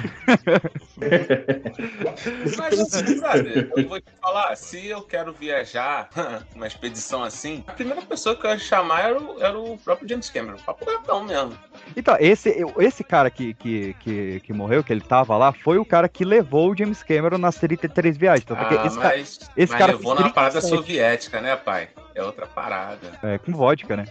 Mas 2.57 2.81
assim, 2.81 3.21
brother, 3.21 3.71
eu 3.77 3.89
vou 3.89 4.01
te 4.01 4.11
falar, 4.21 4.57
se 4.57 4.87
eu 4.87 5.03
quero 5.03 5.33
viajar 5.33 6.09
uma 6.57 6.67
expedição 6.67 7.23
assim, 7.23 7.63
a 7.67 7.73
primeira 7.73 8.01
pessoa 8.03 8.35
que 8.35 8.47
eu 8.47 8.51
ia 8.51 8.59
chamar 8.59 9.01
era 9.01 9.21
o, 9.21 9.43
era 9.43 9.59
o 9.59 9.77
próprio 9.79 10.09
James 10.09 10.31
Cameron, 10.31 10.57
papo 10.65 10.87
gatão 10.87 11.25
mesmo. 11.25 11.53
Então, 11.95 12.17
esse, 12.19 12.65
esse 12.79 13.05
cara 13.05 13.31
que, 13.31 13.53
que, 13.55 13.95
que, 14.01 14.41
que 14.41 14.53
morreu, 14.53 14.83
que 14.83 14.93
ele 14.93 15.03
tava 15.03 15.37
lá, 15.37 15.53
foi 15.53 15.77
o 15.77 15.85
cara 15.85 16.09
que 16.09 16.25
levou 16.25 16.71
o 16.71 16.77
James 16.77 17.03
Cameron 17.03 17.39
nas 17.39 17.57
33 17.57 18.17
viagens. 18.17 18.45
Que 18.45 18.53
Ah, 18.55 18.87
esse 18.87 18.97
cara, 18.97 19.17
mas, 19.17 19.41
esse 19.57 19.73
mas 19.73 19.79
cara 19.79 19.93
levou 19.93 20.15
na 20.15 20.31
parada 20.31 20.61
37. 20.61 20.77
soviética, 20.77 21.41
né, 21.41 21.57
pai? 21.57 21.89
É 22.15 22.23
outra 22.23 22.47
parada. 22.47 23.19
é, 23.23 23.39
com 23.39 23.53
vodka, 23.53 23.97
né? 23.97 24.05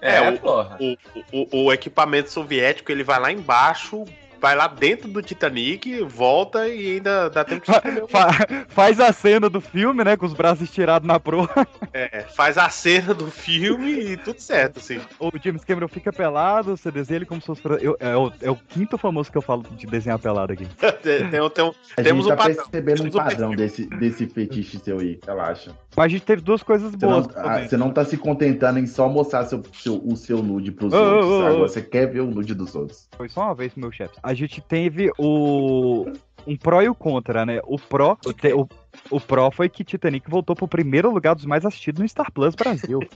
É, 0.00 0.16
É, 0.16 0.30
o-. 0.30 0.96
O, 1.32 1.62
o, 1.62 1.64
o 1.64 1.72
equipamento 1.72 2.30
soviético, 2.30 2.92
ele 2.92 3.02
vai 3.02 3.18
lá 3.20 3.32
embaixo, 3.32 4.04
vai 4.40 4.54
lá 4.56 4.66
dentro 4.68 5.08
do 5.08 5.20
Titanic, 5.22 6.02
volta 6.04 6.68
e 6.68 6.94
ainda 6.96 7.28
dá 7.28 7.44
tempo 7.44 7.64
de 7.66 7.72
faz 8.68 9.00
a 9.00 9.12
cena 9.12 9.48
do 9.48 9.60
filme, 9.60 10.04
né? 10.04 10.16
Com 10.16 10.26
os 10.26 10.32
braços 10.34 10.62
estirados 10.64 11.06
na 11.06 11.18
proa. 11.18 11.48
é, 11.92 12.20
Faz 12.34 12.56
a 12.58 12.68
cena 12.68 13.14
do 13.14 13.30
filme 13.30 13.92
e 14.12 14.16
tudo 14.16 14.40
certo, 14.40 14.78
assim. 14.78 15.00
O 15.18 15.30
James 15.42 15.64
Cameron 15.64 15.88
fica 15.88 16.12
pelado, 16.12 16.76
você 16.76 16.90
desenha 16.90 17.18
ele 17.18 17.26
como 17.26 17.40
se 17.40 17.46
fosse. 17.46 17.62
eu- 17.80 17.96
é, 18.00 18.16
o, 18.16 18.32
é 18.40 18.50
o 18.50 18.56
quinto 18.56 18.96
famoso 18.98 19.30
que 19.30 19.38
eu 19.38 19.42
falo 19.42 19.62
de 19.76 19.86
desenhar 19.86 20.18
pelado 20.18 20.52
aqui. 20.52 20.66
Tem, 21.02 21.30
tem, 21.30 21.50
tem 21.50 21.64
um- 21.64 21.72
A 21.96 22.02
Temos 22.02 22.24
gente 22.24 22.32
um 22.32 22.36
tá 22.36 22.36
padrão. 22.36 22.54
percebendo 22.56 23.00
um 23.00 23.10
Temos 23.10 23.14
um 23.14 23.18
padrão 23.18 23.50
desse, 23.54 23.86
desse 23.86 24.26
fetiche 24.26 24.78
seu 24.78 24.98
aí, 24.98 25.18
relaxa. 25.26 25.72
Mas 25.96 26.04
a 26.06 26.08
gente 26.08 26.22
teve 26.24 26.42
duas 26.42 26.62
coisas 26.62 26.92
Você 26.92 27.06
não, 27.06 27.22
boas. 27.22 27.36
ah, 27.36 27.42
também. 27.42 27.68
você 27.68 27.76
não 27.76 27.90
tá 27.90 28.04
se 28.04 28.16
contentando 28.16 28.78
em 28.78 28.86
só 28.86 29.08
mostrar 29.08 29.44
seu, 29.46 29.62
seu- 29.72 30.00
o 30.04 30.16
seu 30.16 30.42
nude 30.42 30.70
pros 30.72 30.92
ô, 30.92 30.96
outros. 30.96 31.24
ô, 31.26 31.38
ô. 31.40 31.46
Agora 31.46 31.68
você 31.68 31.82
quer 31.82 32.06
ver 32.06 32.20
o 32.20 32.26
nude 32.26 32.54
dos 32.54 32.74
outros. 32.74 33.08
Foi 33.16 33.28
só 33.28 33.42
uma 33.42 33.54
vez 33.54 33.72
pro 33.72 33.80
meu 33.80 33.90
chefe. 33.92 34.14
A 34.28 34.34
gente 34.34 34.60
teve 34.60 35.10
o. 35.18 36.04
Um 36.46 36.54
pró 36.54 36.82
e 36.82 36.88
o 36.88 36.94
contra, 36.94 37.46
né? 37.46 37.60
O 37.64 37.78
pró. 37.78 38.14
te- 38.38 38.52
O, 38.52 38.68
o 39.10 39.18
pró 39.18 39.50
foi 39.50 39.70
que 39.70 39.82
Titanic 39.82 40.28
voltou 40.30 40.54
pro 40.54 40.68
primeiro 40.68 41.10
lugar 41.10 41.34
dos 41.34 41.46
mais 41.46 41.64
assistidos 41.64 42.02
no 42.02 42.08
Star 42.08 42.30
Plus 42.30 42.54
Brasil. 42.54 43.00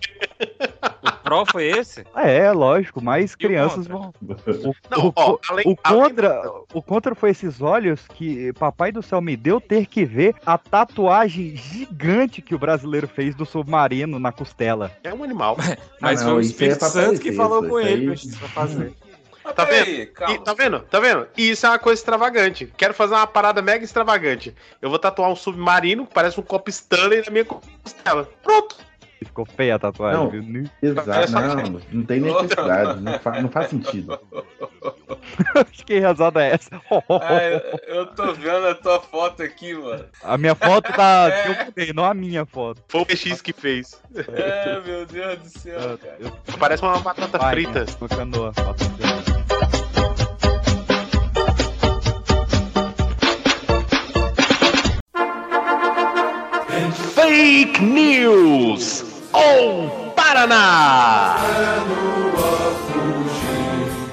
O 1.04 1.24
Pro 1.24 1.46
foi 1.46 1.66
esse? 1.68 2.04
é, 2.16 2.50
lógico, 2.50 3.00
mais 3.02 3.30
E 3.30 3.34
o 3.34 3.38
crianças 3.38 3.86
vão. 3.86 4.12
O, 4.22 4.74
Não, 4.90 5.06
o, 5.08 5.12
ó, 5.14 5.32
o- 5.34 5.38
além- 5.48 5.64
o 5.66 5.76
contra, 5.76 6.42
o 6.74 6.82
contra 6.82 7.14
foi 7.14 7.30
esses 7.30 7.60
olhos 7.62 8.06
que 8.08 8.52
papai 8.54 8.90
do 8.90 9.02
céu 9.02 9.20
me 9.20 9.36
deu 9.36 9.60
ter 9.60 9.86
que 9.86 10.04
ver 10.04 10.34
a 10.44 10.58
tatuagem 10.58 11.54
gigante 11.56 12.42
que 12.42 12.54
o 12.54 12.58
brasileiro 12.58 13.06
fez 13.06 13.34
do 13.36 13.46
submarino 13.46 14.18
na 14.18 14.32
costela. 14.32 14.90
É 15.04 15.14
um 15.14 15.22
animal. 15.22 15.56
Mas 16.00 16.20
Ah, 16.22 16.24
não, 16.24 16.30
foi 16.32 16.40
o 16.40 16.42
é 16.42 16.46
Espírito 16.46 16.78
pra 16.80 16.88
Santo 16.88 17.20
que 17.20 17.32
falou 17.32 17.60
isso 17.60 17.68
com 17.70 17.76
aí- 17.76 17.92
ele 17.92 18.06
pra 18.38 18.48
fazer. 18.48 18.92
Tá 19.54 19.66
peraí, 19.66 20.02
E, 20.02 20.06
calma. 20.06 20.38
tá 20.44 20.54
vendo? 20.54 20.80
Tá 20.80 21.00
vendo? 21.00 21.26
E 21.36 21.50
isso 21.50 21.66
é 21.66 21.68
uma 21.68 21.78
coisa 21.78 22.00
extravagante. 22.00 22.72
Quero 22.76 22.94
fazer 22.94 23.14
uma 23.14 23.26
parada 23.26 23.60
mega 23.60 23.84
extravagante. 23.84 24.54
Eu 24.80 24.88
vou 24.88 24.98
tatuar 24.98 25.30
um 25.30 25.36
submarino 25.36 26.06
que 26.06 26.14
parece 26.14 26.38
um 26.38 26.42
copo 26.42 26.70
Stanley 26.70 27.22
na 27.24 27.30
minha 27.30 27.44
costela. 27.44 28.28
Pronto. 28.42 28.76
Ficou 29.24 29.44
feia 29.46 29.74
a 29.76 29.78
tatuagem, 29.78 30.20
Não. 30.20 30.28
viu? 30.30 30.64
Exato, 30.82 31.32
não, 31.32 31.80
não 31.92 32.04
tem 32.04 32.20
necessidade, 32.20 33.00
não, 33.00 33.18
fa- 33.18 33.40
não 33.40 33.48
faz 33.48 33.68
sentido. 33.70 34.18
Acho 35.54 35.86
que 35.86 35.98
risada 35.98 36.42
é 36.44 36.54
essa. 36.54 36.70
Ah, 37.22 37.42
eu, 37.44 37.96
eu 37.96 38.06
tô 38.06 38.32
vendo 38.34 38.66
a 38.66 38.74
tua 38.74 39.00
foto 39.00 39.42
aqui, 39.42 39.74
mano. 39.74 40.04
A 40.22 40.36
minha 40.38 40.54
foto 40.54 40.92
tá. 40.92 41.28
É. 41.32 41.42
que 41.42 41.48
eu 41.60 41.64
mudei, 41.66 41.92
não 41.92 42.04
a 42.04 42.14
minha 42.14 42.44
foto. 42.46 42.82
Foi 42.88 43.00
o 43.02 43.06
PX 43.06 43.40
que 43.40 43.52
fez. 43.52 44.00
É, 44.28 44.80
meu 44.84 45.06
Deus 45.06 45.38
do 45.38 45.48
céu, 45.58 45.98
cara. 45.98 46.16
Eu 46.20 46.32
Parece 46.58 46.82
uma 46.82 46.98
batata 47.00 47.38
Vai, 47.38 47.54
frita. 47.54 47.80
né? 47.80 47.86
Fake 57.14 57.80
News! 57.80 59.11
Ou 59.32 60.12
Paraná! 60.14 61.36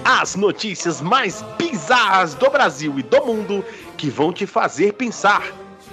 As 0.04 0.36
notícias 0.36 1.02
mais 1.02 1.44
bizarras 1.58 2.34
do 2.36 2.50
Brasil 2.50 2.98
e 3.00 3.04
do 3.04 3.26
mundo 3.26 3.64
que 3.98 4.10
vão 4.10 4.34
te 4.34 4.46
fazer 4.46 4.94
pensar. 4.94 5.44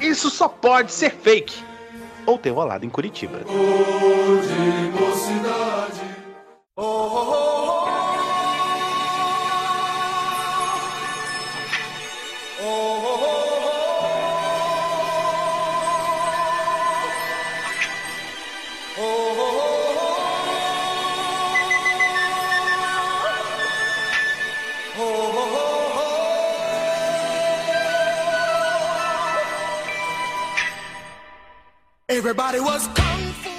Isso 0.01 0.31
só 0.31 0.49
pode 0.49 0.93
ser 0.93 1.11
fake. 1.11 1.63
Ou 2.27 2.39
ter 2.39 2.51
rolado 2.51 2.85
em 2.85 2.91
Curitiba. 2.91 3.41
Everybody 3.49 4.93
was 5.01 5.27
kung 6.77 7.41
fu. 7.41 7.56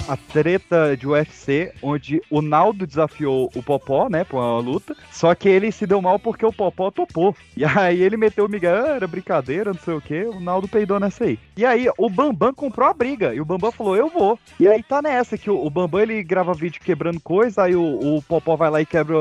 A 0.08 0.16
treta 0.16 0.96
de 0.96 1.06
UFC, 1.06 1.72
onde 1.82 2.22
o 2.30 2.40
Naldo 2.40 2.86
desafiou 2.86 3.50
o 3.54 3.62
Popó, 3.62 4.08
né, 4.08 4.24
pra 4.24 4.38
uma 4.38 4.58
luta. 4.58 4.96
Só 5.10 5.34
que 5.34 5.48
ele 5.48 5.70
se 5.70 5.86
deu 5.86 6.00
mal 6.00 6.18
porque 6.18 6.46
o 6.46 6.52
Popó 6.52 6.90
topou. 6.90 7.36
E 7.56 7.64
aí 7.64 8.00
ele 8.02 8.16
meteu 8.16 8.46
o 8.46 8.48
Miguel, 8.48 8.74
ah, 8.74 8.88
era 8.96 9.06
brincadeira, 9.06 9.72
não 9.72 9.80
sei 9.80 9.94
o 9.94 10.00
que. 10.00 10.24
O 10.24 10.40
Naldo 10.40 10.66
peidou 10.66 10.98
nessa 10.98 11.24
aí. 11.24 11.38
E 11.56 11.64
aí 11.64 11.86
o 11.98 12.08
Bambam 12.08 12.54
comprou 12.54 12.88
a 12.88 12.94
briga. 12.94 13.34
E 13.34 13.40
o 13.40 13.44
Bambam 13.44 13.70
falou, 13.70 13.96
eu 13.96 14.08
vou. 14.08 14.38
E 14.58 14.66
aí 14.66 14.82
tá 14.82 15.02
nessa, 15.02 15.36
que 15.36 15.50
o, 15.50 15.62
o 15.62 15.68
Bambam 15.68 16.00
ele 16.00 16.22
grava 16.22 16.54
vídeo 16.54 16.80
quebrando 16.82 17.20
coisa. 17.20 17.64
Aí 17.64 17.76
o, 17.76 18.16
o 18.16 18.22
Popó 18.22 18.56
vai 18.56 18.70
lá 18.70 18.80
e 18.80 18.86
quebra. 18.86 19.16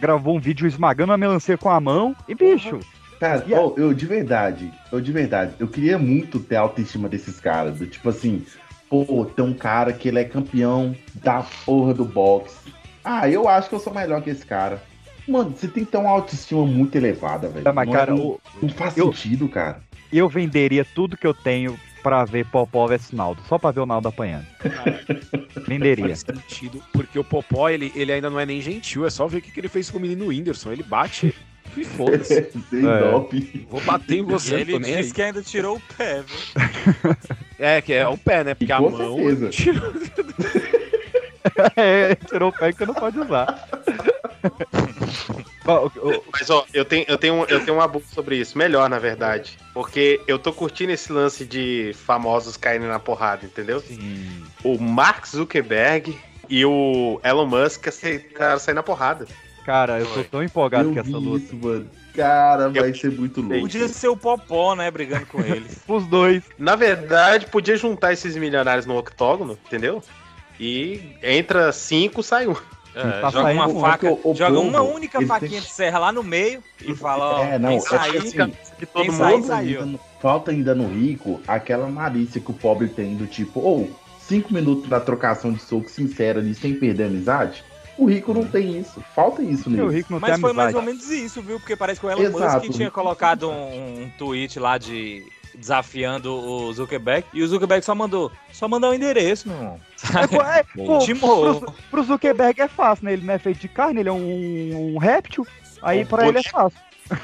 Gravou 0.00 0.36
um 0.36 0.40
vídeo 0.40 0.66
esmagando 0.66 1.12
a 1.12 1.18
melancia 1.18 1.58
com 1.58 1.68
a 1.68 1.80
mão. 1.80 2.14
E 2.28 2.34
bicho. 2.34 2.78
Cara, 3.18 3.44
ô, 3.50 3.74
eu 3.76 3.92
de 3.92 4.06
verdade, 4.06 4.70
eu 4.92 5.00
de 5.00 5.10
verdade, 5.10 5.54
eu 5.58 5.66
queria 5.66 5.98
muito 5.98 6.38
ter 6.38 6.54
a 6.54 6.60
autoestima 6.60 7.08
desses 7.08 7.40
caras. 7.40 7.78
Do 7.78 7.86
tipo 7.86 8.08
assim, 8.08 8.44
pô, 8.88 9.24
tem 9.34 9.44
um 9.44 9.54
cara 9.54 9.92
que 9.92 10.08
ele 10.08 10.18
é 10.18 10.24
campeão 10.24 10.94
da 11.14 11.44
porra 11.64 11.92
do 11.94 12.04
boxe. 12.04 12.56
Ah, 13.04 13.28
eu 13.28 13.48
acho 13.48 13.68
que 13.68 13.74
eu 13.74 13.80
sou 13.80 13.92
melhor 13.92 14.20
que 14.22 14.30
esse 14.30 14.44
cara. 14.44 14.82
Mano, 15.26 15.54
você 15.56 15.68
tem 15.68 15.84
que 15.84 15.90
ter 15.90 15.98
uma 15.98 16.10
autoestima 16.10 16.64
muito 16.66 16.94
elevada, 16.96 17.48
velho. 17.48 17.68
É, 17.68 17.72
mas, 17.72 17.86
Não 17.86 17.92
cara, 17.92 18.14
não, 18.14 18.18
o- 18.26 18.40
não 18.62 18.68
faz 18.70 18.96
eu- 18.96 19.12
sentido, 19.12 19.48
cara. 19.48 19.80
Eu 20.12 20.28
venderia 20.28 20.84
tudo 20.94 21.16
que 21.18 21.26
eu 21.26 21.34
tenho 21.34 21.78
pra 22.02 22.24
ver 22.24 22.46
Popó 22.46 22.86
versus 22.86 23.12
Naldo, 23.12 23.42
só 23.46 23.58
pra 23.58 23.70
ver 23.70 23.80
o 23.80 23.86
Naldo 23.86 24.08
apanhando. 24.08 24.46
venderia. 25.66 26.06
Faz 26.08 26.20
sentido, 26.20 26.82
porque 26.92 27.18
o 27.18 27.24
Popó, 27.24 27.68
ele, 27.68 27.92
ele 27.94 28.12
ainda 28.12 28.30
não 28.30 28.40
é 28.40 28.46
nem 28.46 28.60
gentil, 28.60 29.06
é 29.06 29.10
só 29.10 29.26
ver 29.26 29.38
o 29.38 29.42
que, 29.42 29.50
que 29.50 29.60
ele 29.60 29.68
fez 29.68 29.90
com 29.90 29.98
o 29.98 30.00
menino 30.00 30.26
Whindersson. 30.28 30.72
Ele 30.72 30.82
bate 30.82 31.34
e 31.76 31.84
foda-se. 31.84 32.48
É. 32.72 33.10
dope. 33.10 33.66
Vou 33.70 33.80
bater 33.80 34.16
em 34.16 34.18
E 34.18 34.22
você, 34.22 34.52
não 34.52 34.58
ele 34.60 34.78
disse 34.78 35.12
que 35.14 35.22
ainda 35.22 35.42
tirou 35.42 35.76
o 35.76 35.82
pé, 35.96 36.22
viu? 36.22 37.16
É, 37.58 37.80
que 37.82 37.92
é 37.92 38.06
o 38.06 38.16
pé, 38.16 38.44
né? 38.44 38.54
Porque 38.54 38.72
a 38.72 38.78
com 38.78 38.90
mão. 38.90 39.16
certeza. 39.16 39.48
Tirou- 39.50 39.92
é, 41.76 42.14
tirou 42.14 42.48
o 42.50 42.52
pé 42.52 42.72
que 42.72 42.78
você 42.78 42.86
não 42.86 42.94
pode 42.94 43.18
usar. 43.18 43.68
Mas 46.32 46.50
ó, 46.50 46.64
eu 46.72 46.84
tenho, 46.84 47.04
eu 47.08 47.18
tenho, 47.18 47.44
eu 47.48 47.64
tenho 47.64 47.76
um 47.76 47.80
abuso 47.80 48.06
sobre 48.14 48.36
isso. 48.36 48.56
Melhor, 48.56 48.88
na 48.88 48.98
verdade. 48.98 49.58
Porque 49.74 50.20
eu 50.26 50.38
tô 50.38 50.52
curtindo 50.52 50.92
esse 50.92 51.12
lance 51.12 51.44
de 51.44 51.92
famosos 52.06 52.56
caindo 52.56 52.86
na 52.86 52.98
porrada, 52.98 53.44
entendeu? 53.44 53.82
O 54.64 54.78
Mark 54.78 55.26
Zuckerberg 55.26 56.16
e 56.48 56.64
o 56.64 57.20
Elon 57.24 57.46
Musk 57.46 57.88
aceitaram 57.88 58.58
sair 58.58 58.74
na 58.74 58.82
porrada. 58.82 59.26
Cara, 59.68 60.00
eu 60.00 60.06
tô 60.06 60.24
tão 60.24 60.42
empolgado 60.42 60.88
eu 60.88 60.94
com 60.94 61.00
essa 61.00 61.08
vi 61.10 61.14
luta. 61.14 61.44
isso, 61.44 61.56
mano. 61.56 61.86
Cara, 62.14 62.68
vai 62.70 62.94
ser 62.94 63.10
muito 63.12 63.40
louco. 63.42 63.60
Podia 63.60 63.86
ser 63.86 64.08
o 64.08 64.16
Popó, 64.16 64.74
né, 64.74 64.90
brigando 64.90 65.26
com 65.26 65.40
ele. 65.40 65.66
Os 65.86 66.06
dois. 66.06 66.42
Na 66.58 66.74
verdade, 66.74 67.46
podia 67.46 67.76
juntar 67.76 68.12
esses 68.14 68.34
milionários 68.34 68.86
no 68.86 68.96
octógono, 68.96 69.58
entendeu? 69.66 70.02
E 70.58 71.00
entra 71.22 71.70
cinco, 71.72 72.22
sai 72.22 72.46
um. 72.48 72.56
É, 72.94 73.20
Tá 73.20 73.30
joga 73.30 73.52
uma 73.52 73.68
faca, 73.80 74.10
o- 74.10 74.20
o 74.32 74.34
joga 74.34 74.54
povo, 74.56 74.66
uma 74.68 74.80
única 74.82 75.20
faquinha 75.24 75.50
tem- 75.52 75.60
de 75.60 75.66
serra 75.70 75.98
lá 75.98 76.10
no 76.10 76.22
meio 76.24 76.64
e 76.84 76.94
fala, 76.96 77.24
ó, 77.40 77.44
É, 77.44 77.58
não, 77.58 77.68
quem 77.68 77.78
que 77.78 77.88
sair, 77.88 78.16
assim, 78.16 78.52
De 78.78 78.86
todo 78.86 79.02
Quem 79.02 79.10
mundo. 79.12 79.46
saiu. 79.46 79.80
ainda, 79.80 79.86
no- 79.92 80.00
falta 80.20 80.50
ainda 80.50 80.74
no 80.74 80.88
rico 80.88 81.40
aquela 81.46 81.88
malícia 81.88 82.40
que 82.40 82.50
o 82.50 82.54
pobre 82.54 82.88
tem 82.88 83.14
do 83.16 83.26
tipo, 83.26 83.60
ou 83.60 83.88
cinco 84.18 84.52
minutos 84.52 84.88
da 84.88 84.98
trocação 84.98 85.52
de 85.52 85.60
soco 85.60 85.88
sincera 85.88 86.40
ali 86.40 86.54
sem 86.54 86.74
perder 86.74 87.04
a 87.04 87.06
amizade. 87.06 87.62
O 87.98 88.06
rico 88.06 88.32
não 88.32 88.44
tem 88.44 88.78
isso. 88.78 89.02
Falta 89.14 89.42
isso 89.42 89.68
E 89.68 89.74
o 89.74 89.86
nele. 89.86 89.96
Rico 89.96 90.12
não 90.12 90.20
Mas 90.20 90.30
tem 90.32 90.40
foi 90.40 90.52
mais 90.52 90.74
ou 90.74 90.82
menos 90.82 91.10
isso, 91.10 91.42
viu? 91.42 91.58
Porque 91.58 91.74
parece 91.74 91.98
que 92.00 92.06
o 92.06 92.10
Elon 92.10 92.22
Exato. 92.22 92.64
Musk 92.66 92.76
tinha 92.76 92.90
colocado 92.90 93.50
um, 93.50 94.04
um 94.04 94.10
tweet 94.16 94.58
lá 94.60 94.78
de 94.78 95.24
desafiando 95.54 96.32
o 96.32 96.72
Zuckerberg 96.72 97.26
e 97.34 97.42
o 97.42 97.48
Zuckerberg 97.48 97.84
só 97.84 97.92
mandou, 97.92 98.30
só 98.52 98.68
mandar 98.68 98.90
o 98.90 98.94
endereço, 98.94 99.48
meu 99.48 99.56
irmão. 99.56 99.80
É, 100.22 100.26
pô, 100.28 100.42
é, 100.42 100.62
pô, 101.18 101.58
pro, 101.60 101.74
pro 101.90 102.02
Zuckerberg 102.04 102.60
é 102.60 102.68
fácil, 102.68 103.04
né? 103.06 103.12
Ele 103.14 103.26
não 103.26 103.34
é 103.34 103.38
feito 103.38 103.58
de 103.58 103.66
carne, 103.68 103.98
ele 104.00 104.08
é 104.08 104.12
um, 104.12 104.94
um 104.94 104.98
réptil. 104.98 105.44
Aí 105.82 106.04
Um 106.04 106.06
pra 106.06 106.28
ele 106.28 106.38
é 106.38 106.42
fácil. 106.44 106.78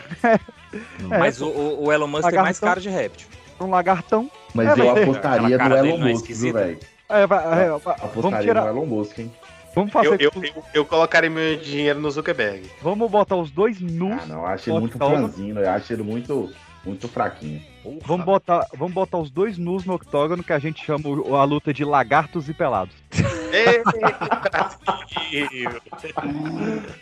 É, 1.08 1.18
Mas 1.18 1.40
o, 1.40 1.46
o- 1.46 1.84
o 1.86 1.92
Elon 1.92 2.08
Musk 2.08 2.28
tem 2.28 2.32
mais 2.40 2.60
Lagartão. 2.60 2.68
cara 2.68 2.80
de 2.80 2.88
réptil. 2.88 3.28
um 3.60 3.70
lagartão. 3.70 4.28
Mas 4.52 4.76
É, 4.76 4.80
eu 4.80 4.90
apostaria 4.90 5.56
no 5.58 5.76
Elon 5.76 5.94
é 6.08 6.12
Musk, 6.12 6.28
velho? 6.30 6.78
É, 7.08 7.26
vai- 7.28 7.44
é, 7.44 7.68
vai- 7.68 7.68
vamos 7.68 7.86
Apostaria 8.02 8.40
tirar. 8.40 8.66
Elon 8.70 8.84
Musk, 8.86 9.18
hein? 9.20 9.32
Vamos 9.74 9.92
fazer. 9.92 10.20
Eu, 10.20 10.30
eu, 10.34 10.42
eu, 10.42 10.64
eu 10.72 10.84
colocaria 10.84 11.28
meu 11.28 11.56
dinheiro 11.56 12.00
no 12.00 12.10
Zuckerberg. 12.10 12.70
Vamos 12.80 13.10
botar 13.10 13.36
os 13.36 13.50
dois 13.50 13.80
nus. 13.80 14.12
Ah, 14.12 14.26
não, 14.26 14.40
eu 14.40 14.46
acho 14.46 14.70
ele 14.70 14.80
muito 14.80 14.96
franzino, 14.98 15.60
eu 15.60 15.70
acho 15.70 15.92
ele 15.92 16.02
muito, 16.02 16.52
muito 16.84 17.08
fraquinho. 17.08 17.60
Vamos 18.06 18.24
botar, 18.24 18.66
vamos 18.76 18.94
botar 18.94 19.18
os 19.18 19.30
dois 19.30 19.58
nus 19.58 19.84
no 19.84 19.94
octógono 19.94 20.42
que 20.42 20.52
a 20.52 20.58
gente 20.58 20.84
chama 20.84 21.08
o- 21.08 21.36
a 21.36 21.44
luta 21.44 21.72
de 21.72 21.84
lagartos 21.84 22.48
e 22.48 22.54
pelados. 22.54 22.94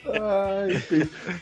Ai, 0.05 0.83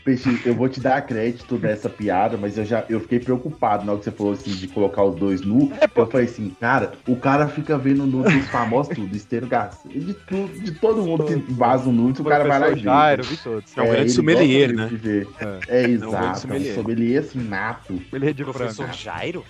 Peixe, 0.03 0.41
eu 0.45 0.55
vou 0.55 0.69
te 0.69 0.79
dar 0.79 1.01
crédito 1.01 1.57
nessa 1.57 1.89
piada, 1.89 2.37
mas 2.37 2.57
eu 2.57 2.65
já 2.65 2.85
eu 2.89 2.99
fiquei 2.99 3.19
preocupado 3.19 3.83
na 3.85 3.91
hora 3.91 3.99
que 3.99 4.05
você 4.05 4.11
falou 4.11 4.33
assim 4.33 4.51
de 4.51 4.67
colocar 4.67 5.03
os 5.03 5.15
dois 5.15 5.41
nu. 5.41 5.71
Eu 5.95 6.07
falei 6.07 6.27
assim, 6.27 6.49
cara, 6.59 6.93
o 7.07 7.15
cara 7.15 7.47
fica 7.47 7.77
vendo 7.77 8.05
nu 8.05 8.23
dos 8.23 8.45
famosos 8.47 8.95
tudo, 8.95 9.15
Esteiro 9.15 9.47
Garcia, 9.47 9.91
de, 9.91 10.13
tudo, 10.13 10.59
de 10.59 10.71
todo 10.73 11.03
mundo 11.03 11.25
que 11.25 11.35
vaza 11.53 11.89
o 11.89 11.91
nude, 11.91 12.21
o 12.21 12.25
cara 12.25 12.45
vai 12.47 12.59
lá 12.59 12.69
e. 12.71 12.79
Jairo, 12.79 13.23
vi 13.23 13.37
todos. 13.37 13.77
É 13.77 13.81
um 13.81 13.85
grande 13.85 14.01
ele 14.01 14.09
sommelier, 14.09 14.73
né? 14.73 14.89
É. 15.69 15.81
É, 15.81 15.87
grande 15.87 15.93
exato, 16.05 16.15
é 16.25 16.29
um 16.31 16.35
sommelier. 16.35 16.75
sommelier 16.75 17.19
assim, 17.21 17.39
nato. 17.39 18.01
Ele 18.13 18.29
é 18.29 18.33
de 18.33 18.43
Professor 18.43 18.85
frango. 18.85 18.93
Jairo? 19.31 19.45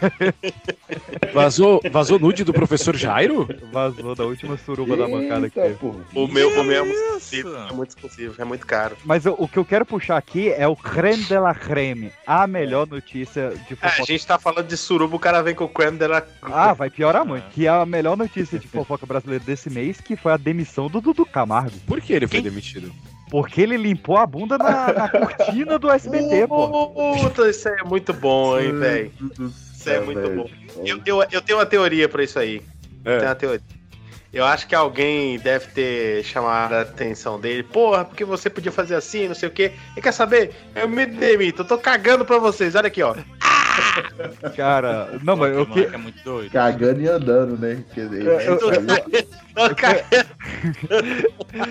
Vazou, 1.34 1.80
vazou 1.92 2.18
nude 2.18 2.42
do 2.42 2.52
professor 2.54 2.96
Jairo? 2.96 3.46
Vazou 3.70 4.14
da 4.14 4.24
última 4.24 4.56
suruba 4.56 4.96
da 4.96 5.06
bancada 5.06 5.46
Eita, 5.46 5.60
teve. 5.62 5.74
pô. 5.74 5.94
O 6.14 6.26
meu, 6.26 6.48
o 6.60 6.64
meu 6.64 6.78
é 6.78 6.82
muito 6.82 6.98
exclusivo, 6.98 7.54
é 7.56 7.72
muito 7.72 7.90
exclusivo, 7.90 8.34
é 8.38 8.44
muito 8.44 8.66
caro. 8.66 8.96
Mas 9.04 9.26
eu- 9.26 9.36
o 9.38 9.46
que 9.46 9.58
eu 9.58 9.64
quero 9.64 9.84
puxar 9.84 10.16
aqui 10.16 10.48
é 10.50 10.66
o 10.66 10.74
creme 10.74 11.22
de 11.24 11.38
la 11.38 11.54
creme. 11.54 12.10
A 12.26 12.46
melhor 12.46 12.86
notícia 12.86 13.50
de 13.68 13.74
É, 13.74 13.86
a 13.86 13.90
fofoca. 13.90 14.04
gente 14.06 14.26
tá 14.26 14.38
falando 14.38 14.66
de 14.66 14.76
suruba, 14.76 15.16
o 15.16 15.20
cara 15.20 15.42
vem 15.42 15.54
com 15.54 15.64
o 15.64 15.68
creme 15.68 15.98
dela. 15.98 16.26
Ah, 16.42 16.72
vai 16.72 16.88
piorar 16.90 17.24
muito. 17.24 17.44
Que 17.50 17.66
é 17.66 17.70
a 17.70 17.84
melhor 17.86 18.16
notícia 18.16 18.58
de 18.58 18.66
fofoca 18.68 19.04
brasileira 19.06 19.44
desse 19.44 19.68
mês, 19.70 20.00
que 20.00 20.16
foi 20.16 20.32
a 20.32 20.36
demissão 20.38 20.88
do 20.88 21.00
Dudu 21.00 21.26
Camargo. 21.26 21.76
Por 21.86 22.00
que 22.00 22.12
ele 22.14 22.26
foi 22.26 22.40
Quem? 22.40 22.50
demitido? 22.50 22.90
Porque 23.30 23.60
ele 23.60 23.76
limpou 23.76 24.16
a 24.16 24.26
bunda 24.26 24.58
na, 24.58 24.92
na 24.92 25.08
cortina 25.08 25.78
do 25.78 25.88
SBT, 25.88 26.48
pô. 26.48 26.88
Puta, 26.88 27.48
isso 27.48 27.68
aí 27.68 27.76
é 27.78 27.84
muito 27.84 28.12
bom, 28.12 28.58
hein, 28.58 28.72
velho. 28.72 29.12
Isso 29.72 29.88
é 29.88 30.00
muito 30.00 30.28
bom. 30.30 30.50
Eu, 30.84 31.00
eu, 31.06 31.24
eu 31.30 31.40
tenho 31.40 31.58
uma 31.58 31.66
teoria 31.66 32.08
pra 32.08 32.24
isso 32.24 32.38
aí. 32.38 32.60
É. 33.04 33.18
Tenho 33.18 33.28
uma 33.28 33.34
teoria. 33.36 33.62
Eu 34.32 34.44
acho 34.44 34.66
que 34.68 34.74
alguém 34.74 35.38
deve 35.40 35.66
ter 35.68 36.24
chamado 36.24 36.72
a 36.74 36.82
atenção 36.82 37.40
dele. 37.40 37.62
Porra, 37.64 38.04
porque 38.04 38.24
você 38.24 38.48
podia 38.48 38.70
fazer 38.70 38.94
assim, 38.94 39.26
não 39.26 39.34
sei 39.34 39.48
o 39.48 39.52
quê. 39.52 39.72
E 39.96 40.00
quer 40.00 40.12
saber? 40.12 40.52
Eu 40.74 40.88
me 40.88 41.04
demito, 41.06 41.62
eu 41.62 41.66
tô 41.66 41.78
cagando 41.78 42.24
pra 42.24 42.38
vocês. 42.38 42.74
Olha 42.74 42.86
aqui, 42.86 43.02
ó. 43.02 43.14
Cara, 44.56 45.18
não, 45.22 45.36
mas 45.36 45.52
eu, 45.56 45.66
que, 45.66 45.80
é 45.84 45.96
muito 45.96 46.22
doido. 46.24 46.50
Cagando 46.52 47.00
e 47.00 47.08
andando, 47.08 47.56
né? 47.58 47.82
Dizer, 47.94 48.24
Eu- 48.26 48.58
cagando. 48.58 48.92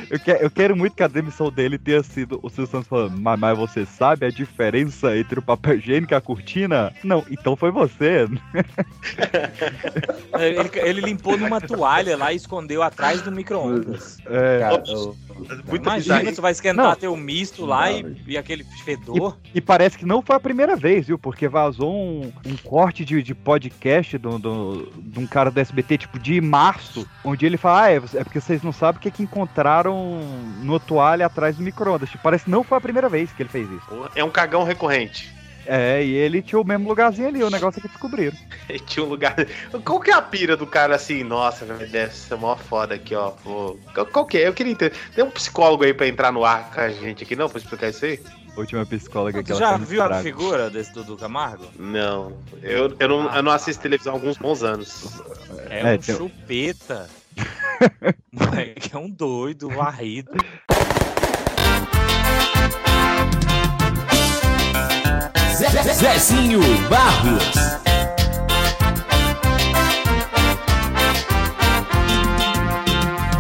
eu, 0.10 0.20
que- 0.20 0.32
eu 0.44 0.52
quero 0.52 0.76
muito 0.76 0.96
que 0.96 1.04
a 1.04 1.08
demissão 1.08 1.52
dele 1.52 1.78
tenha 1.78 2.04
sido 2.04 2.40
o 2.44 2.50
Silvio 2.50 2.72
Santos 2.72 2.88
falando, 2.88 3.18
mas, 3.20 3.40
mas 3.40 3.58
você 3.58 3.86
sabe 3.86 4.26
a 4.26 4.30
diferença 4.30 5.16
entre 5.18 5.40
o 5.40 5.42
papel 5.42 5.76
higiênico 5.78 6.14
e 6.14 6.16
a 6.16 6.22
cortina? 6.22 6.94
Não, 7.04 7.26
então 7.30 7.56
foi 7.56 7.72
você. 7.72 8.28
Ele, 10.40 10.70
ele 10.76 11.02
limpou 11.02 11.38
numa 11.38 11.60
toalha 11.60 12.16
lá 12.18 12.32
e 12.32 12.36
escondeu 12.36 12.82
atrás 12.84 13.22
do 13.22 13.32
micro-ondas. 13.32 14.18
É, 14.26 14.60
Cara, 14.60 14.84
eu- 14.88 15.16
Imagina, 15.74 16.18
bizarro. 16.20 16.36
tu 16.36 16.42
vai 16.42 16.52
esquentar 16.52 16.86
Não. 16.86 16.96
teu 16.96 17.16
misto 17.16 17.66
lá 17.66 17.92
e, 17.92 18.04
Não, 18.04 18.16
e 18.28 18.38
aquele 18.38 18.64
fedor. 18.64 19.38
E 19.54 19.60
parece 19.62 19.98
que 19.98 20.06
não 20.06 20.22
foi 20.22 20.36
a 20.36 20.40
primeira 20.40 20.76
vez, 20.76 21.08
viu? 21.08 21.18
Porque 21.18 21.48
vazou 21.48 21.94
um, 21.94 21.99
um 22.00 22.58
corte 22.64 23.04
de, 23.06 23.22
de 23.22 23.34
podcast 23.36 24.18
do, 24.18 24.38
do- 24.40 24.92
de 24.98 25.20
um 25.20 25.28
cara 25.28 25.50
do 25.52 25.60
SBT, 25.60 25.98
tipo, 26.00 26.20
de 26.20 26.40
março, 26.42 27.08
onde 27.24 27.46
ele 27.46 27.58
fala, 27.58 27.84
ah, 27.84 27.92
é, 27.92 27.96
é 27.96 28.24
porque 28.24 28.40
vocês 28.42 28.62
não 28.64 28.72
sabem 28.72 29.00
o 29.00 29.02
que, 29.02 29.12
que 29.12 29.24
encontraram 29.24 30.22
no 30.62 30.80
toalha 30.80 31.26
atrás 31.26 31.56
do 31.58 31.64
micro-ondas. 31.64 32.10
Tipo, 32.10 32.24
parece 32.24 32.46
que 32.46 32.52
não 32.52 32.64
foi 32.64 32.78
a 32.78 32.82
primeira 32.82 33.10
vez 33.10 33.32
que 33.32 33.42
ele 33.44 33.50
fez 33.50 33.70
isso. 33.70 34.10
É 34.16 34.24
um 34.24 34.30
cagão 34.30 34.64
recorrente. 34.64 35.38
É, 35.66 36.04
e 36.04 36.12
ele 36.16 36.42
tinha 36.42 36.60
o 36.60 36.66
mesmo 36.66 36.88
lugarzinho 36.90 37.28
ali, 37.28 37.44
o 37.44 37.50
negócio 37.50 37.78
é 37.78 37.82
que 37.84 37.88
descobriram. 37.90 38.36
Ele 38.68 38.80
tinha 38.80 39.06
um 39.06 39.10
lugar. 39.10 39.36
Qual 39.86 40.00
que 40.00 40.10
é 40.10 40.16
a 40.16 40.22
pira 40.22 40.58
do 40.58 40.66
cara 40.66 40.96
assim? 40.96 41.24
Nossa, 41.24 41.64
deve 41.66 42.12
ser 42.12 42.36
mó 42.38 42.56
foda 42.56 42.96
aqui, 42.96 43.14
ó. 43.14 43.30
Pô, 43.32 43.78
qual 44.12 44.26
que 44.26 44.40
é? 44.40 44.48
Eu 44.48 44.54
queria 44.54 44.72
entender. 44.72 44.96
Tem 45.14 45.24
um 45.24 45.30
psicólogo 45.30 45.84
aí 45.84 45.94
pra 45.94 46.08
entrar 46.08 46.32
no 46.32 46.44
ar 46.44 46.72
com 46.74 46.80
a 46.82 46.90
gente 46.90 47.24
aqui, 47.24 47.36
não? 47.36 47.48
Pra 47.48 47.60
explicar 47.60 47.90
isso 47.90 48.04
aí? 48.04 48.20
Última 48.60 48.86
psicóloga 48.86 49.42
que 49.42 49.52
ela 49.52 49.60
já 49.60 49.78
viu 49.78 50.04
a 50.04 50.22
figura 50.22 50.70
desse 50.70 50.92
Dudu 50.94 51.16
Camargo? 51.16 51.66
Não. 51.78 52.34
Eu, 52.62 52.94
eu, 53.00 53.08
não, 53.08 53.34
eu 53.36 53.42
não 53.44 53.52
assisto 53.54 53.82
televisão 53.82 54.14
há 54.14 54.16
alguns 54.18 54.38
bons 54.38 54.64
anos. 54.64 55.22
É, 55.70 55.80
É, 55.80 55.94
um 55.96 55.98
tem- 55.98 56.16
chupeta. 56.16 57.10
Moleque, 58.34 58.94
é 58.94 58.98
um 58.98 59.10
doido, 59.10 59.70
varrido. 59.70 60.32
Zezinho 66.00 66.60
Barros. 66.90 67.80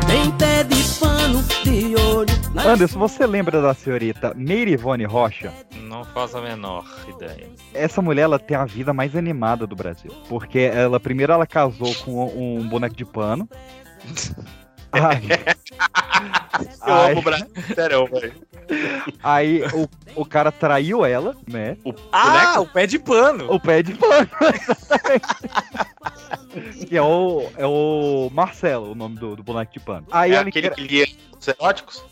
Tem 0.07 0.31
pé 0.31 0.63
de. 0.63 0.78
Anderson, 2.65 2.99
você 2.99 3.25
lembra 3.25 3.61
da 3.61 3.73
senhorita 3.73 4.33
Meirivone 4.35 5.05
Rocha? 5.05 5.53
Não 5.83 6.03
faço 6.03 6.37
a 6.37 6.41
menor 6.41 6.85
ideia. 7.07 7.47
Essa 7.73 8.01
mulher, 8.01 8.23
ela 8.23 8.39
tem 8.39 8.57
a 8.57 8.65
vida 8.65 8.93
mais 8.93 9.15
animada 9.15 9.65
do 9.65 9.75
Brasil. 9.75 10.11
Porque 10.27 10.59
ela, 10.59 10.99
primeiro, 10.99 11.33
ela 11.33 11.47
casou 11.47 11.93
com 12.03 12.25
um 12.27 12.67
boneco 12.67 12.95
de 12.95 13.05
pano. 13.05 13.47
Ai, 14.91 15.21
Eu 16.85 16.93
Ai. 16.93 17.11
amo 17.11 17.19
o 17.19 17.23
Brasil. 17.23 17.47
Sério, 17.73 18.05
velho. 18.07 18.33
Aí 19.23 19.63
o, 19.73 20.21
o 20.21 20.25
cara 20.25 20.51
traiu 20.51 21.05
ela, 21.05 21.35
né? 21.47 21.77
Ah, 22.11 22.59
o 22.59 22.67
pé 22.67 22.85
de 22.85 22.99
pano. 22.99 23.51
O 23.51 23.59
pé 23.59 23.81
de 23.81 23.93
pano, 23.93 24.29
exatamente. 24.53 25.27
que 26.87 26.97
é 26.97 27.01
o, 27.01 27.49
é 27.57 27.65
o 27.65 28.29
Marcelo, 28.31 28.91
o 28.91 28.95
nome 28.95 29.17
do, 29.17 29.35
do 29.35 29.43
boneco 29.43 29.73
de 29.73 29.79
pano. 29.79 30.07
Aí 30.11 30.33
é 30.33 30.39
aquele 30.39 30.69
que 30.71 30.81
lia 30.81 31.05
os 31.05 31.28
eróticos? 31.49 32.03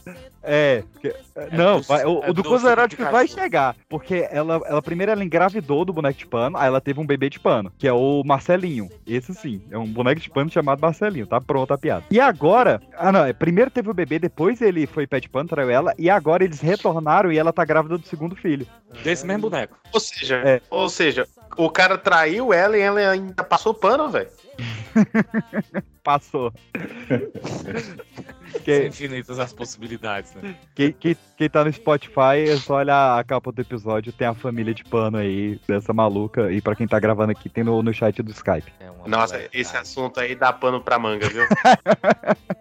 É, 0.44 0.84
porque- 0.94 1.14
não, 1.52 1.82
vai- 1.82 2.06
o, 2.06 2.24
é 2.24 2.30
o 2.30 2.34
do 2.34 2.42
Coisa 2.44 2.72
Eróticos 2.72 3.06
vai 3.12 3.28
chegar. 3.28 3.76
Porque 3.90 4.28
ela, 4.32 4.62
ela 4.66 4.82
primeiro 4.82 5.12
ela 5.12 5.24
engravidou 5.24 5.84
do 5.84 5.92
boneco 5.92 6.18
de 6.18 6.26
pano, 6.26 6.58
aí 6.58 6.68
ela 6.68 6.80
teve 6.80 7.00
um 7.02 7.06
bebê 7.06 7.30
de 7.30 7.38
pano, 7.40 7.72
que 7.78 7.86
é 7.88 7.92
o 7.92 8.24
Marcelinho. 8.26 8.90
Esse 9.06 9.34
sim, 9.34 9.62
é 9.70 9.78
um 9.78 9.86
boneco 9.86 10.22
de 10.22 10.30
pano 10.30 10.50
chamado 10.50 10.80
Marcelinho. 10.80 11.28
Tá 11.28 11.42
pronta 11.42 11.74
a 11.74 11.78
piada. 11.78 12.06
E 12.10 12.20
agora. 12.20 12.82
Ah, 12.98 13.12
não, 13.12 13.26
é, 13.26 13.34
primeiro 13.34 13.70
teve 13.70 13.90
o 13.90 13.94
bebê, 13.94 14.20
depois 14.20 14.62
ele 14.62 14.88
foi 14.88 15.06
pé 15.06 15.20
de 15.20 15.28
pano, 15.28 15.50
traiu 15.50 15.70
ela, 15.70 15.94
e 15.98 16.10
agora 16.10 16.44
eles 16.46 16.62
retornaram 16.62 17.30
e 17.32 17.38
ela 17.38 17.52
tá 17.52 17.66
grávida 17.66 17.98
do 17.98 18.08
segundo 18.08 18.36
filho. 18.36 18.66
Desse 19.04 19.26
mesmo 19.26 19.50
boneco. 19.50 19.78
Ou 19.94 20.00
seja, 20.00 20.36
É. 20.46 20.62
ou 20.70 20.88
seja, 20.88 21.28
o 21.58 21.70
cara 21.70 21.98
traiu 21.98 22.54
ela 22.54 22.78
e 22.78 22.82
ela 22.82 23.00
ainda 23.02 23.44
passou 23.44 23.74
pano, 23.74 24.10
velho. 24.10 24.30
Passou. 26.04 26.54
São 28.52 28.61
Que- 28.61 28.88
infinitas 28.88 29.38
as 29.40 29.52
possibilidades, 29.53 30.34
né? 30.36 30.56
Quem, 30.74 30.91
quem, 30.94 31.15
quem 31.36 31.49
tá 31.49 31.64
no 31.65 31.72
Spotify, 31.74 32.48
é 32.49 32.56
só 32.57 32.76
olhar 32.78 33.19
a 33.19 33.24
capa 33.24 33.52
do 33.52 33.61
episódio, 33.61 34.11
tem 34.14 34.28
a 34.28 34.34
família 34.34 34.74
de 34.74 34.84
pano 34.84 35.18
aí, 35.18 35.60
dessa 35.68 35.94
maluca. 35.94 36.52
E 36.52 36.60
pra 36.61 36.76
quem 36.76 36.88
tá 36.88 36.99
gravando 36.99 37.32
aqui, 37.32 37.49
tem 37.49 37.64
no, 37.64 37.84
no 37.84 37.94
chat 37.94 38.22
do 38.24 38.32
Skype. 38.32 38.72
É 38.80 38.90
Nossa, 39.07 39.40
esse 39.53 39.72
cara. 39.72 39.84
assunto 39.84 40.19
aí 40.19 40.34
dá 40.36 40.52
pano 40.53 40.82
pra 40.82 40.98
manga, 40.98 41.28
viu? 41.30 41.44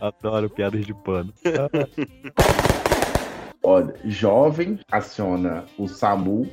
Adoro 0.00 0.50
piadas 0.50 0.84
de 0.84 0.94
pano. 0.94 1.32
Olha, 3.62 3.94
jovem 4.04 4.78
aciona 4.90 5.64
o 5.76 5.88
SAMU 5.88 6.48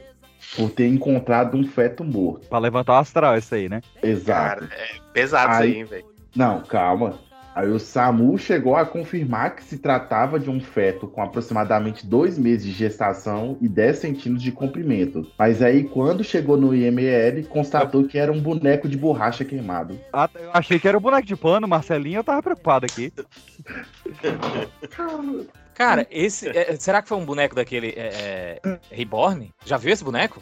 por 0.56 0.70
ter 0.72 0.88
encontrado 0.88 1.56
um 1.58 1.66
feto 1.66 2.04
morto. 2.04 2.48
pra 2.48 2.58
levantar 2.60 2.94
o 2.94 2.98
astral, 2.98 3.38
isso 3.38 3.54
aí, 3.54 3.70
né? 3.70 3.82
Exato. 4.02 4.68
Cara, 4.68 4.74
é 4.74 5.00
pesado 5.14 5.52
isso 5.54 5.62
Aí- 5.62 5.72
aí, 5.72 5.78
hein, 5.78 5.84
velho. 5.86 6.06
Não, 6.36 6.62
calma. 6.62 7.20
Aí 7.56 7.70
o 7.70 7.80
SAMU 7.80 8.38
chegou 8.38 8.76
a 8.76 8.86
confirmar 8.86 9.56
que 9.56 9.64
se 9.64 9.78
tratava 9.78 10.40
de 10.40 10.50
um 10.50 10.60
feto 10.60 11.08
com 11.08 11.22
aproximadamente 11.22 12.06
dois 12.06 12.38
meses 12.38 12.66
de 12.66 12.72
gestação 12.72 13.58
e 13.62 13.68
10 13.68 13.98
centímetros 13.98 14.44
de 14.44 14.52
comprimento. 14.52 15.28
Mas 15.38 15.62
aí, 15.62 15.84
quando 15.84 16.24
chegou 16.24 16.58
no 16.58 16.74
IML, 16.74 17.44
constatou 17.44 18.06
que 18.06 18.18
era 18.18 18.32
um 18.32 18.42
boneco 18.42 18.88
de 18.88 18.98
borracha 18.98 19.46
queimado. 19.46 20.00
Ah, 20.12 20.30
eu 20.34 20.50
achei 20.54 20.80
que 20.80 20.88
era 20.88 20.98
o 20.98 21.02
boneco 21.02 21.28
de 21.28 21.36
pano, 21.36 21.68
Marcelinho, 21.68 22.20
eu 22.20 22.24
tava 22.24 22.42
preocupado 22.42 22.86
aqui. 22.86 23.14
Cara, 25.74 26.08
esse. 26.12 26.50
é, 26.50 26.76
será 26.76 27.02
que 27.02 27.08
foi 27.08 27.18
um 27.18 27.26
boneco 27.26 27.56
daquele 27.56 27.90
é, 27.98 28.60
é, 28.64 28.80
Reborn? 28.92 29.52
Já 29.66 29.78
viu 29.78 29.92
esse 29.92 30.04
boneco? 30.04 30.42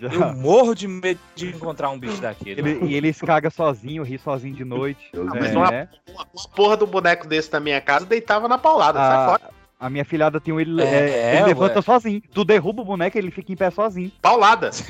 Eu 0.00 0.32
morro 0.34 0.74
de 0.74 0.88
medo 0.88 1.20
de 1.34 1.48
encontrar 1.48 1.90
um 1.90 1.98
bicho 1.98 2.20
daquele. 2.20 2.60
Ele, 2.60 2.86
e 2.86 2.94
ele 2.94 3.12
se 3.12 3.24
caga 3.24 3.50
sozinho, 3.50 4.02
ri 4.02 4.18
sozinho 4.18 4.54
de 4.54 4.64
noite. 4.64 5.10
mas 5.12 5.52
É, 5.52 5.56
uma-? 5.56 5.88
Uma 6.08 6.26
porra 6.54 6.76
do 6.76 6.86
boneco 6.86 7.26
desse 7.26 7.52
na 7.52 7.60
minha 7.60 7.80
casa 7.80 8.06
deitava 8.06 8.48
na 8.48 8.58
paulada, 8.58 8.98
sai 8.98 9.16
a, 9.16 9.26
fora. 9.26 9.63
A 9.78 9.90
minha 9.90 10.04
filhada 10.04 10.40
tem 10.40 10.52
um, 10.54 10.60
ele, 10.60 10.80
É, 10.82 10.86
é, 10.86 11.36
ele 11.36 11.46
levanta 11.46 11.76
ué. 11.78 11.82
sozinho. 11.82 12.22
Tu 12.32 12.44
derruba 12.44 12.82
o 12.82 12.84
boneco, 12.84 13.18
ele 13.18 13.30
fica 13.30 13.52
em 13.52 13.56
pé 13.56 13.70
sozinho. 13.70 14.10
Paulada. 14.22 14.70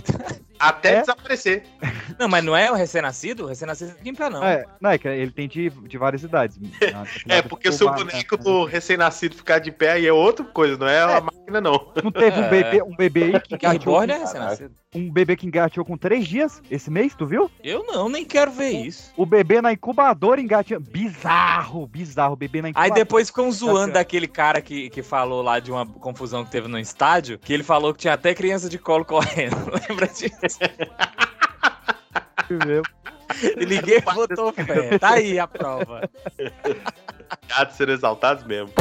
Até 0.57 0.95
É? 0.95 1.01
desaparecer. 1.01 1.65
Não, 2.17 2.29
mas 2.29 2.45
não 2.45 2.57
é 2.57 2.71
o 2.71 2.75
recém-nascido? 2.75 3.45
O 3.45 3.47
recém-nascido 3.49 3.91
fica 3.97 4.09
em 4.09 4.15
pé, 4.15 4.31
não. 4.31 4.43
É, 4.43 4.65
não, 4.81 4.91
é 4.91 4.99
que 4.99 5.09
ele 5.09 5.33
tem 5.33 5.49
de, 5.49 5.69
de 5.69 5.99
várias 5.99 6.23
idades. 6.23 6.59
É, 7.29 7.43
porque 7.43 7.73
se 7.73 7.83
o 7.83 7.91
boneco 7.93 8.37
do 8.37 8.65
recém-nascido 8.65 9.35
ficar 9.35 9.59
de 9.59 9.73
pé 9.73 9.93
aí 9.93 10.07
é 10.07 10.13
outra 10.13 10.45
coisa, 10.45 10.77
não 10.77 10.87
é, 10.89 11.05
uma 11.07 11.21
máquina, 11.23 11.61
não. 11.61 11.93
Não 12.03 12.13
teve 12.13 12.39
um 12.39 12.45
É. 12.45 12.49
bebê, 12.49 12.83
um 12.83 12.95
bebê 12.97 13.25
aí 13.25 13.41
que 13.41 13.55
engateou 13.57 14.03
é 14.03 14.07
com, 14.07 14.21
recém-nascido. 14.21 14.75
um 14.95 15.11
bebê 15.11 15.37
que 15.37 15.47
engateou 15.47 15.85
com 15.85 15.97
três 15.97 16.27
dias 16.27 16.63
esse 16.71 16.89
mês, 16.91 17.15
tu 17.17 17.27
viu? 17.27 17.51
Eu 17.63 17.85
não, 17.85 18.09
nem 18.09 18.25
quero 18.25 18.53
ver 18.53 18.71
isso. 18.71 19.13
O 19.17 19.27
bebê 19.27 19.61
na 19.61 19.73
incubadora 19.73 20.41
engateando. 20.41 20.89
Bizarro, 20.89 21.87
bizarro, 21.87 22.35
o 22.35 22.37
bebê 22.37 22.63
na 22.63 22.69
Aí 22.69 22.71
incubadora. 22.71 22.95
depois 23.01 23.29
ficam 23.29 23.51
zoando 23.51 23.95
daquele 23.95 24.29
cara 24.29 24.61
que, 24.61 24.74
que 24.91 25.03
falou 25.03 25.43
lá 25.43 25.59
de 25.59 25.71
uma 25.71 25.87
confusão 25.87 26.45
que 26.45 26.51
teve 26.51 26.69
no 26.69 26.79
estádio, 26.79 27.39
que 27.39 27.53
ele 27.53 27.63
falou 27.63 27.93
que 27.93 28.01
tinha 28.01 28.15
até 28.15 28.35
criança 28.35 28.69
de 28.69 28.79
colo 28.79 29.05
correndo. 29.05 29.57
Lembra 29.89 30.07
disso? 30.07 30.59
E 33.59 33.67
ninguém 33.67 34.01
botou 34.01 34.53
fé. 34.53 34.99
Tá 34.99 35.15
aí 35.15 35.39
a 35.39 35.47
prova. 35.47 36.09
De 36.37 37.75
ser 37.75 37.89
exaltados 37.89 38.45
mesmo. 38.45 38.73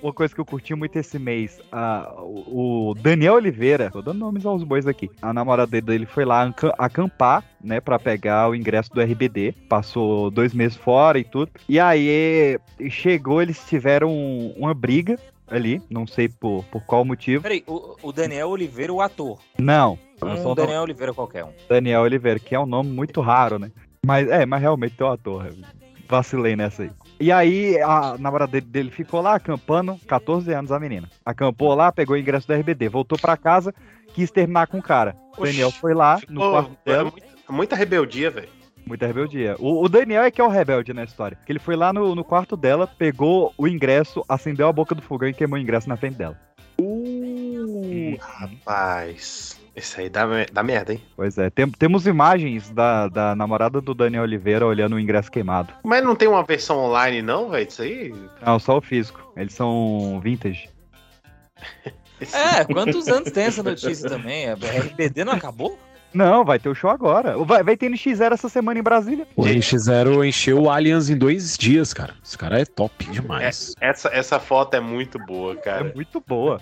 Uma 0.00 0.12
coisa 0.12 0.32
que 0.32 0.40
eu 0.40 0.44
curti 0.44 0.74
muito 0.76 0.96
esse 0.96 1.18
mês, 1.18 1.60
a- 1.72 2.12
o 2.20 2.94
Daniel 3.00 3.34
Oliveira, 3.34 3.90
tô 3.90 4.00
dando 4.00 4.18
nomes 4.20 4.46
aos 4.46 4.62
bois 4.62 4.86
aqui, 4.86 5.10
a 5.20 5.32
namorada 5.32 5.80
dele 5.80 6.06
foi 6.06 6.24
lá 6.24 6.54
acampar, 6.78 7.42
né, 7.62 7.80
pra 7.80 7.98
pegar 7.98 8.48
o 8.48 8.54
ingresso 8.54 8.90
do 8.92 9.00
RBD, 9.00 9.52
passou 9.68 10.30
dois 10.30 10.54
meses 10.54 10.76
fora 10.76 11.18
e 11.18 11.24
tudo, 11.24 11.50
e 11.68 11.80
aí 11.80 12.58
chegou, 12.88 13.42
eles 13.42 13.66
tiveram 13.66 14.08
uma 14.56 14.72
briga 14.72 15.18
ali, 15.48 15.82
não 15.90 16.06
sei 16.06 16.28
por, 16.28 16.64
por 16.70 16.82
qual 16.84 17.04
motivo, 17.04 17.42
Peraí, 17.42 17.64
o, 17.66 17.96
o 18.00 18.12
Daniel 18.12 18.50
Oliveira, 18.50 18.92
o 18.92 19.00
ator. 19.00 19.40
não, 19.58 19.98
Um 20.22 20.46
o 20.50 20.54
Daniel 20.54 20.82
Oliveira 20.82 21.12
qualquer 21.12 21.44
um. 21.44 21.50
Daniel 21.68 22.02
Oliveira, 22.02 22.38
que 22.38 22.54
é 22.54 22.60
um 22.60 22.66
nome 22.66 22.90
muito 22.90 23.20
raro, 23.20 23.58
né, 23.58 23.72
mas 24.06 24.28
é, 24.28 24.46
mas 24.46 24.60
realmente 24.60 24.94
tem 24.94 25.04
um 25.04 25.10
ator, 25.10 25.52
vacilei 26.08 26.54
nessa 26.54 26.84
aí. 26.84 26.90
E 27.20 27.32
aí, 27.32 27.80
a 27.80 28.16
namorada 28.16 28.52
dele, 28.52 28.66
dele 28.66 28.90
ficou 28.90 29.20
lá 29.20 29.34
acampando, 29.34 29.98
14 30.06 30.52
anos 30.52 30.70
a 30.70 30.78
menina. 30.78 31.10
Acampou 31.24 31.74
lá, 31.74 31.90
pegou 31.90 32.14
o 32.14 32.18
ingresso 32.18 32.46
do 32.46 32.54
RBD, 32.54 32.88
voltou 32.88 33.18
pra 33.18 33.36
casa, 33.36 33.74
quis 34.14 34.30
terminar 34.30 34.68
com 34.68 34.78
o 34.78 34.82
cara. 34.82 35.16
O 35.36 35.42
Oxi, 35.42 35.52
Daniel 35.52 35.70
foi 35.72 35.94
lá 35.94 36.20
no 36.28 36.40
Pô, 36.40 36.50
quarto 36.50 36.76
é 36.86 36.92
dela, 36.92 37.10
muita, 37.10 37.26
muita 37.50 37.76
rebeldia, 37.76 38.30
velho. 38.30 38.48
muita 38.86 39.06
rebeldia. 39.06 39.56
O, 39.58 39.84
o 39.84 39.88
Daniel 39.88 40.22
é 40.22 40.30
que 40.30 40.40
é 40.40 40.44
o 40.44 40.48
rebelde 40.48 40.92
na 40.92 41.02
história. 41.02 41.36
Que 41.44 41.50
ele 41.50 41.58
foi 41.58 41.74
lá 41.74 41.92
no, 41.92 42.14
no 42.14 42.22
quarto 42.22 42.56
dela, 42.56 42.86
pegou 42.86 43.52
o 43.58 43.66
ingresso, 43.66 44.24
acendeu 44.28 44.68
a 44.68 44.72
boca 44.72 44.94
do 44.94 45.02
fogão 45.02 45.28
e 45.28 45.34
queimou 45.34 45.58
o 45.58 45.62
ingresso 45.62 45.88
na 45.88 45.96
frente 45.96 46.16
dela. 46.16 46.38
Uh, 46.80 48.16
rapaz. 48.20 49.60
Isso 49.78 50.00
aí 50.00 50.08
dá, 50.08 50.26
dá 50.52 50.62
merda, 50.62 50.92
hein? 50.92 51.02
Pois 51.16 51.38
é, 51.38 51.48
tem- 51.50 51.70
temos 51.70 52.06
imagens 52.06 52.68
da, 52.70 53.06
da 53.08 53.34
namorada 53.36 53.80
do 53.80 53.94
Daniel 53.94 54.24
Oliveira 54.24 54.66
olhando 54.66 54.96
o 54.96 55.00
ingresso 55.00 55.30
queimado. 55.30 55.72
Mas 55.84 56.02
não 56.02 56.16
tem 56.16 56.26
uma 56.28 56.42
versão 56.42 56.78
online, 56.78 57.22
não, 57.22 57.48
velho? 57.50 57.68
Isso 57.68 57.82
aí. 57.82 58.12
Não, 58.44 58.58
só 58.58 58.78
o 58.78 58.80
físico. 58.80 59.32
Eles 59.36 59.54
são 59.54 60.20
vintage. 60.22 60.68
É, 62.20 62.64
quantos 62.64 63.06
anos 63.06 63.30
tem 63.30 63.44
essa 63.44 63.62
notícia 63.62 64.08
também? 64.10 64.48
A 64.50 64.54
RBD 64.54 65.24
não 65.24 65.34
acabou? 65.34 65.78
Não, 66.12 66.44
vai 66.44 66.58
ter 66.58 66.68
o 66.68 66.74
show 66.74 66.90
agora. 66.90 67.38
Vai, 67.44 67.62
vai 67.62 67.76
ter 67.76 67.88
no 67.88 67.94
X0 67.94 68.32
essa 68.32 68.48
semana 68.48 68.80
em 68.80 68.82
Brasília. 68.82 69.24
O 69.36 69.42
NX0 69.44 70.26
encheu 70.26 70.62
o 70.62 70.68
Allianz 70.68 71.08
em 71.10 71.16
dois 71.16 71.56
dias, 71.56 71.94
cara. 71.94 72.14
Esse 72.24 72.36
cara 72.36 72.60
é 72.60 72.64
top 72.64 73.04
demais. 73.12 73.72
Essa, 73.80 74.08
essa 74.12 74.40
foto 74.40 74.74
é 74.74 74.80
muito 74.80 75.16
boa, 75.16 75.52
É 75.52 75.56
cara. 75.58 75.92
muito 75.94 76.20
boa. 76.26 76.60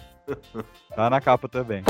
Tá 0.94 1.08
na 1.08 1.22
capa 1.22 1.48
também. 1.48 1.82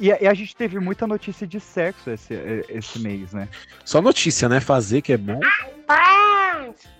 E, 0.00 0.12
a- 0.12 0.18
e 0.20 0.26
a 0.26 0.34
gente 0.34 0.54
teve 0.56 0.78
muita 0.80 1.06
notícia 1.06 1.46
de 1.46 1.60
sexo 1.60 2.10
esse, 2.10 2.34
esse 2.68 2.98
mês, 2.98 3.32
né? 3.32 3.48
Só 3.84 4.02
notícia, 4.02 4.48
né? 4.48 4.60
Fazer 4.60 5.00
que 5.02 5.12
é 5.12 5.16
bom. 5.16 5.38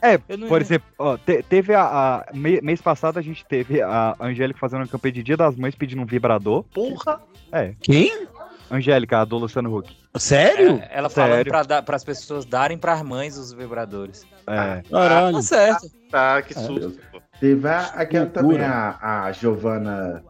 É, 0.00 0.18
por 0.18 0.60
exemplo, 0.60 0.86
ó, 0.98 1.16
te- 1.16 1.42
teve 1.42 1.74
a, 1.74 1.82
a- 1.82 2.26
mês 2.34 2.80
passado 2.80 3.18
a 3.18 3.22
gente 3.22 3.44
teve 3.46 3.80
a 3.82 4.14
Angélica 4.20 4.58
fazendo 4.60 4.80
uma 4.80 4.86
campanha 4.88 5.12
de 5.12 5.22
Dia 5.22 5.36
das 5.36 5.56
Mães 5.56 5.74
pedindo 5.74 6.02
um 6.02 6.06
vibrador. 6.06 6.62
Porra! 6.64 7.20
É, 7.50 7.74
Quem? 7.80 8.26
Angélica, 8.70 9.20
a 9.20 9.24
do 9.24 9.36
Luciano 9.38 9.74
Huck. 9.76 9.94
Sério? 10.16 10.78
É, 10.82 10.90
ela 10.98 11.08
falando 11.10 11.32
Sério? 11.32 11.50
pra, 11.52 11.62
dar, 11.62 11.82
pras 11.82 12.02
pessoas 12.04 12.44
darem 12.44 12.78
pras 12.78 13.02
mães 13.02 13.36
os 13.36 13.52
vibradores. 13.52 14.26
É. 14.46 14.82
Caralho. 14.90 15.36
Tá 15.36 15.42
certo. 15.42 15.86
Tá, 16.10 16.42
que 16.42 16.54
Ah, 16.56 16.60
susto. 16.60 17.00
pô. 17.12 17.20
Teve 17.44 17.68
a, 17.68 17.80
aquela 17.80 18.24
também, 18.24 18.58
a, 18.58 19.24
a 19.26 19.32
Giovanna 19.32 20.22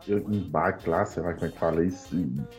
Bach 0.48 0.84
lá, 0.84 1.04
sei 1.04 1.22
lá 1.22 1.32
como 1.32 1.46
é 1.46 1.48
que 1.48 1.58
fala 1.60 1.84
isso, 1.84 2.08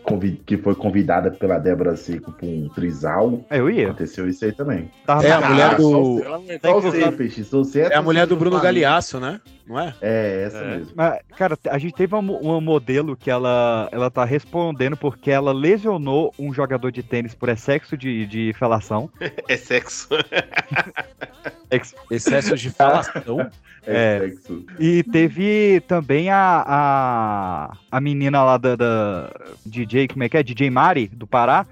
convi- 0.04 0.42
que 0.46 0.56
foi 0.56 0.74
convidada 0.76 1.30
pela 1.30 1.60
Débora 1.60 1.98
Seco 1.98 2.32
pra 2.32 2.46
um 2.48 2.70
trisal. 2.70 3.44
É, 3.50 3.60
eu 3.60 3.70
ia. 3.70 3.88
Aconteceu 3.88 4.30
isso 4.30 4.46
aí 4.46 4.54
também. 4.54 4.90
Tava 5.06 5.28
É 5.28 5.32
a 5.34 5.42
mulher 5.42 5.72
Ah, 5.72 5.74
do. 5.74 6.22
Só 6.64 6.80
você, 6.80 7.12
Peixe, 7.12 7.44
só 7.44 7.58
você 7.58 7.82
É 7.82 7.96
a 7.96 8.02
mulher 8.02 8.26
do 8.26 8.38
Bruno. 8.38 8.62
Galeasso, 8.62 9.20
né? 9.20 9.42
Não 9.68 9.78
é? 9.78 9.94
É, 10.02 10.44
essa 10.44 10.60
É. 10.60 10.78
mesmo. 10.78 10.94
Mas, 10.96 11.20
cara, 11.36 11.58
a 11.70 11.78
gente 11.78 11.94
teve 11.94 12.16
uma, 12.16 12.32
uma 12.40 12.62
modelo 12.62 13.18
que 13.18 13.30
ela, 13.30 13.90
ela 13.92 14.10
tá 14.10 14.24
respondendo 14.24 14.96
porque 14.96 15.32
ela 15.32 15.52
lesionou 15.52 16.34
um 16.40 16.54
jogador 16.54 16.92
de 16.94 17.04
tênis 17.04 17.34
por 17.36 17.50
excesso 17.50 17.98
de, 17.98 18.26
de 18.26 18.54
felação. 18.58 19.10
É 19.50 19.58
sexo. 19.58 20.08
Ex- 21.70 21.96
Excesso 22.10 22.56
de 22.56 22.70
falação. 22.70 23.50
É. 23.88 24.32
É. 24.50 24.54
E 24.80 25.04
teve 25.04 25.82
também 25.88 26.30
a, 26.30 26.64
a, 26.66 27.78
a 27.92 28.02
menina 28.02 28.44
lá 28.44 28.58
da, 28.58 28.76
da 28.76 29.32
DJ, 29.66 30.08
como 30.08 30.24
é 30.24 30.30
que 30.30 30.38
é? 30.38 30.44
DJ 30.44 30.70
Mari, 30.70 31.08
do 31.08 31.28
Pará. 31.28 31.66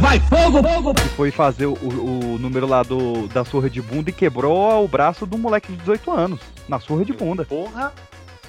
Vai, 0.00 0.20
fogo, 0.20 0.62
fogo! 0.62 0.94
E 0.98 1.08
foi 1.10 1.30
fazer 1.30 1.66
o, 1.66 1.74
o 1.74 2.38
número 2.38 2.66
lá 2.66 2.82
do, 2.82 3.26
da 3.28 3.44
surra 3.44 3.68
de 3.70 3.80
bunda 3.80 4.10
e 4.10 4.12
quebrou 4.12 4.84
o 4.84 4.88
braço 4.88 5.26
do 5.26 5.38
moleque 5.38 5.72
de 5.72 5.78
18 5.78 6.10
anos. 6.12 6.40
Na 6.68 6.78
surra 6.78 7.04
de 7.04 7.12
bunda. 7.12 7.44
Porra! 7.44 7.92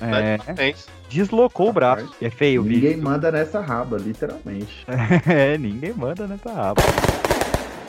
É, 0.02 0.38
Parabéns. 0.38 0.88
deslocou 1.10 1.70
o 1.70 1.74
braço. 1.74 2.14
É 2.22 2.30
feio, 2.30 2.64
vi. 2.64 2.76
Ninguém 2.76 2.98
manda 2.98 3.32
nessa 3.32 3.60
raba, 3.62 3.98
literalmente. 3.98 4.86
É, 5.28 5.58
ninguém 5.58 5.94
manda 5.94 6.28
nessa 6.28 6.52
raba. 6.52 6.82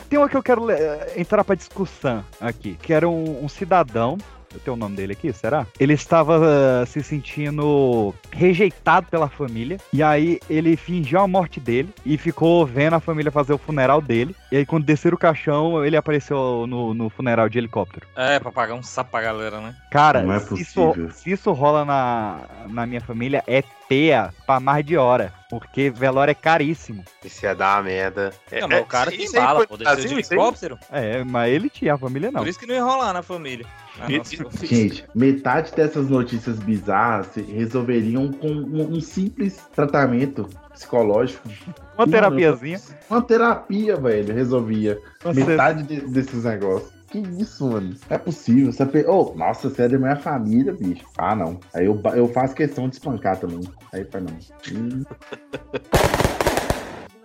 Tem 0.09 0.17
uma 0.17 0.27
que 0.27 0.35
eu 0.35 0.41
quero 0.43 0.67
entrar 1.15 1.43
pra 1.43 1.55
discussão 1.55 2.23
aqui, 2.41 2.75
que 2.81 2.91
era 2.93 3.07
um, 3.07 3.43
um 3.43 3.47
cidadão. 3.47 4.17
Eu 4.53 4.59
tenho 4.59 4.75
o 4.75 4.79
nome 4.79 4.95
dele 4.95 5.13
aqui, 5.13 5.31
será? 5.31 5.65
Ele 5.79 5.93
estava 5.93 6.39
eh, 6.81 6.85
se 6.85 7.03
sentindo 7.03 8.13
rejeitado 8.31 9.07
pela 9.07 9.27
família. 9.29 9.77
E 9.93 10.01
aí 10.01 10.39
ele 10.49 10.75
fingiu 10.75 11.19
a 11.19 11.27
morte 11.27 11.59
dele 11.59 11.89
e 12.05 12.17
ficou 12.17 12.65
vendo 12.65 12.95
a 12.95 12.99
família 12.99 13.31
fazer 13.31 13.53
o 13.53 13.57
funeral 13.57 14.01
dele. 14.01 14.35
E 14.51 14.57
aí, 14.57 14.65
quando 14.65 14.85
desceram 14.85 15.15
o 15.15 15.19
caixão, 15.19 15.85
ele 15.85 15.95
apareceu 15.95 16.65
no, 16.67 16.93
no 16.93 17.09
funeral 17.09 17.47
de 17.47 17.57
helicóptero. 17.57 18.07
É, 18.15 18.39
pra 18.39 18.51
pagar 18.51 18.73
um 18.73 18.83
sapo 18.83 19.11
pra 19.11 19.21
galera, 19.21 19.59
né? 19.61 19.75
Cara, 19.91 20.23
Não 20.23 20.33
é 20.33 20.39
se, 20.39 20.61
isso, 20.61 20.87
possível. 20.87 21.11
se 21.11 21.31
isso 21.31 21.51
rola 21.51 21.85
na, 21.85 22.39
na 22.67 22.85
minha 22.85 23.01
família, 23.01 23.43
é 23.47 23.63
peia 23.89 24.31
pra 24.45 24.59
mais 24.59 24.85
de 24.85 24.95
hora. 24.95 25.33
Porque 25.49 25.89
velório 25.89 26.29
é 26.29 26.35
caríssimo. 26.35 27.03
Isso 27.25 27.43
ia 27.43 27.55
dar 27.55 27.77
uma 27.77 27.83
merda. 27.83 28.31
É, 28.51 28.61
Não, 28.61 28.67
mas 28.69 28.77
é, 28.77 28.81
o 28.81 28.85
cara 28.85 29.11
bala, 29.33 29.57
foi 29.59 29.67
pô, 29.67 29.77
desceu 29.77 29.95
de 30.05 30.13
helicóptero. 30.13 30.77
É, 30.91 31.23
mas 31.23 31.51
ele 31.51 31.71
tinha, 31.71 31.95
a 31.95 31.97
família 31.97 32.29
não. 32.31 32.41
Por 32.41 32.47
isso 32.47 32.59
que 32.59 32.67
não 32.67 32.75
ia 32.75 32.83
rolar 32.83 33.11
na 33.13 33.23
família. 33.23 33.65
Ah, 33.99 34.07
nossa. 34.07 34.65
Gente, 34.65 35.03
metade 35.15 35.71
dessas 35.73 36.07
notícias 36.07 36.59
bizarras 36.59 37.27
se 37.33 37.41
resolveriam 37.41 38.31
com 38.31 38.47
um, 38.47 38.93
um 38.97 39.01
simples 39.01 39.59
tratamento 39.75 40.47
psicológico. 40.71 41.49
Uma 41.97 42.07
terapiazinha. 42.07 42.79
Uma 43.09 43.21
terapia, 43.23 43.95
velho, 43.97 44.33
resolvia. 44.33 44.99
Você- 45.23 45.43
Metade 45.43 45.83
de- 45.83 46.01
desses 46.01 46.43
negócios. 46.43 46.93
Que 47.11 47.17
isso, 47.19 47.67
mano? 47.67 47.89
Não 48.09 48.15
é 48.15 48.17
possível. 48.19 48.71
Você 48.71 48.85
pe... 48.85 49.03
oh, 49.07 49.33
nossa, 49.35 49.69
você 49.69 49.83
é 49.83 49.89
da 49.89 49.97
minha 49.97 50.15
família, 50.15 50.73
bicho. 50.73 51.05
Ah, 51.17 51.35
não. 51.35 51.59
Aí 51.73 51.85
eu, 51.85 51.99
eu 52.15 52.27
faço 52.31 52.53
questão 52.53 52.87
de 52.87 52.95
espancar 52.95 53.37
também. 53.37 53.61
Aí 53.91 54.05
faz 54.05 54.23
não. 54.23 54.37
Hum, 54.71 55.03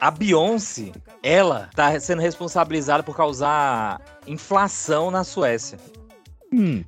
A 0.01 0.11
Beyoncé, 0.11 0.93
ela 1.23 1.69
tá 1.75 1.99
sendo 2.01 2.21
responsabilizada 2.23 3.03
por 3.03 3.17
causar 3.17 4.01
inflação 4.27 5.11
na 5.11 5.25
Suécia. 5.25 5.79
Hum, 6.53 6.83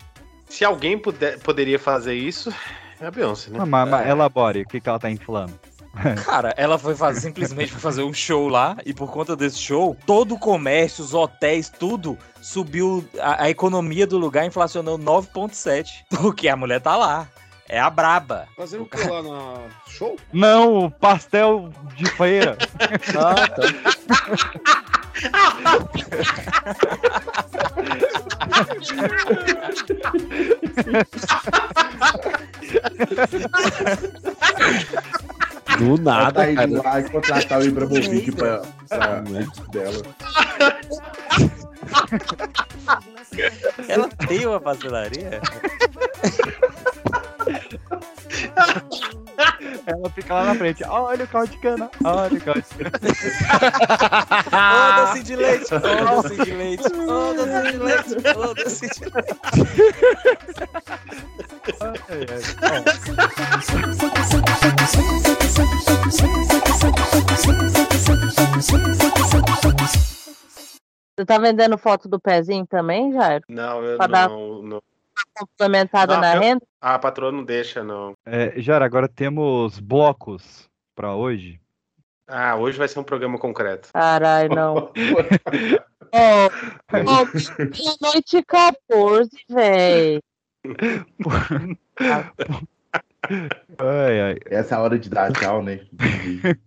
Se 0.49 0.65
alguém 0.65 0.99
puder, 0.99 1.39
poderia 1.41 1.79
fazer 1.79 2.15
isso, 2.15 2.53
é 3.01 3.07
a 3.07 3.11
Beyoncé, 3.11 3.51
né? 3.51 3.59
mas, 3.59 3.69
mas- 3.69 3.89
mas 3.91 4.09
elabore, 4.09 4.63
o 4.63 4.67
que, 4.67 4.81
que 4.81 4.89
ela 4.89 4.99
tá 4.99 5.11
inflando? 5.11 5.53
Cara, 6.25 6.55
ela 6.57 6.79
foi 6.79 6.95
fazer, 6.95 7.21
simplesmente 7.21 7.73
foi 7.73 7.81
fazer 7.81 8.03
um 8.03 8.13
show 8.13 8.49
lá 8.49 8.77
e 8.85 8.93
por 8.93 9.11
conta 9.11 9.35
desse 9.35 9.59
show, 9.59 9.97
todo 10.07 10.35
o 10.35 10.39
comércio, 10.39 11.03
os 11.05 11.15
hotéis, 11.15 11.69
tudo 11.69 12.19
subiu. 12.41 13.05
A, 13.19 13.45
a 13.45 13.51
economia 13.51 14.07
do 14.07 14.19
lugar 14.19 14.45
inflacionou 14.47 14.99
9,7. 14.99 16.05
Porque 16.11 16.49
a 16.49 16.57
mulher 16.57 16.81
tá 16.81 16.97
lá. 16.97 17.29
É 17.69 17.81
a 17.81 17.91
braba. 17.91 18.47
Fazendo 18.57 18.85
o 18.85 18.87
que 18.87 18.97
lá 19.09 19.23
na 19.23 19.57
show? 19.89 20.17
Não, 20.33 20.89
pastel 20.89 21.71
de 21.97 22.07
feira. 22.11 22.57
Ah, 23.19 23.49
tá. 23.49 23.63
Do 35.79 35.85
ela 35.85 35.99
nada, 35.99 36.33
tá 36.33 36.51
indo 36.51 36.83
cara. 36.83 36.95
lá 36.95 37.01
e 37.01 37.11
contratar 37.11 37.61
o 37.61 37.65
Ibrahimovic 37.65 38.33
pra, 38.33 38.63
pra 38.89 39.23
dela. 39.73 40.03
Ela 43.89 44.09
tem 44.09 44.47
uma 44.47 44.61
pastelaria? 44.61 45.41
Ela 49.87 50.11
fica 50.11 50.35
lá 50.35 50.45
na 50.45 50.55
frente. 50.55 50.85
Olha 50.85 51.25
o 51.25 51.29
caldo 51.29 51.51
de 51.51 51.59
cana. 51.59 51.91
Olha 52.05 52.35
o 52.37 52.41
caldo 52.41 52.63
de 52.63 52.77
cana. 52.77 52.91
Ô, 54.53 55.07
doce 55.07 55.23
de 55.23 55.37
leite! 55.37 55.75
Ô, 55.75 55.79
doce 56.23 56.45
de 56.45 56.51
leite! 56.53 56.85
Ô, 56.87 57.35
doce 57.35 57.73
de 57.73 57.79
leite! 57.79 58.15
Ô, 58.37 58.55
doce 58.55 58.89
de 58.89 59.05
leite! 59.05 60.37
Você 71.19 71.25
tá 71.25 71.39
vendendo 71.39 71.79
foto 71.79 72.09
do 72.09 72.21
pezinho 72.21 72.67
também, 72.67 73.13
Jairo? 73.13 73.45
Não, 73.49 73.83
eu 73.83 73.97
Pra 73.97 74.07
dar- 74.07 74.29
não, 74.29 74.63
não. 74.63 74.83
Complementada 75.39 76.15
Não, 76.15 76.21
na 76.21 76.37
eu- 76.37 76.41
renda? 76.41 76.63
Ah, 76.89 76.95
a 76.95 76.99
patroa 77.01 77.33
não 77.33 77.43
deixa, 77.43 77.83
não. 77.83 78.13
É, 78.25 78.61
Jara, 78.61 78.85
agora 78.85 79.09
temos 79.09 79.81
blocos 79.81 80.69
pra 80.95 81.17
hoje. 81.17 81.61
Ah, 82.29 82.55
hoje 82.55 82.79
vai 82.79 82.87
ser 82.87 83.01
um 83.01 83.03
programa 83.03 83.37
concreto. 83.41 83.89
Caralho, 83.93 84.55
não. 84.55 84.93
Ó, 86.15 86.47
ó, 86.47 87.27
meia-noite 87.59 88.37
e 88.37 88.45
14, 88.45 89.31
véi. 89.51 90.21
Ai, 93.79 94.21
ai. 94.21 94.37
Essa 94.47 94.77
é 94.77 94.79
a 94.79 94.81
hora 94.81 94.97
de 94.97 95.11
dar 95.11 95.33
tchau, 95.33 95.61
né? 95.61 95.81